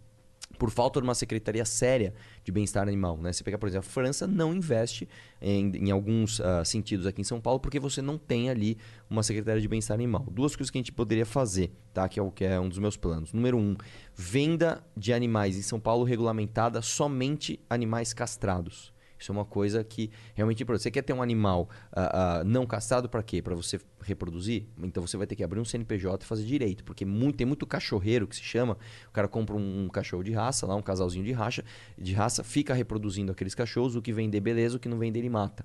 [0.63, 2.15] por falta de uma secretaria séria
[2.45, 3.17] de bem-estar animal.
[3.17, 3.33] Né?
[3.33, 5.09] Você pegar, por exemplo, a França não investe
[5.41, 8.79] em, em alguns ah, sentidos aqui em São Paulo porque você não tem ali
[9.11, 10.25] uma secretaria de bem-estar animal.
[10.31, 12.09] Duas coisas que a gente poderia fazer, tá?
[12.09, 13.33] que, é o, que é um dos meus planos.
[13.33, 13.77] Número um,
[14.15, 18.93] venda de animais em São Paulo regulamentada somente animais castrados.
[19.23, 20.83] Isso é uma coisa que realmente é importante.
[20.83, 23.41] Você quer ter um animal ah, ah, não castrado para quê?
[23.41, 24.67] Para você reproduzir?
[24.83, 26.83] Então você vai ter que abrir um CNPJ e fazer direito.
[26.83, 28.77] Porque muito, tem muito cachorreiro que se chama.
[29.09, 31.65] O cara compra um, um cachorro de raça, lá um casalzinho de raça,
[31.97, 33.95] de raça, fica reproduzindo aqueles cachorros.
[33.95, 34.77] O que vender, beleza.
[34.77, 35.65] O que não vender, ele mata.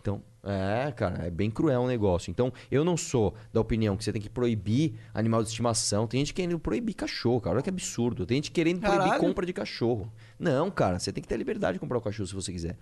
[0.00, 2.30] Então, é, cara, é bem cruel o negócio.
[2.30, 6.06] Então, eu não sou da opinião que você tem que proibir animal de estimação.
[6.06, 7.56] Tem gente querendo proibir cachorro, cara.
[7.56, 8.26] Olha que absurdo.
[8.26, 9.20] Tem gente querendo proibir Caralho.
[9.20, 10.12] compra de cachorro.
[10.38, 12.76] Não, cara, você tem que ter liberdade de comprar o cachorro se você quiser.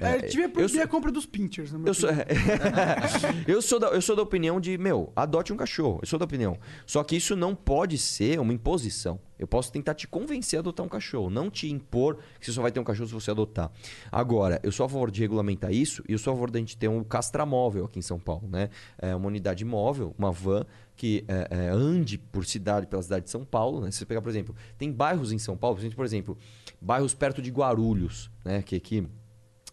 [0.00, 1.72] É, devia proibir sou- a compra dos pinchers.
[1.72, 2.26] eu sou, opinião.
[3.46, 5.98] eu, sou da, eu sou da opinião de, meu, adote um cachorro.
[6.02, 6.58] Eu sou da opinião.
[6.86, 9.18] Só que isso não pode ser uma imposição.
[9.38, 12.60] Eu posso tentar te convencer a adotar um cachorro, não te impor que você só
[12.60, 13.70] vai ter um cachorro se você adotar.
[14.10, 16.76] Agora, eu sou a favor de regulamentar isso e eu sou a favor da gente
[16.76, 18.70] ter um castramóvel aqui em São Paulo, né?
[18.98, 20.64] É uma unidade móvel, uma van
[20.96, 23.90] que é, é, ande por cidade, pela cidade de São Paulo, né?
[23.90, 26.36] Se você pegar, por exemplo, tem bairros em São Paulo, por exemplo,
[26.80, 28.62] bairros perto de Guarulhos, né?
[28.62, 29.06] Que aqui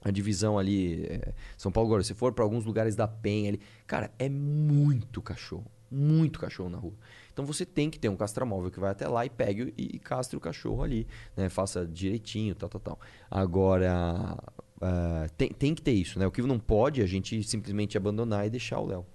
[0.04, 3.60] a divisão ali, é, São Paulo, agora, se for para alguns lugares da Penha ali,
[3.88, 6.94] cara, é muito cachorro, muito cachorro na rua.
[7.34, 10.00] Então você tem que ter um castramóvel que vai até lá e pegue e, e
[10.00, 11.50] castre o cachorro ali, né?
[11.50, 13.00] Faça direitinho, tal, tal, tal.
[13.32, 14.38] Agora,
[14.82, 16.28] ah, tem, tem que ter isso, né?
[16.28, 19.06] O que não pode é a gente simplesmente abandonar e deixar o Léo.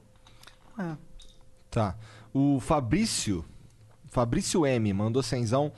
[0.78, 0.96] É.
[1.70, 1.96] Tá.
[2.32, 3.44] O Fabrício,
[4.08, 5.72] Fabrício M, mandou cenzão.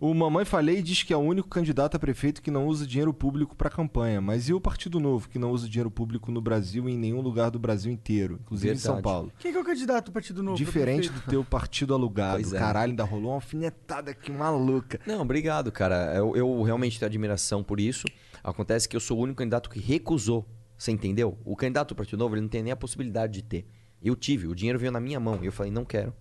[0.00, 3.12] O Mamãe Falei diz que é o único candidato a prefeito que não usa dinheiro
[3.12, 4.20] público para campanha.
[4.20, 7.20] Mas e o Partido Novo, que não usa dinheiro público no Brasil e em nenhum
[7.20, 9.12] lugar do Brasil inteiro, inclusive em São Verdade.
[9.12, 9.32] Paulo?
[9.40, 10.56] Quem que é o candidato do Partido Novo?
[10.56, 12.40] Diferente do teu partido alugado.
[12.40, 12.58] Pois é.
[12.58, 15.00] Caralho, ainda rolou uma alfinetada aqui maluca.
[15.04, 16.14] Não, obrigado, cara.
[16.14, 18.06] Eu, eu realmente tenho admiração por isso.
[18.42, 20.46] Acontece que eu sou o único candidato que recusou.
[20.76, 21.38] Você entendeu?
[21.44, 23.66] O candidato do Partido Novo ele não tem nem a possibilidade de ter.
[24.02, 25.38] Eu tive, o dinheiro veio na minha mão.
[25.42, 26.14] E eu falei, não quero.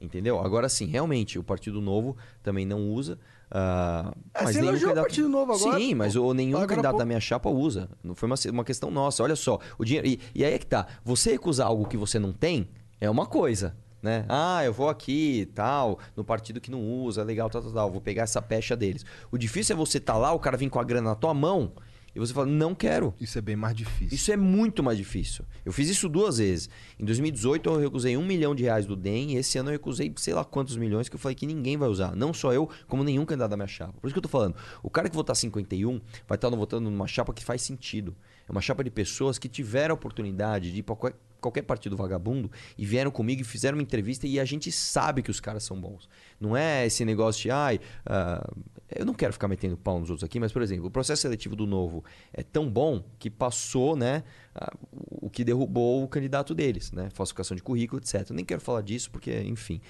[0.00, 0.38] Entendeu?
[0.40, 3.18] Agora sim, realmente, o Partido Novo também não usa.
[3.50, 5.04] É, mas você nenhum elogiou o candidato...
[5.04, 6.98] Partido Novo agora, Sim, mas o, nenhum agora candidato pouco.
[6.98, 7.88] da minha chapa usa.
[8.02, 9.22] Não foi uma, uma questão nossa.
[9.22, 10.06] Olha só, o dinheiro.
[10.06, 10.86] E, e aí é que tá.
[11.04, 12.68] Você recusar algo que você não tem
[13.00, 13.76] é uma coisa.
[14.04, 14.26] Né?
[14.28, 17.90] Ah, eu vou aqui tal, no partido que não usa, legal, tal, tal, tal.
[17.90, 19.02] Vou pegar essa pecha deles.
[19.32, 21.72] O difícil é você tá lá, o cara vem com a grana na tua mão
[22.14, 23.14] e você fala, não quero.
[23.18, 24.14] Isso é bem mais difícil.
[24.14, 25.42] Isso é muito mais difícil.
[25.64, 26.68] Eu fiz isso duas vezes.
[27.00, 30.12] Em 2018 eu recusei um milhão de reais do DEM e esse ano eu recusei
[30.16, 32.14] sei lá quantos milhões que eu falei que ninguém vai usar.
[32.14, 33.94] Não só eu, como nenhum candidato da minha chapa.
[34.02, 34.54] Por isso que eu tô falando.
[34.82, 35.98] O cara que votar 51
[36.28, 38.14] vai estar votando numa chapa que faz sentido.
[38.48, 40.96] É uma chapa de pessoas que tiveram a oportunidade de ir para
[41.40, 45.30] qualquer, partido vagabundo e vieram comigo e fizeram uma entrevista e a gente sabe que
[45.30, 46.08] os caras são bons.
[46.40, 48.50] Não é esse negócio de, ai, ah,
[48.94, 51.54] eu não quero ficar metendo pau nos outros aqui, mas, por exemplo, o processo seletivo
[51.54, 52.02] do Novo
[52.32, 57.54] é tão bom que passou, né, ah, o que derrubou o candidato deles, né, falsificação
[57.54, 58.30] de currículo, etc.
[58.30, 59.80] Eu nem quero falar disso porque, enfim...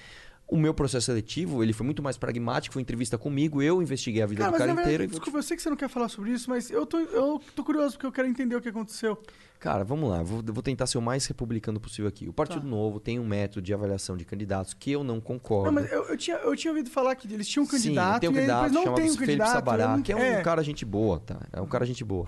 [0.47, 4.27] O meu processo seletivo, ele foi muito mais pragmático, foi entrevista comigo, eu investiguei a
[4.27, 5.11] vida Cara, do mas cara na verdade, inteiro.
[5.11, 7.63] desculpa, eu sei que você não quer falar sobre isso, mas eu tô, eu tô
[7.63, 9.17] curioso porque eu quero entender o que aconteceu.
[9.59, 12.29] Cara, vamos lá, vou, vou tentar ser o mais republicano possível aqui.
[12.29, 12.67] O Partido Tá.
[12.67, 15.71] Novo tem um método de avaliação de candidatos que eu não concordo.
[15.71, 18.19] Não, mas eu, eu tinha, eu tinha ouvido falar que eles tinham um candidato Sim,
[18.19, 19.51] tem um e aí candidato não tem um Felipe candidato.
[19.51, 21.39] Sabará, eu não- que é um cara gente boa, tá?
[21.51, 22.27] É um cara gente boa.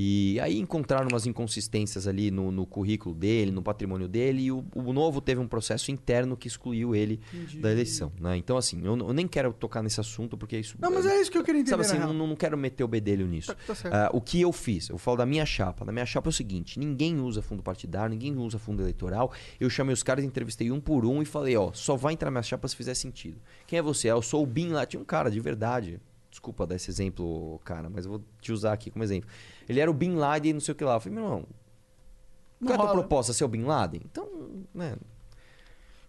[0.00, 4.64] E aí encontraram umas inconsistências ali no, no currículo dele, no patrimônio dele, e o,
[4.72, 7.58] o Novo teve um processo interno que excluiu ele Entendi.
[7.58, 8.36] da eleição, né?
[8.36, 10.76] Então, assim, eu, eu nem quero tocar nesse assunto, porque isso...
[10.78, 12.84] Não, mas é isso que eu queria entender, Sabe assim, na não, não quero meter
[12.84, 13.52] o bedelho nisso.
[13.66, 13.92] tá certo.
[13.92, 14.88] Ah, o que eu fiz?
[14.88, 15.84] Eu falo da minha chapa.
[15.84, 19.32] Da minha chapa é o seguinte: ninguém usa fundo partidário, ninguém usa fundo eleitoral.
[19.58, 22.32] Eu chamei os caras, entrevistei um por um e falei: ó, só vai entrar na
[22.32, 23.40] minha chapa se fizer sentido.
[23.66, 24.08] Quem é você?
[24.08, 24.86] Ah, eu sou o Bin lá.
[24.86, 26.00] Tinha um cara de verdade.
[26.30, 29.28] Desculpa dar esse exemplo, cara, mas eu vou te usar aqui como exemplo.
[29.68, 30.94] Ele era o Bin Laden, não sei o que lá.
[30.94, 31.44] Eu falei, meu irmão,
[32.60, 33.32] qual é a tua proposta?
[33.32, 34.00] Ser o Bin Laden?
[34.04, 34.26] Então,
[34.74, 34.96] né.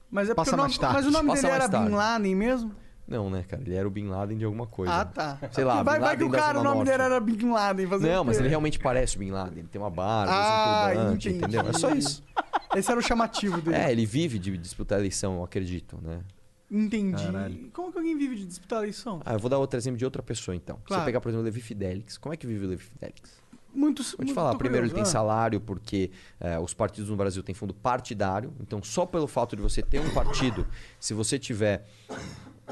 [0.10, 0.95] Mas é Passa porque o nome, mais tarde.
[0.95, 1.90] mas o nome Passa dele mais era tarde.
[1.90, 2.76] Bin Laden mesmo?
[3.07, 3.61] Não, né, cara?
[3.64, 4.94] Ele era o Bin Laden de alguma coisa.
[4.94, 5.38] Ah, tá.
[5.52, 6.90] Sei lá, vai, Bin vai que Laden o da cara, o Zona nome Norte.
[6.91, 7.88] dele era Bin Laden.
[7.88, 8.41] Fazer Não, o mas quê?
[8.44, 9.60] ele realmente parece o Bin Laden.
[9.60, 11.44] Ele tem uma barba, Ah, usa um turbante, entendi.
[11.44, 11.69] entendeu?
[11.69, 12.23] É só isso.
[12.76, 13.76] Esse era o chamativo dele.
[13.77, 16.22] É, ele vive de disputar a eleição, eu acredito, né?
[16.72, 17.23] Entendi.
[17.26, 17.69] Caralho.
[17.73, 19.22] Como que alguém vive de disputar a eleição?
[19.26, 20.77] Ah, eu vou dar outro exemplo de outra pessoa, então.
[20.77, 21.02] Se Claro.
[21.02, 22.15] você pegar, por exemplo, o Levi Fidelix.
[22.18, 23.39] Como é que vive o Levi Fidelix?
[23.74, 25.12] Muito Vou te muito- falar, tô primeiro ele curioso.
[25.14, 25.22] tem Ah.
[25.22, 26.10] salário, porque
[26.40, 28.54] eh, os partidos no Brasil têm fundo partidário.
[28.60, 30.68] Então, só pelo fato de você ter um partido,
[31.00, 31.86] se você tiver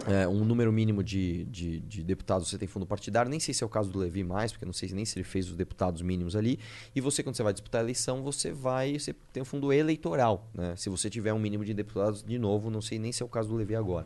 [0.06, 3.32] é, um número mínimo de, de, de deputados você tem fundo partidário.
[3.32, 5.24] Nem sei se é o caso do Levi mais, porque não sei nem se ele
[5.24, 6.60] fez os deputados mínimos ali.
[6.95, 8.99] E você, quando você vai disputar a eleição, você vai.
[8.99, 10.48] Você tem um fundo eleitoral.
[10.53, 10.76] Né?
[10.76, 13.30] Se você tiver um mínimo de deputados, de novo, não sei nem se é o
[13.30, 14.06] caso do Levi agora.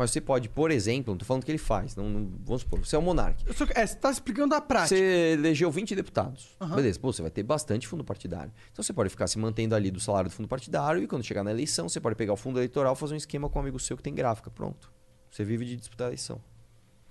[0.00, 1.94] Mas você pode, por exemplo, não tô falando o que ele faz.
[1.94, 3.52] Não, não- vamos supor, você é um monarca.
[3.52, 4.96] Só- é, você tá explicando a prática.
[4.96, 6.56] Você elegeu 20 deputados.
[6.58, 6.76] Aham.
[6.76, 8.50] Beleza, pô, você vai ter bastante fundo partidário.
[8.72, 11.44] Então você pode ficar se mantendo ali do salário do fundo partidário e quando chegar
[11.44, 13.94] na eleição, você pode pegar o fundo eleitoral, fazer um esquema com um amigo seu
[13.94, 14.50] que tem gráfica.
[14.50, 14.90] Pronto.
[15.30, 16.40] Você vive de disputar a eleição.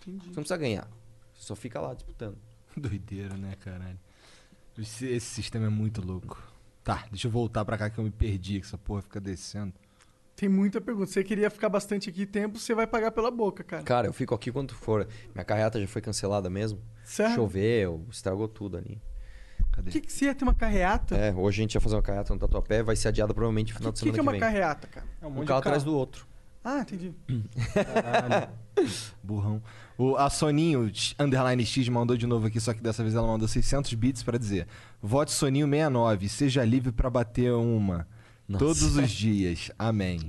[0.04, 0.88] Você não precisa ganhar.
[1.36, 2.40] Você só fica lá disputando.
[2.76, 4.00] Doideira, né, caralho?
[4.80, 6.42] Esse, esse sistema é muito louco.
[6.84, 9.74] Tá, deixa eu voltar pra cá que eu me perdi, que essa porra fica descendo.
[10.40, 11.12] Tem muita pergunta.
[11.12, 13.84] Você queria ficar bastante aqui tempo, você vai pagar pela boca, cara.
[13.84, 15.06] Cara, eu fico aqui quando for.
[15.36, 16.80] Minha carreata já foi cancelada mesmo.
[17.04, 17.36] Sério?
[17.36, 19.02] Choveu, estragou tudo ali.
[19.78, 21.14] O que, que você ia ter uma carreata?
[21.16, 23.78] É, hoje a gente ia fazer uma carreata no Tatuapé, vai ser adiada provavelmente no
[23.80, 24.40] final O de que, semana que é que uma vem.
[24.40, 25.06] carreata, cara?
[25.22, 25.92] É um Um de carro atrás carro.
[25.94, 26.26] do outro.
[26.64, 27.14] Ah, entendi.
[27.74, 28.50] Caralho.
[29.22, 29.62] Burrão.
[29.98, 30.90] O, a Soninho,
[31.20, 34.38] underline X, mandou de novo aqui, só que dessa vez ela mandou 600 bits pra
[34.38, 34.68] dizer:
[35.02, 38.08] Vote Soninho69, seja livre pra bater uma.
[38.50, 38.66] Nossa.
[38.66, 39.70] Todos os dias.
[39.78, 40.20] Amém.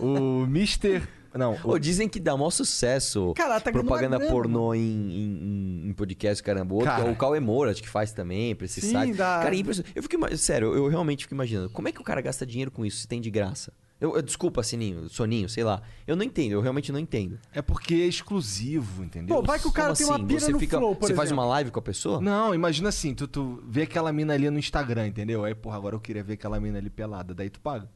[0.00, 1.02] o Mr.
[1.34, 5.92] Não, o- Ô, dizem que dá maior sucesso Cara, tá propaganda pornô em, em, em-
[5.92, 6.74] podcast, caramba.
[6.74, 7.08] Outro, Cara.
[7.08, 9.14] é o Cauê Moura, acho que faz também, pra esse Sim, site.
[9.16, 9.40] dá.
[9.42, 9.92] Cara, é impressionante.
[9.96, 11.70] Eu fico Sério, eu realmente fico imaginando.
[11.70, 13.72] Como é que o cara gasta dinheiro com isso se tem de graça?
[14.00, 15.80] Eu, eu- desculpa, Sininho, Soninho, sei lá.
[16.06, 17.38] Eu não entendo, eu realmente não entendo.
[17.52, 19.36] é porque é exclusivo, entendeu?
[19.36, 20.26] Pô, vai que o cara Como tem uma assim?
[20.26, 21.42] pira Você no fica- Flow, por Você faz exemplo.
[21.44, 22.20] uma live com a pessoa?
[22.20, 25.44] Não, imagina assim, tu, tu vê aquela mina ali no Instagram, entendeu?
[25.44, 27.88] Aí, porra, agora eu queria ver aquela mina ali pelada, daí tu paga.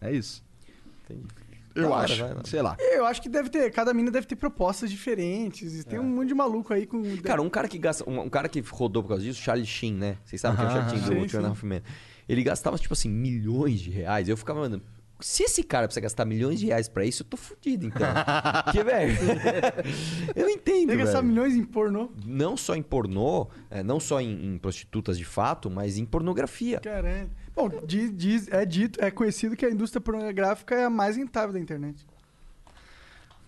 [0.00, 0.42] É isso.
[1.04, 1.26] Entendi.
[1.74, 2.76] Eu hora, acho, vai sei lá.
[2.78, 5.74] Eu acho que deve ter, cada mina deve ter propostas diferentes.
[5.80, 7.02] E tem um monte de maluco aí com.
[7.18, 8.08] Cara, um cara que gasta.
[8.08, 10.16] Um, um cara que rodou por causa disso, Charlie Sheen, né?
[10.24, 10.98] Vocês sabem quem é o Sheen
[11.28, 11.66] sim, do sim.
[11.66, 11.82] Men.
[12.28, 14.28] Ele gastava, tipo assim, milhões de reais.
[14.28, 14.80] Eu ficava, mano.
[15.26, 18.06] Se esse cara precisa gastar milhões de reais pra isso, eu tô fudido, então.
[18.64, 19.16] Porque, velho.
[20.36, 20.86] eu não entendo.
[20.88, 22.10] Tem que gastar milhões em pornô.
[22.26, 26.78] Não só em pornô, é, não só em, em prostitutas de fato, mas em pornografia.
[26.78, 27.30] Caralho.
[27.56, 31.54] Bom, diz, diz- é dito, é conhecido que a indústria pornográfica é a mais rentável
[31.54, 32.06] da internet.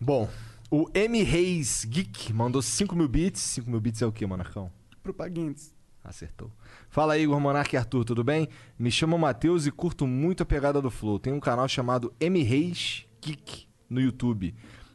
[0.01, 0.31] Bom,
[0.71, 3.43] o M Reis Geek mandou 5 mil bits.
[3.43, 4.73] 5 mil bits é o que, Monarcão?
[5.03, 5.75] Propagandas.
[6.03, 6.51] Acertou.
[6.97, 8.49] Fala aí, Igor Monark e Arthur, tudo bem?
[8.79, 11.19] Me chamo Matheus e curto muito a pegada do Flow.
[11.19, 14.55] Tem um canal chamado M Reis Geek no YouTube.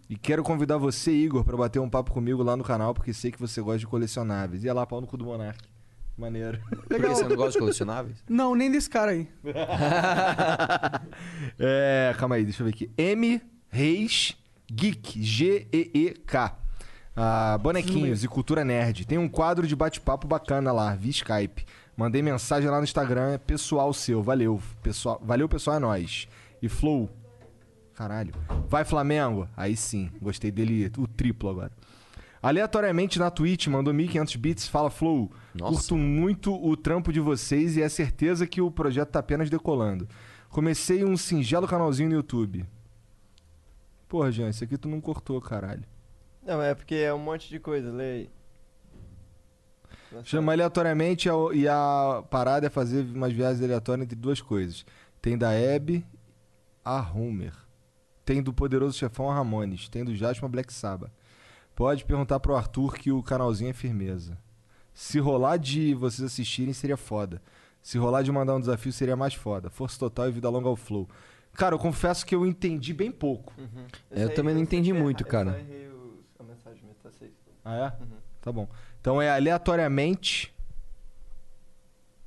[0.10, 3.32] E quero convidar você, Igor, pra bater um papo comigo lá no canal, porque sei
[3.32, 4.64] que você gosta de colecionáveis.
[4.64, 5.64] Ia lá, pau no cu do Monark.
[6.18, 6.60] Maneiro.
[6.90, 8.18] Por que você não gosta de colecionáveis?
[8.28, 9.28] Não, nem desse cara aí.
[11.60, 12.90] É, calma aí, deixa eu ver aqui.
[12.98, 14.36] M Reis
[14.74, 16.58] Geek, G-E-E-K.
[17.16, 19.06] Ah, bonequinhos e cultura nerd.
[19.06, 21.64] Tem um quadro de bate-papo bacana lá, via Skype.
[22.02, 24.60] Mandei mensagem lá no Instagram, é pessoal seu, valeu.
[24.82, 26.28] Pessoal, valeu, pessoal, é nóis.
[26.60, 27.08] E Flow.
[27.94, 28.34] Caralho.
[28.68, 29.48] Vai, Flamengo.
[29.56, 31.72] Aí sim, gostei dele, o triplo agora.
[32.42, 35.32] Aleatoriamente na Twitch, mandou 1500 bits, fala Flow.
[35.54, 35.74] Nossa.
[35.74, 40.08] Curto muito o trampo de vocês e é certeza que o projeto tá apenas decolando.
[40.50, 42.66] Comecei um singelo canalzinho no YouTube.
[44.10, 45.84] Porra, Jean, isso aqui tu não cortou, caralho.
[46.44, 48.30] Não, é porque é um monte de coisa, lê aí.
[50.24, 54.86] Chama aleatoriamente a- e a parada é fazer umas viagens aleatórias entre duas coisas.
[55.22, 56.06] Tem da Hebe
[56.84, 57.54] a Homer.
[58.26, 59.88] Tem do Poderoso Chefão a Ramones.
[59.90, 61.12] Tem do Jasper a Black Sabbath.
[61.76, 64.38] Pode perguntar pro Arthur que o canalzinho é firmeza.
[64.94, 67.42] Se rolar de vocês assistirem, seria foda.
[67.82, 69.70] Se rolar de mandar um desafio, seria mais foda.
[69.70, 71.08] Força total e vida longa ao flow.
[71.54, 73.54] Cara, eu confesso que eu entendi bem pouco.
[74.12, 75.52] Eu também não entendi muito, cara.
[75.52, 77.32] Eu só errei os- a mensagem, tá safe.
[77.66, 77.94] Ah, é?
[78.42, 78.68] Tá bom.
[79.02, 80.54] Então é aleatoriamente.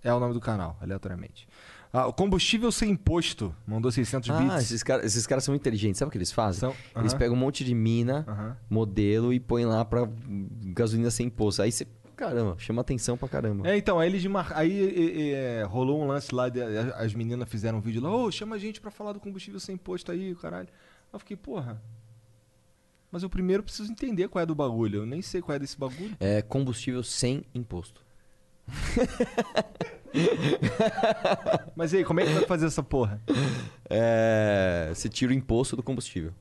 [0.03, 1.49] É o nome do canal, aleatoriamente.
[1.93, 4.57] Ah, o combustível sem imposto mandou 600 Ah, bits.
[4.65, 5.99] esses, cara- esses caras são inteligentes.
[5.99, 6.61] Sabe o que eles fazem?
[6.61, 10.09] São- Eles pegam um monte de mina, modelo e põem lá pra
[10.75, 11.63] gasolina sem imposto.
[11.63, 11.87] Aí você,
[12.17, 13.67] caramba, chama atenção pra caramba.
[13.69, 14.51] É, então, aí eles mar...
[14.57, 18.11] aí e- e, é, rolou um lance lá, de- as meninas fizeram um vídeo lá,
[18.15, 20.69] ô, chama a gente pra falar do combustível sem imposto aí, caralho.
[21.13, 21.81] Eu fiquei, porra.
[23.15, 25.03] Mas eu primeiro preciso entender qual é do bagulho.
[25.03, 26.17] Eu nem sei qual é desse bagulho.
[26.19, 28.05] É combustível sem imposto.
[31.77, 33.23] Mas e aí, como é que vai fazer essa porra?
[33.89, 36.33] É, você tira o imposto do combustível.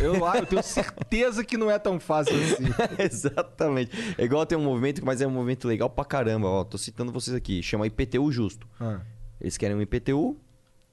[0.00, 2.64] Eu, ah, eu tenho certeza que não é tão fácil assim.
[2.98, 3.92] Exatamente.
[4.18, 6.48] É igual tem um movimento, mas é um movimento legal pra caramba.
[6.48, 7.62] Ó, tô citando vocês aqui.
[7.62, 8.66] Chama IPTU justo.
[8.80, 9.02] Ah.
[9.40, 10.36] Eles querem um IPTU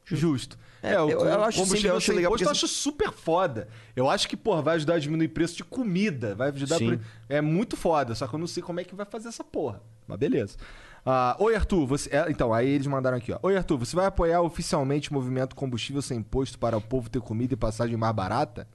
[0.05, 0.57] Justo.
[0.83, 3.67] É, o eu- eu acho combustível sem legal imposto eu acho super foda.
[3.95, 6.35] Eu acho que, porra, vai ajudar a diminuir o preço de comida.
[6.35, 6.77] Vai ajudar.
[6.77, 6.99] Sim.
[7.27, 9.81] É muito foda, só que eu não sei como é que vai fazer essa porra.
[10.07, 10.57] Mas beleza.
[11.03, 11.85] Ah, Oi, Arthur.
[11.87, 12.09] Você...
[12.15, 13.39] é, então, aí eles mandaram aqui, ó.
[13.43, 13.77] Oi, Arthur.
[13.79, 17.57] Você vai apoiar oficialmente o movimento combustível sem imposto para o povo ter comida e
[17.57, 18.67] passagem mais barata?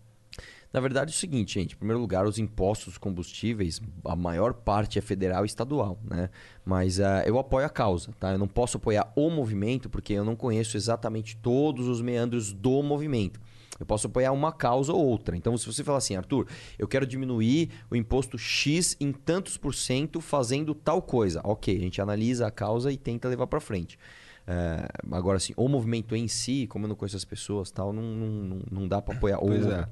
[0.73, 1.75] Na verdade é o seguinte, gente.
[1.75, 6.31] Em primeiro lugar, os impostos combustíveis, a maior parte é federal e estadual, né?
[6.65, 8.33] Mas ah, eu apoio a causa, tá?
[8.33, 12.83] Eu não posso apoiar o movimento porque eu não conheço exatamente todos os meandros do
[12.83, 13.41] movimento.
[13.81, 15.35] Eu posso apoiar uma causa ou outra.
[15.35, 16.47] Então, se você falar assim, Arthur,
[16.79, 21.41] eu quero diminuir o imposto X em tantos por cento fazendo tal coisa.
[21.43, 23.99] Ok, a gente analisa a causa e tenta levar para frente.
[24.47, 28.03] É, agora, assim, o movimento em si, como eu não conheço as pessoas tal, não,
[28.03, 29.89] não, não, dá para apoiar Pois é.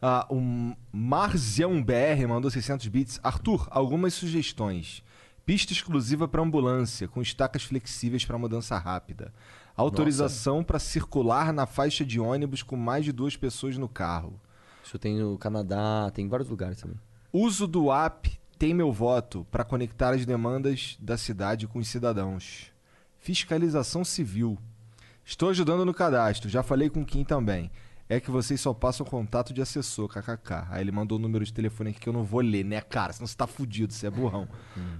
[0.00, 0.02] Movimento.
[0.02, 3.20] Ah, o Marzião BR mandou 600 bits.
[3.22, 5.02] Arthur, algumas sugestões.
[5.44, 9.32] Pista exclusiva para ambulância, com estacas flexíveis para mudança rápida.
[9.76, 14.40] Autorização para circular na faixa de ônibus com mais de duas pessoas no carro.
[14.84, 16.98] Isso tem no Canadá, tem em vários lugares também.
[17.32, 22.70] Uso do app Tem Meu Voto para conectar as demandas da cidade com os cidadãos.
[23.18, 24.58] Fiscalização civil.
[25.24, 27.70] Estou ajudando no cadastro, já falei com o Kim também.
[28.12, 30.66] É que vocês só passam contato de assessor, kkk.
[30.68, 33.12] Aí ele mandou o número de telefone aqui que eu não vou ler, né, cara?
[33.12, 34.48] Senão você tá fudido, você é burrão.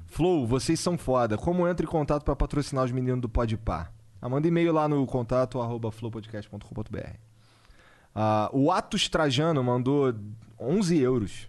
[0.06, 1.36] Flow, vocês são foda.
[1.36, 3.90] Como entra em contato para patrocinar os meninos do Podpah?
[4.22, 7.16] Ah, manda e-mail lá no contato arroba flowpodcast.com.br.
[8.14, 10.14] Ah, o Atos Trajano mandou
[10.60, 11.48] 11 euros.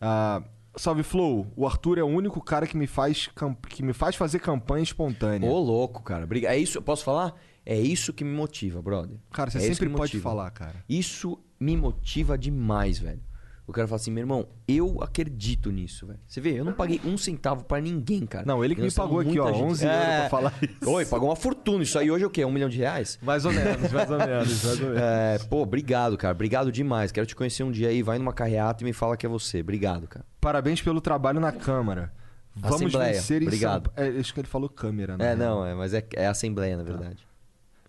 [0.00, 0.42] Ah,
[0.76, 3.28] salve Flow, o Arthur é o único cara que me faz,
[3.68, 5.50] que me faz fazer campanha espontânea.
[5.50, 6.26] Ô, louco, cara.
[6.26, 7.34] Briga- É isso, posso falar?
[7.66, 9.16] É isso que me motiva, brother.
[9.32, 10.84] Cara, você É sempre pode falar, cara.
[10.88, 13.22] Isso me motiva demais, velho.
[13.66, 16.20] O cara fala assim, meu irmão, eu acredito nisso, velho.
[16.26, 18.44] Você vê, eu não paguei um centavo pra ninguém, cara.
[18.44, 19.62] Não, ele que me pagou aqui, ó, gente.
[19.62, 20.90] 11 euros pra falar isso.
[20.90, 21.82] Oi, pagou uma fortuna.
[21.82, 22.44] Isso aí hoje é o quê?
[22.44, 23.18] Um milhão de reais?
[23.22, 25.00] Mais ou menos, mais ou menos, mais ou menos.
[25.00, 26.34] É, pô, obrigado, cara.
[26.34, 27.10] Obrigado demais.
[27.10, 28.02] Quero te conhecer um dia aí.
[28.02, 29.60] Vai numa carreata e me fala que é você.
[29.62, 30.26] Obrigado, cara.
[30.42, 32.12] Parabéns pelo trabalho na Câmara.
[32.54, 33.86] Vamos Assembleia, vencer em obrigado.
[33.86, 34.20] São Paulo.
[34.20, 35.32] acho que ele falou câmera, né?
[35.32, 37.26] É, não, é, mas é, é assembleia, na verdade.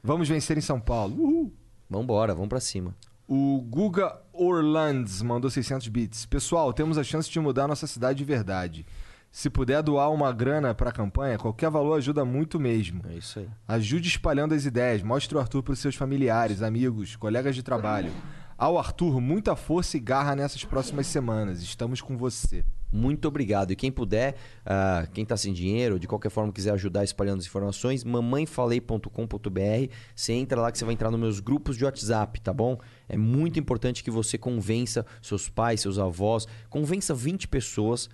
[0.05, 1.15] Vamos vencer em São Paulo.
[1.19, 1.53] Uhul.
[1.89, 2.95] Vambora, vamos pra cima.
[3.27, 6.27] O Guga Orlands mandou 600 bits.
[6.27, 8.85] Pessoal, temos a chance de mudar nossa cidade de verdade.
[9.31, 13.01] Se puder doar uma grana pra campanha, qualquer valor ajuda muito mesmo.
[13.09, 13.49] É isso aí.
[13.67, 15.01] Ajude espalhando as ideias.
[15.01, 18.11] Mostre o Arthur para os seus familiares, amigos, colegas de trabalho.
[18.55, 21.63] Ao Arthur, muita força e garra nessas próximas semanas.
[21.63, 22.63] Estamos com você.
[22.91, 23.71] Muito obrigado.
[23.71, 27.45] E quem puder, ah, quem tá sem dinheiro, de qualquer forma quiser ajudar espalhando as
[27.45, 29.93] informações, mamãefalei.com.br.
[30.15, 32.77] Você entra lá que você vai entrar nos meus grupos de WhatsApp, tá bom?
[33.09, 38.09] É muito importante que você convença seus pais, seus avós, convença 20 pessoas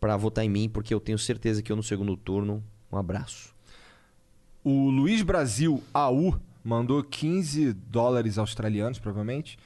[0.00, 2.62] para votar em mim, porque eu tenho certeza que eu no segundo turno.
[2.90, 3.54] Um abraço.
[4.62, 9.56] O Luiz Brasil AU mandou 15 dólares australianos, provavelmente.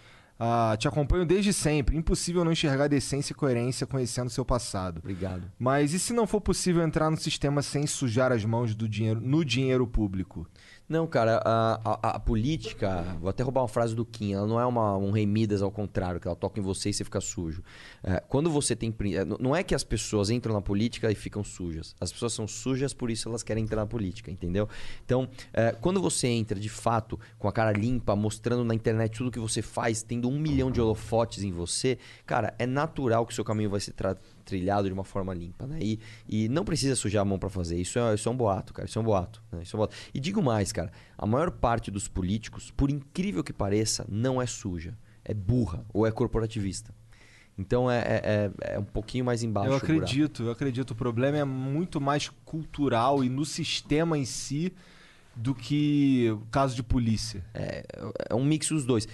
[0.43, 1.99] Ah, te acompanho desde sempre.
[1.99, 5.01] Impossível não enxergar decência e coerência conhecendo seu passado.
[5.01, 5.52] Obrigado.
[5.59, 9.20] Mas e se não for possível entrar no sistema sem sujar as mãos do dinheiro,
[9.20, 10.49] no dinheiro público?
[10.91, 14.59] Não, cara, a, a- a política, vou até roubar uma frase do Kim, ela não
[14.59, 17.20] é uma, um rei Midas ao contrário, que ela toca em você e você fica
[17.20, 17.62] sujo.
[18.02, 18.93] É, quando você tem.
[19.15, 21.94] é, Não é que as pessoas entram na política e ficam sujas.
[22.01, 24.69] As pessoas são sujas, por isso elas querem entrar na política, entendeu?
[25.05, 29.31] Então, é, quando você entra de fato com a cara limpa, mostrando na internet tudo
[29.31, 33.35] que você faz, tendo um milhão de holofotes em você, cara, é natural que o
[33.36, 35.78] seu caminho vai ser tra- trilhado de uma forma limpa, né?
[35.81, 37.81] E, e não precisa sujar a mão pra fazer.
[37.81, 38.89] Isso é, isso é um boato, cara.
[38.89, 39.62] Isso é um boato, né?
[39.62, 39.94] Isso é um boato.
[40.15, 40.91] E digo mais, cara.
[41.17, 44.97] A maior parte dos políticos, por incrível que pareça, não é suja.
[45.25, 46.94] É burra ou é corporativista.
[47.59, 48.23] Então é, é,
[48.65, 49.69] é- é um pouquinho mais embaixo.
[49.70, 50.93] eu acredito, eu acredito.
[50.93, 54.73] O problema é muito mais cultural e no sistema em si
[55.36, 57.44] do que o caso de polícia.
[57.55, 57.85] É,
[58.31, 59.07] é um mix dos dois.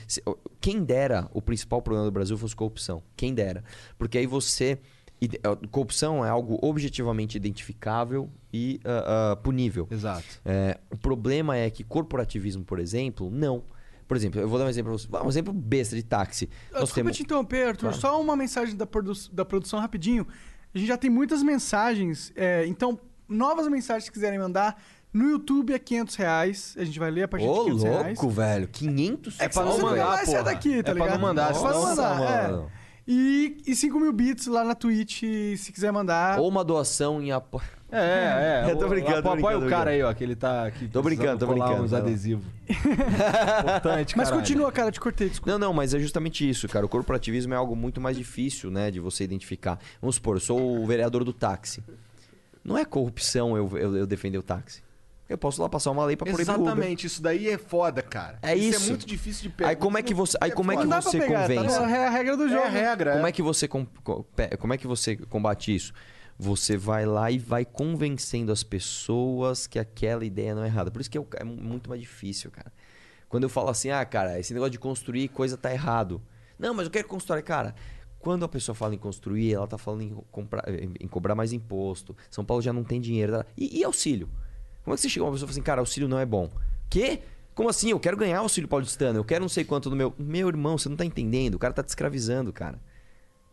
[0.61, 3.03] Quem dera o principal problema do Brasil fosse corrupção.
[3.17, 3.65] Quem dera.
[3.99, 4.79] Porque aí você.
[5.23, 9.87] Eh, Corrupção é algo objetivamente identificável e ah, ah, punível.
[9.91, 10.25] Exato.
[10.45, 13.63] É, o problema é que corporativismo, por exemplo, não.
[14.07, 15.27] Por exemplo, eu vou dar um exemplo pra você.
[15.27, 16.49] Um exemplo besta de táxi.
[16.73, 17.81] Ah, Desculpa te interromper, Arthur.
[17.89, 17.97] Claro.
[17.97, 20.27] Só uma mensagem da, produ- da produção rapidinho.
[20.75, 22.33] A gente já tem muitas mensagens.
[22.37, 24.81] é, então, novas mensagens que quiserem mandar.
[25.13, 26.75] No YouTube é 500 reais.
[26.79, 28.19] A gente vai ler a partir Ô, de 500 reais.
[28.19, 28.69] louco, velho.
[28.69, 31.13] 500 É que senão você não vai sair daqui, tá É pra ligado?
[31.15, 32.76] não mandar, É pra não senão- mandar, é.
[33.09, 35.23] E, e 5 mil bits lá na Twitch,
[35.57, 36.41] se quiser mandar.
[36.41, 37.65] Ou uma doação em apoio.
[37.93, 38.67] É, é.
[38.73, 40.89] Eu tô O- brincando, tô Apoia brincando, o cara aí, ó, que ele tá aqui.
[40.89, 42.45] Tô brincando, tô brincando, uns adesivos.
[42.69, 44.43] Importante, Mas caralho.
[44.43, 45.53] continua, cara, te cortei, desculpa.
[45.53, 46.85] Não, não, mas é justamente isso, cara.
[46.85, 49.79] O corporativismo é algo muito mais difícil, né, de você identificar.
[50.01, 51.83] Vamos supor, eu sou o vereador do táxi.
[52.65, 54.83] Não é corrupção eu, eu, eu defender o táxi.
[55.29, 56.43] Eu posso lá passar uma lei pra proibir.
[56.43, 58.39] Exatamente, isso daí é foda, cara.
[58.43, 58.85] É isso.
[58.85, 59.71] é muito difícil de pegar.
[59.71, 61.55] Aí como é que você, aí como é que Não dá pra você pegar, tá
[61.55, 61.79] convence?
[61.81, 62.61] no- é a regra do jogo.
[62.63, 63.29] É a regra, Como é.
[63.29, 65.93] é que você como é que você combate isso?
[66.39, 70.91] Você vai lá e vai convencendo as pessoas que aquela ideia não é errada.
[70.91, 72.73] Por isso que é, é muito mais difícil, cara.
[73.29, 76.23] Quando eu falo assim, ah, cara, esse negócio de construir coisa tá errado.
[76.59, 77.43] Não, mas eu quero construir.
[77.43, 77.75] Cara,
[78.21, 81.53] quando a pessoa fala em construir, ela tá falando em, comprar, em, em cobrar mais
[81.53, 82.17] imposto.
[82.31, 83.33] São Paulo já não tem dinheiro.
[83.39, 83.47] tá?
[83.57, 84.29] E, e auxílio?
[84.87, 86.49] Como é que você chega uma pessoa e fala assim, cara, auxílio não é bom?
[86.89, 87.19] Quê?
[87.57, 87.91] Como assim?
[87.91, 90.15] Eu quero ganhar auxílio paulistano, eu quero não sei quanto do meu.
[90.17, 91.57] Meu irmão, você não tá entendendo.
[91.57, 92.81] O cara tá te escravizando, cara.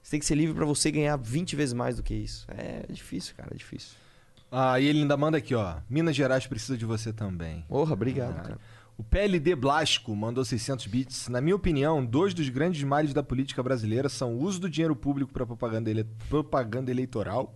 [0.03, 2.45] Você tem que ser livre pra você ganhar 20 vezes mais do que isso.
[2.55, 3.95] É difícil, cara, é difícil.
[4.51, 5.77] Ah, e ele ainda manda aqui, ó.
[5.89, 7.65] Minas Gerais precisa de você também.
[7.67, 8.59] Porra, obrigado, Ah, cara.
[8.95, 11.27] O PLD Blasco mandou 600 bits.
[11.29, 14.95] Na minha opinião, dois dos grandes males da política brasileira são o uso do dinheiro
[14.95, 17.55] público para propaganda, ele- propaganda eleitoral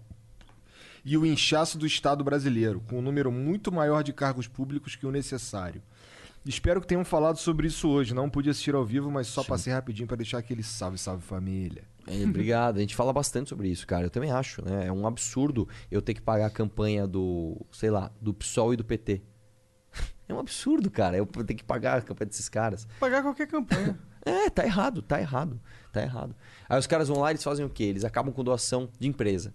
[1.08, 5.06] e o inchaço do Estado brasileiro, com um número muito maior de cargos públicos que
[5.06, 5.82] o necessário.
[6.46, 8.14] Espero que tenham falado sobre isso hoje.
[8.14, 11.86] Não pude assistir ao vivo, mas só passei rapidinho para deixar aquele salve, salve família.
[12.06, 12.76] É, obrigado.
[12.76, 14.06] A gente fala bastante sobre isso, cara.
[14.06, 14.88] Eu também acho, né?
[14.88, 18.78] É um absurdo eu ter que pagar a campanha do, sei lá, do PSOL e
[18.78, 19.22] do PT.
[20.28, 21.16] É um absurdo, cara.
[21.16, 22.86] Eu ter que pagar a campanha desses caras.
[23.00, 23.98] Pagar qualquer campanha.
[24.26, 25.58] É, tá errado, tá errado,
[25.94, 26.36] tá errado.
[26.68, 27.86] Aí os caras vão lá e eles fazem o quê?
[27.86, 29.54] Eles acabam com doação de empresa.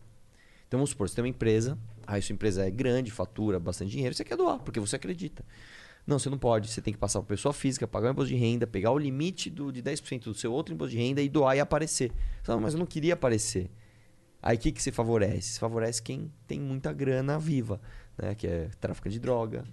[0.72, 4.14] Então vamos supor, você tem uma empresa, aí sua empresa é grande, fatura bastante dinheiro,
[4.14, 5.44] você quer doar, porque você acredita.
[6.06, 6.70] Não, você não pode.
[6.70, 9.50] Você tem que passar para pessoa física, pagar o imposto de renda, pegar o limite
[9.50, 12.10] do, de 10% do seu outro imposto de renda e doar e aparecer.
[12.10, 13.70] Você fala, mas eu não queria aparecer.
[14.40, 15.42] Aí o que, que se favorece?
[15.42, 17.78] Se favorece quem tem muita grana viva,
[18.16, 18.34] né?
[18.34, 19.64] Que é traficante de droga,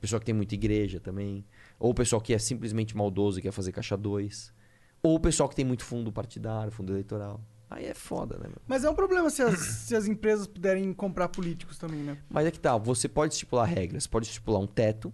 [0.00, 1.46] pessoa que tem muita igreja também,
[1.78, 4.52] ou o pessoal que é simplesmente maldoso e quer fazer caixa 2,
[5.00, 7.40] ou o pessoal que tem muito fundo partidário, fundo eleitoral.
[7.76, 8.56] Aí é foda, né, meu?
[8.68, 12.18] Mas é um problema se as, se as empresas puderem comprar políticos também, né?
[12.28, 15.12] Mas é que tá, você pode estipular regras, pode estipular um teto,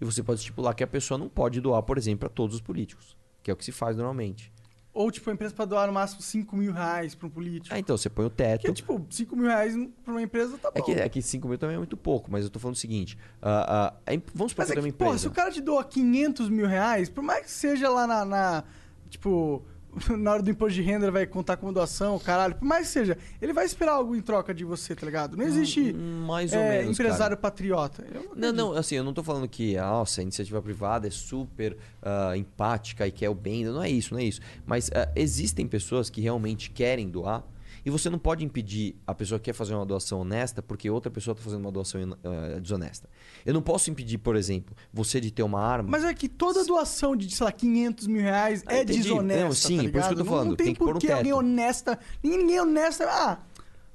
[0.00, 2.60] e você pode estipular que a pessoa não pode doar, por exemplo, para todos os
[2.60, 4.52] políticos, que é o que se faz normalmente.
[4.94, 7.74] Ou, tipo, a empresa pra doar no máximo 5 mil reais pra um político.
[7.74, 8.66] Ah, então você põe o teto.
[8.66, 9.74] Que, tipo, 5 mil reais
[10.04, 10.78] pra uma empresa tá bom.
[10.78, 12.78] É que, é que 5 mil também é muito pouco, mas eu tô falando o
[12.78, 15.18] seguinte: a em- vamos que é eu tenho uma que, pô, empresa.
[15.22, 18.64] se o cara te doa 500 mil reais, por mais que seja lá na, na-
[19.08, 19.64] tipo,
[20.18, 22.92] na hora do imposto de renda ele vai contar como doação, caralho, por mais que
[22.92, 25.36] seja, ele vai esperar algo em troca de você, tá ligado?
[25.36, 27.36] Não existe Hum, mais ou é, menos, empresário cara.
[27.36, 28.04] patriota.
[28.12, 31.76] Eu Não, não, assim, eu não tô falando que nossa, a iniciativa privada é super
[32.02, 33.64] ah, empática e quer o bem.
[33.64, 34.40] Não é isso, não é isso.
[34.66, 37.44] Mas ah, existem pessoas que realmente querem doar
[37.84, 41.10] e você não pode impedir a pessoa que quer fazer uma doação honesta porque outra
[41.10, 43.08] pessoa está fazendo uma doação ah, desonesta.
[43.44, 45.88] Eu não posso impedir, por exemplo, você de ter uma arma.
[45.90, 49.02] Mas é que toda doação de, sei lá, 500 mil reais Ah, é entendi.
[49.02, 50.82] desonesta, Não, sim, tá por isso que eu tô Não- falando, Não, tem, tem que
[50.82, 51.38] um por que alguém teto.
[51.38, 51.98] honesta...
[52.22, 53.04] Ninguém, ninguém honesta...
[53.10, 53.38] Ah,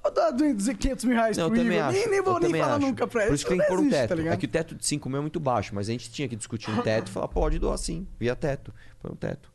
[0.03, 1.97] vou dar 500 mil reais Não, também acho.
[1.97, 2.85] Nem, nem vou nem falar acho.
[2.85, 3.29] nunca pra ele.
[3.29, 4.15] Por isso que tem que pôr um teto.
[4.15, 6.27] tá é que o teto de 5 mil é muito baixo, mas a gente tinha
[6.27, 8.73] que discutir um teto e falar, pode doar sim, via teto.
[9.01, 9.51] Põe um teto.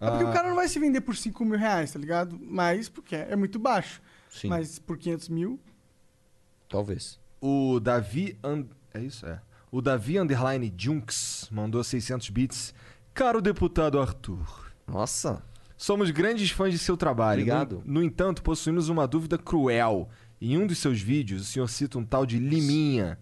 [0.00, 0.30] É porque Ah.
[0.30, 2.38] o cara não vai se vender por 5 mil reais, tá ligado?
[2.42, 4.00] Mas porque é muito baixo.
[4.30, 4.48] Sim.
[4.48, 5.60] Mas por 500 mil...
[6.68, 7.18] Talvez.
[7.40, 8.38] O Davi.
[8.42, 9.26] And- É isso?
[9.26, 9.40] É.
[9.70, 12.74] O Davi Underline Junks mandou 600 bits.
[13.14, 14.72] Caro deputado Arthur.
[14.86, 15.42] Nossa.
[15.76, 17.40] Somos grandes fãs de seu trabalho.
[17.42, 17.82] Obrigado.
[17.84, 20.08] No, no entanto, possuímos uma dúvida cruel.
[20.40, 23.18] Em um dos seus vídeos, o senhor cita um tal de Liminha.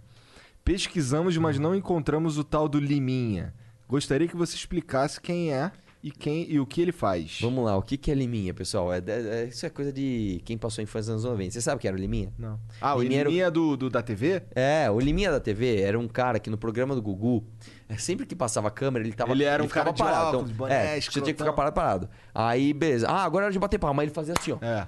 [0.65, 3.55] Pesquisamos, mas não encontramos o tal do Liminha.
[3.89, 7.39] Gostaria que você explicasse quem é e quem e o que ele faz.
[7.41, 8.93] Vamos lá, o que, que é liminha, pessoal?
[8.93, 11.51] É, é- é- isso é coisa de quem passou a infância nos anos 90.
[11.53, 12.33] Você sabe o que era o liminha?
[12.39, 12.59] Não.
[12.81, 14.43] Ah, o Liminha era Liminha do, do- da TV?
[14.55, 17.45] É, o Liminha da TV era um cara que no programa do Gugu,
[17.89, 19.33] é, sempre que passava a câmera, ele tava.
[19.33, 20.27] Ele era um ficava cara de parado.
[20.37, 22.09] óculos, então, boné, é, você tinha que ficar parado, parado.
[22.35, 23.09] Aí, beleza.
[23.09, 24.03] Ah, agora é hora de bater palma.
[24.03, 24.59] Aí ele fazia assim, ó.
[24.65, 24.87] É.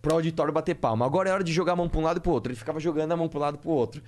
[0.00, 1.04] Pro auditório bater palma.
[1.04, 2.50] Agora é hora de jogar a mão pra um lado e pro outro.
[2.52, 4.02] Ele ficava jogando a mão pro lado e pro outro.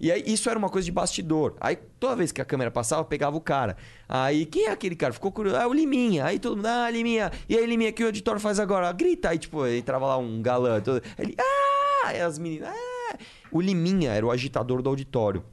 [0.00, 1.56] E aí, isso era uma coisa de bastidor.
[1.60, 3.76] Aí, toda vez que a câmera passava, pegava o cara.
[4.08, 5.12] Aí, quem é aquele cara?
[5.12, 5.58] Ficou curioso.
[5.58, 6.24] Ah, o Liminha.
[6.24, 7.32] Aí todo mundo, ah, Liminha.
[7.48, 8.90] E aí, Liminha, o que o auditório faz agora?
[8.92, 9.30] Grita.
[9.30, 10.80] Aí, tipo, entrava lá um galã.
[10.80, 11.02] Todo...
[11.18, 12.06] Ele, ah!
[12.06, 13.18] Aí as meninas, ah!
[13.50, 15.44] O Liminha era o agitador do auditório.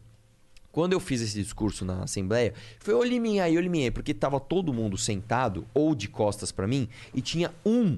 [0.71, 4.41] Quando eu fiz esse discurso na Assembleia, foi ô Liminha aí, ô Liminha porque tava
[4.41, 7.97] todo mundo sentado ou de costas pra mim e tinha um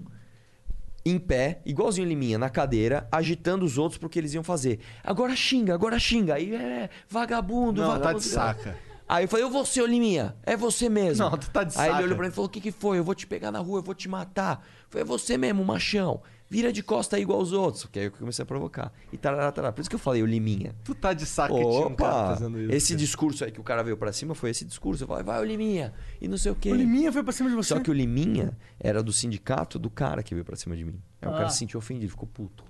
[1.10, 4.80] em pé, igualzinho o Liminha, na cadeira, agitando os outros porque eles iam fazer.
[5.04, 6.36] Agora xinga, agora xinga.
[6.36, 8.20] Aí é vagabundo, Não, tá vagabundo.
[8.20, 8.78] de saca.
[9.10, 11.30] Aí eu falei, eu vou ser, ô Liminha, é você mesmo.
[11.30, 11.94] Não, tu tá de Aí saca.
[12.00, 12.98] ele olhou pra mim e falou, o que que foi?
[12.98, 14.62] Eu vou te pegar na rua, eu vou te matar.
[14.84, 16.22] Eu falei, é você mesmo, machão.
[16.50, 17.86] Vira de costa aí igual os outros.
[17.92, 18.92] Que aí eu comecei a provocar.
[19.12, 19.74] E tarará, tarará.
[19.74, 20.74] Por isso que eu falei, o Liminha.
[20.84, 22.72] Tu tá de que tinha um cara Opa, fazendo isso.
[22.72, 25.04] esse discurso aí que o cara veio pra cima foi esse discurso.
[25.04, 25.94] Eu falei, vai, o Liminha.
[26.22, 26.72] E não sei o quê.
[26.72, 27.74] O Liminha foi pra cima de você?
[27.74, 31.00] Só que o Liminha era do sindicato do cara que veio pra cima de mim.
[31.22, 31.38] Aí o Ah.
[31.38, 32.64] cara se sentiu ofendido, ficou puto.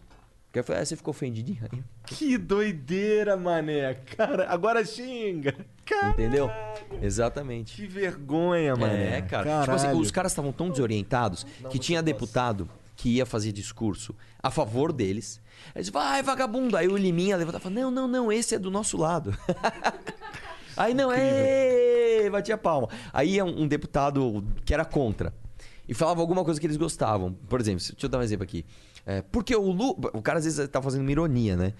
[0.47, 1.55] Porque eu falei, ah, você ficou ofendido?
[2.05, 3.95] Que doideira, mané.
[4.15, 5.53] Cara, agora xinga.
[6.09, 6.49] Entendeu?
[7.01, 7.75] Exatamente.
[7.75, 9.17] Que vergonha, mané.
[9.17, 9.61] É, cara.
[9.61, 9.99] Tipo assim, Caralho.
[10.01, 12.67] os caras estavam tão desorientados que tinha deputado
[12.97, 15.39] que ia fazer discurso a favor deles.
[15.75, 16.75] Eles, vai, vagabundo.
[16.75, 19.37] Aí o Liminha levantava e falava, não, não, não, esse é do nosso lado.
[20.75, 22.89] Aí não, é, batia palma.
[23.13, 25.33] Aí um, um deputado que era contra
[25.87, 27.33] e falava alguma coisa que eles gostavam.
[27.47, 28.65] Por exemplo, deixa eu dar um exemplo aqui.
[29.05, 30.11] É, porque o Lula.
[30.13, 31.73] O cara às vezes tá fazendo uma ironia, né?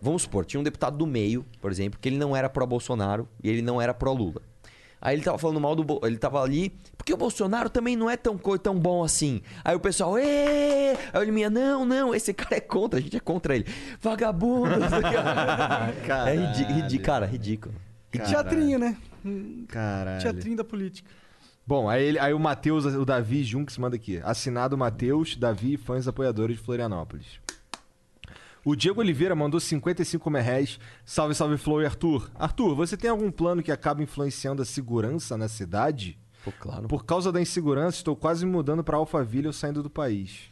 [0.00, 3.48] Vamos supor, tinha um deputado do meio, por exemplo, que ele não era pró-Bolsonaro e
[3.48, 4.42] ele não era pró-Lula.
[5.00, 5.84] Aí ele tava falando mal do.
[5.84, 6.70] Bo- Ele tava ali.
[6.96, 9.40] Porque o Bolsonaro também não é tão, tão bom assim.
[9.64, 10.18] Aí o pessoal.
[10.18, 10.96] Ê!
[11.12, 13.66] Aí ele minha, não, não, esse cara é contra, a gente é contra ele.
[14.00, 14.70] Vagabundo.
[16.26, 17.74] é ridículo, cara, ridículo.
[18.10, 18.96] Teatrinho, né?
[19.68, 20.20] Caralho.
[20.22, 21.08] Teatrinho da política.
[21.66, 24.20] Bom, aí, ele- aí o Matheus, o Davi Junks manda aqui.
[24.24, 27.26] Assinado Matheus, Davi, fãs apoiadores de Florianópolis.
[28.64, 30.78] O Diego Oliveira mandou 55 reais.
[31.04, 32.30] Salve, salve, Flow e Arthur.
[32.34, 36.18] Arthur, você tem algum plano que acaba influenciando a segurança na cidade?
[36.44, 36.88] Pô, claro.
[36.88, 40.50] Por causa da insegurança, estou quase me mudando para Alphaville ou saindo do país.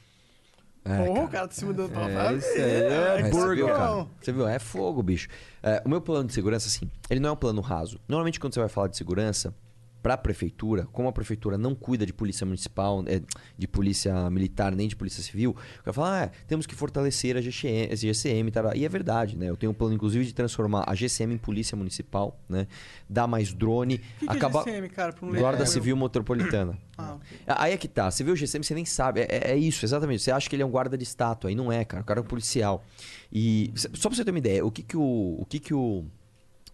[0.85, 2.33] Porra, o cara tá se mudando pra lá.
[2.33, 3.67] isso aí é Mas você viu, burger.
[3.67, 4.07] cara?
[4.20, 4.47] Você viu?
[4.47, 5.28] É fogo, bicho.
[5.60, 7.99] É, o meu plano de segurança, assim, ele não é um plano raso.
[8.09, 9.52] Normalmente, quando você vai falar de segurança,
[10.07, 13.20] pra prefeitura, como a prefeitura não cuida de polícia municipal, é,
[13.59, 17.36] de polícia militar, nem de polícia civil, o cara fala, ah, é, temos que fortalecer
[17.36, 18.73] a GCM, a GCM tal.
[18.76, 19.51] e é verdade, né?
[19.51, 22.68] Eu tenho um plano, inclusive, de transformar a GCM em polícia municipal, né?
[23.10, 25.12] Dar mais drone, que, que é GCM, cara?
[25.20, 25.67] Um Guarda leigo?
[25.73, 26.78] Civil Metropolitana.
[26.99, 27.39] Ah, ok.
[27.47, 28.10] Aí é que tá.
[28.10, 29.20] Você vê o GCM, você nem sabe.
[29.20, 30.23] É, é- é isso, exatamente.
[30.23, 31.51] Você acha que ele é um guarda de estátua.
[31.51, 32.02] Aí não é, cara.
[32.02, 32.83] O cara é um policial.
[33.31, 36.07] E só pra você ter uma ideia, o que que o, o, que que o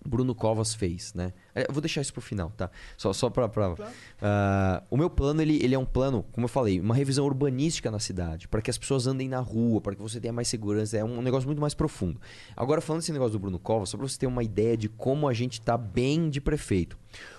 [0.05, 1.33] Bruno Covas fez, né?
[1.55, 2.71] É, Eu vou deixar isso pro final, tá?
[2.97, 3.49] Só, só pra...
[3.49, 3.75] pra
[4.21, 7.91] Ah, o meu plano, ele, ele é um plano, como eu falei, uma revisão urbanística
[7.91, 8.49] na cidade.
[8.49, 10.97] para que as pessoas andem na rua, para que você tenha mais segurança.
[10.97, 12.21] É um negócio muito mais profundo.
[12.57, 15.29] Agora, falando desse negócio do Bruno Covas, só pra você ter uma ideia de como
[15.29, 16.99] a gente tá bem de prefeito.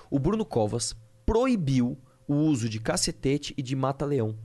[0.09, 4.35] O Bruno Covas proibiu o uso de cacetete e de mata-leão.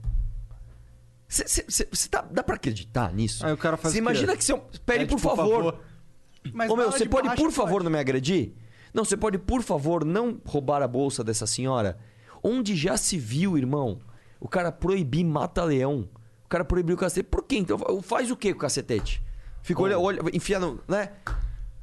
[1.27, 3.45] Você tá, dá pra acreditar nisso?
[3.45, 4.59] Aí o cara faz Você imagina que você.
[4.83, 5.55] Pede, É, por tipo, por favor.
[5.63, 5.79] favor.
[6.53, 7.83] Mas Ô meu, você de pode, por favor, pode.
[7.85, 8.53] não me agredir?
[8.93, 11.97] Não, você pode, por favor, não roubar a bolsa dessa senhora?
[12.41, 13.99] Onde já se viu, irmão,
[14.39, 16.07] o cara proibir mata-leão?
[16.45, 17.27] O cara proibiu o cacete.
[17.29, 17.57] Por quê?
[17.57, 19.21] Então faz o quê com o cacetete?
[19.61, 20.79] Fica olha, olha, enfia no.
[20.87, 21.11] né?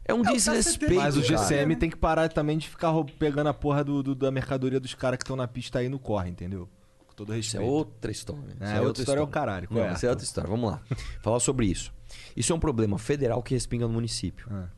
[0.05, 0.95] É um desrespeito.
[0.95, 1.37] Mas o cara.
[1.39, 4.95] GCM tem que parar também de ficar pegando a porra do, do- da mercadoria dos
[4.95, 6.69] caras que estão na pista aí no corre, entendeu?
[7.17, 7.65] Todo Isso é respeito.
[7.65, 8.57] outra história.
[8.61, 10.51] É, Isso outra história é o caralho, Não, é, isso é outra história.
[10.51, 10.83] Vamos lá.
[11.23, 11.93] Falar sobre isso.
[12.37, 14.47] Isso é um problema federal que respinga no município.
[14.51, 14.69] Ah.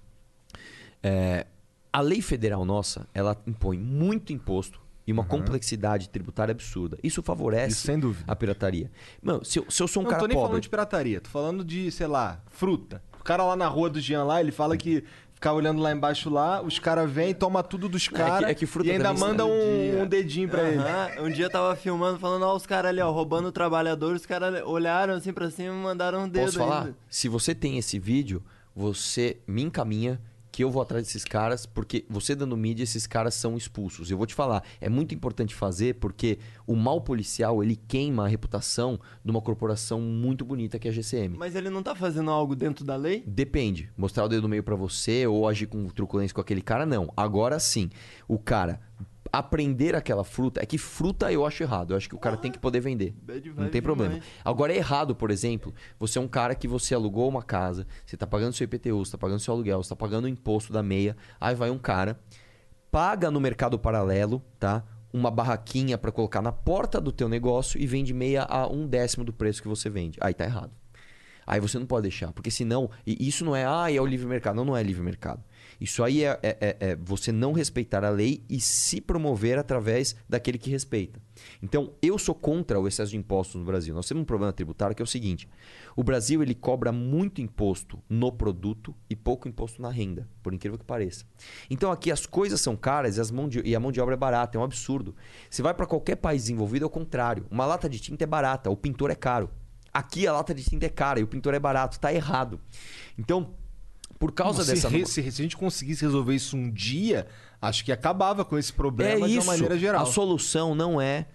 [1.02, 1.46] É,
[1.92, 6.98] a lei federal nossa, ela impõe muito imposto e uma complexidade tributária absurda.
[7.02, 8.24] Isso favorece Isso sem dúvida.
[8.30, 8.90] a pirataria.
[9.22, 10.48] Mano, se eu, se eu sou um não cara tô nem pobre...
[10.48, 13.02] falando de pirataria, tô falando de, sei lá, fruta.
[13.18, 15.02] O cara lá na rua do Jean lá, ele fala que
[15.38, 18.54] ficar olhando lá embaixo lá, os caras vêm, toma tudo dos é que- caras é
[18.54, 20.78] que e ainda manda um, um dedinho pra ele.
[20.80, 24.16] Aham, Um dia eu tava filmando, falando, ó, os caras ali, ó, roubando o trabalhador,
[24.16, 26.80] os caras olharam assim pra cima e mandaram um dedo Posso falar?
[26.86, 26.96] ainda.
[27.08, 28.42] Se você tem esse vídeo,
[28.74, 30.20] você me encaminha
[30.58, 34.10] que eu vou atrás desses caras, porque você dando mídia, esses caras são expulsos.
[34.10, 38.26] Eu vou te falar, é muito importante fazer, porque o mal policial, ele queima a
[38.26, 41.36] reputação de uma corporação muito bonita que é a GCM.
[41.38, 43.22] Mas ele não tá fazendo algo dentro da lei?
[43.24, 43.88] Depende.
[43.96, 47.12] Mostrar o dedo no meio pra você ou agir com truculência com aquele cara, não.
[47.16, 47.88] Agora sim,
[48.26, 48.80] o cara
[49.32, 50.62] aprender aquela fruta.
[50.62, 51.92] É que fruta eu acho errado.
[51.92, 53.14] Eu acho que o cara tem que poder vender.
[53.56, 54.14] Não tem problema.
[54.14, 54.30] demais.
[54.44, 58.16] Agora é errado, por exemplo, você é um cara que você alugou uma casa, você
[58.16, 60.82] tá pagando seu IPTU, você tá pagando seu aluguel, você tá pagando o imposto da
[60.82, 61.16] meia.
[61.40, 62.18] Aí vai um cara,
[62.90, 64.84] paga no mercado paralelo, tá?
[65.12, 69.24] Uma barraquinha pra colocar na porta do teu negócio e vende meia a um décimo
[69.24, 70.18] do preço que você vende.
[70.20, 70.72] Aí tá errado.
[71.46, 72.90] Aí você não pode deixar, porque senão.
[73.06, 74.56] E isso não é, ah, é o livre mercado.
[74.56, 75.42] Não, não é livre mercado.
[75.80, 80.16] Isso aí é, é- é- é você não respeitar a lei e se promover através
[80.28, 81.20] daquele que respeita.
[81.62, 83.94] Então, eu sou contra o excesso de impostos no Brasil.
[83.94, 85.48] Nós temos um problema tributário que é o seguinte:
[85.94, 90.78] o Brasil ele cobra muito imposto no produto e pouco imposto na renda, por incrível
[90.78, 91.24] que pareça.
[91.70, 94.18] Então, aqui as coisas são caras e, mão de, e a mão de obra é
[94.18, 95.14] barata, é um absurdo.
[95.48, 97.46] Você vai para qualquer país desenvolvido, é o contrário.
[97.50, 99.48] Uma lata de tinta é barata, o pintor é caro.
[99.92, 102.60] Aqui a lata de tinta é cara e o pintor é barato, tá errado.
[103.16, 103.54] Então,
[104.18, 107.26] por causa se, dessa re- se, se a gente conseguisse resolver isso um dia,
[107.62, 110.02] acho que acabava com esse problema é de uma maneira geral.
[110.02, 111.26] A solução não é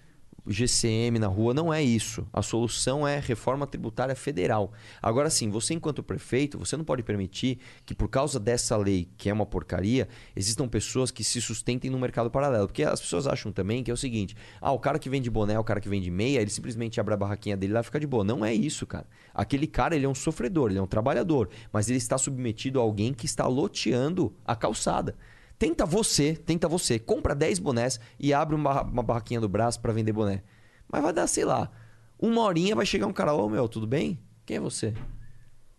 [0.46, 2.26] GCM na rua, não é isso.
[2.32, 4.72] A solução é reforma tributária federal.
[5.02, 9.30] Agora sim, você enquanto prefeito, você não pode permitir que por causa dessa lei, que
[9.30, 12.66] é uma porcaria, existam pessoas que se sustentem no mercado paralelo.
[12.66, 15.58] Porque as pessoas acham também que é o seguinte: ah, o cara que vende boné,
[15.58, 18.06] o cara que vende meia, ele simplesmente abre a barraquinha dele lá e fica de
[18.06, 18.24] boa.
[18.24, 19.06] Não é isso, cara.
[19.32, 22.82] Aquele cara, ele é um sofredor, ele é um trabalhador, mas ele está submetido a
[22.82, 25.16] alguém que está loteando a calçada.
[25.58, 29.92] Tenta você, tenta você, compra 10 bonés e abre uma, uma barraquinha do braço pra
[29.92, 30.42] vender boné.
[30.90, 31.70] Mas vai dar, sei lá,
[32.18, 34.18] uma horinha vai chegar um cara, ô meu, tudo bem?
[34.44, 34.92] Quem é você?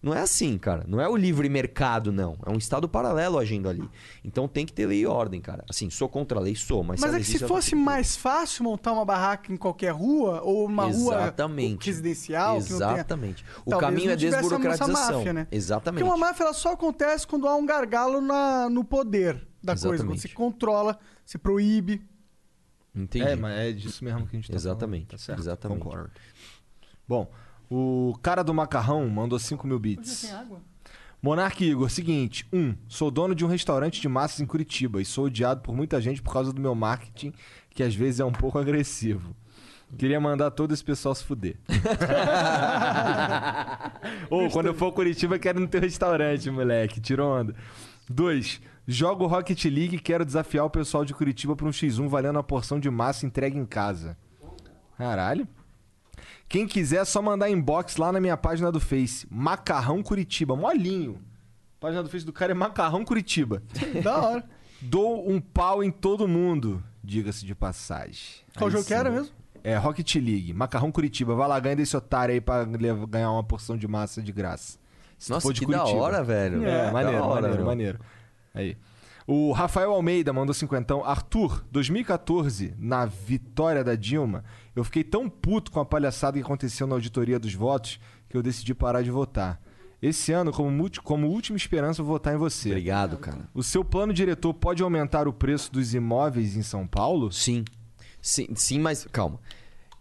[0.02, 0.86] Não é assim, cara.
[0.88, 2.38] Não é o livre mercado, não.
[2.46, 3.90] É um estado paralelo agindo ali.
[4.24, 5.66] Então tem que ter lei e ordem, cara.
[5.68, 8.64] Assim, sou contra a lei, sou, mas, Mas é que se tem fosse mais fácil
[8.66, 11.74] montar uma barraca em qualquer rua, ou uma Exatamente.
[11.78, 13.44] rua residencial, que não tenha- Exatamente.
[13.66, 15.18] O Talvez caminho é desburocratização.
[15.18, 15.48] máfia, né?
[15.52, 16.04] Exatamente.
[16.04, 19.88] Porque uma máfia ela só acontece quando há um gargalo na, no poder da coisa.
[19.88, 20.22] Quando Exatamente.
[20.22, 22.02] se controla, se proíbe.
[22.96, 23.28] Entendi.
[23.28, 25.06] É, mas é disso mesmo que a gente tá Exatamente.
[25.08, 25.12] falando.
[25.12, 25.80] Tá certo, Exatamente.
[25.80, 26.12] Concordo.
[27.08, 27.30] Bom,
[27.70, 30.32] o cara do macarrão mandou 5 mil bits.
[30.32, 30.62] água?
[31.22, 32.48] Monark Igor, seguinte.
[32.54, 36.00] Um, sou dono de um restaurante de massas em Curitiba e sou odiado por muita
[36.00, 37.34] gente por causa do meu marketing,
[37.72, 39.36] que às vezes é um pouco agressivo.
[39.98, 41.58] Queria mandar todo esse pessoal se fuder.
[44.30, 47.00] Ou quando eu for a Curitiba, quero no teu restaurante, moleque.
[47.00, 47.56] Tirou onda.
[48.10, 52.36] Dois, jogo Rocket League e quero desafiar o pessoal de Curitiba para um X1 valendo
[52.38, 54.18] uma porção de massa entregue em casa.
[54.98, 55.48] Caralho.
[56.48, 59.28] Quem quiser é só mandar inbox lá na minha página do Face.
[59.30, 60.56] Macarrão Curitiba.
[60.56, 61.20] Molinho.
[61.78, 63.62] A página do Face do cara é Macarrão Curitiba.
[64.04, 64.44] da hora.
[64.82, 68.36] Dou um pau em todo mundo, diga-se de passagem.
[68.56, 69.00] Qual Aí jogo que sim.
[69.00, 69.34] era mesmo?
[69.64, 70.54] É Rocket League.
[70.54, 71.34] Macarrão Curitiba.
[71.34, 74.78] Vai lá, ganha desse otário aí pra ganhar uma porção de massa de graça.
[75.18, 76.02] Se Nossa, for de que da Curitiba.
[76.02, 76.64] hora, velho.
[76.64, 77.66] É, Da maneiro, hora, maneiro, meu.
[77.66, 78.00] maneiro.
[78.56, 78.78] Aí.
[79.28, 81.04] O Rafael Almeida mandou cinquentão.
[81.04, 84.44] Arthur, 2014, na vitória da Dilma,
[84.76, 88.44] eu fiquei tão puto com a palhaçada que aconteceu na auditoria dos votos que eu
[88.44, 89.60] decidi parar de votar.
[90.02, 92.70] Esse ano, como, como última esperança, eu vou votar em você.
[92.70, 93.50] Obrigado, cara.
[93.54, 97.32] O seu plano diretor pode aumentar o preço dos imóveis em São Paulo?
[97.32, 97.66] Sim.
[98.22, 99.40] Sim, sim, mas calma.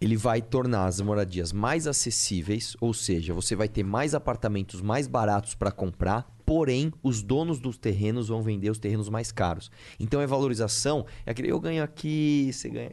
[0.05, 5.07] Ele vai tornar as moradias mais acessíveis, ou seja, você vai ter mais apartamentos mais
[5.07, 9.71] baratos para comprar, porém os donos dos terrenos vão vender os terrenos mais caros.
[9.99, 12.93] Então é valorização, é aquele eu ganho aqui, você ganha.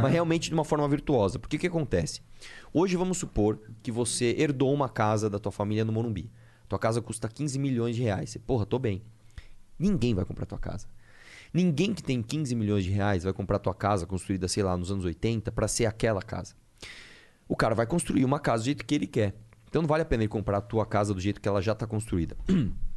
[0.00, 1.40] Mas realmente de uma forma virtuosa.
[1.40, 2.20] Porque o que acontece?
[2.72, 6.30] Hoje vamos supor que você herdou uma casa da tua família no Morumbi.
[6.68, 8.30] Tua casa custa 15 milhões de reais.
[8.30, 9.02] Você, porra, tô bem.
[9.76, 10.86] Ninguém vai comprar tua casa.
[11.52, 14.90] Ninguém que tem 15 milhões de reais vai comprar tua casa construída, sei lá, nos
[14.90, 16.54] anos 80 para ser aquela casa.
[17.48, 19.34] O cara vai construir uma casa do jeito que ele quer.
[19.68, 21.72] Então não vale a pena ele comprar a tua casa do jeito que ela já
[21.72, 22.36] está construída.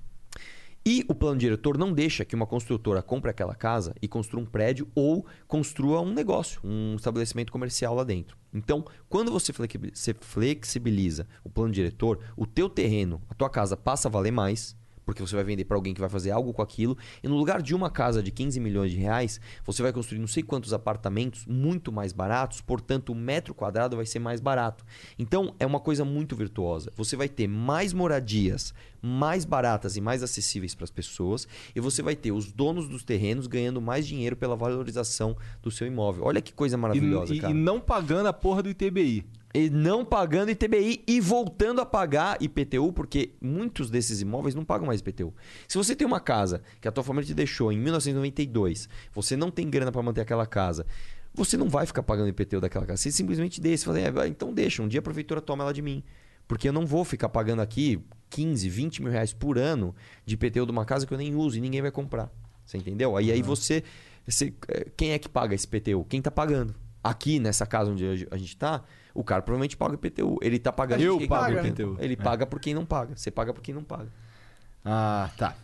[0.83, 4.47] E o plano diretor não deixa que uma construtora compre aquela casa e construa um
[4.47, 8.35] prédio ou construa um negócio, um estabelecimento comercial lá dentro.
[8.51, 13.77] Então, quando você flexibi- você flexibiliza o plano diretor, o teu terreno, a tua casa
[13.77, 16.61] passa a valer mais, porque você vai vender para alguém que vai fazer algo com
[16.61, 20.19] aquilo, e no lugar de uma casa de 15 milhões de reais, você vai construir
[20.19, 24.85] não sei quantos apartamentos muito mais baratos, portanto, o metro quadrado vai ser mais barato.
[25.17, 26.91] Então, é uma coisa muito virtuosa.
[26.95, 32.01] Você vai ter mais moradias mais baratas e mais acessíveis para as pessoas, e você
[32.01, 36.25] vai ter os donos dos terrenos ganhando mais dinheiro pela valorização do seu imóvel.
[36.25, 37.51] Olha que coisa maravilhosa, e, e- cara.
[37.53, 39.25] e não pagando a porra do ITBI.
[39.53, 44.87] E não pagando ITBI e voltando a pagar IPTU, porque muitos desses imóveis não pagam
[44.87, 45.33] mais IPTU.
[45.67, 49.51] Se você tem uma casa que a tua família te deixou em 1992, você não
[49.51, 50.85] tem grana para manter aquela casa,
[51.33, 53.01] você não vai ficar pagando IPTU daquela casa.
[53.01, 53.83] Você simplesmente deixa.
[53.91, 56.03] Você fala, "É, então deixa, um dia a prefeitura toma ela de mim.
[56.47, 60.65] Porque eu não vou ficar pagando aqui 15, 20 mil reais por ano de IPTU
[60.65, 62.29] de uma casa que eu nem uso e ninguém vai comprar.
[62.65, 63.15] Você entendeu?
[63.17, 63.83] Aí, aí você,
[64.25, 66.05] você- eh, Quem é que paga esse IPTU?
[66.05, 66.75] Quem tá pagando?
[67.03, 68.83] Aqui, nessa casa onde a gente tá,
[69.13, 70.37] o cara provavelmente paga o IPTU.
[70.41, 71.01] Ele tá pagando.
[71.01, 71.97] Eu pago paga IPTU.
[71.99, 72.15] Ele É.
[72.15, 73.15] paga por quem não paga.
[73.15, 74.07] Você paga por quem não paga.
[74.83, 75.55] Ah, tá.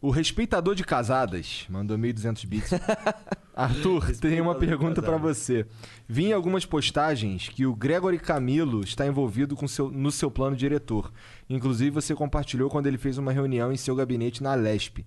[0.00, 2.70] O respeitador de casadas mandou 1.200 bits.
[3.56, 5.64] Arthur, tem uma pergunta pra você.
[6.08, 10.56] Vi em algumas postagens que o Gregory Camilo está envolvido com seu, no seu plano
[10.56, 11.10] diretor.
[11.48, 15.06] Inclusive, você compartilhou quando ele fez uma reunião em seu gabinete na Lesp.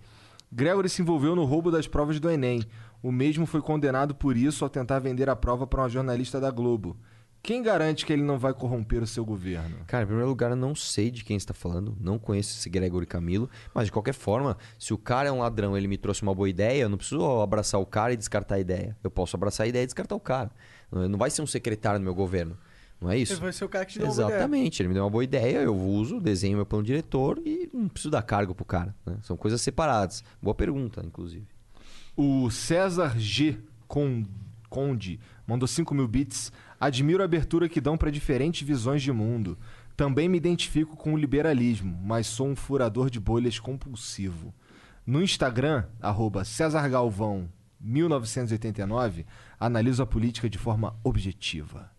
[0.51, 2.63] Gregory se envolveu no roubo das provas do Enem.
[3.03, 6.49] O mesmo foi condenado por isso ao tentar vender a prova para uma jornalista da
[6.49, 6.97] Globo.
[7.47, 9.77] Quem garante que ele não vai corromper o seu governo?
[9.87, 13.05] Cara, em primeiro lugar, eu não sei de quem está falando, não conheço esse Gregory
[13.05, 16.35] Camilo, mas de qualquer forma, se o cara é um ladrão ele me trouxe uma
[16.35, 18.97] boa ideia, eu não preciso abraçar o cara e descartar a ideia.
[19.01, 20.51] Eu posso abraçar a ideia e descartar o cara.
[20.91, 22.57] Não vai ser um secretário no meu governo.
[22.99, 23.31] Não é isso?
[23.31, 24.37] Ele vai ser o cara que te deu uma boa ideia.
[24.39, 27.87] Exatamente, ele me deu uma boa ideia, eu uso, desenho meu plano diretor e não
[27.87, 28.93] preciso dar cargo pro cara.
[29.05, 29.15] né?
[29.23, 30.21] São coisas separadas.
[30.41, 31.47] Boa pergunta, inclusive.
[32.15, 33.57] O César G.
[33.87, 34.25] Con-
[34.69, 35.17] Conde
[35.47, 36.51] mandou 5 mil bits.
[36.79, 39.57] Admiro a abertura que dão para diferentes visões de mundo.
[39.95, 44.53] Também me identifico com o liberalismo, mas sou um furador de bolhas compulsivo.
[45.05, 47.49] No Instagram, arroba César Galvão
[47.79, 49.25] 1989,
[49.59, 51.91] analiso a política de forma objetiva.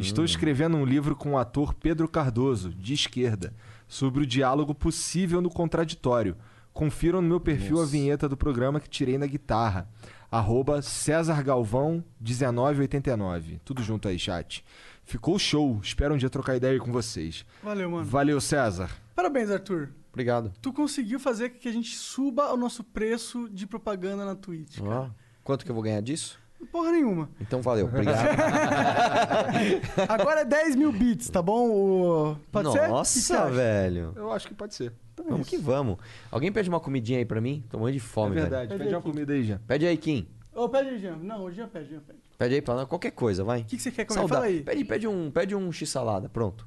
[0.00, 3.54] Estou escrevendo um livro com o ator Pedro Cardoso, de esquerda,
[3.86, 6.36] sobre o diálogo possível no contraditório.
[6.72, 9.88] Confiram no meu perfil a vinheta do programa que tirei na guitarra.
[10.30, 13.60] Arroba César Galvão 1989.
[13.64, 14.64] Tudo junto aí, chat.
[15.04, 15.78] Ficou show.
[15.82, 17.44] Espero um dia trocar ideia aí com vocês.
[17.62, 18.04] Valeu, mano.
[18.04, 18.90] Valeu, César.
[19.14, 19.90] Parabéns, Arthur.
[20.12, 20.52] Obrigado.
[20.62, 24.78] Tu conseguiu fazer com que a gente suba o nosso preço de propaganda na Twitch.
[24.80, 25.08] Ó,
[25.42, 26.38] quanto que eu vou ganhar disso?
[26.70, 27.28] Porra nenhuma.
[27.40, 28.26] Então valeu, obrigado.
[30.08, 31.70] Agora é 10 mil bits, tá bom?
[31.70, 32.36] O...
[32.50, 32.80] Pode ser?
[32.80, 34.12] Que você Nossa, velho.
[34.16, 34.92] Eu acho que pode ser.
[35.28, 35.96] Vamos que vamos.
[36.30, 37.64] Alguém pede uma comidinha aí pra mim?
[37.70, 38.68] Tô morrendo de fome, é verdade.
[38.68, 38.80] velho.
[38.80, 39.58] Pede uma comida aí, já.
[39.66, 40.26] Pede aí, Kim.
[40.54, 41.16] Ô, pede aí, Jean.
[41.16, 42.18] Não, o Jean pede, Jean pede.
[42.36, 43.60] Pede aí pra nós qualquer coisa, vai.
[43.60, 44.28] O que, que você quer comer?
[44.28, 44.62] Fala aí.
[44.62, 46.66] Pede, pede um, pede um x-salada, pronto.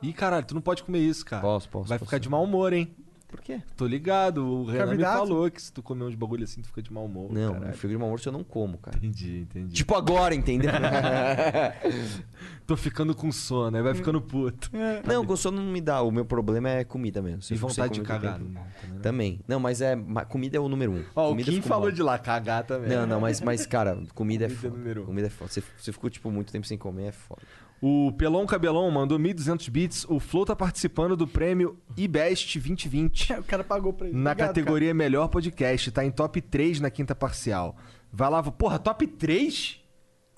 [0.00, 1.42] Ih, caralho, tu não pode comer isso, cara.
[1.42, 1.88] Posso, posso.
[1.88, 2.08] Vai posso.
[2.08, 2.94] ficar de mau humor, hein?
[3.32, 3.60] Por quê?
[3.76, 4.46] Tô ligado.
[4.46, 7.06] O Renan me falou que se tu comer uns bagulho assim, tu fica de mau
[7.06, 7.32] humor.
[7.32, 7.70] Não, caralho.
[7.72, 8.96] eu fico de mau humor se eu não como, cara.
[8.98, 9.72] Entendi, entendi.
[9.74, 10.70] Tipo agora, entendeu?
[12.66, 14.70] Tô ficando com sono, aí vai ficando puto.
[15.06, 16.02] Não, com sono não me dá.
[16.02, 17.42] O meu problema é comida mesmo.
[17.42, 18.38] Se E vontade de cagar.
[18.38, 18.62] né?
[18.82, 19.40] tenho- Também.
[19.48, 19.96] Não, mas é.
[20.28, 21.04] Comida é o número um.
[21.14, 21.92] Ó, o comida eu Kim falou mal.
[21.92, 22.88] de lá cagar também.
[22.90, 24.76] Não, não, mas, mas cara, comida é Comida é foda.
[24.76, 25.06] número um.
[25.06, 25.50] Comida é foda.
[25.50, 27.42] Você, você ficou, tipo, muito tempo sem comer, é foda.
[27.84, 30.06] O Pelon Cabelon mandou 1.200 bits.
[30.08, 33.32] O Flow tá participando do prêmio eBest 2020.
[33.32, 34.16] O cara pagou pra isso.
[34.16, 35.90] Na Obrigado, categoria Melhor Podcast.
[35.90, 37.74] Tá em top 3 na quinta parcial.
[38.12, 39.80] Vai lá, porra, top 3?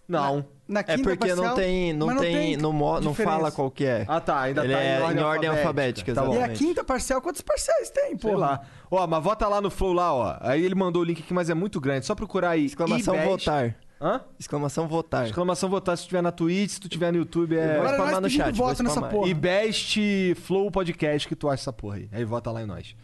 [0.09, 0.47] Não.
[0.67, 3.37] Na É porque não tem, não tem, não, mo- não diferença.
[3.37, 4.07] fala qual que é.
[4.09, 4.41] Ah, tá.
[4.41, 6.35] Ainda Ele tá é em ordem, em ordem alfabética, Tá bom.
[6.35, 8.29] E a quinta parcial, quantos parciais tem, pô?
[8.29, 8.63] Sei lá.
[8.91, 10.37] Ó, mas vota lá no Flow lá, ó.
[10.41, 12.07] Aí ele mandou o link aqui, mas é muito grande.
[12.07, 12.65] Só procurar aí.
[12.65, 13.29] Exclamação eBest.
[13.31, 13.77] votar.
[14.01, 14.21] Hã?
[14.39, 15.27] Exclamação votar.
[15.27, 17.77] Exclamação votar se tu tiver na Twitch, se tu tiver no YouTube, é.
[17.77, 19.29] Agora spamar nós no chat, voto nessa porra.
[19.29, 19.99] E Best
[20.43, 22.09] Flow Podcast que tu acha essa porra aí.
[22.13, 22.97] Aí vota lá em nós.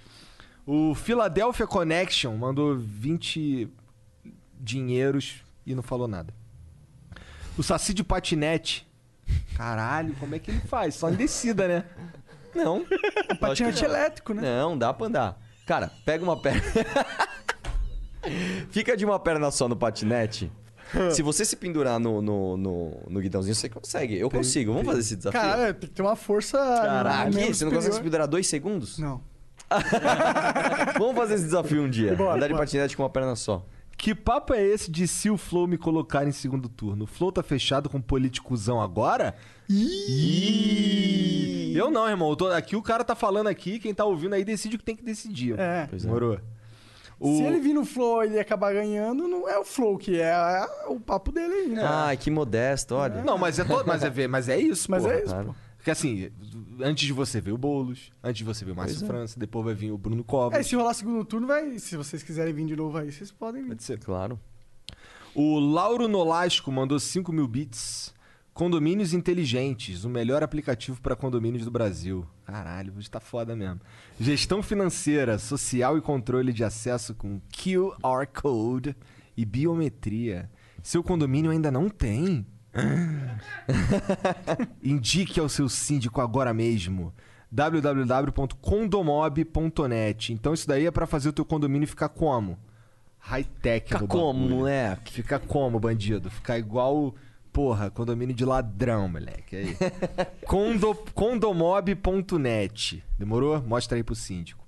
[0.67, 3.69] O Philadelphia Connection mandou 20
[4.61, 6.35] dinheiros e não falou nada.
[7.57, 8.87] O Saci de Patinete.
[9.57, 10.95] Caralho, como é que ele faz?
[10.95, 11.85] Só em descida, né?
[12.55, 12.85] Não.
[13.41, 14.43] Patinete elétrico, né?
[14.43, 15.41] Não, dá pra andar.
[15.67, 16.63] Cara, pega uma perna.
[18.71, 20.51] Fica de uma perna só no patinete.
[21.13, 24.17] Se você se pendurar no, no, no, no guidãozinho, você consegue.
[24.19, 24.73] Eu consigo.
[24.73, 25.41] Vamos fazer esse desafio?
[25.41, 26.59] Cara, tem que ter uma força.
[26.59, 28.99] Caraca, você não consegue se pendurar dois segundos?
[28.99, 29.21] Não.
[30.99, 32.15] Vamos fazer esse desafio um dia.
[32.17, 32.65] Bora, Andar de bora.
[32.65, 33.65] patinete com uma perna só.
[33.97, 37.05] Que papo é esse de se o Flow me colocar em segundo turno?
[37.05, 39.35] O Flow tá fechado com politicuzão agora?
[40.41, 41.73] Ih!
[41.77, 42.31] Eu não, irmão.
[42.31, 44.85] Eu tô- Aqui o cara tá falando aqui, quem tá ouvindo aí decide o que
[44.85, 45.59] tem que decidir.
[45.59, 45.87] É.
[45.89, 46.09] Pois é.
[46.09, 46.39] Morou.
[47.21, 50.19] O- Se ele vir no flow e ele acabar ganhando, não é o flow que
[50.21, 51.83] é, é o papo dele aí, né?
[51.85, 53.23] Ai, que modesto, olha.
[53.23, 55.15] Não, mas é, todo, mas, é, mas é isso, Mas porra.
[55.15, 55.47] é isso, Claro.
[55.49, 55.55] pô.
[55.77, 56.31] Porque assim,
[56.83, 59.07] antes de você ver o Boulos, antes de você ver o Márcio é.
[59.07, 60.59] França, depois vai vir o Bruno Covas.
[60.59, 61.79] É, se rolar segundo turno, vai.
[61.79, 63.69] Se vocês quiserem vir de novo aí, vocês podem vir.
[63.69, 63.99] Pode ser.
[63.99, 64.39] Claro.
[65.35, 68.13] O Lauro Nolasco mandou 5 mil bits.
[68.53, 72.27] Condomínios inteligentes, o melhor aplicativo para condomínios do Brasil.
[72.45, 73.81] Caralho, hoje tá foda mesmo.
[74.19, 78.95] Gestão financeira, social e controle de acesso com QR Code
[79.37, 80.51] e biometria.
[80.83, 82.47] Seu condomínio ainda não tem?
[84.83, 87.15] Indique ao seu síndico agora mesmo.
[87.51, 90.33] www.condomob.net.
[90.33, 92.59] Então isso daí é para fazer o teu condomínio ficar como?
[93.19, 95.13] High-tech Fica no como, moleque?
[95.13, 96.29] Fica como, bandido?
[96.31, 97.15] Ficar igual,
[97.53, 99.57] porra, condomínio de ladrão, moleque.
[99.57, 99.77] Aí.
[100.47, 103.05] Condo, condomob.net.
[103.19, 103.63] Demorou?
[103.63, 104.67] Mostra aí pro síndico.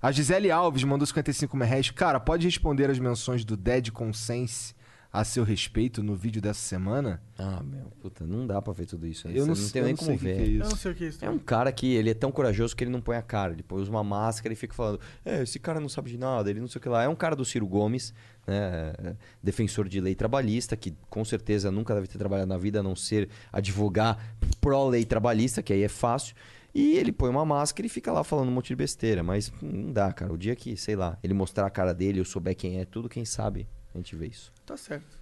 [0.00, 1.90] A Gisele Alves mandou 55 reais.
[1.90, 4.75] Cara, pode responder as menções do Dead Consense
[5.16, 7.22] a seu respeito no vídeo dessa semana?
[7.38, 9.26] Ah, meu, puta, não dá pra ver tudo isso.
[9.28, 10.36] Eu não, não eu nem não como sei o que ver.
[10.36, 10.62] que é isso.
[10.62, 11.24] Eu não sei o que é isso.
[11.24, 13.54] É um cara que ele é tão corajoso que ele não põe a cara.
[13.54, 16.60] Ele põe uma máscara e fica falando: É, esse cara não sabe de nada, ele
[16.60, 17.02] não sei o que lá.
[17.02, 18.12] É um cara do Ciro Gomes,
[18.46, 19.16] né?
[19.42, 22.94] Defensor de lei trabalhista, que com certeza nunca deve ter trabalhado na vida a não
[22.94, 24.18] ser advogar
[24.60, 26.36] pró-lei trabalhista, que aí é fácil.
[26.74, 29.22] E ele põe uma máscara e fica lá falando um monte de besteira.
[29.22, 30.30] Mas não dá, cara.
[30.30, 33.08] O dia que, sei lá, ele mostrar a cara dele, eu souber quem é, tudo,
[33.08, 34.52] quem sabe, a gente vê isso.
[34.64, 35.18] Tá certo.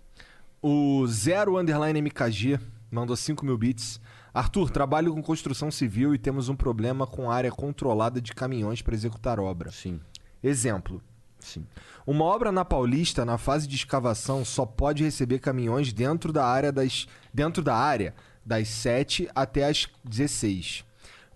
[0.60, 2.58] O Zero Underline MKG
[2.90, 4.00] mandou 5 mil bits.
[4.32, 8.94] Arthur, trabalho com construção civil e temos um problema com área controlada de caminhões para
[8.94, 9.70] executar obra.
[9.70, 10.00] Sim.
[10.42, 11.02] Exemplo.
[11.38, 11.66] Sim.
[12.06, 16.72] Uma obra na Paulista, na fase de escavação, só pode receber caminhões dentro da área
[16.72, 20.84] das, dentro da área das 7 até as 16.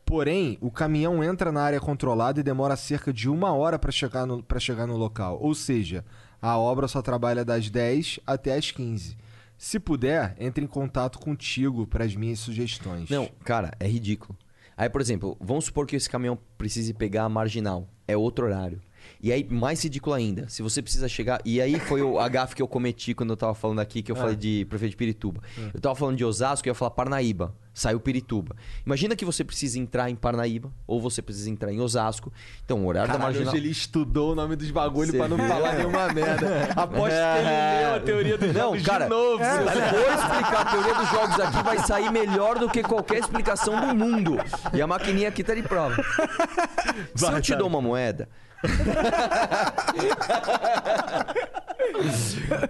[0.04, 4.24] Porém, o caminhão entra na área controlada e demora cerca de uma hora para chegar,
[4.24, 5.38] no, pra chegar no local.
[5.38, 6.02] Ou seja,
[6.40, 9.16] a obra só trabalha das 10 até as 15.
[9.56, 13.10] Se puder, entre em contato contigo para as minhas sugestões.
[13.10, 14.38] Não, cara, é ridículo.
[14.76, 17.88] Aí, por exemplo, vamos supor que esse caminhão precise pegar a marginal.
[18.06, 18.80] É outro horário.
[19.20, 21.40] E aí, mais ridículo ainda, se você precisa chegar.
[21.44, 24.12] E aí foi o a gafe que eu cometi quando eu tava falando aqui, que
[24.12, 24.20] eu Ah.
[24.20, 25.40] falei de prefeito de Pirituba.
[25.58, 25.70] Ah.
[25.74, 27.52] Eu tava falando de Osasco e eu ia falar Parnaíba.
[27.74, 28.56] Saiu Pirituba.
[28.84, 32.32] Imagina que você precisa entrar em Parnaíba ou você precisa entrar em Osasco.
[32.64, 33.54] Então, o horário da Caralho, marginal.
[33.54, 35.46] hoje ele estudou o nome dos bagulho Você pra não viu?
[35.48, 36.64] falar nenhuma merda.
[36.76, 39.44] Aposto que ele leu a teoria dos Não, jogos cara, de novo.
[39.44, 39.50] se
[39.96, 43.94] eu explicar a teoria dos jogos aqui, vai sair melhor do que qualquer explicação do
[43.94, 44.36] mundo.
[44.74, 45.96] E a maquininha aqui tá de prova.
[47.14, 48.28] Se eu te dou uma moeda.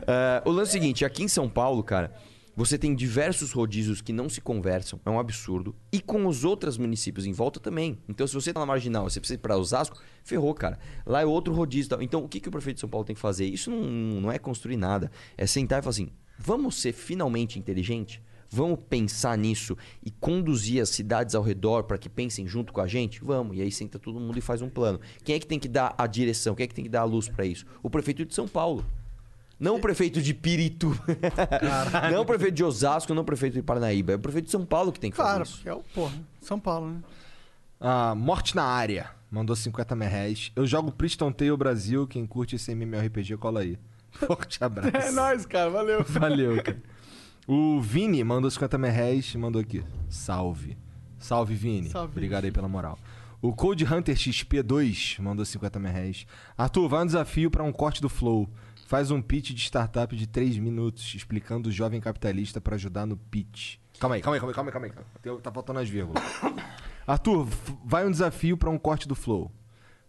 [0.07, 2.13] É, o lance é o seguinte, aqui em São Paulo, cara,
[2.57, 5.77] você tem diversos rodízios que não se conversam, é um absurdo.
[5.93, 7.99] E com os outros municípios em volta também.
[8.09, 10.79] Então, se você tá na marginal, você precisa ir pra Osasco, ferrou, cara.
[11.07, 11.97] Lá é outro rodízio.
[12.01, 13.47] Então, o que, que o prefeito de São Paulo tem que fazer?
[13.47, 15.11] Isso não, não é construir nada.
[15.37, 18.21] É sentar e falar assim: vamos ser finalmente inteligente?
[18.51, 22.87] Vamos pensar nisso e conduzir as cidades ao redor para que pensem junto com a
[22.87, 23.23] gente?
[23.23, 23.57] Vamos.
[23.57, 25.01] E aí senta todo mundo e faz um plano.
[25.23, 26.55] Quem é que tem que dar a direção?
[26.55, 27.67] Quem é que tem que dar a luz para isso?
[27.83, 28.85] O prefeito de São Paulo.
[29.61, 30.97] Não o prefeito de Piritu.
[32.13, 34.13] não o prefeito de Osasco, não o prefeito de Parnaíba.
[34.13, 35.57] É o prefeito de São Paulo que tem que fazer Claro, isso.
[35.57, 37.01] porque é o, porra, São Paulo, né?
[37.81, 39.11] Ah, Morte na área.
[39.31, 40.51] Mandou 50 merréis.
[40.57, 42.07] Eu jogo Priston Tale Brasil.
[42.07, 43.79] Quem curte esse MMORPG, cola aí.
[44.11, 44.97] Forte abraço.
[44.97, 46.03] É nóis, cara, valeu.
[46.05, 46.81] Valeu, cara.
[47.49, 49.83] O Vini mandou 50 merréis e mandou aqui.
[50.11, 50.77] Salve.
[51.19, 51.89] Salve, Vini.
[51.89, 52.13] Salve.
[52.13, 52.99] Obrigado aí pela moral.
[53.41, 56.27] O Code Hunter XP2 mandou 50 merréis.
[56.59, 58.51] Arthur, vai um desafio para um corte do Flow.
[58.87, 63.17] Faz um pitch de startup de 3 minutos, explicando o jovem capitalista para ajudar no
[63.17, 63.77] pitch.
[63.99, 64.93] Calma aí, calma aí, calma aí, calma aí.
[64.93, 65.21] Calma aí.
[65.23, 66.23] Tem- Tá faltando as vírgulas.
[67.07, 67.47] Arthur,
[67.85, 69.51] vai um desafio para um corte do Flow.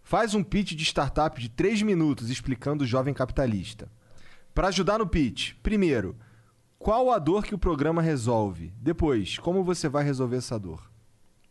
[0.02, 3.88] Faz um pitch de startup de 3 minutos explicando o jovem capitalista.
[4.54, 6.16] Para ajudar no pitch, primeiro,
[6.80, 8.72] qual a dor que o programa resolve?
[8.80, 10.90] Depois, como você vai resolver essa dor?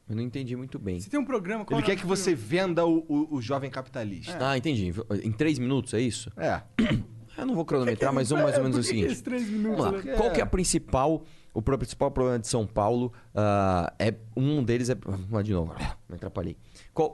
[0.10, 1.00] Eu não entendi muito bem.
[1.00, 1.64] Você tem um programa...
[1.64, 4.36] qual Ele é quer que você venda o, o- o jovem capitalista.
[4.42, 4.92] Ah, entendi.
[5.24, 6.32] Em três minutos, é isso?
[6.36, 6.64] É.
[7.38, 9.06] Eu não vou cronometrar, mas vamos mais ou menos o que seguinte.
[9.06, 10.16] esses três minutos, Vamos lá.
[10.18, 11.24] Qual que é a principal...
[11.54, 15.74] O principal problema de São Paulo ah, é um deles é vamos lá de novo,
[16.10, 16.58] me atrapalhei.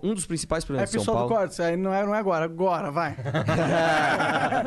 [0.04, 1.36] Um dos principais problemas de São pessoal do Paulo.
[1.42, 3.16] corte, aí não é, não é agora, agora, vai.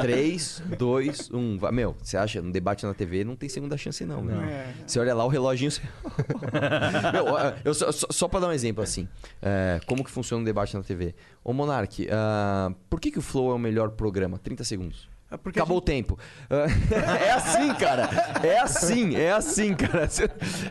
[0.00, 1.72] 3, 2, 1.
[1.72, 4.40] Meu, você acha, no debate na TV não tem segunda chance, não, meu.
[4.40, 4.72] É.
[4.86, 5.70] Você olha lá o reloginho.
[5.70, 5.82] Você...
[7.12, 7.26] meu,
[7.64, 9.08] eu só, só, pra dar um exemplo assim.
[9.42, 11.14] é, como que funciona um debate na TV?
[11.42, 14.38] Ô Monark, ah, por que, que o Flow é o melhor programa?
[14.38, 15.08] 30 segundos.
[15.30, 16.18] É porque Acabou o tempo.
[16.48, 16.64] Ah,
[17.22, 18.08] é assim, cara.
[18.42, 20.08] É assim, é assim, cara.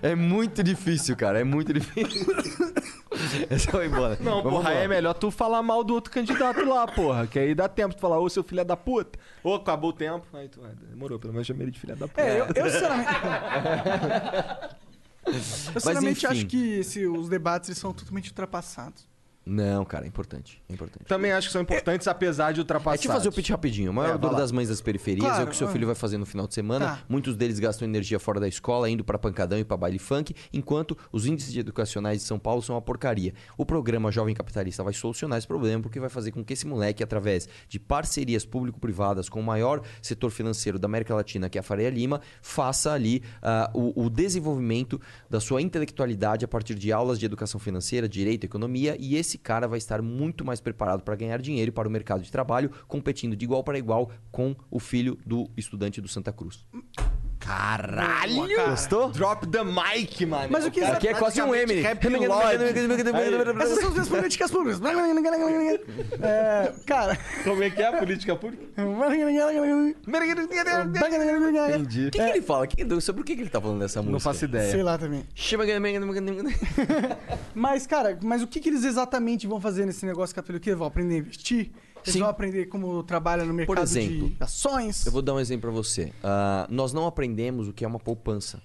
[0.01, 1.39] É muito difícil, cara.
[1.39, 2.25] É muito difícil.
[3.49, 4.15] É só ir embora.
[4.19, 4.75] Não, vamos porra, lá.
[4.75, 7.25] é melhor tu falar mal do outro candidato lá, porra.
[7.25, 9.17] Que aí dá tempo de falar, ô seu filho da puta.
[9.43, 10.23] Ô, acabou o tempo.
[10.33, 12.21] Aí tu, ah, demorou, pelo menos chamei ele de filha da puta.
[12.21, 13.09] É, eu, eu sinceramente...
[15.25, 19.07] eu sinceramente acho que esse- os debates eles são totalmente ultrapassados.
[19.47, 20.61] Não, cara, é importante.
[20.69, 21.05] É importante.
[21.05, 22.95] Também acho que são importantes, apesar de ultrapassar.
[22.95, 23.89] É te fazer o pitch rapidinho.
[23.91, 25.71] A maior É, dor das mães das periferias é o Claro, que seu ah.
[25.71, 26.85] filho vai fazer no final de semana.
[26.85, 26.99] Tá.
[27.07, 30.97] Muitos deles gastam energia fora da escola, indo pra pancadão e pra baile funk, enquanto
[31.11, 33.33] os índices educacionais de São Paulo são uma porcaria.
[33.57, 37.03] O programa Jovem Capitalista vai solucionar esse problema porque vai fazer com que esse moleque,
[37.03, 41.63] através de parcerias público-privadas com o maior setor financeiro da América Latina, que é a
[41.63, 47.19] Faria Lima, faça ali ah, o, o desenvolvimento da sua intelectualidade a partir de aulas
[47.19, 51.41] de educação financeira, direito, economia, e esse cara vai estar muito mais preparado para ganhar
[51.41, 55.17] dinheiro e para o mercado de trabalho, competindo de igual para igual com o filho
[55.25, 56.65] do estudante do Santa Cruz.
[57.47, 58.55] Caralho!
[58.55, 58.69] Cara.
[58.71, 59.09] Gostou?
[59.11, 60.47] Drop the mic, mano.
[60.51, 61.81] Mas o que- Aqui é quase um M.
[63.63, 64.79] Essas são as minhas políticas públicas.
[66.21, 67.17] É, cara...
[67.43, 68.63] Como é que é a política pública?
[71.79, 72.07] Entendi.
[72.07, 72.67] O que, que ele fala?
[72.67, 74.11] Que- sobre o que, que ele tá falando dessa música?
[74.11, 74.71] Não faço ideia.
[74.71, 75.23] Sei lá também.
[77.55, 80.63] Mas, cara, mas o que, que eles exatamente vão fazer nesse negócio capitalista?
[80.63, 81.71] Que eles vão aprender a investir?
[82.07, 82.19] Eles Sim.
[82.19, 85.05] vão aprender como trabalha no mercado exemplo, de ações?
[85.05, 86.13] Eu vou dar um exemplo pra você.
[86.23, 88.61] Ah, nós não aprendemos o que é uma poupança.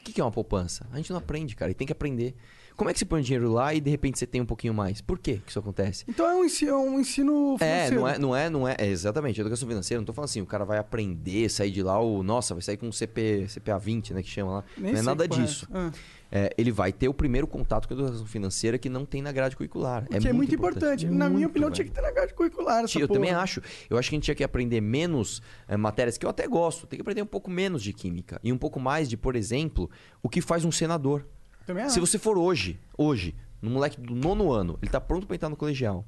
[0.00, 0.86] O que é uma poupança?
[0.92, 2.36] A gente não aprende, cara, e tem que aprender.
[2.76, 5.00] Como é que você põe dinheiro lá e de repente você tem um pouquinho mais?
[5.00, 6.04] Por que isso acontece?
[6.06, 8.00] Então é um ensino, é um ensino É, financeiro.
[8.00, 10.46] não é, não é, não é, é, exatamente, educação financeira, não tô falando assim, o
[10.46, 14.12] cara vai aprender, sair de lá, o, nossa, vai sair com um CP, CPA 20,
[14.12, 14.64] né, que chama lá.
[14.76, 15.66] Nem não é nada é disso.
[15.72, 15.90] Ah.
[16.30, 19.30] É, ele vai ter o primeiro contato com a educação financeira que não tem na
[19.30, 20.04] grade curricular.
[20.04, 21.06] O que é muito importante.
[21.06, 21.74] Na minha Muito, opinião, velho.
[21.74, 23.20] tinha que ter na grade curricular essa eu porra.
[23.20, 23.62] também acho.
[23.88, 26.86] Eu acho que a gente tinha que aprender menos eh, matérias que eu até gosto.
[26.86, 29.88] Tem que aprender um pouco menos de química e um pouco mais de, por exemplo,
[30.22, 31.24] o que faz um senador.
[31.64, 32.06] Também Se acho.
[32.06, 35.56] você for hoje, hoje, no moleque do nono ano, ele tá pronto para entrar no
[35.56, 36.04] colegial.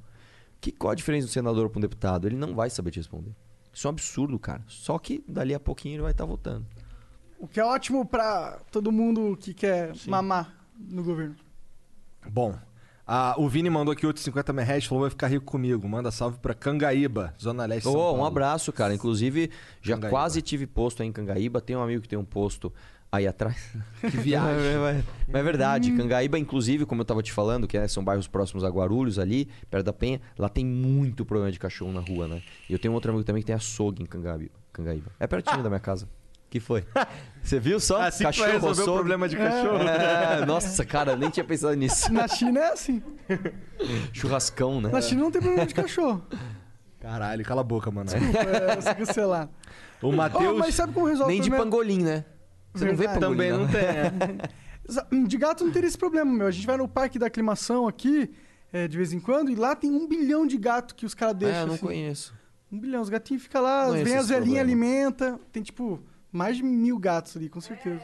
[0.61, 2.27] Que qual a diferença do senador para um deputado?
[2.27, 3.31] Ele não vai saber te responder.
[3.73, 4.65] Isso é um absurdo, cara.
[4.67, 6.67] Só que dali a pouquinho ele vai estar votando.
[7.39, 11.37] O que é ótimo pra todo mundo que quer mamar no governo.
[12.29, 12.55] Bom,
[13.07, 15.89] ah, o Vini mandou aqui outros 50 merréis, falou vai ficar rico comigo.
[15.89, 18.21] Manda salve pra Cangaíba, Zona Leste de São Paulo.
[18.21, 18.95] um abraço, cara.
[18.95, 19.51] Inclusive,
[19.81, 20.11] já Cangaíba.
[20.11, 21.61] quase tive posto aí em Cangaíba.
[21.61, 22.73] Tem um amigo que tem um posto
[23.11, 23.75] Aí atrás.
[24.03, 24.77] Que viagem.
[24.79, 25.93] Mas mas é verdade.
[25.93, 29.49] Cangaíba, inclusive, como eu tava te falando, que né, são bairros próximos a Guarulhos ali,
[29.71, 32.43] perto da Penha, lá tem muito problema de cachorro na rua, né?
[32.69, 34.53] E eu tenho outro amigo também que tem açougue em Cangaíba.
[34.73, 35.11] Cangaíba.
[35.19, 36.07] É pertinho da minha casa.
[36.51, 36.85] Que foi?
[37.43, 38.01] Você viu só?
[38.09, 39.79] Assim que vai resolver o problema de cachorro.
[39.89, 42.13] É, nossa, cara, nem tinha pensado nisso.
[42.13, 43.03] Na China é assim.
[44.13, 44.91] Churrascão, né?
[44.91, 46.25] Na China não tem problema de cachorro.
[47.01, 48.11] Caralho, cala a boca, mano.
[48.11, 49.49] Desculpa, é, você cancelar.
[50.03, 50.45] O Matheus.
[50.45, 52.25] Oh, mas sabe como resolve Nem o de pangolim, né?
[52.73, 53.21] Você não vê Verdade.
[53.21, 53.37] pangolim.
[53.37, 53.59] Também né?
[53.59, 54.49] não tem, é.
[54.89, 56.47] Exa- De gato não teria esse problema, meu.
[56.47, 58.31] A gente vai no parque da aclimação aqui,
[58.73, 61.37] é, de vez em quando, e lá tem um bilhão de gato que os caras
[61.37, 61.59] deixam.
[61.59, 61.87] É, eu não assim.
[61.87, 62.35] conheço.
[62.71, 63.01] Um bilhão.
[63.01, 65.39] Os gatinhos ficam lá, Não vem as velhinhas, alimenta.
[65.53, 66.01] Tem, tipo,
[66.33, 68.03] mais de mil gatos ali, com certeza.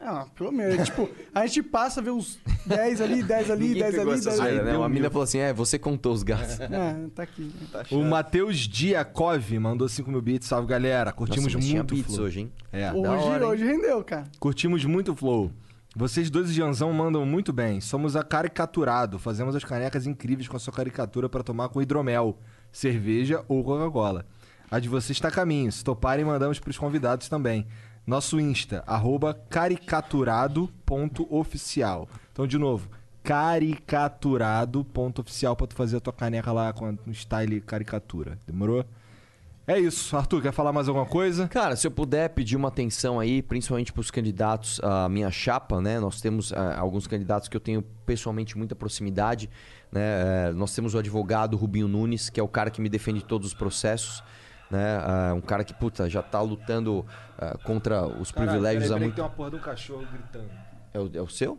[0.00, 0.84] Ah, pelo menos.
[0.86, 4.30] tipo, a gente passa, vê uns 10 ali, 10 ali, Ninguém 10 pegou ali, essa
[4.30, 4.62] 10 ali.
[4.62, 4.76] né?
[4.76, 6.60] Uma mina falou assim: é, você contou os gatos.
[6.60, 7.50] É, tá aqui.
[7.90, 10.48] O Matheus Diakov mandou 5 mil bits.
[10.48, 11.10] Salve, galera.
[11.12, 12.20] Curtimos Nossa, muito o Flow.
[12.26, 12.52] hoje, hein?
[12.70, 12.92] É.
[12.92, 13.50] Hoje, hora, hein?
[13.50, 14.24] hoje rendeu, cara.
[14.38, 15.50] Curtimos muito o Flow.
[15.96, 17.80] Vocês dois e Janzão mandam muito bem.
[17.80, 19.18] Somos a Caricaturado.
[19.18, 22.36] Fazemos as canecas incríveis com a sua caricatura para tomar com hidromel,
[22.72, 24.26] cerveja ou Coca-Cola.
[24.74, 25.70] A de vocês está a caminho.
[25.70, 27.64] Se toparem, mandamos para os convidados também.
[28.04, 32.08] Nosso Insta, arroba caricaturado.oficial.
[32.32, 32.88] Então, de novo,
[33.22, 38.36] caricaturado.oficial para tu fazer a tua caneca lá com no style caricatura.
[38.44, 38.84] Demorou?
[39.64, 40.16] É isso.
[40.16, 41.46] Arthur, quer falar mais alguma coisa?
[41.46, 45.80] Cara, se eu puder pedir uma atenção aí, principalmente para os candidatos à minha chapa,
[45.80, 46.00] né?
[46.00, 49.48] Nós temos ah, alguns candidatos que eu tenho pessoalmente muita proximidade,
[49.92, 50.48] né?
[50.48, 53.46] Eh, nós temos o advogado Rubinho Nunes, que é o cara que me defende todos
[53.46, 54.20] os processos,
[54.70, 54.98] né?
[55.02, 57.04] Ah, um cara que, puta, já tá lutando
[57.38, 59.14] ah, contra os privilégios há muito...
[59.14, 60.50] tem uma porra de um cachorro gritando.
[60.92, 61.58] É o, é o seu?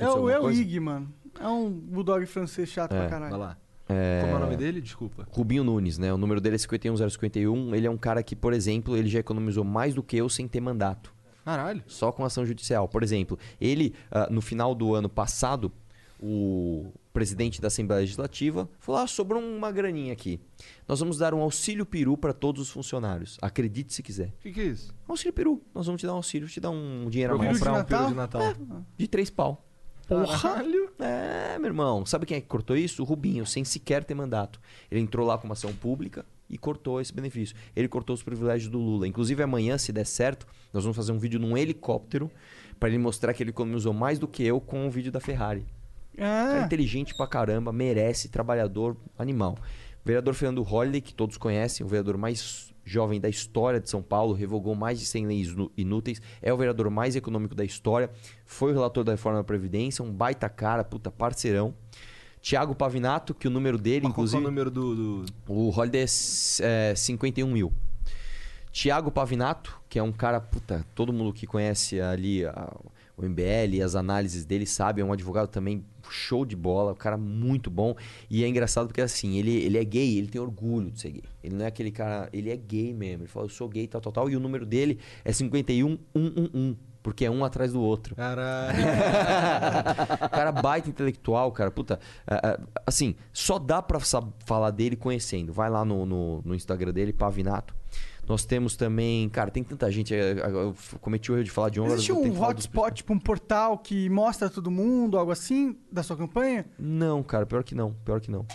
[0.00, 0.60] É, o, alguma é o coisa?
[0.60, 1.12] Ig, mano.
[1.38, 3.30] É um bulldog francês chato É, pra caralho.
[3.30, 3.56] Vai lá.
[3.88, 4.20] É...
[4.20, 4.80] Como é o nome dele?
[4.80, 5.26] Desculpa.
[5.30, 6.12] Rubinho Nunes, né?
[6.12, 7.74] O número dele é 51051.
[7.74, 10.46] Ele é um cara que, por exemplo, ele já economizou mais do que eu sem
[10.46, 11.12] ter mandato.
[11.44, 11.82] Caralho.
[11.86, 12.86] Só com ação judicial.
[12.88, 15.72] Por exemplo, ele, ah, no final do ano passado,
[16.20, 20.40] o presidente da Assembleia Legislativa falou: ah, sobrou uma graninha aqui.
[20.86, 23.38] Nós vamos dar um auxílio peru para todos os funcionários.
[23.42, 24.28] Acredite se quiser.
[24.28, 24.94] O que, que é isso?
[25.08, 25.62] Auxílio peru.
[25.74, 27.58] Nós vamos te dar um auxílio, te dar um dinheiro a Pra mais.
[27.58, 28.42] comprar um peru de Natal?
[28.42, 28.84] Natal.
[28.96, 29.66] De três pau.
[30.08, 30.90] Caralho.
[30.98, 32.04] É, meu irmão.
[32.04, 33.00] Sabe quem é que cortou isso?
[33.02, 34.60] O Rubinho, sem sequer ter mandato.
[34.90, 37.54] Ele entrou lá com uma ação pública e cortou esse benefício.
[37.76, 39.06] Ele cortou os privilégios do Lula.
[39.06, 42.28] Inclusive, amanhã, se der certo, nós vamos fazer um vídeo num helicóptero
[42.80, 45.64] para ele mostrar que ele economizou mais do que eu com o vídeo da Ferrari.
[46.20, 49.56] Cara Ah, inteligente pra caramba, merece, trabalhador, animal.
[50.04, 54.32] Vereador Fernando Holliday, que todos conhecem, o vereador mais jovem da história de São Paulo,
[54.34, 58.10] revogou mais de 100 leis inúteis, é o vereador mais econômico da história,
[58.44, 61.74] foi o relator da reforma da Previdência, um baita cara, puta parceirão.
[62.42, 64.42] Tiago Pavinato, que o número dele, Mas qual que é inclusive.
[64.44, 65.24] o número do.
[65.24, 65.32] do...
[65.46, 66.02] O Holiday
[66.62, 67.70] é, é 51 mil.
[68.72, 72.74] Tiago Pavinato, que é um cara, puta, todo mundo que conhece ali a-
[73.16, 76.96] o MBL e as análises dele sabe, é um advogado também show de bola, um
[76.96, 77.94] cara muito bom.
[78.28, 81.24] E é engraçado porque assim, ele, ele é gay, ele tem orgulho de ser gay.
[81.42, 83.22] Ele não é aquele cara, ele é gay mesmo.
[83.22, 84.30] Ele fala, eu sou gay, tal, tal, tal.
[84.30, 88.14] E o número dele é 51111, porque é um atrás do outro.
[88.14, 88.78] Caralho.
[90.30, 91.70] cara baita intelectual, cara.
[91.70, 95.52] Puta, é, é, assim, só dá pra falar dele conhecendo.
[95.52, 97.79] Vai lá no, no, no Instagram dele, Pavinato.
[98.30, 100.14] Nós temos também, cara, tem tanta gente.
[100.14, 101.94] é, é, Eu cometi o erro de falar de honra.
[101.94, 106.64] existe um hotspot, tipo um portal que mostra todo mundo, algo assim, da sua campanha?
[106.78, 107.92] Não, cara, pior que não.
[108.04, 108.46] Pior que não.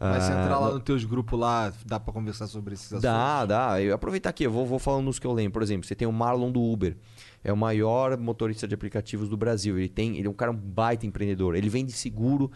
[0.00, 2.86] Mas se Ah, entrar lá não- nos teus grupos lá, dá pra conversar sobre esses
[2.86, 3.02] assuntos?
[3.04, 3.80] Dá, dá.
[3.80, 5.52] Eu aproveitar aqui, eu vou, vou falando nos que eu lembro.
[5.52, 6.96] Por exemplo, você tem o Marlon do Uber.
[7.44, 9.78] É o maior motorista de aplicativos do Brasil.
[9.78, 11.54] Ele tem, ele é um cara um baita empreendedor.
[11.54, 12.50] Ele vende seguro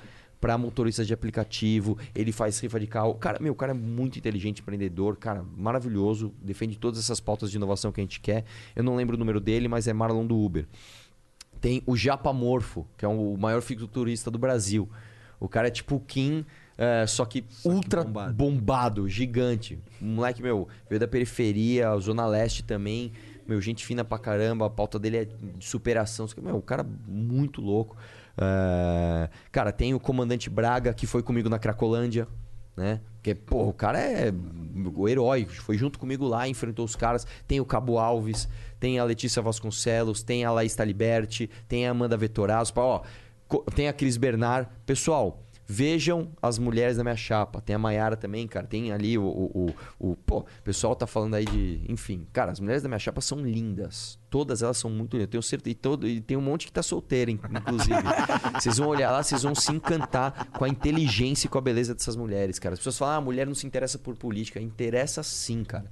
[0.45, 1.97] para motoristas de aplicativo.
[2.15, 3.15] Ele faz rifa de carro.
[3.15, 6.35] Cara, meu, o cara é muito inteligente, empreendedor, cara, maravilhoso.
[6.43, 8.45] Defende todas essas pautas de inovação que a gente quer.
[8.77, 10.67] Eu não lembro o número dele, mas é Marlon do Uber.
[11.63, 14.87] Tem o Japamorfo, que é o maior fisiculturista do Brasil.
[15.41, 16.45] O cara é tipo o Kim,
[16.77, 19.09] é, só que ultra bombado.
[19.09, 19.79] gigante.
[20.03, 23.13] Um moleque, meu, veio da periferia, Zona Leste também.
[23.47, 26.27] Meu, gente fina pra caramba, a pauta dele é de superação.
[26.29, 27.97] Só que, Meu, o cara muito louco.
[28.37, 32.27] É, Cara, tem o comandante Braga, que foi comigo na Cracolândia,
[32.77, 33.01] né?
[33.15, 34.33] Porque, pô, o cara é
[34.95, 35.47] o herói.
[35.47, 37.27] Foi junto comigo lá, enfrentou os caras.
[37.47, 38.49] Tem o Cabo Alves,
[38.79, 42.73] tem a Letícia Vasconcelos, tem a Laís Taliberti, tem a Amanda Vetorazzo.
[42.77, 43.03] Ó,
[43.75, 44.69] tem a Cris Bernard.
[44.85, 47.61] Pessoal, vejam as mulheres da minha chapa.
[47.61, 48.67] Tem a Maiara também, cara.
[48.67, 51.81] Tem ali o, o, o, o- Pô, o pessoal tá falando aí de.
[51.89, 54.19] Enfim, cara, as mulheres da minha chapa são lindas.
[54.31, 55.27] Todas elas são muito lindas.
[55.27, 55.73] Eu tenho certeza.
[55.73, 57.95] E, todo, e tem um monte que tá solteira, in- inclusive.
[58.61, 61.95] vocês vão olhar lá, vocês vão se encantar com a inteligência e com a beleza
[61.95, 62.75] dessas mulheres, cara.
[62.75, 64.61] As pessoas falam, ah, a mulher não se interessa por política.
[64.61, 65.87] Interessa sim, cara.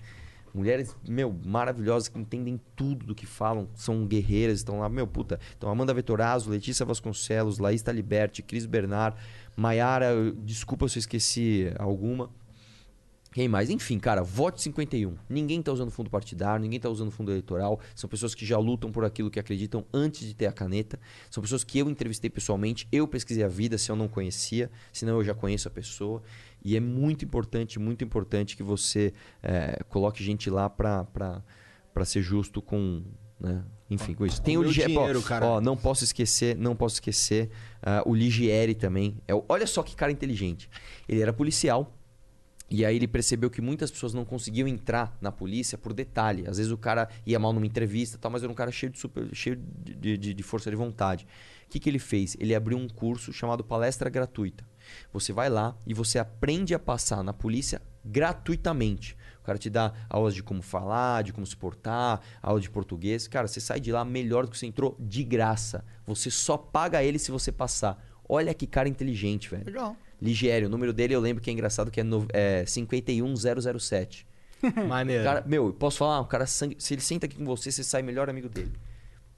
[0.55, 5.40] Mulheres, meu, maravilhosas, que entendem tudo do que falam, são guerreiras, estão lá, meu, puta.
[5.56, 9.16] Então, Amanda Vetorazzo, Letícia Vasconcelos, Laís Taliberti, Cris Bernard,
[9.56, 12.31] Maiara, desculpa se eu esqueci alguma.
[13.32, 13.70] Quem mais?
[13.70, 15.16] Enfim, cara, vote 51.
[15.26, 17.81] Ninguém tá usando fundo partidário, ninguém tá usando fundo eleitoral.
[17.94, 21.00] São pessoas que já lutam por aquilo que acreditam antes de ter a caneta.
[21.31, 25.14] São pessoas que eu entrevistei pessoalmente, eu pesquisei a vida se eu não conhecia, senão
[25.14, 26.22] eu já conheço a pessoa.
[26.65, 31.05] E é muito importante, muito importante que você eh, coloque gente lá pra
[32.05, 33.02] ser justo com.
[33.41, 33.65] Né?
[33.91, 34.41] Enfim, com isso.
[34.41, 34.92] Tem o meu Ligieri.
[34.92, 35.44] dinheiro, cara.
[35.44, 37.50] Ó, não posso esquecer, não posso esquecer.
[37.82, 39.18] ah, o Ligieri também.
[39.26, 40.70] É, o- olha só que cara inteligente.
[41.08, 41.99] Ele era policial.
[42.70, 46.44] E aí ele percebeu que muitas pessoas não conseguiam entrar na polícia por detalhe.
[46.49, 48.99] Às vezes o cara ia mal numa entrevista, tal, mas era um cara cheio de,
[48.99, 51.26] super, cheio de, de- de força de vontade.
[51.66, 52.34] O que, que ele fez?
[52.41, 54.65] Ele abriu um curso chamado Palestra Gratuita.
[55.12, 59.17] Você vai lá e você aprende a passar na polícia gratuitamente.
[59.41, 63.27] O cara te dá aulas de como falar, de como se portar, aula de português.
[63.27, 65.85] Cara, você sai de lá melhor do que você entrou de graça.
[66.07, 68.03] Você só paga ele se você passar.
[68.29, 69.65] Olha que cara inteligente, velho.
[69.67, 69.97] Legal.
[70.21, 74.27] Ligieri, o número dele eu lembro que é engraçado, que é, no, é 51007.
[74.89, 75.25] Maneiro.
[75.25, 77.83] Cara, meu, eu posso falar, o cara sangue, se ele senta aqui com você, você
[77.83, 78.73] sai melhor amigo dele.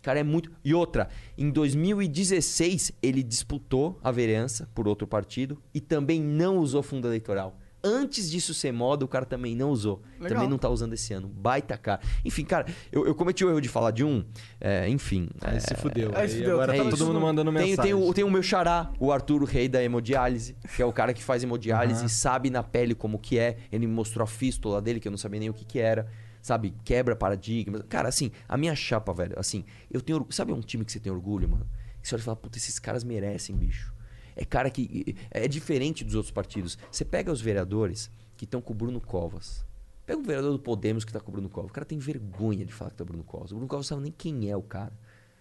[0.05, 0.53] O cara é muito.
[0.63, 6.83] E outra, em 2016 ele disputou a vereança por outro partido e também não usou
[6.83, 7.59] fundo eleitoral.
[7.83, 10.03] Antes disso ser moda, o cara também não usou.
[10.21, 10.29] Legal.
[10.29, 11.27] Também não tá usando esse ano.
[11.29, 12.03] Baita cara.
[12.23, 14.23] Enfim, cara, eu, eu cometi o erro de falar de um.
[14.61, 15.27] é, enfim.
[15.41, 16.11] Aí é, se fudeu.
[16.15, 17.27] Aí se fudeu, agora tá tá falando todo mundo isso.
[17.27, 17.95] mandando tem, mensagem.
[17.95, 20.93] tem, o, tem o meu xará, o Arthur, o rei da hemodiálise, que é o
[20.93, 23.57] cara que faz hemodiálise e sabe na pele como que é.
[23.73, 26.07] Ele me mostrou a fístula dele, que eu não sabia nem o que que era.
[26.45, 27.81] Sabe, quebra paradigmas.
[27.89, 30.27] Cara, assim, a minha chapa, velho, assim, eu tenho.
[30.29, 31.67] Sabe um time que você tem orgulho, mano?
[32.03, 33.95] Que você olha e fala, puta, esses caras merecem, bicho.
[34.37, 35.17] É cara que.
[35.31, 36.77] É diferente dos outros partidos.
[36.93, 39.65] Você pega os vereadores que estão com o Bruno Covas.
[40.05, 41.71] Pega o vereador do Podemos que tá com o Bruno Covas.
[41.71, 43.51] O cara tem vergonha de falar que tá o Bruno Covas.
[43.51, 44.93] O Bruno Covas não sabe nem quem é o cara.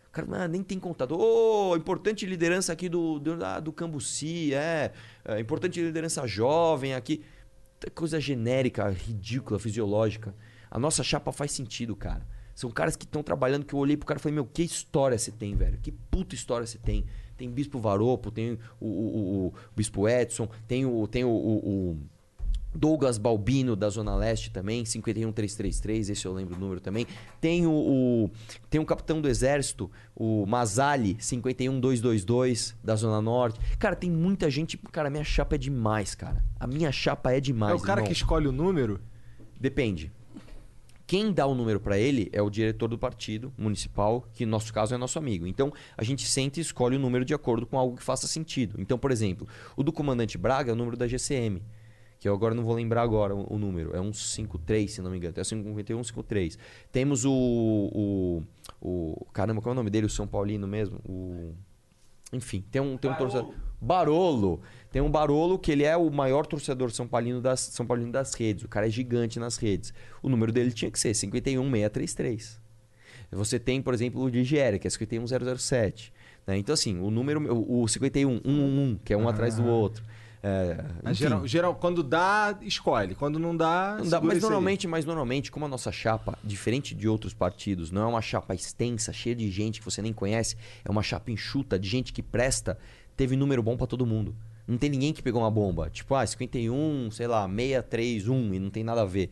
[0.07, 1.17] O cara ah, nem tem contato.
[1.19, 4.93] Ô, importante liderança aqui do, do, ah, do Cambuci, é.
[5.25, 5.37] é.
[5.41, 7.25] Importante liderança jovem aqui.
[7.93, 10.33] Coisa genérica, ridícula, fisiológica.
[10.73, 12.25] A nossa chapa faz sentido, cara.
[12.55, 15.17] São caras que estão trabalhando que eu olhei pro cara e falei, meu, que história
[15.17, 15.77] você tem, velho?
[15.79, 17.05] Que puta história você tem.
[17.37, 21.97] Tem Bispo Varopo, tem o, o, o- Bispo Edson, tem o, tem o, o-
[22.75, 27.05] Douglas Balbino da Zona Leste também, 51333, esse eu lembro o número também.
[27.39, 28.31] Tem o, o-
[28.67, 33.59] tem o capitão do exército, o Mazali, 51222 da Zona Norte.
[33.77, 36.43] Cara, tem muita gente, cara, a minha chapa é demais, cara.
[36.59, 38.07] A minha chapa é demais, É o cara irmão.
[38.07, 38.99] que escolhe o número?
[39.59, 40.11] Depende.
[41.05, 44.73] Quem dá o número pra ele é o diretor do partido municipal, que no nosso
[44.73, 45.45] caso é nosso amigo.
[45.45, 48.75] Então, a gente senta e escolhe o número de acordo com algo que faça sentido.
[48.79, 51.61] Então, por exemplo, o do comandante Braga é o número da GCM,
[52.19, 53.93] que eu agora não vou lembrar agora o, o número.
[53.93, 55.33] É 153, se não me engano.
[55.35, 56.57] É 5153.
[56.89, 58.43] Temos o, o,
[58.81, 59.27] o.
[59.33, 60.05] Caramba, qual é o nome dele?
[60.05, 60.99] O São Paulino mesmo?
[61.05, 61.53] O.
[62.31, 63.53] Enfim, tem um, tem um torcedor.
[63.83, 64.61] Barolo.
[64.91, 68.33] Tem um Barolo que ele é o maior torcedor São Paulino, das, São Paulino das
[68.33, 68.63] redes.
[68.63, 69.93] O cara é gigante nas redes.
[70.21, 72.61] O número dele tinha que ser 51633.
[73.31, 76.13] Você tem, por exemplo, o Ligieri, que é 51007.
[76.45, 76.57] Né?
[76.57, 77.41] Então, assim, o número.
[77.51, 80.03] O, o 51111, que é um atrás do outro.
[80.45, 83.15] É, Mas geral, geral, quando dá, escolhe.
[83.15, 84.41] Quando não dá, Não dá, mas aí.
[84.41, 88.53] normalmente, mas normalmente, como a nossa chapa, diferente de outros partidos, não é uma chapa
[88.53, 92.21] extensa, cheia de gente que você nem conhece, é uma chapa enxuta de gente que
[92.21, 92.77] presta,
[93.15, 94.35] teve número bom pra todo mundo.
[94.67, 95.89] Não tem ninguém que pegou uma bomba.
[95.89, 99.29] Tipo, ah, 51, sei lá, 631 e não tem nada a ver.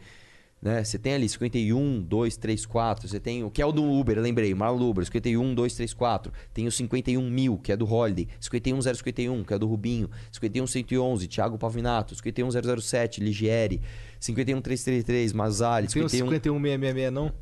[0.62, 0.84] Né?
[0.84, 3.08] Você tem ali 51, 2, 3, 4.
[3.08, 6.32] Você tem o que é o do Uber, lembrei, Marlon Uber, 51, 2, 3, 4.
[6.54, 8.28] Tem o 51 mil, que é do Holiday.
[8.40, 10.10] 51051, que é do Rubinho.
[10.32, 12.14] 51111, Thiago Pavinato.
[12.16, 13.82] 51007, Ligieri.
[14.20, 15.88] 51333, Mazali.
[15.88, 17.34] Tem o 51 51666, não?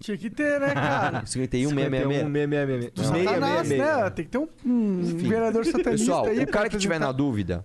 [0.00, 1.26] Tinha que ter, né, cara?
[1.26, 2.92] 51 666.
[2.92, 4.10] Do Satanás, né?
[4.10, 7.64] Tem que ter um, um vereador satanista Pessoal, aí o cara que tiver na dúvida,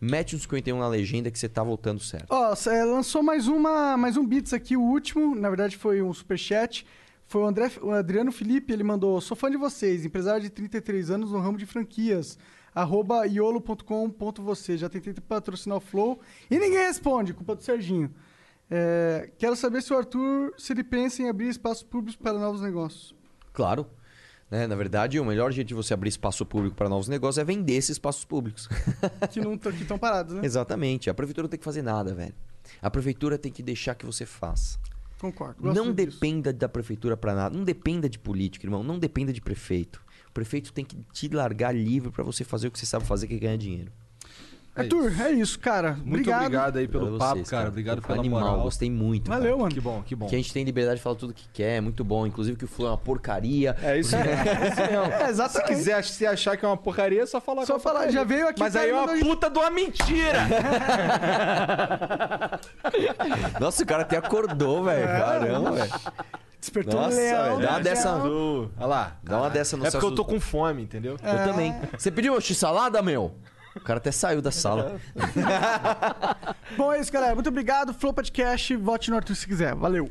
[0.00, 2.26] mete um 51 na legenda que você tá voltando certo.
[2.30, 6.12] Ó, é, lançou mais uma, mais um Beats aqui, o último, na verdade foi um
[6.12, 6.86] superchat.
[7.28, 11.10] Foi o, André, o Adriano Felipe, ele mandou: Sou fã de vocês, empresário de 33
[11.10, 12.38] anos no ramo de franquias.
[12.74, 14.76] Arroba iolo.com.você.
[14.76, 18.12] Já tentei patrocinar o Flow e ninguém responde, culpa do Serginho.
[18.70, 22.60] É, quero saber se o Arthur, se ele pensa em abrir espaços públicos para novos
[22.60, 23.14] negócios.
[23.52, 23.86] Claro.
[24.50, 24.66] Né?
[24.66, 27.74] Na verdade, o melhor jeito de você abrir espaço público para novos negócios é vender
[27.74, 28.68] esses espaços públicos.
[29.30, 30.40] Que não estão parados, né?
[30.44, 31.10] Exatamente.
[31.10, 32.34] A prefeitura não tem que fazer nada, velho.
[32.80, 34.78] A prefeitura tem que deixar que você faça.
[35.20, 35.62] Concordo.
[35.62, 36.18] gosto Não disso.
[36.18, 37.56] dependa da prefeitura para nada.
[37.56, 38.82] Não dependa de político, irmão.
[38.82, 40.02] Não dependa de prefeito.
[40.28, 43.26] O prefeito tem que te largar livre para você fazer o que você sabe fazer,
[43.26, 43.90] que é ganhar dinheiro.
[44.76, 45.92] Arthur, é isso, cara.
[45.92, 46.40] Muito obrigado.
[46.42, 47.68] obrigado aí pelo papo, vocês, cara.
[47.68, 48.60] Obrigado pela animal, moral.
[48.62, 49.28] gostei muito.
[49.30, 49.56] Valeu, cara.
[49.62, 49.74] mano.
[49.74, 50.26] Que bom, que bom.
[50.26, 52.26] Que a gente tem liberdade de falar tudo que quer, é muito bom.
[52.26, 53.74] Inclusive que o Flow é uma porcaria.
[53.82, 54.30] É isso mesmo.
[54.36, 55.12] É isso mesmo.
[55.12, 55.68] É, exatamente.
[55.68, 58.00] Se quiser se achar que é uma porcaria, é só falar Só é uma falar,
[58.00, 58.18] porcaria.
[58.20, 58.60] já veio aqui.
[58.60, 60.38] Mas aí é uma mandou- puta de uma mentira!
[63.60, 65.06] Nossa, o cara até acordou, velho.
[65.06, 65.92] Caramba, velho.
[66.60, 67.44] Despertou Nossa, um leão.
[67.56, 68.70] velho, dá uma né, dessa- leão.
[68.78, 69.16] Olha lá.
[69.22, 71.16] Dá uma dessa no É porque eu tô com fome, entendeu?
[71.22, 71.74] Eu também.
[71.96, 73.34] Você pediu uma x-salada, meu?
[73.76, 74.98] O cara até saiu da sala.
[76.76, 77.34] Bom, é isso, galera.
[77.34, 77.94] Muito obrigado.
[77.94, 78.74] Flow Podcast.
[78.76, 79.74] Vote no Arthur se quiser.
[79.74, 80.10] Valeu.